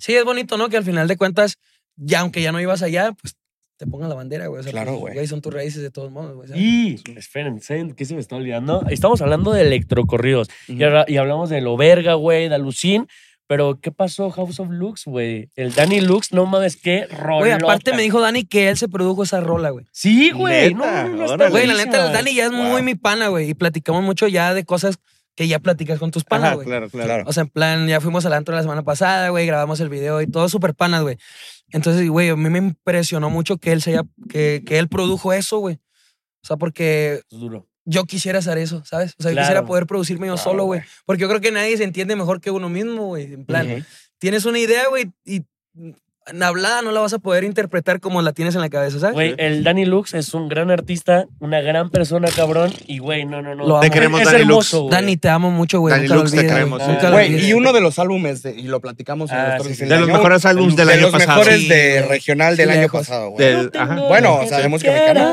Sí, 0.00 0.14
es 0.16 0.24
bonito, 0.24 0.56
¿no? 0.56 0.68
Que 0.68 0.76
al 0.76 0.82
final 0.84 1.06
de 1.06 1.16
cuentas, 1.16 1.54
ya 1.94 2.18
aunque 2.20 2.42
ya 2.42 2.50
no 2.50 2.60
ibas 2.60 2.82
allá, 2.82 3.12
pues 3.12 3.36
te 3.76 3.86
pongan 3.86 4.08
la 4.08 4.16
bandera, 4.16 4.48
güey. 4.48 4.58
O 4.58 4.62
sea, 4.64 4.72
Claro, 4.72 4.98
pues, 4.98 5.14
güey. 5.14 5.26
Son 5.28 5.40
tus 5.40 5.54
raíces 5.54 5.82
de 5.82 5.90
todos 5.92 6.10
modos, 6.10 6.34
güey. 6.34 6.50
Y, 6.60 7.00
esperen, 7.16 7.60
¿saben 7.62 7.92
qué 7.94 8.04
se 8.04 8.14
me 8.14 8.20
está 8.20 8.34
olvidando? 8.34 8.84
Estamos 8.90 9.22
hablando 9.22 9.52
de 9.52 9.62
electrocorridos. 9.62 10.48
y, 10.66 10.74
Ujú. 10.74 10.84
habla- 10.86 11.04
y 11.06 11.16
hablamos 11.16 11.48
de 11.48 11.60
lo 11.60 11.76
verga, 11.76 12.14
güey, 12.14 12.48
de 12.48 12.56
Alucin. 12.56 13.06
Pero, 13.50 13.80
¿qué 13.80 13.90
pasó 13.90 14.30
House 14.30 14.60
of 14.60 14.70
Lux, 14.70 15.06
güey? 15.06 15.48
El 15.56 15.74
Danny 15.74 16.00
Lux, 16.00 16.32
no 16.32 16.46
mames, 16.46 16.76
qué 16.76 17.06
rollo. 17.06 17.40
Güey, 17.40 17.50
aparte 17.50 17.92
me 17.92 18.02
dijo 18.02 18.20
Dani 18.20 18.44
que 18.44 18.68
él 18.68 18.76
se 18.76 18.86
produjo 18.86 19.24
esa 19.24 19.40
rola, 19.40 19.70
güey. 19.70 19.86
Sí, 19.90 20.30
güey. 20.30 20.72
No, 20.72 21.08
no, 21.08 21.36
no. 21.36 21.50
Güey, 21.50 21.66
la 21.66 21.74
neta, 21.74 22.06
el 22.06 22.12
Dani 22.12 22.32
ya 22.32 22.44
es 22.44 22.52
muy 22.52 22.80
mi 22.82 22.94
pana, 22.94 23.26
güey. 23.26 23.50
Y 23.50 23.54
platicamos 23.54 24.04
mucho 24.04 24.28
ya 24.28 24.54
de 24.54 24.64
cosas 24.64 25.00
que 25.34 25.48
ya 25.48 25.58
platicas 25.58 25.98
con 25.98 26.12
tus 26.12 26.22
panas, 26.22 26.54
güey. 26.54 26.64
claro, 26.64 26.88
claro. 26.90 27.06
Claro. 27.08 27.24
O 27.26 27.32
sea, 27.32 27.40
en 27.40 27.48
plan, 27.48 27.88
ya 27.88 28.00
fuimos 28.00 28.24
al 28.24 28.34
antro 28.34 28.54
la 28.54 28.62
semana 28.62 28.84
pasada, 28.84 29.30
güey, 29.30 29.46
grabamos 29.46 29.80
el 29.80 29.88
video 29.88 30.22
y 30.22 30.28
todo 30.28 30.48
súper 30.48 30.76
panas, 30.76 31.02
güey. 31.02 31.16
Entonces, 31.72 32.08
güey, 32.08 32.28
a 32.28 32.36
mí 32.36 32.50
me 32.50 32.58
impresionó 32.58 33.30
mucho 33.30 33.56
que 33.56 33.72
él 33.72 33.82
se 33.82 33.90
haya, 33.90 34.02
que, 34.28 34.62
que 34.64 34.78
él 34.78 34.88
produjo 34.88 35.32
eso, 35.32 35.58
güey. 35.58 35.80
O 36.44 36.46
sea, 36.46 36.56
porque 36.56 37.22
Es 37.28 37.40
duro. 37.40 37.66
Yo 37.90 38.04
quisiera 38.04 38.38
hacer 38.38 38.58
eso, 38.58 38.82
¿sabes? 38.84 39.14
O 39.18 39.22
sea, 39.22 39.30
yo 39.30 39.34
Claro. 39.34 39.46
quisiera 39.46 39.66
poder 39.66 39.86
producirme 39.86 40.26
yo 40.26 40.34
Claro, 40.34 40.50
solo, 40.50 40.64
güey. 40.64 40.80
Porque 41.06 41.22
yo 41.22 41.28
creo 41.28 41.40
que 41.40 41.50
nadie 41.52 41.76
se 41.76 41.84
entiende 41.84 42.16
mejor 42.16 42.40
que 42.40 42.50
uno 42.50 42.68
mismo, 42.68 43.06
güey. 43.06 43.32
En 43.34 43.44
plan, 43.44 43.84
tienes 44.18 44.44
una 44.44 44.58
idea, 44.58 44.88
güey, 44.88 45.10
y 45.24 45.42
en 46.26 46.42
hablada 46.44 46.82
no 46.82 46.92
la 46.92 47.00
vas 47.00 47.12
a 47.12 47.18
poder 47.18 47.42
interpretar 47.42 47.98
como 47.98 48.22
la 48.22 48.32
tienes 48.32 48.54
en 48.54 48.60
la 48.60 48.68
cabeza, 48.68 49.00
¿sabes? 49.00 49.14
Güey, 49.14 49.34
el 49.38 49.64
Danny 49.64 49.84
Lux 49.84 50.14
es 50.14 50.32
un 50.32 50.48
gran 50.48 50.70
artista, 50.70 51.24
una 51.40 51.60
gran 51.60 51.90
persona, 51.90 52.28
cabrón. 52.36 52.72
Y, 52.86 52.98
güey, 52.98 53.24
no, 53.24 53.42
no, 53.42 53.54
no. 53.56 53.66
Lo 53.66 53.74
amo. 53.76 53.80
Te 53.80 53.90
queremos, 53.90 54.20
es 54.20 54.26
Danny 54.26 54.42
hermoso, 54.42 54.82
Lux. 54.82 54.90
Dani, 54.92 55.16
te 55.16 55.28
amo 55.28 55.50
mucho, 55.50 55.80
güey. 55.80 55.98
Nunca 55.98 56.14
lo 56.14 56.20
Lux, 56.20 56.30
te 56.30 56.46
queremos, 56.46 56.80
güey. 57.10 57.46
y 57.48 57.52
uno 57.54 57.72
de 57.72 57.80
los 57.80 57.98
álbumes, 57.98 58.42
de- 58.44 58.54
y 58.54 58.64
lo 58.64 58.80
platicamos 58.80 59.30
en 59.32 59.38
Ah, 59.38 59.56
los 59.58 59.66
sí, 59.66 59.74
sí. 59.74 59.86
De 59.86 59.98
los 59.98 60.08
mejores 60.08 60.44
álbumes 60.44 60.76
del 60.76 60.86
de 60.86 60.92
año 60.92 61.02
los 61.02 61.10
pasado. 61.12 61.38
mejores 61.38 61.60
Sí, 61.62 61.68
de 61.68 61.96
güey. 61.98 62.08
regional 62.10 62.52
Sí, 62.54 62.62
del 62.62 62.70
año 62.70 62.88
pasado, 62.92 63.30
güey. 63.30 63.68
Bueno, 64.08 64.34
o 64.36 64.46
sea, 64.46 64.58
de 64.60 64.68
música 64.68 64.92
mexicana. 64.92 65.32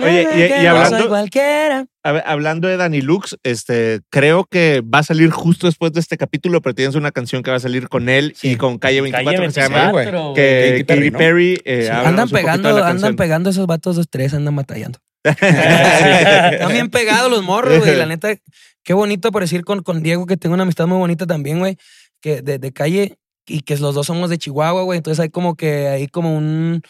Oye, 0.00 0.28
y- 0.34 0.62
y 0.64 0.66
hablando- 0.66 0.98
soy 0.98 1.08
cualquiera. 1.08 1.78
A 1.80 1.86
ver, 2.10 2.24
hablando 2.26 2.66
de 2.66 2.76
Danny 2.76 3.00
Lux, 3.00 3.36
este, 3.44 4.00
creo 4.10 4.44
que 4.44 4.82
va 4.82 4.98
a 4.98 5.02
salir 5.04 5.30
justo 5.30 5.68
después 5.68 5.92
de 5.92 6.00
este 6.00 6.16
capítulo, 6.16 6.60
pero 6.60 6.74
tienes 6.74 6.96
una 6.96 7.12
canción 7.12 7.44
que 7.44 7.52
va 7.52 7.58
a 7.58 7.60
salir 7.60 7.88
con 7.88 8.08
él 8.08 8.34
y 8.42 8.56
con 8.56 8.78
Calle 8.78 9.02
24 9.02 9.36
Calle 9.36 9.46
que 9.46 9.52
se 9.52 9.60
llama 9.60 9.92
24, 9.92 10.22
güey. 10.22 10.34
que 10.34 10.84
Katy 10.84 10.84
Perry. 10.84 11.10
Perry. 11.12 11.60
eh, 11.64 11.82
Sí. 11.84 11.88
Andan 11.90 12.28
pegando, 12.28 12.70
la 12.70 12.78
andan 12.78 12.92
canción. 12.94 13.14
pegando 13.16 13.50
esos 13.50 13.68
vatos 13.68 13.94
dos, 13.94 14.06
tres, 14.10 14.34
andan 14.34 14.56
batallando. 14.56 14.98
Están 15.24 16.72
bien 16.72 16.90
pegados 16.90 17.30
los 17.30 17.44
morros, 17.44 17.78
güey. 17.78 17.96
La 17.96 18.06
neta, 18.06 18.34
qué 18.82 18.94
bonito 18.94 19.30
por 19.30 19.42
decir 19.42 19.64
con, 19.64 19.82
con 19.84 20.02
Diego, 20.02 20.26
que 20.26 20.36
tengo 20.36 20.54
una 20.54 20.64
amistad 20.64 20.86
muy 20.88 20.98
bonita 20.98 21.26
también, 21.26 21.60
güey. 21.60 21.76
Que 22.20 22.42
de, 22.42 22.58
de 22.58 22.72
calle 22.72 23.16
y 23.46 23.60
que 23.60 23.76
los 23.76 23.94
dos 23.94 24.06
somos 24.06 24.30
de 24.30 24.38
Chihuahua, 24.38 24.82
güey. 24.82 24.96
Entonces 24.96 25.20
hay 25.20 25.28
como 25.30 25.54
que 25.56 25.88
hay 25.88 26.08
como 26.08 26.36
un. 26.36 26.82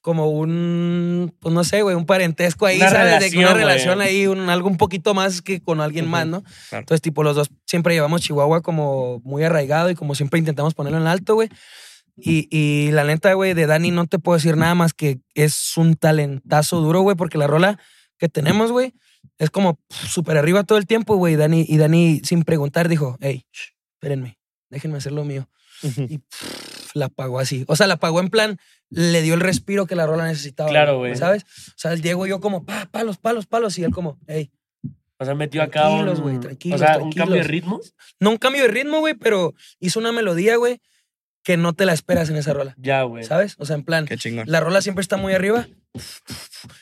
Como 0.00 0.30
un, 0.30 1.34
pues 1.40 1.54
no 1.54 1.62
sé, 1.62 1.82
güey, 1.82 1.94
un 1.94 2.06
parentesco 2.06 2.64
ahí, 2.64 2.78
Una 2.78 2.90
¿sabes? 2.90 3.20
De 3.20 3.30
que 3.30 3.38
una 3.38 3.52
relación, 3.52 3.98
relación 3.98 4.00
ahí, 4.00 4.26
un, 4.26 4.48
algo 4.48 4.68
un 4.68 4.78
poquito 4.78 5.12
más 5.12 5.42
que 5.42 5.60
con 5.60 5.80
alguien 5.80 6.08
más, 6.08 6.26
¿no? 6.26 6.42
Claro. 6.70 6.82
Entonces, 6.82 7.02
tipo, 7.02 7.22
los 7.22 7.36
dos 7.36 7.50
siempre 7.66 7.94
llevamos 7.94 8.22
Chihuahua 8.22 8.62
como 8.62 9.20
muy 9.24 9.44
arraigado 9.44 9.90
y 9.90 9.94
como 9.94 10.14
siempre 10.14 10.38
intentamos 10.38 10.72
ponerlo 10.72 10.98
en 10.98 11.06
alto, 11.06 11.34
güey. 11.34 11.50
Y, 12.16 12.48
y 12.50 12.90
la 12.92 13.04
neta, 13.04 13.32
güey, 13.34 13.54
de 13.54 13.66
Dani 13.66 13.90
no 13.90 14.06
te 14.06 14.18
puedo 14.18 14.36
decir 14.36 14.56
nada 14.56 14.74
más 14.74 14.92
que 14.94 15.20
es 15.34 15.76
un 15.76 15.96
talentazo 15.96 16.80
duro, 16.80 17.00
güey, 17.02 17.16
porque 17.16 17.38
la 17.38 17.46
rola 17.46 17.78
que 18.18 18.28
tenemos, 18.28 18.72
güey, 18.72 18.94
es 19.38 19.50
como 19.50 19.78
súper 19.88 20.36
arriba 20.36 20.64
todo 20.64 20.78
el 20.78 20.86
tiempo, 20.86 21.16
güey. 21.16 21.36
Dani, 21.36 21.64
y 21.66 21.78
Dani, 21.78 22.20
sin 22.24 22.44
preguntar, 22.44 22.88
dijo, 22.88 23.16
hey, 23.20 23.44
shh, 23.52 23.72
espérenme, 23.94 24.38
déjenme 24.68 24.98
hacer 24.98 25.12
lo 25.12 25.24
mío. 25.24 25.48
Y 25.82 26.18
pf, 26.18 26.69
la 26.94 27.06
apagó 27.06 27.38
así. 27.40 27.64
O 27.68 27.76
sea, 27.76 27.86
la 27.86 27.94
apagó 27.94 28.20
en 28.20 28.28
plan, 28.28 28.58
le 28.90 29.22
dio 29.22 29.34
el 29.34 29.40
respiro 29.40 29.86
que 29.86 29.94
la 29.96 30.06
rola 30.06 30.26
necesitaba. 30.26 30.68
Claro, 30.70 30.98
güey. 30.98 31.16
¿Sabes? 31.16 31.44
O 31.44 31.72
sea, 31.76 31.92
el 31.92 32.00
Diego 32.00 32.26
y 32.26 32.30
yo 32.30 32.40
como, 32.40 32.64
pa, 32.64 32.86
palos, 32.90 33.18
palos, 33.18 33.46
palos. 33.46 33.78
Y 33.78 33.84
él 33.84 33.92
como, 33.92 34.18
hey. 34.26 34.50
O 35.18 35.24
sea, 35.24 35.34
metió 35.34 35.62
acá 35.62 35.82
Tranquilos, 35.82 36.18
un, 36.18 36.24
güey, 36.24 36.40
tranquilos, 36.40 36.80
o 36.80 36.84
sea, 36.84 36.94
un 36.94 37.00
tranquilos. 37.10 37.26
cambio 37.26 37.42
de 37.42 37.48
ritmo. 37.48 37.80
No 38.20 38.30
un 38.30 38.36
cambio 38.38 38.62
de 38.62 38.68
ritmo, 38.68 39.00
güey, 39.00 39.14
pero 39.14 39.54
hizo 39.78 39.98
una 40.00 40.12
melodía, 40.12 40.56
güey, 40.56 40.80
que 41.44 41.58
no 41.58 41.74
te 41.74 41.84
la 41.84 41.92
esperas 41.92 42.30
en 42.30 42.36
esa 42.36 42.54
rola. 42.54 42.74
Ya, 42.78 43.02
güey. 43.02 43.22
¿Sabes? 43.24 43.54
O 43.58 43.66
sea, 43.66 43.76
en 43.76 43.84
plan, 43.84 44.06
Qué 44.06 44.16
chingón. 44.16 44.44
la 44.48 44.60
rola 44.60 44.80
siempre 44.80 45.02
está 45.02 45.18
muy 45.18 45.34
arriba. 45.34 45.66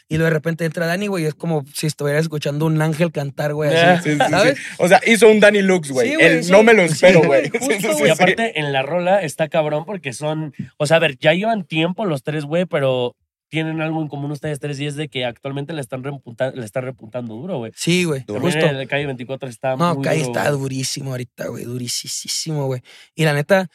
Y 0.09 0.17
luego 0.17 0.25
de 0.25 0.35
repente 0.35 0.65
entra 0.65 0.87
Dani, 0.87 1.07
güey, 1.07 1.25
y 1.25 1.27
es 1.27 1.35
como 1.35 1.65
si 1.73 1.87
estuvieras 1.87 2.23
escuchando 2.23 2.67
un 2.67 2.81
ángel 2.81 3.13
cantar, 3.13 3.55
güey. 3.55 3.75
así, 3.75 4.11
Sí, 4.11 4.17
sí, 4.17 4.25
sí. 4.25 4.31
¿Sabes? 4.31 4.59
O 4.79 4.89
sea, 4.89 5.01
hizo 5.07 5.29
un 5.29 5.41
Danny 5.41 5.63
Lux, 5.63 5.91
güey. 5.91 6.15
No 6.51 6.63
me 6.63 6.75
lo 6.75 6.83
espero, 6.83 7.23
güey. 7.23 7.47
Y 7.47 7.81
sí. 7.81 8.09
aparte, 8.11 8.59
en 8.59 8.73
la 8.73 8.83
rola 8.83 9.23
está 9.23 9.49
cabrón 9.49 9.85
porque 9.85 10.13
son. 10.13 10.55
O 10.77 10.87
sea, 10.87 10.99
a 10.99 11.01
ver, 11.01 11.17
ya 11.19 11.33
llevan 11.33 11.65
tiempo 11.65 12.05
los 12.05 12.23
tres, 12.23 12.45
güey, 12.45 12.67
pero 12.67 13.17
tienen 13.49 13.81
algo 13.81 14.03
en 14.03 14.09
común 14.09 14.31
ustedes 14.31 14.61
tres 14.61 14.79
y 14.81 14.87
es 14.87 14.95
de 14.95 15.09
que 15.09 15.25
actualmente 15.25 15.73
le 15.73 15.81
están 15.81 16.05
repuntando, 16.05 16.59
le 16.59 16.65
están 16.67 16.85
repuntando 16.85 17.35
duro, 17.35 17.59
güey. 17.59 17.73
Sí, 17.75 18.05
güey, 18.05 18.25
justo. 18.27 18.67
el 18.67 18.77
de 18.77 18.87
calle 18.87 19.07
24 19.07 19.49
está 19.49 19.77
No, 19.77 19.95
muy 19.95 20.05
duro, 20.05 20.11
está 20.11 20.51
durísimo 20.51 21.13
ahorita, 21.13 21.49
güey, 21.49 21.65
durísimo, 21.65 22.67
güey. 22.67 22.83
Y 23.15 23.25
la 23.25 23.33
neta, 23.33 23.69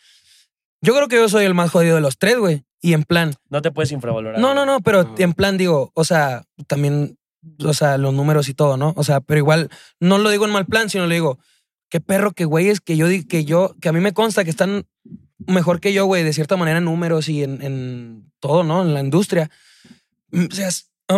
yo 0.81 0.93
creo 0.93 1.07
que 1.07 1.15
yo 1.15 1.27
soy 1.27 1.45
el 1.45 1.53
más 1.55 1.71
jodido 1.71 1.95
de 1.95 2.01
los 2.01 2.17
tres, 2.17 2.37
güey. 2.37 2.63
Y 2.85 2.93
en 2.93 3.03
plan, 3.05 3.33
No 3.49 3.61
te 3.61 3.71
puedes 3.71 3.91
infravalorar. 3.93 4.39
no, 4.41 4.53
no, 4.53 4.65
no, 4.65 4.81
pero 4.81 5.03
No. 5.03 5.15
en 5.17 5.33
plan 5.33 5.57
digo, 5.57 5.91
o 5.95 6.03
sea, 6.03 6.43
también, 6.67 7.17
o 7.63 7.73
sea, 7.73 7.97
los 7.97 8.13
números 8.13 8.49
y 8.49 8.53
todo, 8.53 8.75
¿no? 8.77 8.93
O 8.97 9.03
sea, 9.05 9.21
pero 9.21 9.37
igual, 9.39 9.69
no 10.01 10.17
lo 10.17 10.29
digo 10.29 10.45
en 10.45 10.51
mal 10.51 10.65
plan, 10.65 10.89
sino 10.89 11.07
lo 11.07 11.13
digo, 11.13 11.39
qué 11.89 12.01
perro, 12.01 12.31
qué 12.33 12.43
güeyes 12.45 12.81
que 12.81 12.97
yo, 12.97 13.07
que 13.29 13.45
yo, 13.45 13.73
que 13.79 13.87
a 13.89 13.93
mí 13.93 14.01
me 14.01 14.13
consta 14.13 14.43
que 14.43 14.49
están 14.49 14.85
mejor 15.47 15.79
que 15.79 15.93
yo, 15.93 16.05
güey, 16.05 16.23
de 16.23 16.33
cierta 16.33 16.57
manera 16.57 16.79
en 16.79 16.85
números 16.85 17.29
y 17.29 17.41
en, 17.43 17.61
en 17.61 18.31
todo, 18.41 18.63
¿no? 18.63 18.81
En 18.81 18.93
la 18.93 18.99
industria. 18.99 19.49
Mm, 20.31 20.45
O 20.51 20.55
sea, 20.55 20.67
ah, 20.67 20.71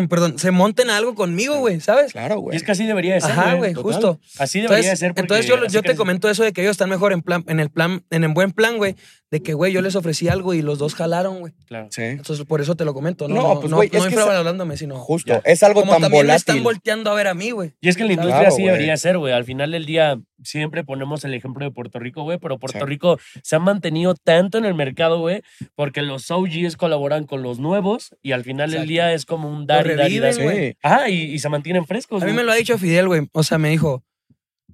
perdón, 0.07 0.37
se 0.39 0.51
monten 0.51 0.89
a 0.89 0.97
algo 0.97 1.15
conmigo, 1.15 1.57
güey, 1.59 1.79
¿sabes? 1.79 2.11
Claro, 2.11 2.35
Y 2.35 2.41
güey. 2.41 2.57
es 2.57 2.63
que 2.63 2.71
así 2.71 2.85
debería 2.85 3.13
de 3.15 3.21
ser. 3.21 3.31
Ajá, 3.31 3.53
güey, 3.55 3.73
justo. 3.73 4.19
Así 4.37 4.59
debería 4.61 4.77
Entonces, 4.91 4.99
de 4.99 5.07
ser. 5.07 5.13
entonces 5.17 5.45
yo, 5.47 5.55
así 5.55 5.73
yo 5.73 5.81
te 5.81 5.87
creces. 5.87 5.97
comento 5.97 6.29
eso 6.29 6.43
de 6.43 6.53
que 6.53 6.61
ellos 6.61 6.71
están 6.71 6.89
mejor 6.89 7.13
en 7.13 7.21
plan, 7.21 7.43
en 7.47 7.59
el 7.59 7.69
plan, 7.69 8.03
en 8.09 8.23
el 8.23 8.33
buen 8.33 8.51
plan, 8.51 8.77
güey, 8.77 8.95
de 9.31 9.41
que, 9.41 9.53
güey, 9.53 9.73
yo 9.73 9.81
les 9.81 9.95
ofrecí 9.95 10.27
algo 10.29 10.53
y 10.53 10.61
los 10.61 10.77
dos 10.79 10.95
jalaron, 10.95 11.39
güey. 11.39 11.53
Claro. 11.65 11.87
Sí. 11.91 12.03
Entonces, 12.03 12.45
por 12.45 12.61
eso 12.61 12.75
te 12.75 12.85
lo 12.85 12.93
comento, 12.93 13.27
¿no? 13.27 13.35
No, 13.35 13.41
No, 13.55 13.59
pues, 13.59 13.71
no, 13.71 13.77
güey, 13.77 13.89
no 13.91 13.97
es 13.99 14.03
que 14.05 14.09
infravalorándome, 14.11 14.77
sino 14.77 14.95
Justo. 14.97 15.33
Ya. 15.33 15.41
Es 15.43 15.63
algo 15.63 15.81
como 15.81 15.93
tan 15.93 16.01
también 16.03 16.27
me 16.27 16.35
están 16.35 16.55
volátil. 16.57 16.63
volteando 16.63 17.11
a 17.11 17.13
ver 17.15 17.27
a 17.27 17.33
mí, 17.33 17.51
güey. 17.51 17.73
Y 17.81 17.89
es 17.89 17.97
que 17.97 18.03
en 18.03 18.09
la 18.09 18.13
Claro, 18.15 18.29
industria 18.29 18.47
así 18.49 18.61
güey. 18.61 18.73
debería 18.73 18.97
ser, 18.97 19.17
güey. 19.17 19.33
Al 19.33 19.43
final 19.43 19.71
del 19.71 19.85
día 19.85 20.19
siempre 20.43 20.83
ponemos 20.83 21.23
el 21.25 21.33
ejemplo 21.33 21.65
de 21.65 21.71
Puerto 21.71 21.97
Rico, 21.97 22.23
güey, 22.23 22.37
pero 22.37 22.59
Puerto 22.59 22.79
Sí. 22.79 22.85
Rico 22.85 23.17
se 23.41 23.55
ha 23.55 23.59
mantenido 23.59 24.13
tanto 24.15 24.57
en 24.59 24.65
el 24.65 24.73
mercado, 24.75 25.19
güey, 25.19 25.41
porque 25.75 26.01
los 26.03 26.29
OGs 26.29 26.77
colaboran 26.77 27.25
con 27.25 27.41
los 27.41 27.57
nuevos 27.59 28.15
y 28.21 28.31
al 28.33 28.43
final 28.43 28.69
del 28.71 28.87
día 28.87 29.11
es 29.13 29.25
como 29.25 29.49
un 29.49 29.65
dar 29.65 29.84
y 29.84 29.84
y 29.84 29.84
reviven, 29.87 30.33
güey. 30.43 30.77
Ajá, 30.83 31.09
y, 31.09 31.21
y 31.33 31.39
se 31.39 31.49
mantienen 31.49 31.85
frescos, 31.85 32.21
A 32.23 32.25
mí 32.25 32.31
me 32.33 32.43
lo 32.43 32.51
ha 32.51 32.55
dicho 32.55 32.77
Fidel, 32.77 33.07
güey. 33.07 33.27
O 33.33 33.43
sea, 33.43 33.57
me 33.57 33.69
dijo 33.69 34.03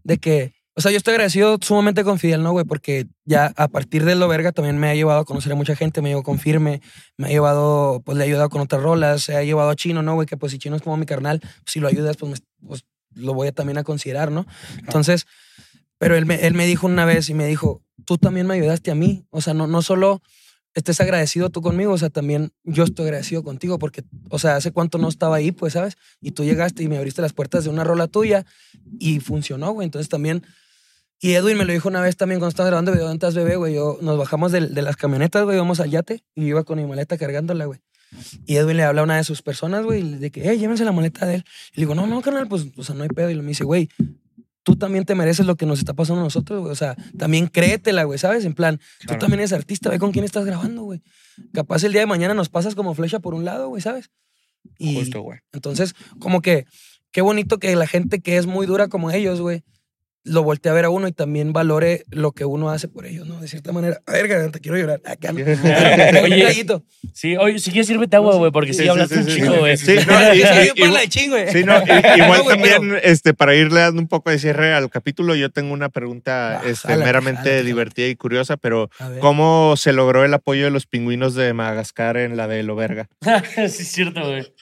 de 0.03 0.17
que, 0.17 0.53
o 0.73 0.81
sea, 0.81 0.89
yo 0.91 0.97
estoy 0.97 1.11
agradecido 1.13 1.57
sumamente 1.61 2.03
con 2.03 2.17
Fidel, 2.17 2.41
¿no, 2.43 2.51
güey? 2.53 2.65
Porque 2.65 3.05
ya 3.25 3.53
a 3.57 3.67
partir 3.67 4.05
de 4.05 4.15
lo 4.15 4.27
verga 4.27 4.51
también 4.51 4.77
me 4.77 4.89
ha 4.89 4.95
llevado 4.95 5.19
a 5.19 5.25
conocer 5.25 5.51
a 5.51 5.55
mucha 5.55 5.75
gente, 5.75 6.01
me 6.01 6.09
llevó 6.09 6.23
con 6.23 6.39
Firme, 6.39 6.81
me 7.17 7.27
ha 7.27 7.29
llevado, 7.29 8.01
pues 8.05 8.17
le 8.17 8.23
ha 8.23 8.27
ayudado 8.27 8.49
con 8.49 8.61
otras 8.61 8.81
rolas, 8.81 9.21
se 9.23 9.35
ha 9.35 9.43
llevado 9.43 9.69
a 9.69 9.75
Chino, 9.75 10.01
¿no, 10.01 10.13
güey? 10.15 10.25
Que 10.27 10.37
pues 10.37 10.51
si 10.53 10.57
Chino 10.59 10.75
es 10.75 10.81
como 10.81 10.97
mi 10.97 11.05
carnal, 11.05 11.41
si 11.65 11.79
lo 11.79 11.87
ayudas, 11.87 12.15
pues, 12.17 12.31
me- 12.31 12.67
pues, 12.67 12.85
lo 13.13 13.33
voy 13.33 13.49
a 13.49 13.51
también 13.51 13.77
a 13.77 13.83
considerar, 13.83 14.31
¿no? 14.31 14.45
Entonces, 14.79 15.27
pero 15.97 16.15
él 16.15 16.25
me, 16.25 16.35
él 16.47 16.53
me 16.53 16.65
dijo 16.65 16.87
una 16.87 17.03
vez 17.05 17.29
y 17.29 17.33
me 17.33 17.45
dijo, 17.45 17.83
tú 18.05 18.17
también 18.17 18.47
me 18.47 18.53
ayudaste 18.55 18.89
a 18.91 18.95
mí. 18.95 19.25
O 19.29 19.41
sea, 19.41 19.53
no, 19.53 19.67
no 19.67 19.81
solo 19.81 20.21
estés 20.73 21.01
agradecido 21.01 21.49
tú 21.49 21.61
conmigo, 21.61 21.93
o 21.93 21.97
sea, 21.97 22.09
también 22.09 22.51
yo 22.63 22.83
estoy 22.83 23.05
agradecido 23.05 23.43
contigo 23.43 23.79
porque, 23.79 24.03
o 24.29 24.39
sea, 24.39 24.55
hace 24.55 24.71
cuánto 24.71 24.97
no 24.97 25.09
estaba 25.09 25.35
ahí, 25.35 25.51
pues, 25.51 25.73
¿sabes? 25.73 25.97
Y 26.21 26.31
tú 26.31 26.43
llegaste 26.43 26.83
y 26.83 26.87
me 26.87 26.97
abriste 26.97 27.21
las 27.21 27.33
puertas 27.33 27.63
de 27.63 27.69
una 27.69 27.83
rola 27.83 28.07
tuya 28.07 28.45
y 28.99 29.19
funcionó, 29.19 29.71
güey. 29.71 29.85
Entonces 29.85 30.09
también, 30.09 30.43
y 31.19 31.33
Edwin 31.33 31.57
me 31.57 31.65
lo 31.65 31.73
dijo 31.73 31.89
una 31.89 32.01
vez 32.01 32.17
también 32.17 32.39
cuando 32.39 32.49
estábamos 32.49 32.85
grabando 32.85 33.17
video 33.17 33.31
Bebé, 33.33 33.55
güey, 33.55 33.75
yo 33.75 33.97
nos 34.01 34.17
bajamos 34.17 34.51
de, 34.51 34.61
las 34.61 34.95
camionetas, 34.95 35.43
güey, 35.43 35.57
íbamos 35.57 35.79
al 35.79 35.91
yate 35.91 36.23
y 36.35 36.45
iba 36.45 36.63
con 36.63 36.77
mi 36.79 36.85
maleta 36.85 37.17
cargándola, 37.17 37.65
güey. 37.65 37.79
Y 38.45 38.57
Edwin 38.57 38.77
le 38.77 38.83
habla 38.83 39.01
a 39.01 39.03
una 39.03 39.17
de 39.17 39.23
sus 39.23 39.41
personas, 39.41 39.85
güey, 39.85 40.01
de 40.01 40.31
que, 40.31 40.49
eh, 40.49 40.57
llévense 40.57 40.83
la 40.83 40.91
maleta 40.91 41.25
de 41.25 41.35
él. 41.35 41.45
Y 41.73 41.79
le 41.79 41.81
digo, 41.83 41.95
no, 41.95 42.07
no, 42.07 42.21
carnal, 42.21 42.47
pues, 42.47 42.67
o 42.75 42.83
sea, 42.83 42.93
no 42.95 43.03
hay 43.03 43.09
pedo. 43.09 43.29
Y 43.29 43.35
me 43.35 43.49
dice, 43.49 43.63
güey, 43.63 43.89
tú 44.63 44.75
también 44.75 45.05
te 45.05 45.15
mereces 45.15 45.45
lo 45.45 45.55
que 45.55 45.65
nos 45.65 45.79
está 45.79 45.93
pasando 45.93 46.21
a 46.21 46.23
nosotros, 46.23 46.59
güey. 46.61 46.71
O 46.71 46.75
sea, 46.75 46.95
también 47.17 47.47
créetela, 47.47 48.03
güey, 48.03 48.19
¿sabes? 48.19 48.45
En 48.45 48.53
plan, 48.53 48.79
Claro. 48.99 49.17
tú 49.17 49.23
también 49.25 49.39
eres 49.39 49.53
artista, 49.53 49.89
ve 49.89 49.99
con 49.99 50.11
quién 50.11 50.25
estás 50.25 50.45
grabando, 50.45 50.83
güey. 50.83 51.01
Capaz 51.53 51.83
el 51.83 51.91
día 51.93 52.01
de 52.01 52.07
mañana 52.07 52.33
nos 52.33 52.49
pasas 52.49 52.75
como 52.75 52.93
flecha 52.93 53.19
por 53.19 53.33
un 53.33 53.45
lado, 53.45 53.69
güey, 53.69 53.81
¿sabes? 53.81 54.11
Y 54.77 54.95
Justo, 54.95 55.21
güey. 55.21 55.39
entonces, 55.53 55.95
como 56.19 56.41
que, 56.41 56.65
qué 57.11 57.21
bonito 57.21 57.57
que 57.57 57.75
la 57.75 57.87
gente 57.87 58.21
que 58.21 58.37
es 58.37 58.45
muy 58.45 58.67
dura 58.67 58.87
como 58.89 59.09
ellos, 59.09 59.41
güey, 59.41 59.63
lo 60.23 60.43
voltee 60.43 60.71
a 60.71 60.75
ver 60.75 60.85
a 60.85 60.89
uno 60.89 61.07
y 61.07 61.11
también 61.11 61.51
valore 61.53 62.03
lo 62.11 62.31
que 62.31 62.45
uno 62.45 62.69
hace 62.69 62.87
por 62.87 63.05
ellos, 63.05 63.27
¿no? 63.27 63.39
De 63.41 63.47
cierta 63.47 63.71
manera. 63.71 64.01
Verga, 64.05 64.49
te 64.51 64.59
quiero 64.59 64.77
llorar. 64.77 65.01
Acá, 65.05 65.31
¿no? 65.33 65.41
Oye. 66.23 66.65
Sí, 67.13 67.35
oye, 67.37 67.59
si 67.59 67.71
quieres 67.71 67.87
sírvete 67.87 68.15
agua, 68.15 68.35
güey, 68.35 68.51
porque 68.51 68.73
sí, 68.73 68.83
Sí, 68.83 68.87
hablaste 68.87 69.15
sí, 69.15 69.21
un 69.21 69.27
chico, 69.27 69.53
sí. 69.53 69.59
güey. 69.59 69.77
Sí, 69.77 69.95
no, 70.07 70.33
y- 70.33 70.37
y- 70.37 70.83
igual- 70.83 71.01
de 71.01 71.09
chingo, 71.09 71.35
güey. 71.37 71.51
Sí, 71.51 71.63
no, 71.63 71.73
igual 72.17 72.43
también, 72.47 72.99
este, 73.03 73.33
para 73.33 73.55
irle 73.55 73.79
dando 73.81 74.01
un 74.01 74.07
poco 74.07 74.29
de 74.29 74.39
cierre 74.39 74.73
al 74.73 74.89
capítulo, 74.89 75.35
yo 75.35 75.49
tengo 75.49 75.73
una 75.73 75.89
pregunta 75.89 76.59
Ah, 76.59 76.63
este, 76.67 76.95
meramente 76.97 77.63
divertida 77.63 78.07
y 78.07 78.15
curiosa, 78.15 78.57
pero 78.57 78.89
A 78.99 79.09
ver. 79.09 79.19
¿cómo 79.19 79.75
se 79.77 79.91
logró 79.93 80.23
el 80.23 80.33
apoyo 80.33 80.65
de 80.65 80.71
los 80.71 80.85
pingüinos 80.85 81.33
de 81.35 81.53
Madagascar 81.53 82.17
en 82.17 82.37
la 82.37 82.47
de 82.47 82.63
Loberga? 82.63 83.09
sí, 83.55 83.61
es 83.83 83.91
cierto, 83.91 84.21
güey. 84.25 84.53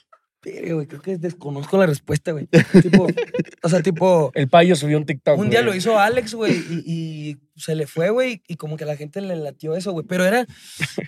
Verga, 0.43 0.73
güey, 0.73 0.87
creo 0.87 1.01
que 1.01 1.17
desconozco 1.17 1.77
la 1.77 1.85
respuesta, 1.85 2.31
güey. 2.31 2.47
tipo, 2.81 3.07
o 3.63 3.69
sea, 3.69 3.81
tipo, 3.81 4.31
El 4.33 4.47
payo 4.47 4.75
subió 4.75 4.97
un 4.97 5.05
TikTok. 5.05 5.37
un 5.37 5.49
día 5.49 5.59
güey. 5.59 5.71
lo 5.71 5.75
hizo 5.77 5.99
Alex, 5.99 6.33
güey, 6.33 6.53
y, 6.53 6.83
y 6.85 7.37
se 7.59 7.75
le 7.75 7.85
fue, 7.87 8.09
güey, 8.09 8.41
y 8.47 8.55
como 8.55 8.77
que 8.77 8.83
a 8.85 8.87
la 8.87 8.95
gente 8.95 9.21
le 9.21 9.35
latió 9.35 9.75
eso, 9.75 9.91
güey. 9.91 10.05
Pero 10.07 10.25
era 10.25 10.45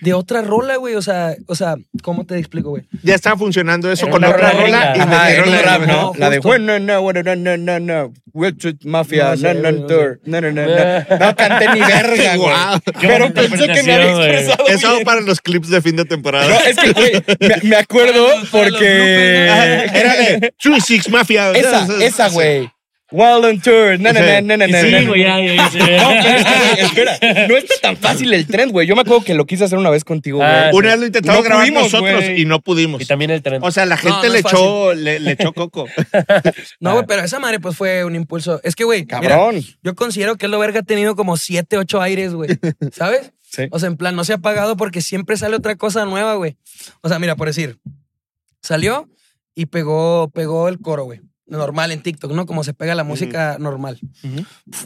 de 0.00 0.14
otra 0.14 0.42
rola, 0.42 0.76
güey. 0.76 0.94
O 0.94 1.02
sea, 1.02 1.34
o 1.46 1.54
sea, 1.54 1.76
¿cómo 2.02 2.24
te 2.24 2.38
explico, 2.38 2.70
güey? 2.70 2.84
Ya 3.02 3.14
estaba 3.14 3.36
funcionando 3.36 3.90
eso 3.90 4.04
Era 4.06 4.12
con 4.12 4.24
otra 4.24 4.52
rola 4.52 4.52
rola 4.52 4.66
y 4.66 4.90
gringa. 4.90 5.06
me 5.06 5.14
Ajá, 5.14 5.28
dieron 5.28 5.50
la 5.50 5.62
rap, 5.62 5.82
¿no? 5.86 6.12
La 6.16 6.30
de 6.30 6.38
bueno, 6.40 6.78
no, 6.78 6.94
no, 6.94 7.02
bueno, 7.02 7.22
no, 7.22 7.36
no, 7.36 7.56
no, 7.56 7.80
no. 7.80 8.12
Wall 8.34 8.52
Street 8.52 8.76
Mafia, 8.84 9.34
No 9.36 9.54
no, 9.54 9.60
no, 9.60 9.72
no 9.72 9.86
tour. 9.86 10.20
No, 10.24 10.40
no, 10.40 10.52
no, 10.52 10.62
no. 10.66 11.18
No 11.18 11.36
canté 11.36 11.68
ni 11.74 11.80
verga, 11.80 12.36
güey. 12.36 12.54
Pero 13.00 13.32
pensé 13.34 13.66
que 13.68 13.82
me 13.82 13.92
había 13.94 14.10
expresado 14.26 14.68
Eso 14.68 14.92
bien. 14.92 15.04
para 15.04 15.20
los 15.20 15.40
clips 15.40 15.68
de 15.68 15.82
fin 15.82 15.96
de 15.96 16.04
temporada. 16.04 16.48
No, 16.48 16.60
es 16.60 16.76
que, 16.76 16.92
güey, 16.92 17.12
me, 17.40 17.68
me 17.70 17.76
acuerdo 17.76 18.26
porque... 18.50 19.48
Ajá, 19.50 19.84
Era 19.98 20.14
de 20.16 20.54
True 20.58 20.80
Six 20.80 21.10
Mafia. 21.10 21.50
Esa, 21.52 21.86
esa, 22.02 22.28
güey. 22.30 22.70
Wild 23.12 23.44
on 23.44 23.60
Tour. 23.60 24.00
No, 24.00 24.12
no, 24.12 24.20
no, 24.20 24.40
no, 24.42 24.56
no, 24.56 24.66
no. 24.66 24.80
Sí, 24.80 25.06
güey, 25.06 25.20
ya, 25.22 25.38
ya, 25.38 25.68
güey, 25.68 26.80
espera. 26.80 27.18
No 27.48 27.56
está 27.56 27.74
tan 27.80 27.96
fácil 27.96 28.32
el 28.32 28.46
trend, 28.46 28.72
güey. 28.72 28.86
Yo 28.86 28.94
me 28.96 29.02
acuerdo 29.02 29.22
que 29.24 29.34
lo 29.34 29.46
quise 29.46 29.64
hacer 29.64 29.78
una 29.78 29.90
vez 29.90 30.04
contigo, 30.04 30.38
güey. 30.38 30.48
Ah, 30.48 30.70
Una 30.72 30.90
vez 30.90 31.00
lo 31.00 31.06
intentamos 31.06 31.38
No 31.40 31.44
grabar 31.44 31.64
pudimos, 31.64 31.82
nosotros 31.84 32.14
güey. 32.24 32.40
y 32.40 32.44
no 32.44 32.60
pudimos. 32.60 33.02
Y 33.02 33.04
también 33.06 33.30
el 33.30 33.42
tren. 33.42 33.62
O 33.62 33.70
sea, 33.70 33.86
la 33.86 33.96
gente 33.96 34.26
no 34.26 34.32
le, 34.32 34.38
es 34.38 34.44
echó, 34.46 34.94
le, 34.94 35.20
le 35.20 35.32
echó 35.32 35.52
coco. 35.52 35.86
No, 36.80 36.92
güey, 36.94 37.04
pero 37.06 37.22
esa 37.22 37.38
madre, 37.38 37.60
pues 37.60 37.76
fue 37.76 38.04
un 38.04 38.16
impulso. 38.16 38.60
Es 38.64 38.74
que, 38.74 38.84
güey, 38.84 39.04
mira, 39.04 39.20
Cabrón. 39.20 39.62
yo 39.82 39.94
considero 39.94 40.36
que 40.36 40.46
el 40.46 40.52
Verga 40.56 40.80
ha 40.80 40.82
tenido 40.82 41.14
como 41.16 41.36
siete, 41.36 41.76
ocho 41.78 42.00
aires, 42.00 42.32
güey. 42.34 42.50
¿Sabes? 42.92 43.32
Sí. 43.42 43.64
O 43.70 43.78
sea, 43.78 43.88
en 43.88 43.96
plan, 43.96 44.16
no 44.16 44.24
se 44.24 44.32
ha 44.32 44.36
apagado 44.36 44.76
porque 44.76 45.02
siempre 45.02 45.36
sale 45.36 45.56
otra 45.56 45.76
cosa 45.76 46.04
nueva, 46.06 46.34
güey. 46.34 46.56
O 47.02 47.08
sea, 47.08 47.18
mira, 47.18 47.36
por 47.36 47.48
decir, 47.48 47.78
salió 48.62 49.08
y 49.54 49.66
pegó, 49.66 50.30
pegó 50.32 50.68
el 50.68 50.78
coro, 50.80 51.04
güey. 51.04 51.20
Normal 51.46 51.92
en 51.92 52.02
TikTok, 52.02 52.32
¿no? 52.32 52.46
Como 52.46 52.64
se 52.64 52.74
pega 52.74 52.94
la 52.94 53.04
música 53.04 53.56
normal. 53.58 53.98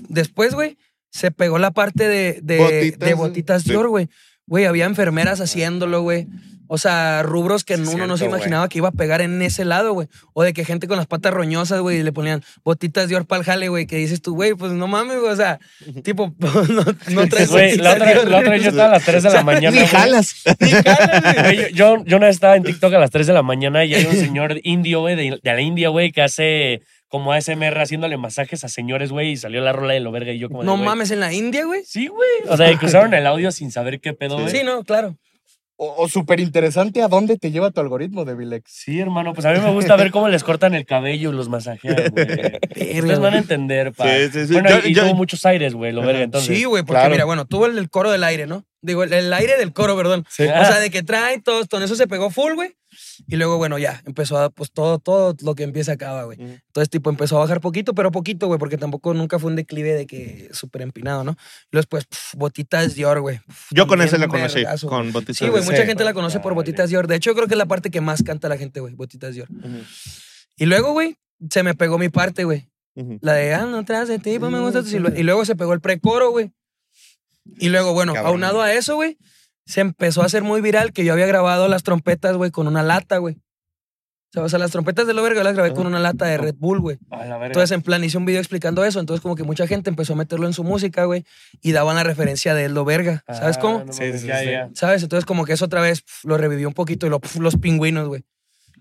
Después, 0.09 0.55
güey, 0.55 0.79
se 1.11 1.31
pegó 1.31 1.59
la 1.59 1.71
parte 1.71 2.09
de, 2.09 2.41
de 2.43 2.59
Botitas, 2.59 3.09
de 3.09 3.15
botitas. 3.15 3.65
Dior, 3.65 3.89
güey. 3.89 4.09
Güey, 4.47 4.65
había 4.65 4.87
enfermeras 4.87 5.41
haciéndolo, 5.41 6.03
güey. 6.03 6.29
O 6.69 6.79
sea, 6.79 7.23
rubros 7.23 7.65
que 7.65 7.77
Sí, 7.77 7.83
uno 7.95 8.07
no 8.07 8.17
se 8.17 8.25
imaginaba 8.25 8.69
que 8.69 8.79
iba 8.79 8.89
a 8.89 8.93
pegar 8.93 9.21
en 9.21 9.41
ese 9.43 9.65
lado, 9.65 9.93
güey. 9.93 10.09
O 10.33 10.43
de 10.43 10.53
que 10.53 10.65
gente 10.65 10.89
con 10.89 10.97
las 10.97 11.07
patas 11.07 11.33
roñosas, 11.33 11.81
güey, 11.81 12.03
le 12.03 12.13
ponían 12.13 12.43
botitas 12.65 13.09
Dior 13.09 13.27
para 13.27 13.41
el 13.41 13.45
jale, 13.45 13.69
güey. 13.69 13.87
Que 13.87 13.97
dices 13.97 14.21
tú, 14.23 14.35
güey, 14.35 14.55
pues 14.55 14.73
no 14.73 14.87
mames, 14.87 15.19
güey. 15.21 15.33
O 15.33 15.37
sea, 15.37 15.59
tipo, 16.03 16.35
no, 16.39 16.85
no 17.11 17.29
traes 17.29 17.51
Güey, 17.51 17.77
la 17.77 17.95
otra, 17.95 18.13
Dior. 18.13 18.31
la 18.31 18.39
otra 18.39 18.51
vez 18.51 18.63
yo 18.63 18.71
estaba 18.71 18.89
a 18.89 18.93
las 18.93 19.05
3 19.05 19.23
de 19.23 19.31
la 19.31 19.43
mañana. 19.45 19.81
Ni 19.81 19.87
jalas. 19.87 20.35
Ni 20.61 20.71
jalas, 20.71 21.43
güey. 21.43 21.73
Yo, 21.73 22.05
yo, 22.05 22.17
una 22.17 22.27
vez 22.27 22.37
estaba 22.37 22.57
en 22.57 22.63
TikTok 22.65 22.93
a 22.95 22.99
las 22.99 23.11
3 23.11 23.27
de 23.27 23.33
la 23.33 23.43
mañana 23.43 23.85
y 23.85 23.95
hay 23.95 24.05
un 24.07 24.17
señor 24.17 24.61
indio, 24.63 25.01
güey, 25.01 25.17
de, 25.17 25.39
de 25.43 25.53
la 25.53 25.61
India, 25.61 25.89
güey, 25.91 26.13
que 26.13 26.23
hace 26.23 26.83
como 27.09 27.33
ASMR 27.33 27.81
haciéndole 27.81 28.17
masajes 28.17 28.65
a 28.65 28.69
señores, 28.69 29.13
güey, 29.13 29.31
y 29.31 29.37
salió 29.37 29.61
la 29.61 29.73
rola 29.73 29.95
de 29.95 30.01
lo 30.01 30.11
verga 30.11 30.33
y 30.33 30.39
yo 30.39 30.49
como 30.49 30.63
de, 30.63 30.67
No 30.67 30.77
mames, 30.77 31.11
en 31.13 31.21
la 31.21 31.33
India, 31.33 31.65
güey. 31.65 31.83
Sí, 31.85 32.09
güey. 32.09 32.29
O 32.49 32.57
sea, 32.57 32.77
que 32.77 32.87
usaron 32.87 33.15
el 33.15 33.27
audio 33.27 33.53
sin 33.53 33.71
saber 33.71 34.01
qué 34.01 34.13
pedo, 34.13 34.39
güey. 34.41 34.51
Sí, 34.51 34.63
no, 34.65 34.83
claro. 34.83 35.17
O, 35.79 35.95
o 36.05 36.09
súper 36.09 36.41
interesante 36.41 37.03
a 37.03 37.09
dónde 37.09 37.37
te 37.37 37.51
lleva 37.51 37.71
tu 37.71 37.83
algoritmo 37.83 38.25
de 38.25 38.35
Vilex. 38.35 38.71
Sí, 38.73 38.99
hermano, 38.99 39.35
pues 39.35 39.45
a 39.45 39.53
mí 39.53 39.61
me 39.61 39.71
gusta 39.73 39.95
ver 39.97 40.11
cómo 40.11 40.29
les 40.29 40.43
cortan 40.43 40.75
el 40.75 40.87
cabello 40.87 41.31
y 41.31 41.37
los 41.37 41.51
masajean, 41.51 41.97
güey. 42.13 42.27
Ustedes 43.01 43.19
van 43.19 43.35
a 43.35 43.39
entender, 43.39 43.93
pa. 43.93 44.05
Sí, 44.09 44.29
sí, 44.33 44.47
sí. 44.47 44.53
Bueno, 44.55 44.71
Yo- 44.71 44.89
y, 44.89 44.95
yo- 44.95 45.03
tuvo 45.03 45.15
muchos 45.15 45.45
aires, 45.45 45.75
güey, 45.75 45.93
lo 45.93 46.01
verga, 46.01 46.23
entonces. 46.23 46.57
sí, 46.57 46.65
güey, 46.65 46.83
porque 46.83 47.01
claro. 47.01 47.11
mira, 47.13 47.25
bueno, 47.27 47.45
tuvo 47.45 47.67
el, 47.67 47.77
el 47.77 47.91
coro 47.91 48.11
del 48.11 48.25
aire, 48.25 48.47
¿no? 48.47 48.65
Digo, 48.87 49.03
el, 49.03 49.13
el 49.13 49.33
aire 49.33 49.57
del 49.59 49.73
coro, 49.73 49.97
perdón. 49.97 50.25
Sí. 50.29 50.45
O 50.45 50.47
sea, 50.47 50.79
de 50.81 50.91
que 50.91 51.03
trae 51.03 51.41
todo, 51.41 51.67
con 51.67 51.83
eso 51.83 51.97
se 51.97 52.07
pegó 52.07 52.31
full, 52.31 52.55
güey. 52.55 52.77
Y 53.27 53.37
luego, 53.37 53.59
bueno, 53.59 53.77
ya, 53.79 54.03
empezó 54.07 54.39
a, 54.39 54.49
pues 54.49 54.71
todo, 54.73 54.99
todo 54.99 55.35
lo 55.43 55.55
que 55.55 55.65
empieza 55.65 55.93
acaba, 55.93 56.25
güey. 56.25 56.39
Entonces, 56.41 56.89
tipo, 56.89 57.11
empezó 57.11 57.37
a 57.37 57.41
bajar 57.41 57.61
poquito, 57.61 57.95
pero 57.95 58.11
poquito, 58.11 58.47
güey, 58.47 58.59
porque 58.59 58.79
tampoco 58.79 59.13
nunca 59.13 59.39
fue 59.39 59.51
un 59.51 59.57
declive 59.57 59.93
de 59.93 60.07
que 60.07 60.49
súper 60.53 60.81
empinado, 60.83 61.23
¿no? 61.25 61.33
Y 61.73 61.77
después, 61.77 62.07
pf, 62.07 62.37
botitas 62.39 62.95
Dior, 62.95 63.21
güey. 63.21 63.39
Pf, 63.47 63.69
Yo 63.73 63.87
con 63.87 64.01
ese 64.01 64.17
la 64.19 64.29
conocí, 64.29 64.57
vergazo. 64.61 64.89
con 64.89 65.13
botitas. 65.13 65.37
Sí, 65.37 65.49
güey, 65.49 65.63
Sí. 65.63 65.71
mucha 65.71 65.85
gente 65.85 66.05
la 66.05 66.15
conoce 66.15 66.41
por 66.41 66.55
botitas 66.55 66.89
Dior. 66.89 67.07
De 67.07 67.17
hecho, 67.17 67.31
yo 67.31 67.35
creo 67.35 67.49
que 67.49 67.55
es 67.55 67.59
la 67.59 67.67
parte 67.67 67.91
que 67.91 68.01
más 68.01 68.23
canta 68.23 68.49
la 68.49 68.57
gente, 68.57 68.81
güey, 68.81 68.95
botitas 68.95 69.35
Dior. 69.35 69.49
Y 70.57 70.65
luego, 70.67 70.93
güey, 70.93 71.17
se 71.51 71.63
me 71.63 71.75
pegó 71.75 71.99
mi 71.99 72.09
parte, 72.09 72.45
güey. 72.45 72.71
La 73.21 73.35
de, 73.35 73.53
ah, 73.53 73.67
no 73.67 73.79
atrás 73.79 74.09
de 74.09 74.19
ti, 74.19 74.39
pues 74.39 74.51
me 74.51 74.59
gusta 74.61 74.81
tu 74.83 74.89
silueta. 74.89 75.19
Y 75.19 75.23
luego 75.23 75.45
se 75.45 75.55
pegó 75.55 75.75
el 75.75 75.81
precoro, 75.83 76.31
güey. 76.31 76.53
Y 77.59 77.69
luego, 77.69 77.93
bueno, 77.93 78.13
Cabrón. 78.15 78.33
aunado 78.33 78.63
a 78.63 78.73
eso, 78.73 78.95
güey, 78.97 79.19
se 79.67 79.81
empezó 79.81 80.23
a 80.23 80.27
hacer 80.27 80.43
muy 80.43 80.61
viral 80.61 80.93
que 80.93 81.05
yo 81.05 81.13
había 81.13 81.27
grabado 81.27 81.69
las 81.69 81.83
trompetas, 81.83 82.37
güey, 82.37 82.51
con 82.51 82.67
una 82.67 82.83
lata, 82.83 83.19
güey. 83.19 83.37
O 83.37 84.33
sea, 84.33 84.43
o 84.43 84.49
sea, 84.49 84.59
las 84.59 84.71
trompetas 84.73 85.07
de 85.07 85.15
lo 85.15 85.23
verga 85.23 85.39
yo 85.41 85.45
las 85.45 85.55
grabé 85.55 85.73
con 85.73 85.87
una 85.87 86.01
lata 86.01 86.27
de 86.27 86.37
Red 86.37 86.57
Bull, 86.59 86.81
güey. 86.81 86.99
A. 87.11 87.47
Entonces, 87.47 87.71
en 87.71 87.81
plan, 87.81 88.03
hice 88.05 88.19
un 88.19 88.27
video 88.27 88.41
explicando 88.41 88.85
eso. 88.85 89.01
Entonces, 89.01 89.23
como 89.23 89.35
que 89.37 89.45
mucha 89.45 89.67
gente 89.67 89.89
empezó 89.89 90.13
a 90.13 90.17
meterlo 90.17 90.47
en 90.47 90.53
su 90.53 90.63
música, 90.65 91.05
güey, 91.05 91.25
y 91.63 91.73
daban 91.73 91.97
la 91.97 92.03
referencia 92.03 92.53
de 92.55 92.69
lo 92.69 92.85
verga. 92.85 93.25
¿Sabes 93.29 93.57
Ah, 93.57 93.61
cómo? 93.61 93.85
no 93.85 93.93
Sí, 93.93 94.03
mames, 94.03 94.21
sí, 94.21 94.27
ya, 94.27 94.41
sí. 94.41 94.51
ya. 94.51 94.69
¿Sabes? 94.75 95.03
Entonces, 95.03 95.25
como 95.25 95.45
que 95.47 95.53
eso 95.55 95.65
otra 95.65 95.81
vez 95.81 96.03
pf, 96.03 96.29
lo 96.29 96.37
revivió 96.37 96.69
un 96.69 96.75
poquito 96.75 97.07
y 97.07 97.11
lo, 97.11 97.21
pf, 97.21 97.39
los 97.41 97.57
pingüinos, 97.57 98.09
güey. 98.09 98.25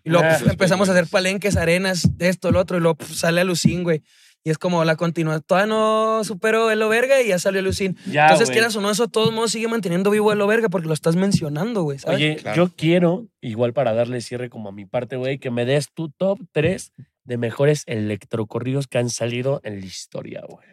Y 0.03 0.09
luego 0.09 0.25
Ah, 0.29 0.37
empezamos 0.49 0.89
a 0.89 0.91
hacer 0.91 1.07
palenques, 1.07 1.55
arenas, 1.55 2.09
esto, 2.19 2.51
lo 2.51 2.59
otro, 2.59 2.77
y 2.77 2.81
luego 2.81 2.95
pf, 2.97 3.13
sale 3.15 3.41
Alucin, 3.41 3.83
güey. 3.83 4.03
Y 4.47 4.51
es 4.51 4.59
como 4.59 4.85
la 4.85 4.95
continua. 4.95 5.39
Todavía 5.39 5.65
no 5.65 6.23
superó 6.23 6.69
el 6.69 6.77
verga 6.87 7.19
y 7.19 7.29
ya 7.29 7.39
salió 7.39 7.61
Alucin. 7.61 7.97
Ya, 8.05 8.25
Entonces, 8.25 8.49
güey. 8.49 8.57
quieras 8.57 8.75
o 8.75 8.81
no, 8.81 8.91
eso 8.91 9.07
de 9.07 9.11
todos 9.11 9.33
modos 9.33 9.51
sigue 9.51 9.67
manteniendo 9.67 10.11
vivo 10.11 10.31
el 10.31 10.37
verga 10.45 10.69
porque 10.69 10.87
lo 10.87 10.93
estás 10.93 11.15
mencionando, 11.15 11.81
güey. 11.81 11.97
¿sabes? 11.97 12.17
Oye, 12.17 12.35
Claro. 12.35 12.55
yo 12.67 12.71
quiero, 12.75 13.25
igual 13.41 13.73
para 13.73 13.93
darle 13.93 14.21
cierre 14.21 14.51
como 14.51 14.69
a 14.69 14.71
mi 14.71 14.85
parte, 14.85 15.15
güey, 15.15 15.39
que 15.39 15.49
me 15.49 15.65
des 15.65 15.89
tu 15.91 16.09
top 16.09 16.39
3 16.51 16.93
de 17.23 17.37
mejores 17.37 17.81
electrocorridos 17.87 18.85
que 18.85 18.99
han 18.99 19.09
salido 19.09 19.61
en 19.63 19.79
la 19.79 19.85
historia, 19.87 20.43
güey. 20.47 20.67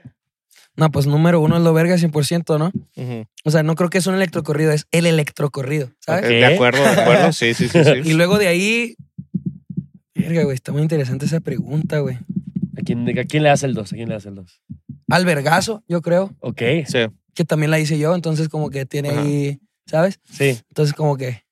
No, 0.76 0.90
pues 0.90 1.06
número 1.06 1.40
uno 1.40 1.56
es 1.56 1.62
lo 1.62 1.72
verga 1.72 1.96
100%, 1.96 2.58
¿no? 2.58 2.72
O 3.44 3.50
sea, 3.50 3.62
no 3.62 3.74
creo 3.74 3.88
que 3.88 3.96
es 3.98 4.06
un 4.06 4.14
electrocorrido, 4.14 4.70
es 4.72 4.86
el 4.90 5.06
electrocorrido, 5.06 5.90
¿sabes? 5.98 6.28
De 6.28 6.44
acuerdo, 6.44 6.82
de 6.82 6.88
acuerdo. 6.90 7.32
Sí, 7.32 7.54
sí, 7.54 7.68
sí. 7.68 7.78
Y 8.00 8.04
sí. 8.04 8.12
luego 8.12 8.36
de 8.38 8.48
ahí. 8.48 8.96
Verga, 10.14 10.44
güey, 10.44 10.54
está 10.54 10.72
muy 10.72 10.82
interesante 10.82 11.24
esa 11.24 11.40
pregunta, 11.40 12.00
güey. 12.00 12.18
¿A 12.76 12.80
quién, 12.84 13.08
¿A 13.18 13.24
quién 13.24 13.42
le 13.42 13.48
das 13.50 13.62
el 13.62 13.74
2? 13.74 13.92
¿A 13.92 13.96
quién 13.96 14.08
le 14.08 14.14
das 14.14 14.26
el 14.26 14.34
2? 14.34 14.60
Al 15.10 15.24
vergazo, 15.24 15.82
yo 15.88 16.00
creo, 16.02 16.34
Ok, 16.40 16.62
Sí. 16.86 16.98
que 17.34 17.44
también 17.44 17.70
la 17.70 17.78
hice 17.78 17.98
yo, 17.98 18.14
entonces 18.14 18.48
como 18.48 18.70
que 18.70 18.86
tiene 18.86 19.10
Ajá. 19.10 19.22
ahí, 19.22 19.60
¿sabes? 19.86 20.20
sí. 20.30 20.58
Entonces 20.68 20.94
como 20.94 21.16
que 21.16 21.42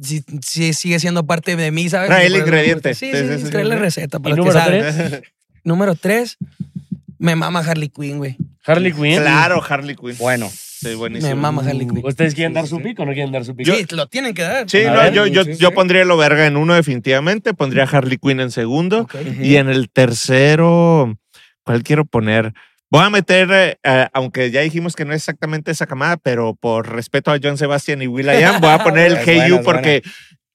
sí, 0.00 0.22
sí 0.42 0.72
sigue 0.72 1.00
siendo 1.00 1.26
parte 1.26 1.56
de 1.56 1.70
mí, 1.70 1.88
¿sabes? 1.88 2.08
Trae 2.08 2.26
el 2.26 2.34
eso 2.34 2.42
me 2.44 2.48
ingrediente. 2.48 2.94
Sí, 2.94 3.10
Sí, 3.12 3.38
sí, 3.44 3.50
trae 3.50 3.64
la 3.64 3.76
receta 3.76 4.18
¿Y 4.18 4.20
para 4.20 4.34
que 4.34 4.40
número 4.40 4.58
salga. 4.60 5.08
3? 5.10 5.22
Número 5.64 5.94
tres, 5.94 6.38
me 7.18 7.36
mama 7.36 7.60
Harley 7.60 7.88
Quinn, 7.88 8.18
güey. 8.18 8.36
Harley 8.64 8.92
Quinn. 8.92 9.20
Claro, 9.20 9.62
Harley 9.68 9.94
Quinn. 9.96 10.16
Bueno. 10.18 10.50
Sí, 10.82 10.94
buenísimo. 10.94 11.28
Me 11.28 11.40
mama 11.40 11.62
Harley 11.62 11.86
Quinn. 11.86 12.00
¿Ustedes 12.04 12.34
quieren 12.34 12.52
Sí, 12.52 12.54
dar 12.56 12.66
su 12.66 12.76
sí. 12.78 12.82
pico 12.82 13.02
o 13.02 13.06
no 13.06 13.12
quieren 13.12 13.32
dar 13.32 13.44
su 13.44 13.54
pico? 13.54 13.72
Sí, 13.74 13.86
lo 13.90 14.06
tienen 14.08 14.34
que 14.34 14.42
dar. 14.42 14.68
Sí, 14.68 14.84
A 14.84 14.92
no, 14.92 14.98
ver, 15.00 15.12
yo, 15.12 15.26
yo, 15.26 15.44
sí, 15.44 15.54
yo 15.56 15.68
sí. 15.68 15.74
pondría 15.74 16.04
lo 16.04 16.16
verga 16.16 16.46
en 16.46 16.56
uno 16.56 16.74
definitivamente, 16.74 17.54
pondría 17.54 17.84
Harley 17.84 18.18
Quinn 18.18 18.40
en 18.40 18.50
segundo 18.50 19.06
y 19.40 19.56
en 19.56 19.68
el 19.68 19.90
tercero, 19.90 21.16
¿cuál 21.64 21.82
quiero 21.82 22.04
poner? 22.04 22.52
Voy 22.90 23.02
a 23.04 23.08
meter, 23.10 23.48
eh, 23.52 23.78
eh, 23.84 24.08
aunque 24.12 24.50
ya 24.50 24.60
dijimos 24.60 24.94
que 24.94 25.06
no 25.06 25.12
es 25.14 25.22
exactamente 25.22 25.70
esa 25.70 25.86
camada, 25.86 26.18
pero 26.18 26.54
por 26.54 26.92
respeto 26.94 27.30
a 27.30 27.38
John 27.42 27.56
Sebastian 27.56 28.02
y 28.02 28.06
Will.i.am, 28.06 28.60
voy 28.60 28.70
a 28.70 28.84
poner 28.84 29.06
el 29.12 29.16
Hey 29.24 29.44
You 29.48 29.62
porque 29.62 30.02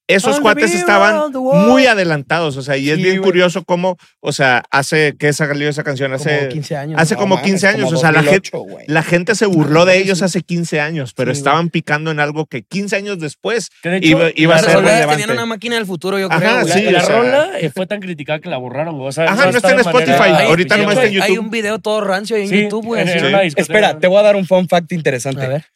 esos 0.08 0.40
cuates 0.40 0.74
estaban 0.74 1.30
muy 1.32 1.86
adelantados. 1.86 2.56
O 2.56 2.62
sea, 2.62 2.76
y 2.76 2.90
es 2.90 2.96
Sí, 2.96 3.02
bien 3.02 3.18
güey. 3.18 3.28
curioso 3.30 3.62
cómo, 3.64 3.96
o 4.20 4.32
sea, 4.32 4.64
hace 4.70 5.14
que 5.18 5.32
salió 5.32 5.68
esa 5.68 5.84
canción 5.84 6.12
hace, 6.14 6.38
Como 6.38 6.48
15 6.48 6.76
años. 6.76 7.00
hace 7.00 7.14
¿no? 7.14 7.20
como 7.20 7.34
mames, 7.36 7.50
15 7.50 7.66
años, 7.68 7.84
como 7.84 7.98
o 7.98 8.00
sea, 8.00 8.10
la 8.12 8.22
2008, 8.22 8.58
güey. 8.58 8.84
la 8.88 9.02
gente 9.02 9.34
se 9.34 9.46
burló 9.46 9.84
de 9.84 9.98
ellos 9.98 10.18
sí. 10.18 10.24
hace 10.24 10.40
15 10.42 10.80
años, 10.80 11.12
pero 11.14 11.32
Sí, 11.34 11.38
estaban 11.38 11.68
picando 11.68 12.10
en 12.10 12.18
algo 12.20 12.46
que 12.46 12.62
15 12.62 12.96
años 12.96 13.18
después 13.20 13.68
Que 13.82 13.90
de 13.90 13.96
hecho, 13.98 14.08
iba, 14.08 14.30
iba 14.34 14.54
a 14.54 14.56
la 14.56 14.62
ser 14.62 14.68
Las 14.72 14.76
rolas 14.80 14.94
relevante. 14.94 15.22
tenían 15.22 15.38
una 15.38 15.46
máquina 15.46 15.74
del 15.76 15.86
futuro, 15.86 16.18
yo 16.18 16.26
Ajá, 16.30 16.38
creo. 16.40 16.60
güey. 16.62 16.72
sí, 16.72 16.82
la 16.84 16.90
la 16.90 16.98
o 17.02 17.06
sea- 17.06 17.16
rola 17.18 17.50
eh, 17.60 17.70
fue 17.74 17.86
tan 17.86 18.00
criticada 18.00 18.38
que 18.40 18.48
la 18.48 18.56
borraron, 18.56 18.96
güey. 18.96 19.08
O 19.08 19.12
sea, 19.12 19.24
Ajá, 19.24 19.44
no 19.50 19.56
está 19.56 19.70
en 19.72 19.76
de 19.76 19.84
manera- 19.84 20.00
Spotify, 20.14 20.32
Hay- 20.34 20.46
ahorita 20.46 20.76
no 20.78 20.82
está 20.90 20.92
en 20.92 20.98
hay- 21.10 21.14
Hay 21.20 21.28
YouTube. 21.28 21.44
un 21.44 21.50
video 21.50 21.78
todo 21.80 22.00
rancio 22.00 22.36
ahí 22.36 22.42
en 22.44 22.48
Sí, 22.48 22.62
YouTube, 22.62 22.84
güey. 22.86 23.02
en- 23.02 23.08
así. 23.10 23.18
en 23.18 23.26
una 23.26 23.40
discoteca. 23.42 23.62
Espera, 23.78 23.98
te 24.00 24.06
voy 24.06 24.18
a 24.18 24.22
dar 24.22 24.36
un 24.36 24.46
fun 24.46 24.66
fact 24.68 24.90
interesante. 24.92 25.44
A 25.44 25.48
ver. 25.48 25.66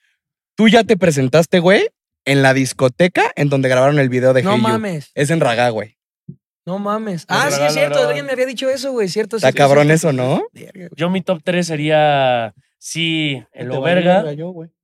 Tú 0.56 0.68
ya 0.68 0.84
te 0.84 0.96
presentaste, 0.96 1.58
güey, 1.58 1.88
en 2.24 2.42
la 2.42 2.54
discoteca 2.54 3.30
en 3.36 3.48
donde 3.48 3.68
grabaron 3.68 3.98
el 3.98 4.08
video 4.08 4.32
de 4.32 4.42
No 4.42 4.52
Hey 4.52 4.58
You. 4.58 4.62
mames. 4.62 5.10
Es 5.14 5.30
en 5.30 5.40
Ragá, 5.40 5.68
güey. 5.70 5.96
No 6.64 6.78
mames. 6.78 7.24
Ah, 7.28 7.48
sí, 7.50 7.60
es 7.60 7.72
cierto. 7.74 8.06
Alguien 8.06 8.24
me 8.26 8.32
había 8.32 8.46
dicho 8.46 8.70
eso, 8.70 8.92
güey. 8.92 9.08
Cierto. 9.08 9.36
Está 9.36 9.48
sí, 9.50 9.54
cabrón 9.56 9.88
sí. 9.88 9.94
eso, 9.94 10.12
¿no? 10.12 10.44
Verga, 10.52 10.70
güey. 10.74 10.88
Yo 10.96 11.10
mi 11.10 11.20
top 11.20 11.40
3 11.42 11.66
sería, 11.66 12.54
sí, 12.78 13.42
el 13.52 13.72
Overga. 13.72 14.22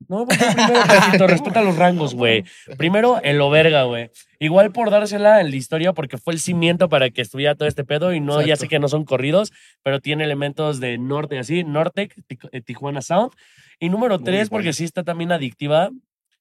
No, 0.09 0.27
porque 0.27 0.45
primero, 0.45 1.27
respeta 1.29 1.63
los 1.63 1.77
rangos, 1.77 2.15
güey. 2.15 2.45
Primero, 2.77 3.21
el 3.23 3.41
Overga, 3.41 3.85
güey. 3.85 4.11
Igual 4.41 4.73
por 4.73 4.91
dársela 4.91 5.41
en 5.41 5.51
la 5.51 5.57
historia, 5.57 5.93
porque 5.93 6.19
fue 6.19 6.33
el 6.33 6.41
cimiento 6.41 6.89
para 6.89 7.11
que 7.11 7.23
estuviera 7.23 7.55
todo 7.55 7.69
este 7.69 7.85
pedo. 7.85 8.13
Y 8.13 8.19
no, 8.21 8.41
ya 8.41 8.55
Exacto. 8.55 8.61
sé 8.63 8.69
que 8.69 8.79
no 8.81 8.89
son 8.89 9.05
corridos, 9.05 9.53
pero 9.85 10.01
tiene 10.01 10.25
elementos 10.25 10.81
de 10.81 10.99
norte 10.99 11.39
así, 11.39 11.63
Nortec, 11.63 12.13
eh, 12.51 12.61
Tijuana 12.61 13.03
Sound. 13.03 13.31
Y 13.79 13.91
número 13.91 14.17
Muy 14.17 14.25
tres, 14.25 14.49
porque 14.49 14.65
buena. 14.65 14.73
sí 14.73 14.83
está 14.85 15.05
también 15.05 15.31
adictiva. 15.31 15.91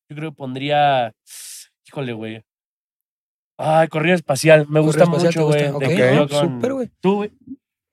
Yo 0.10 0.16
creo 0.16 0.32
que 0.32 0.36
pondría. 0.36 1.14
Híjole, 1.88 2.14
güey. 2.14 2.44
Ay, 3.58 3.88
corrido 3.88 4.16
espacial. 4.16 4.68
Me 4.70 4.80
gusta 4.80 5.04
espacial, 5.04 5.28
mucho, 5.34 5.40
¿te 5.40 5.44
güey. 5.46 5.72
gusta? 5.72 5.80
de 5.80 5.86
Ok, 5.94 6.00
Corrido 6.00 6.16
no, 6.16 6.30
con- 6.30 6.56
súper, 6.56 6.74
güey. 6.74 6.90
Tú, 7.02 7.16
güey. 7.18 7.32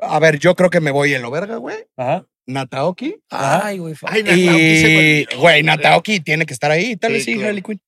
A 0.00 0.18
ver, 0.18 0.38
yo 0.38 0.54
creo 0.54 0.70
que 0.70 0.80
me 0.80 0.90
voy 0.90 1.12
el 1.14 1.24
Oberga, 1.24 1.56
güey. 1.56 1.86
Ajá. 1.96 2.26
Nataoki. 2.46 3.16
Ay, 3.30 3.78
güey. 3.78 3.94
Ay, 4.02 4.22
Nataoki 4.22 4.76
se 4.76 4.86
me 4.86 5.20
Y, 5.20 5.36
güey, 5.38 5.62
Nataoki 5.62 6.20
tiene 6.20 6.44
que 6.44 6.52
estar 6.52 6.70
ahí. 6.70 6.96
Tal 6.96 7.10
Sí, 7.12 7.14
vez 7.14 7.24
sí, 7.24 7.32
claro. 7.34 7.48
Harley 7.48 7.62
Quinn. 7.62 7.80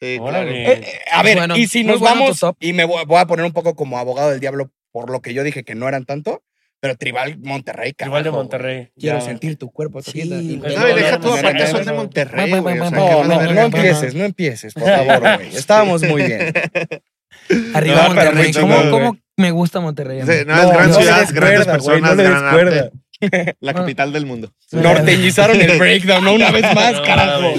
Sí, 0.00 0.16
claro. 0.16 0.24
Órale. 0.24 0.72
Eh, 0.72 0.80
eh, 0.84 0.98
a 1.12 1.22
ver, 1.22 1.38
Bueno, 1.38 1.56
y 1.56 1.66
si 1.68 1.84
nos 1.84 2.00
bueno 2.00 2.16
vamos, 2.20 2.40
y 2.60 2.72
me 2.72 2.84
voy, 2.84 3.04
voy 3.06 3.18
a 3.18 3.26
poner 3.26 3.44
un 3.46 3.52
poco 3.52 3.76
como 3.76 3.98
abogado 3.98 4.30
del 4.30 4.40
diablo 4.40 4.70
por 4.90 5.10
lo 5.10 5.20
que 5.22 5.32
yo 5.34 5.44
dije 5.44 5.62
que 5.64 5.74
no 5.74 5.86
eran 5.88 6.04
tanto, 6.04 6.42
pero 6.80 6.96
Tribal 6.96 7.38
Monterrey, 7.38 7.94
Igual 7.98 8.22
de 8.22 8.28
carajo, 8.30 8.36
Monterrey. 8.42 8.90
Quiero 8.98 9.18
Ya. 9.18 9.24
sentir 9.24 9.56
tu 9.56 9.70
cuerpo. 9.70 10.02
Sí, 10.02 10.20
y-. 10.22 10.56
No, 10.56 10.68
deja 10.68 11.18
tú, 11.18 11.28
no, 11.28 11.34
aparte 11.34 11.58
no, 11.64 11.66
son 11.66 11.72
no, 11.72 11.84
de 11.84 11.90
no. 11.92 11.94
Monterrey, 11.96 12.50
No, 12.52 12.62
güey. 12.62 12.78
o 12.78 12.88
sea, 12.88 12.98
no, 12.98 13.24
No, 13.24 13.52
no, 13.52 13.60
empieces, 13.62 14.14
no 14.14 14.24
empieces, 14.24 14.74
por 14.74 14.82
favor, 15.06 15.20
güey. 15.36 15.56
Estábamos 15.56 16.02
muy 16.02 16.22
bien. 16.22 16.52
Arriba 17.74 18.08
Monterrey. 18.08 18.52
¿Cómo, 18.52 18.90
cómo 18.90 19.18
me 19.36 19.50
gusta 19.50 19.80
Monterrey? 19.80 20.22
No, 20.22 20.32
es 20.32 20.46
gran 20.46 20.94
ciudad, 20.94 21.20
des 21.20 21.32
grandes 21.32 21.66
personas, 21.66 22.16
gran 22.16 22.44
arte. 22.44 22.90
La 23.60 23.72
capital 23.74 24.12
del 24.12 24.26
mundo. 24.26 24.52
Norteñizaron 24.72 25.60
el 25.60 25.78
breakdown, 25.78 26.24
¿no? 26.24 26.34
Una 26.34 26.50
vez 26.50 26.62
más, 26.74 27.00
carajo. 27.00 27.54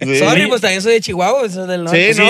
Sí. 0.00 0.16
Sorry, 0.16 0.46
pues 0.46 0.60
también 0.60 0.82
soy 0.82 0.94
de 0.94 1.00
Chihuahua, 1.00 1.46
eso 1.46 1.62
es 1.62 1.68
del 1.68 1.84
norte. 1.84 2.14
Sí, 2.14 2.20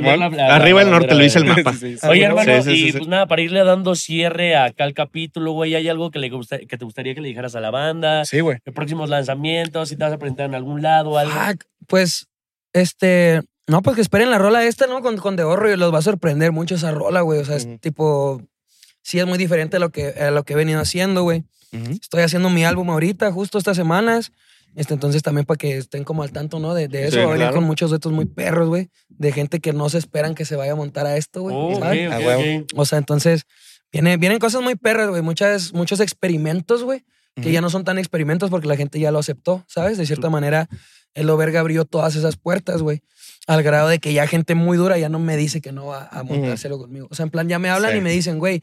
no, 0.00 0.16
la- 0.16 0.28
la- 0.28 0.54
Arriba 0.56 0.80
la 0.80 0.86
el 0.86 0.90
norte, 0.92 1.14
lo 1.14 1.22
dice 1.22 1.38
el 1.38 1.44
mapa. 1.46 1.72
Sí, 1.72 1.96
sí, 1.98 2.06
Oye, 2.06 2.20
sí. 2.20 2.24
hermano, 2.24 2.62
Sí, 2.62 2.70
sí, 2.70 2.76
sí, 2.76 2.86
y 2.88 2.92
sí. 2.92 2.98
pues 2.98 3.08
nada, 3.08 3.26
para 3.26 3.42
irle 3.42 3.64
dando 3.64 3.94
cierre 3.94 4.56
acá 4.56 4.84
al 4.84 4.94
capítulo, 4.94 5.52
güey, 5.52 5.74
¿hay 5.74 5.88
algo 5.88 6.10
que, 6.10 6.18
le 6.18 6.30
gusta, 6.30 6.58
que 6.58 6.78
te 6.78 6.84
gustaría 6.84 7.14
que 7.14 7.20
le 7.20 7.28
dijeras 7.28 7.54
a 7.56 7.60
la 7.60 7.70
banda? 7.70 8.24
Sí, 8.24 8.40
güey. 8.40 8.58
¿De 8.64 8.72
próximos 8.72 9.08
lanzamientos? 9.10 9.88
¿Si 9.88 9.96
te 9.96 10.04
vas 10.04 10.12
a 10.12 10.18
presentar 10.18 10.46
en 10.46 10.54
algún 10.54 10.82
lado? 10.82 11.18
Algo? 11.18 11.32
Fuck, 11.32 11.64
Pues, 11.86 12.26
este. 12.72 13.40
No, 13.68 13.80
pues 13.80 13.94
que 13.96 14.02
esperen 14.02 14.30
la 14.30 14.38
rola 14.38 14.64
esta, 14.64 14.86
¿no? 14.86 15.00
Con, 15.02 15.16
con 15.18 15.36
De 15.36 15.44
Horro 15.44 15.72
y 15.72 15.76
los 15.76 15.94
va 15.94 15.98
a 15.98 16.02
sorprender 16.02 16.50
mucho 16.52 16.74
esa 16.74 16.90
rola, 16.90 17.20
güey. 17.20 17.38
O 17.40 17.44
sea, 17.44 17.56
es 17.56 17.68
tipo. 17.80 18.42
Sí, 19.02 19.18
es 19.18 19.26
muy 19.26 19.38
diferente 19.38 19.76
a 19.76 19.80
lo 19.80 19.90
que, 19.90 20.08
a 20.08 20.30
lo 20.30 20.44
que 20.44 20.52
he 20.54 20.56
venido 20.56 20.80
haciendo, 20.80 21.22
güey. 21.22 21.44
Estoy 21.72 22.22
haciendo 22.22 22.50
mi 22.50 22.64
álbum 22.64 22.90
ahorita, 22.90 23.32
justo 23.32 23.58
estas 23.58 23.76
semanas. 23.76 24.30
Este, 24.74 24.94
entonces 24.94 25.22
también 25.22 25.44
para 25.46 25.58
que 25.58 25.76
estén 25.76 26.04
como 26.04 26.22
al 26.22 26.32
tanto, 26.32 26.58
¿no? 26.58 26.72
De, 26.74 26.88
de 26.88 27.04
eso. 27.08 27.12
Sí, 27.16 27.22
venir 27.22 27.36
claro. 27.36 27.54
con 27.56 27.64
muchos 27.64 27.90
retos 27.90 28.12
muy 28.12 28.24
perros, 28.26 28.68
güey. 28.68 28.88
De 29.08 29.32
gente 29.32 29.60
que 29.60 29.72
no 29.72 29.88
se 29.90 29.98
esperan 29.98 30.34
que 30.34 30.44
se 30.44 30.56
vaya 30.56 30.72
a 30.72 30.76
montar 30.76 31.06
a 31.06 31.16
esto, 31.16 31.42
güey. 31.42 31.54
Oh, 31.56 31.72
ok, 31.76 31.78
¿sabes? 31.82 32.06
ok, 32.08 32.12
A 32.14 32.18
huevo. 32.20 32.62
ok. 32.62 32.72
O 32.76 32.84
sea, 32.86 32.98
entonces, 32.98 33.42
viene, 33.92 34.16
vienen 34.18 34.38
cosas 34.38 34.62
muy 34.62 34.74
perras, 34.76 35.08
güey. 35.10 35.20
Muchas, 35.22 35.72
muchos 35.74 36.00
experimentos, 36.00 36.82
güey. 36.84 37.04
Que 37.40 37.50
ya 37.52 37.62
no 37.62 37.70
son 37.70 37.84
tan 37.84 37.98
experimentos 37.98 38.50
porque 38.50 38.68
la 38.68 38.76
gente 38.76 39.00
ya 39.00 39.10
lo 39.10 39.18
aceptó, 39.18 39.64
¿sabes? 39.66 39.96
De 39.96 40.04
cierta 40.04 40.28
manera, 40.28 40.68
el 41.14 41.30
Overga 41.30 41.60
abrió 41.60 41.86
todas 41.86 42.14
esas 42.14 42.36
puertas, 42.36 42.82
güey. 42.82 43.00
Al 43.46 43.62
grado 43.62 43.88
de 43.88 43.98
que 43.98 44.12
ya 44.12 44.26
gente 44.26 44.54
muy 44.54 44.76
dura 44.76 44.98
ya 44.98 45.08
no 45.08 45.18
me 45.18 45.38
dice 45.38 45.62
que 45.62 45.72
no 45.72 45.86
va 45.86 46.08
a 46.12 46.22
montárselo 46.24 46.76
conmigo. 46.78 47.08
O 47.10 47.14
sea, 47.14 47.24
en 47.24 47.30
plan, 47.30 47.48
ya 47.48 47.58
me 47.58 47.70
hablan 47.70 47.92
Sí. 47.92 47.98
y 47.98 48.00
me 48.02 48.10
dicen, 48.12 48.38
güey, 48.38 48.62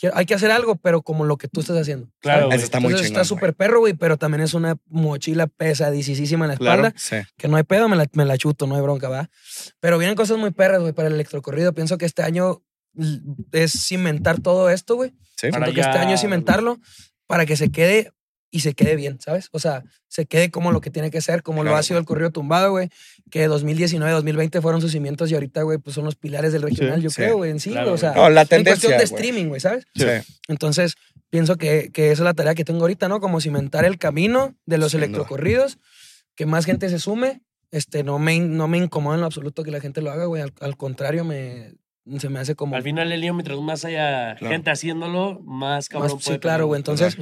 quiero- 0.00 0.16
hay 0.16 0.24
que 0.26 0.34
hacer 0.34 0.50
algo, 0.50 0.76
pero 0.76 1.02
como 1.02 1.24
lo 1.24 1.36
que 1.36 1.48
tú 1.48 1.60
estás 1.60 1.76
haciendo. 1.76 2.08
Claro, 2.20 2.50
Eso 2.50 2.64
está 2.64 2.80
muy 2.80 2.94
está 2.94 3.24
súper 3.24 3.54
perro, 3.54 3.80
güey, 3.80 3.92
pero 3.94 4.16
también 4.16 4.40
es 4.42 4.54
una 4.54 4.76
mochila 4.86 5.46
pesadísima 5.46 6.46
en 6.46 6.48
la 6.48 6.54
espalda. 6.54 6.94
Sí. 6.96 7.16
Que 7.36 7.48
no 7.48 7.56
hay 7.56 7.62
pedo, 7.64 7.88
me 7.88 7.96
la, 7.96 8.06
me 8.14 8.24
la 8.24 8.38
chuto, 8.38 8.66
no 8.66 8.74
hay 8.76 8.80
bronca, 8.82 9.08
va. 9.08 9.28
Pero 9.80 9.98
vienen 9.98 10.16
cosas 10.16 10.38
muy 10.38 10.50
perras, 10.50 10.80
güey, 10.80 10.92
para 10.92 11.08
el 11.08 11.14
electrocorrido. 11.14 11.74
Pienso 11.74 11.98
que 11.98 12.06
este 12.06 12.22
año 12.22 12.62
es 13.52 13.72
cimentar 13.72 14.40
todo 14.40 14.70
esto, 14.70 14.96
güey. 14.96 15.10
Sí. 15.36 15.50
Para 15.50 15.66
Siento 15.66 15.74
que 15.74 15.80
este 15.80 15.98
año 15.98 16.14
es 16.14 16.20
cimentarlo 16.20 16.78
para 17.26 17.46
que 17.46 17.56
se 17.56 17.70
quede 17.70 18.12
y 18.50 18.60
se 18.60 18.74
quede 18.74 18.96
bien, 18.96 19.20
¿sabes? 19.20 19.48
O 19.52 19.58
sea, 19.60 19.84
se 20.08 20.26
quede 20.26 20.50
como 20.50 20.72
lo 20.72 20.80
que 20.80 20.90
tiene 20.90 21.10
que 21.10 21.20
ser, 21.20 21.42
como 21.42 21.62
lo 21.62 21.76
ha 21.76 21.82
sido 21.84 21.98
el 22.00 22.04
corrido 22.04 22.30
tumbado, 22.30 22.72
güey. 22.72 22.88
Que 23.30 23.46
2019, 23.46 24.10
2020 24.12 24.60
fueron 24.60 24.80
sus 24.80 24.90
cimientos 24.92 25.30
y 25.30 25.34
ahorita, 25.34 25.62
güey, 25.62 25.78
pues 25.78 25.94
son 25.94 26.04
los 26.04 26.16
pilares 26.16 26.52
del 26.52 26.62
regional, 26.62 27.00
yo 27.00 27.10
sí. 27.10 27.16
creo, 27.16 27.36
güey, 27.36 27.50
en 27.52 27.60
sí, 27.60 27.70
Claro. 27.70 27.92
O 27.92 27.96
sea, 27.96 28.12
No, 28.12 28.28
la 28.28 28.42
en 28.42 28.48
cuestión 28.48 28.64
tendencia, 28.64 28.98
de 28.98 29.04
streaming, 29.04 29.46
güey, 29.46 29.60
¿sabes? 29.60 29.84
Sí. 29.94 30.04
Entonces, 30.48 30.94
pienso 31.30 31.56
que, 31.56 31.90
que 31.92 32.06
esa 32.10 32.22
es 32.22 32.24
la 32.24 32.34
tarea 32.34 32.54
que 32.56 32.64
tengo 32.64 32.80
ahorita, 32.80 33.08
¿no? 33.08 33.20
Como 33.20 33.40
cimentar 33.40 33.84
el 33.84 33.98
camino 33.98 34.56
de 34.66 34.78
los 34.78 34.94
electrocorridos, 34.94 35.78
que 36.34 36.44
más 36.46 36.64
gente 36.66 36.88
se 36.88 36.98
sume. 36.98 37.42
Este, 37.70 38.02
no 38.02 38.18
me, 38.18 38.34
in- 38.34 38.56
no 38.56 38.66
me 38.66 38.78
incomoda 38.78 39.14
en 39.14 39.20
lo 39.20 39.26
absoluto 39.26 39.62
que 39.62 39.70
la 39.70 39.78
gente 39.80 40.02
lo 40.02 40.10
haga, 40.10 40.24
güey. 40.24 40.42
Al, 40.42 40.52
al 40.60 40.76
contrario, 40.76 41.24
me, 41.24 41.74
se 42.18 42.28
me 42.28 42.38
hace 42.40 42.54
como... 42.54 42.74
Al 42.76 42.82
final 42.82 43.12
el 43.12 43.20
lío, 43.20 43.34
mientras 43.34 43.58
más 43.60 43.84
haya 43.84 44.34
Claro. 44.36 44.52
gente 44.54 44.70
haciéndolo, 44.70 45.40
más 45.44 45.88
cabrón 45.88 46.12
más- 46.14 46.24
puede 46.24 46.36
sí, 46.36 46.40
claro, 46.40 46.66
güey. 46.66 46.78
Entonces, 46.78 47.16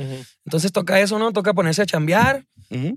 entonces 0.44 0.72
toca 0.72 1.00
eso, 1.00 1.18
¿no? 1.18 1.32
Toca 1.32 1.52
ponerse 1.54 1.82
a 1.82 1.86
chambear, 1.86 2.44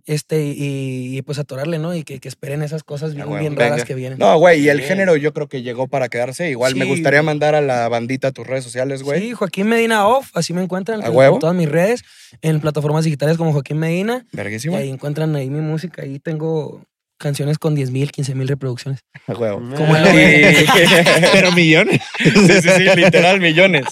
este, 0.05 0.43
y, 0.47 1.17
y, 1.17 1.21
pues 1.21 1.39
atorarle, 1.39 1.79
¿no? 1.79 1.95
Y 1.95 2.03
que, 2.03 2.19
que 2.19 2.27
esperen 2.27 2.61
esas 2.61 2.83
cosas 2.83 3.15
bien, 3.15 3.27
bien 3.39 3.55
raras 3.55 3.83
que 3.85 3.95
vienen. 3.95 4.19
No, 4.19 4.37
güey, 4.37 4.61
y 4.61 4.69
el 4.69 4.81
género 4.81 5.15
yo 5.15 5.33
creo 5.33 5.47
que 5.47 5.61
llegó 5.61 5.87
para 5.87 6.09
quedarse. 6.09 6.49
Igual 6.49 6.75
me 6.75 6.85
gustaría 6.85 7.23
mandar 7.23 7.55
a 7.55 7.61
la 7.61 7.87
bandita 7.89 8.31
tus 8.31 8.45
redes 8.45 8.63
sociales, 8.63 9.01
güey. 9.03 9.19
Sí, 9.21 9.31
Joaquín 9.33 9.67
Medina 9.67 10.07
Off, 10.07 10.29
así 10.33 10.53
me 10.53 10.61
encuentran 10.61 11.01
¿A 11.03 11.07
en, 11.07 11.15
huevo? 11.15 11.35
en 11.35 11.39
todas 11.39 11.55
mis 11.55 11.69
redes, 11.69 12.03
en 12.41 12.59
plataformas 12.59 13.05
digitales 13.05 13.37
como 13.37 13.53
Joaquín 13.53 13.77
Medina. 13.79 14.25
Y 14.31 14.37
Verguísima. 14.37 14.77
ahí 14.77 14.89
encuentran 14.89 15.35
ahí 15.35 15.49
mi 15.49 15.61
música. 15.61 16.01
Ahí 16.03 16.19
tengo 16.19 16.83
canciones 17.21 17.57
con 17.57 17.75
10 17.75 17.91
mil, 17.91 18.11
15 18.11 18.35
mil 18.35 18.47
reproducciones. 18.47 19.01
A 19.27 19.33
huevo. 19.33 19.61
Como 19.77 19.95
Y- 19.97 20.01
Pero 21.31 21.51
millones. 21.53 22.01
sí, 22.19 22.31
sí, 22.61 22.69
sí, 22.77 22.83
literal, 22.95 23.39
millones. 23.39 23.85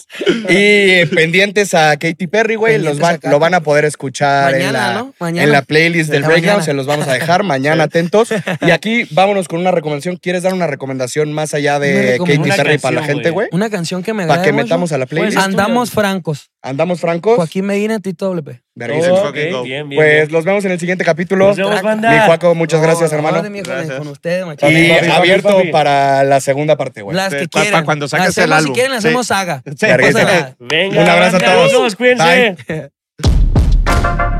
Y 0.49 1.05
pendientes 1.07 1.73
a 1.73 1.95
Katy 1.97 2.27
Perry, 2.27 2.55
güey, 2.55 2.73
los 2.79 2.97
Pendientes 2.97 3.01
van- 3.01 3.15
a 3.15 3.17
Katy. 3.19 3.31
lo 3.31 3.39
van 3.39 3.53
a 3.53 3.61
poder 3.61 3.85
escuchar 3.85 4.53
en, 4.55 4.59
Mañana, 4.59 4.87
la, 4.87 4.93
¿no? 4.99 5.13
Mañana. 5.19 5.43
en 5.43 5.51
la 5.51 5.61
playlist 5.61 6.09
del 6.09 6.23
Breakdown, 6.23 6.45
mañana. 6.45 6.63
se 6.63 6.73
los 6.73 6.85
vamos 6.85 7.07
a 7.07 7.13
dejar 7.13 7.43
mañana, 7.43 7.83
atentos. 7.83 8.29
Y 8.61 8.71
aquí 8.71 9.05
vámonos 9.11 9.47
con 9.47 9.59
una 9.59 9.71
recomendación. 9.71 10.17
¿Quieres 10.17 10.43
dar 10.43 10.53
una 10.53 10.67
recomendación 10.67 11.31
más 11.33 11.53
allá 11.53 11.79
de 11.79 12.17
Katy 12.19 12.37
Perry 12.49 12.77
para 12.77 12.95
la 13.01 13.03
gente, 13.03 13.29
güey. 13.29 13.47
Una 13.51 13.69
canción 13.69 14.03
que 14.03 14.13
me 14.13 14.23
Para 14.23 14.41
agrada 14.41 14.45
que 14.57 14.63
metamos 14.63 14.91
a 14.91 14.97
la 14.97 15.05
playlist. 15.05 15.35
Pues, 15.35 15.45
Andamos 15.45 15.91
francos. 15.91 16.49
¿Andamos 16.61 16.99
francos? 16.99 17.35
Joaquín 17.37 17.65
Medina, 17.65 17.99
Tito 17.99 18.27
WP. 18.33 18.61
Oh, 18.81 19.31
bien, 19.31 19.63
bien, 19.63 19.89
Pues 19.97 20.27
bien. 20.27 20.31
los 20.31 20.45
vemos 20.45 20.63
en 20.65 20.71
el 20.71 20.79
siguiente 20.79 21.03
capítulo. 21.03 21.47
Nos 21.47 21.57
vemos, 21.57 21.81
banda. 21.81 22.11
Mi 22.11 22.19
Juaco, 22.25 22.55
muchas 22.55 22.81
gracias, 22.81 23.11
No, 23.11 23.17
hermano. 23.17 23.41
de 23.41 23.61
Gracias. 23.61 23.97
Con 23.97 24.07
ustedes. 24.07 24.45
Y 24.61 24.89
Papi, 24.89 25.09
abierto 25.11 25.57
papi. 25.57 25.67
para 25.71 26.23
la 26.23 26.39
segunda 26.39 26.75
parte, 26.77 27.01
güey. 27.01 27.15
Las 27.15 27.33
que 27.33 27.47
quieran. 27.47 27.83
cuando 27.85 28.07
saques 28.07 28.37
el 28.37 28.51
álbum. 28.53 28.73
Si 28.73 28.79
quieren, 28.79 29.01
Sí. 29.01 29.07
hacemos 29.07 29.27
saga. 29.27 29.61
Sí. 29.65 29.85
Venga, 30.59 31.01
Un 31.01 31.09
abrazo 31.09 31.37
a 31.37 31.39
todos. 31.39 31.71
nos 31.71 31.71
vemos, 31.73 31.95
cuídense. 31.95 32.55
Bye. 32.67 34.38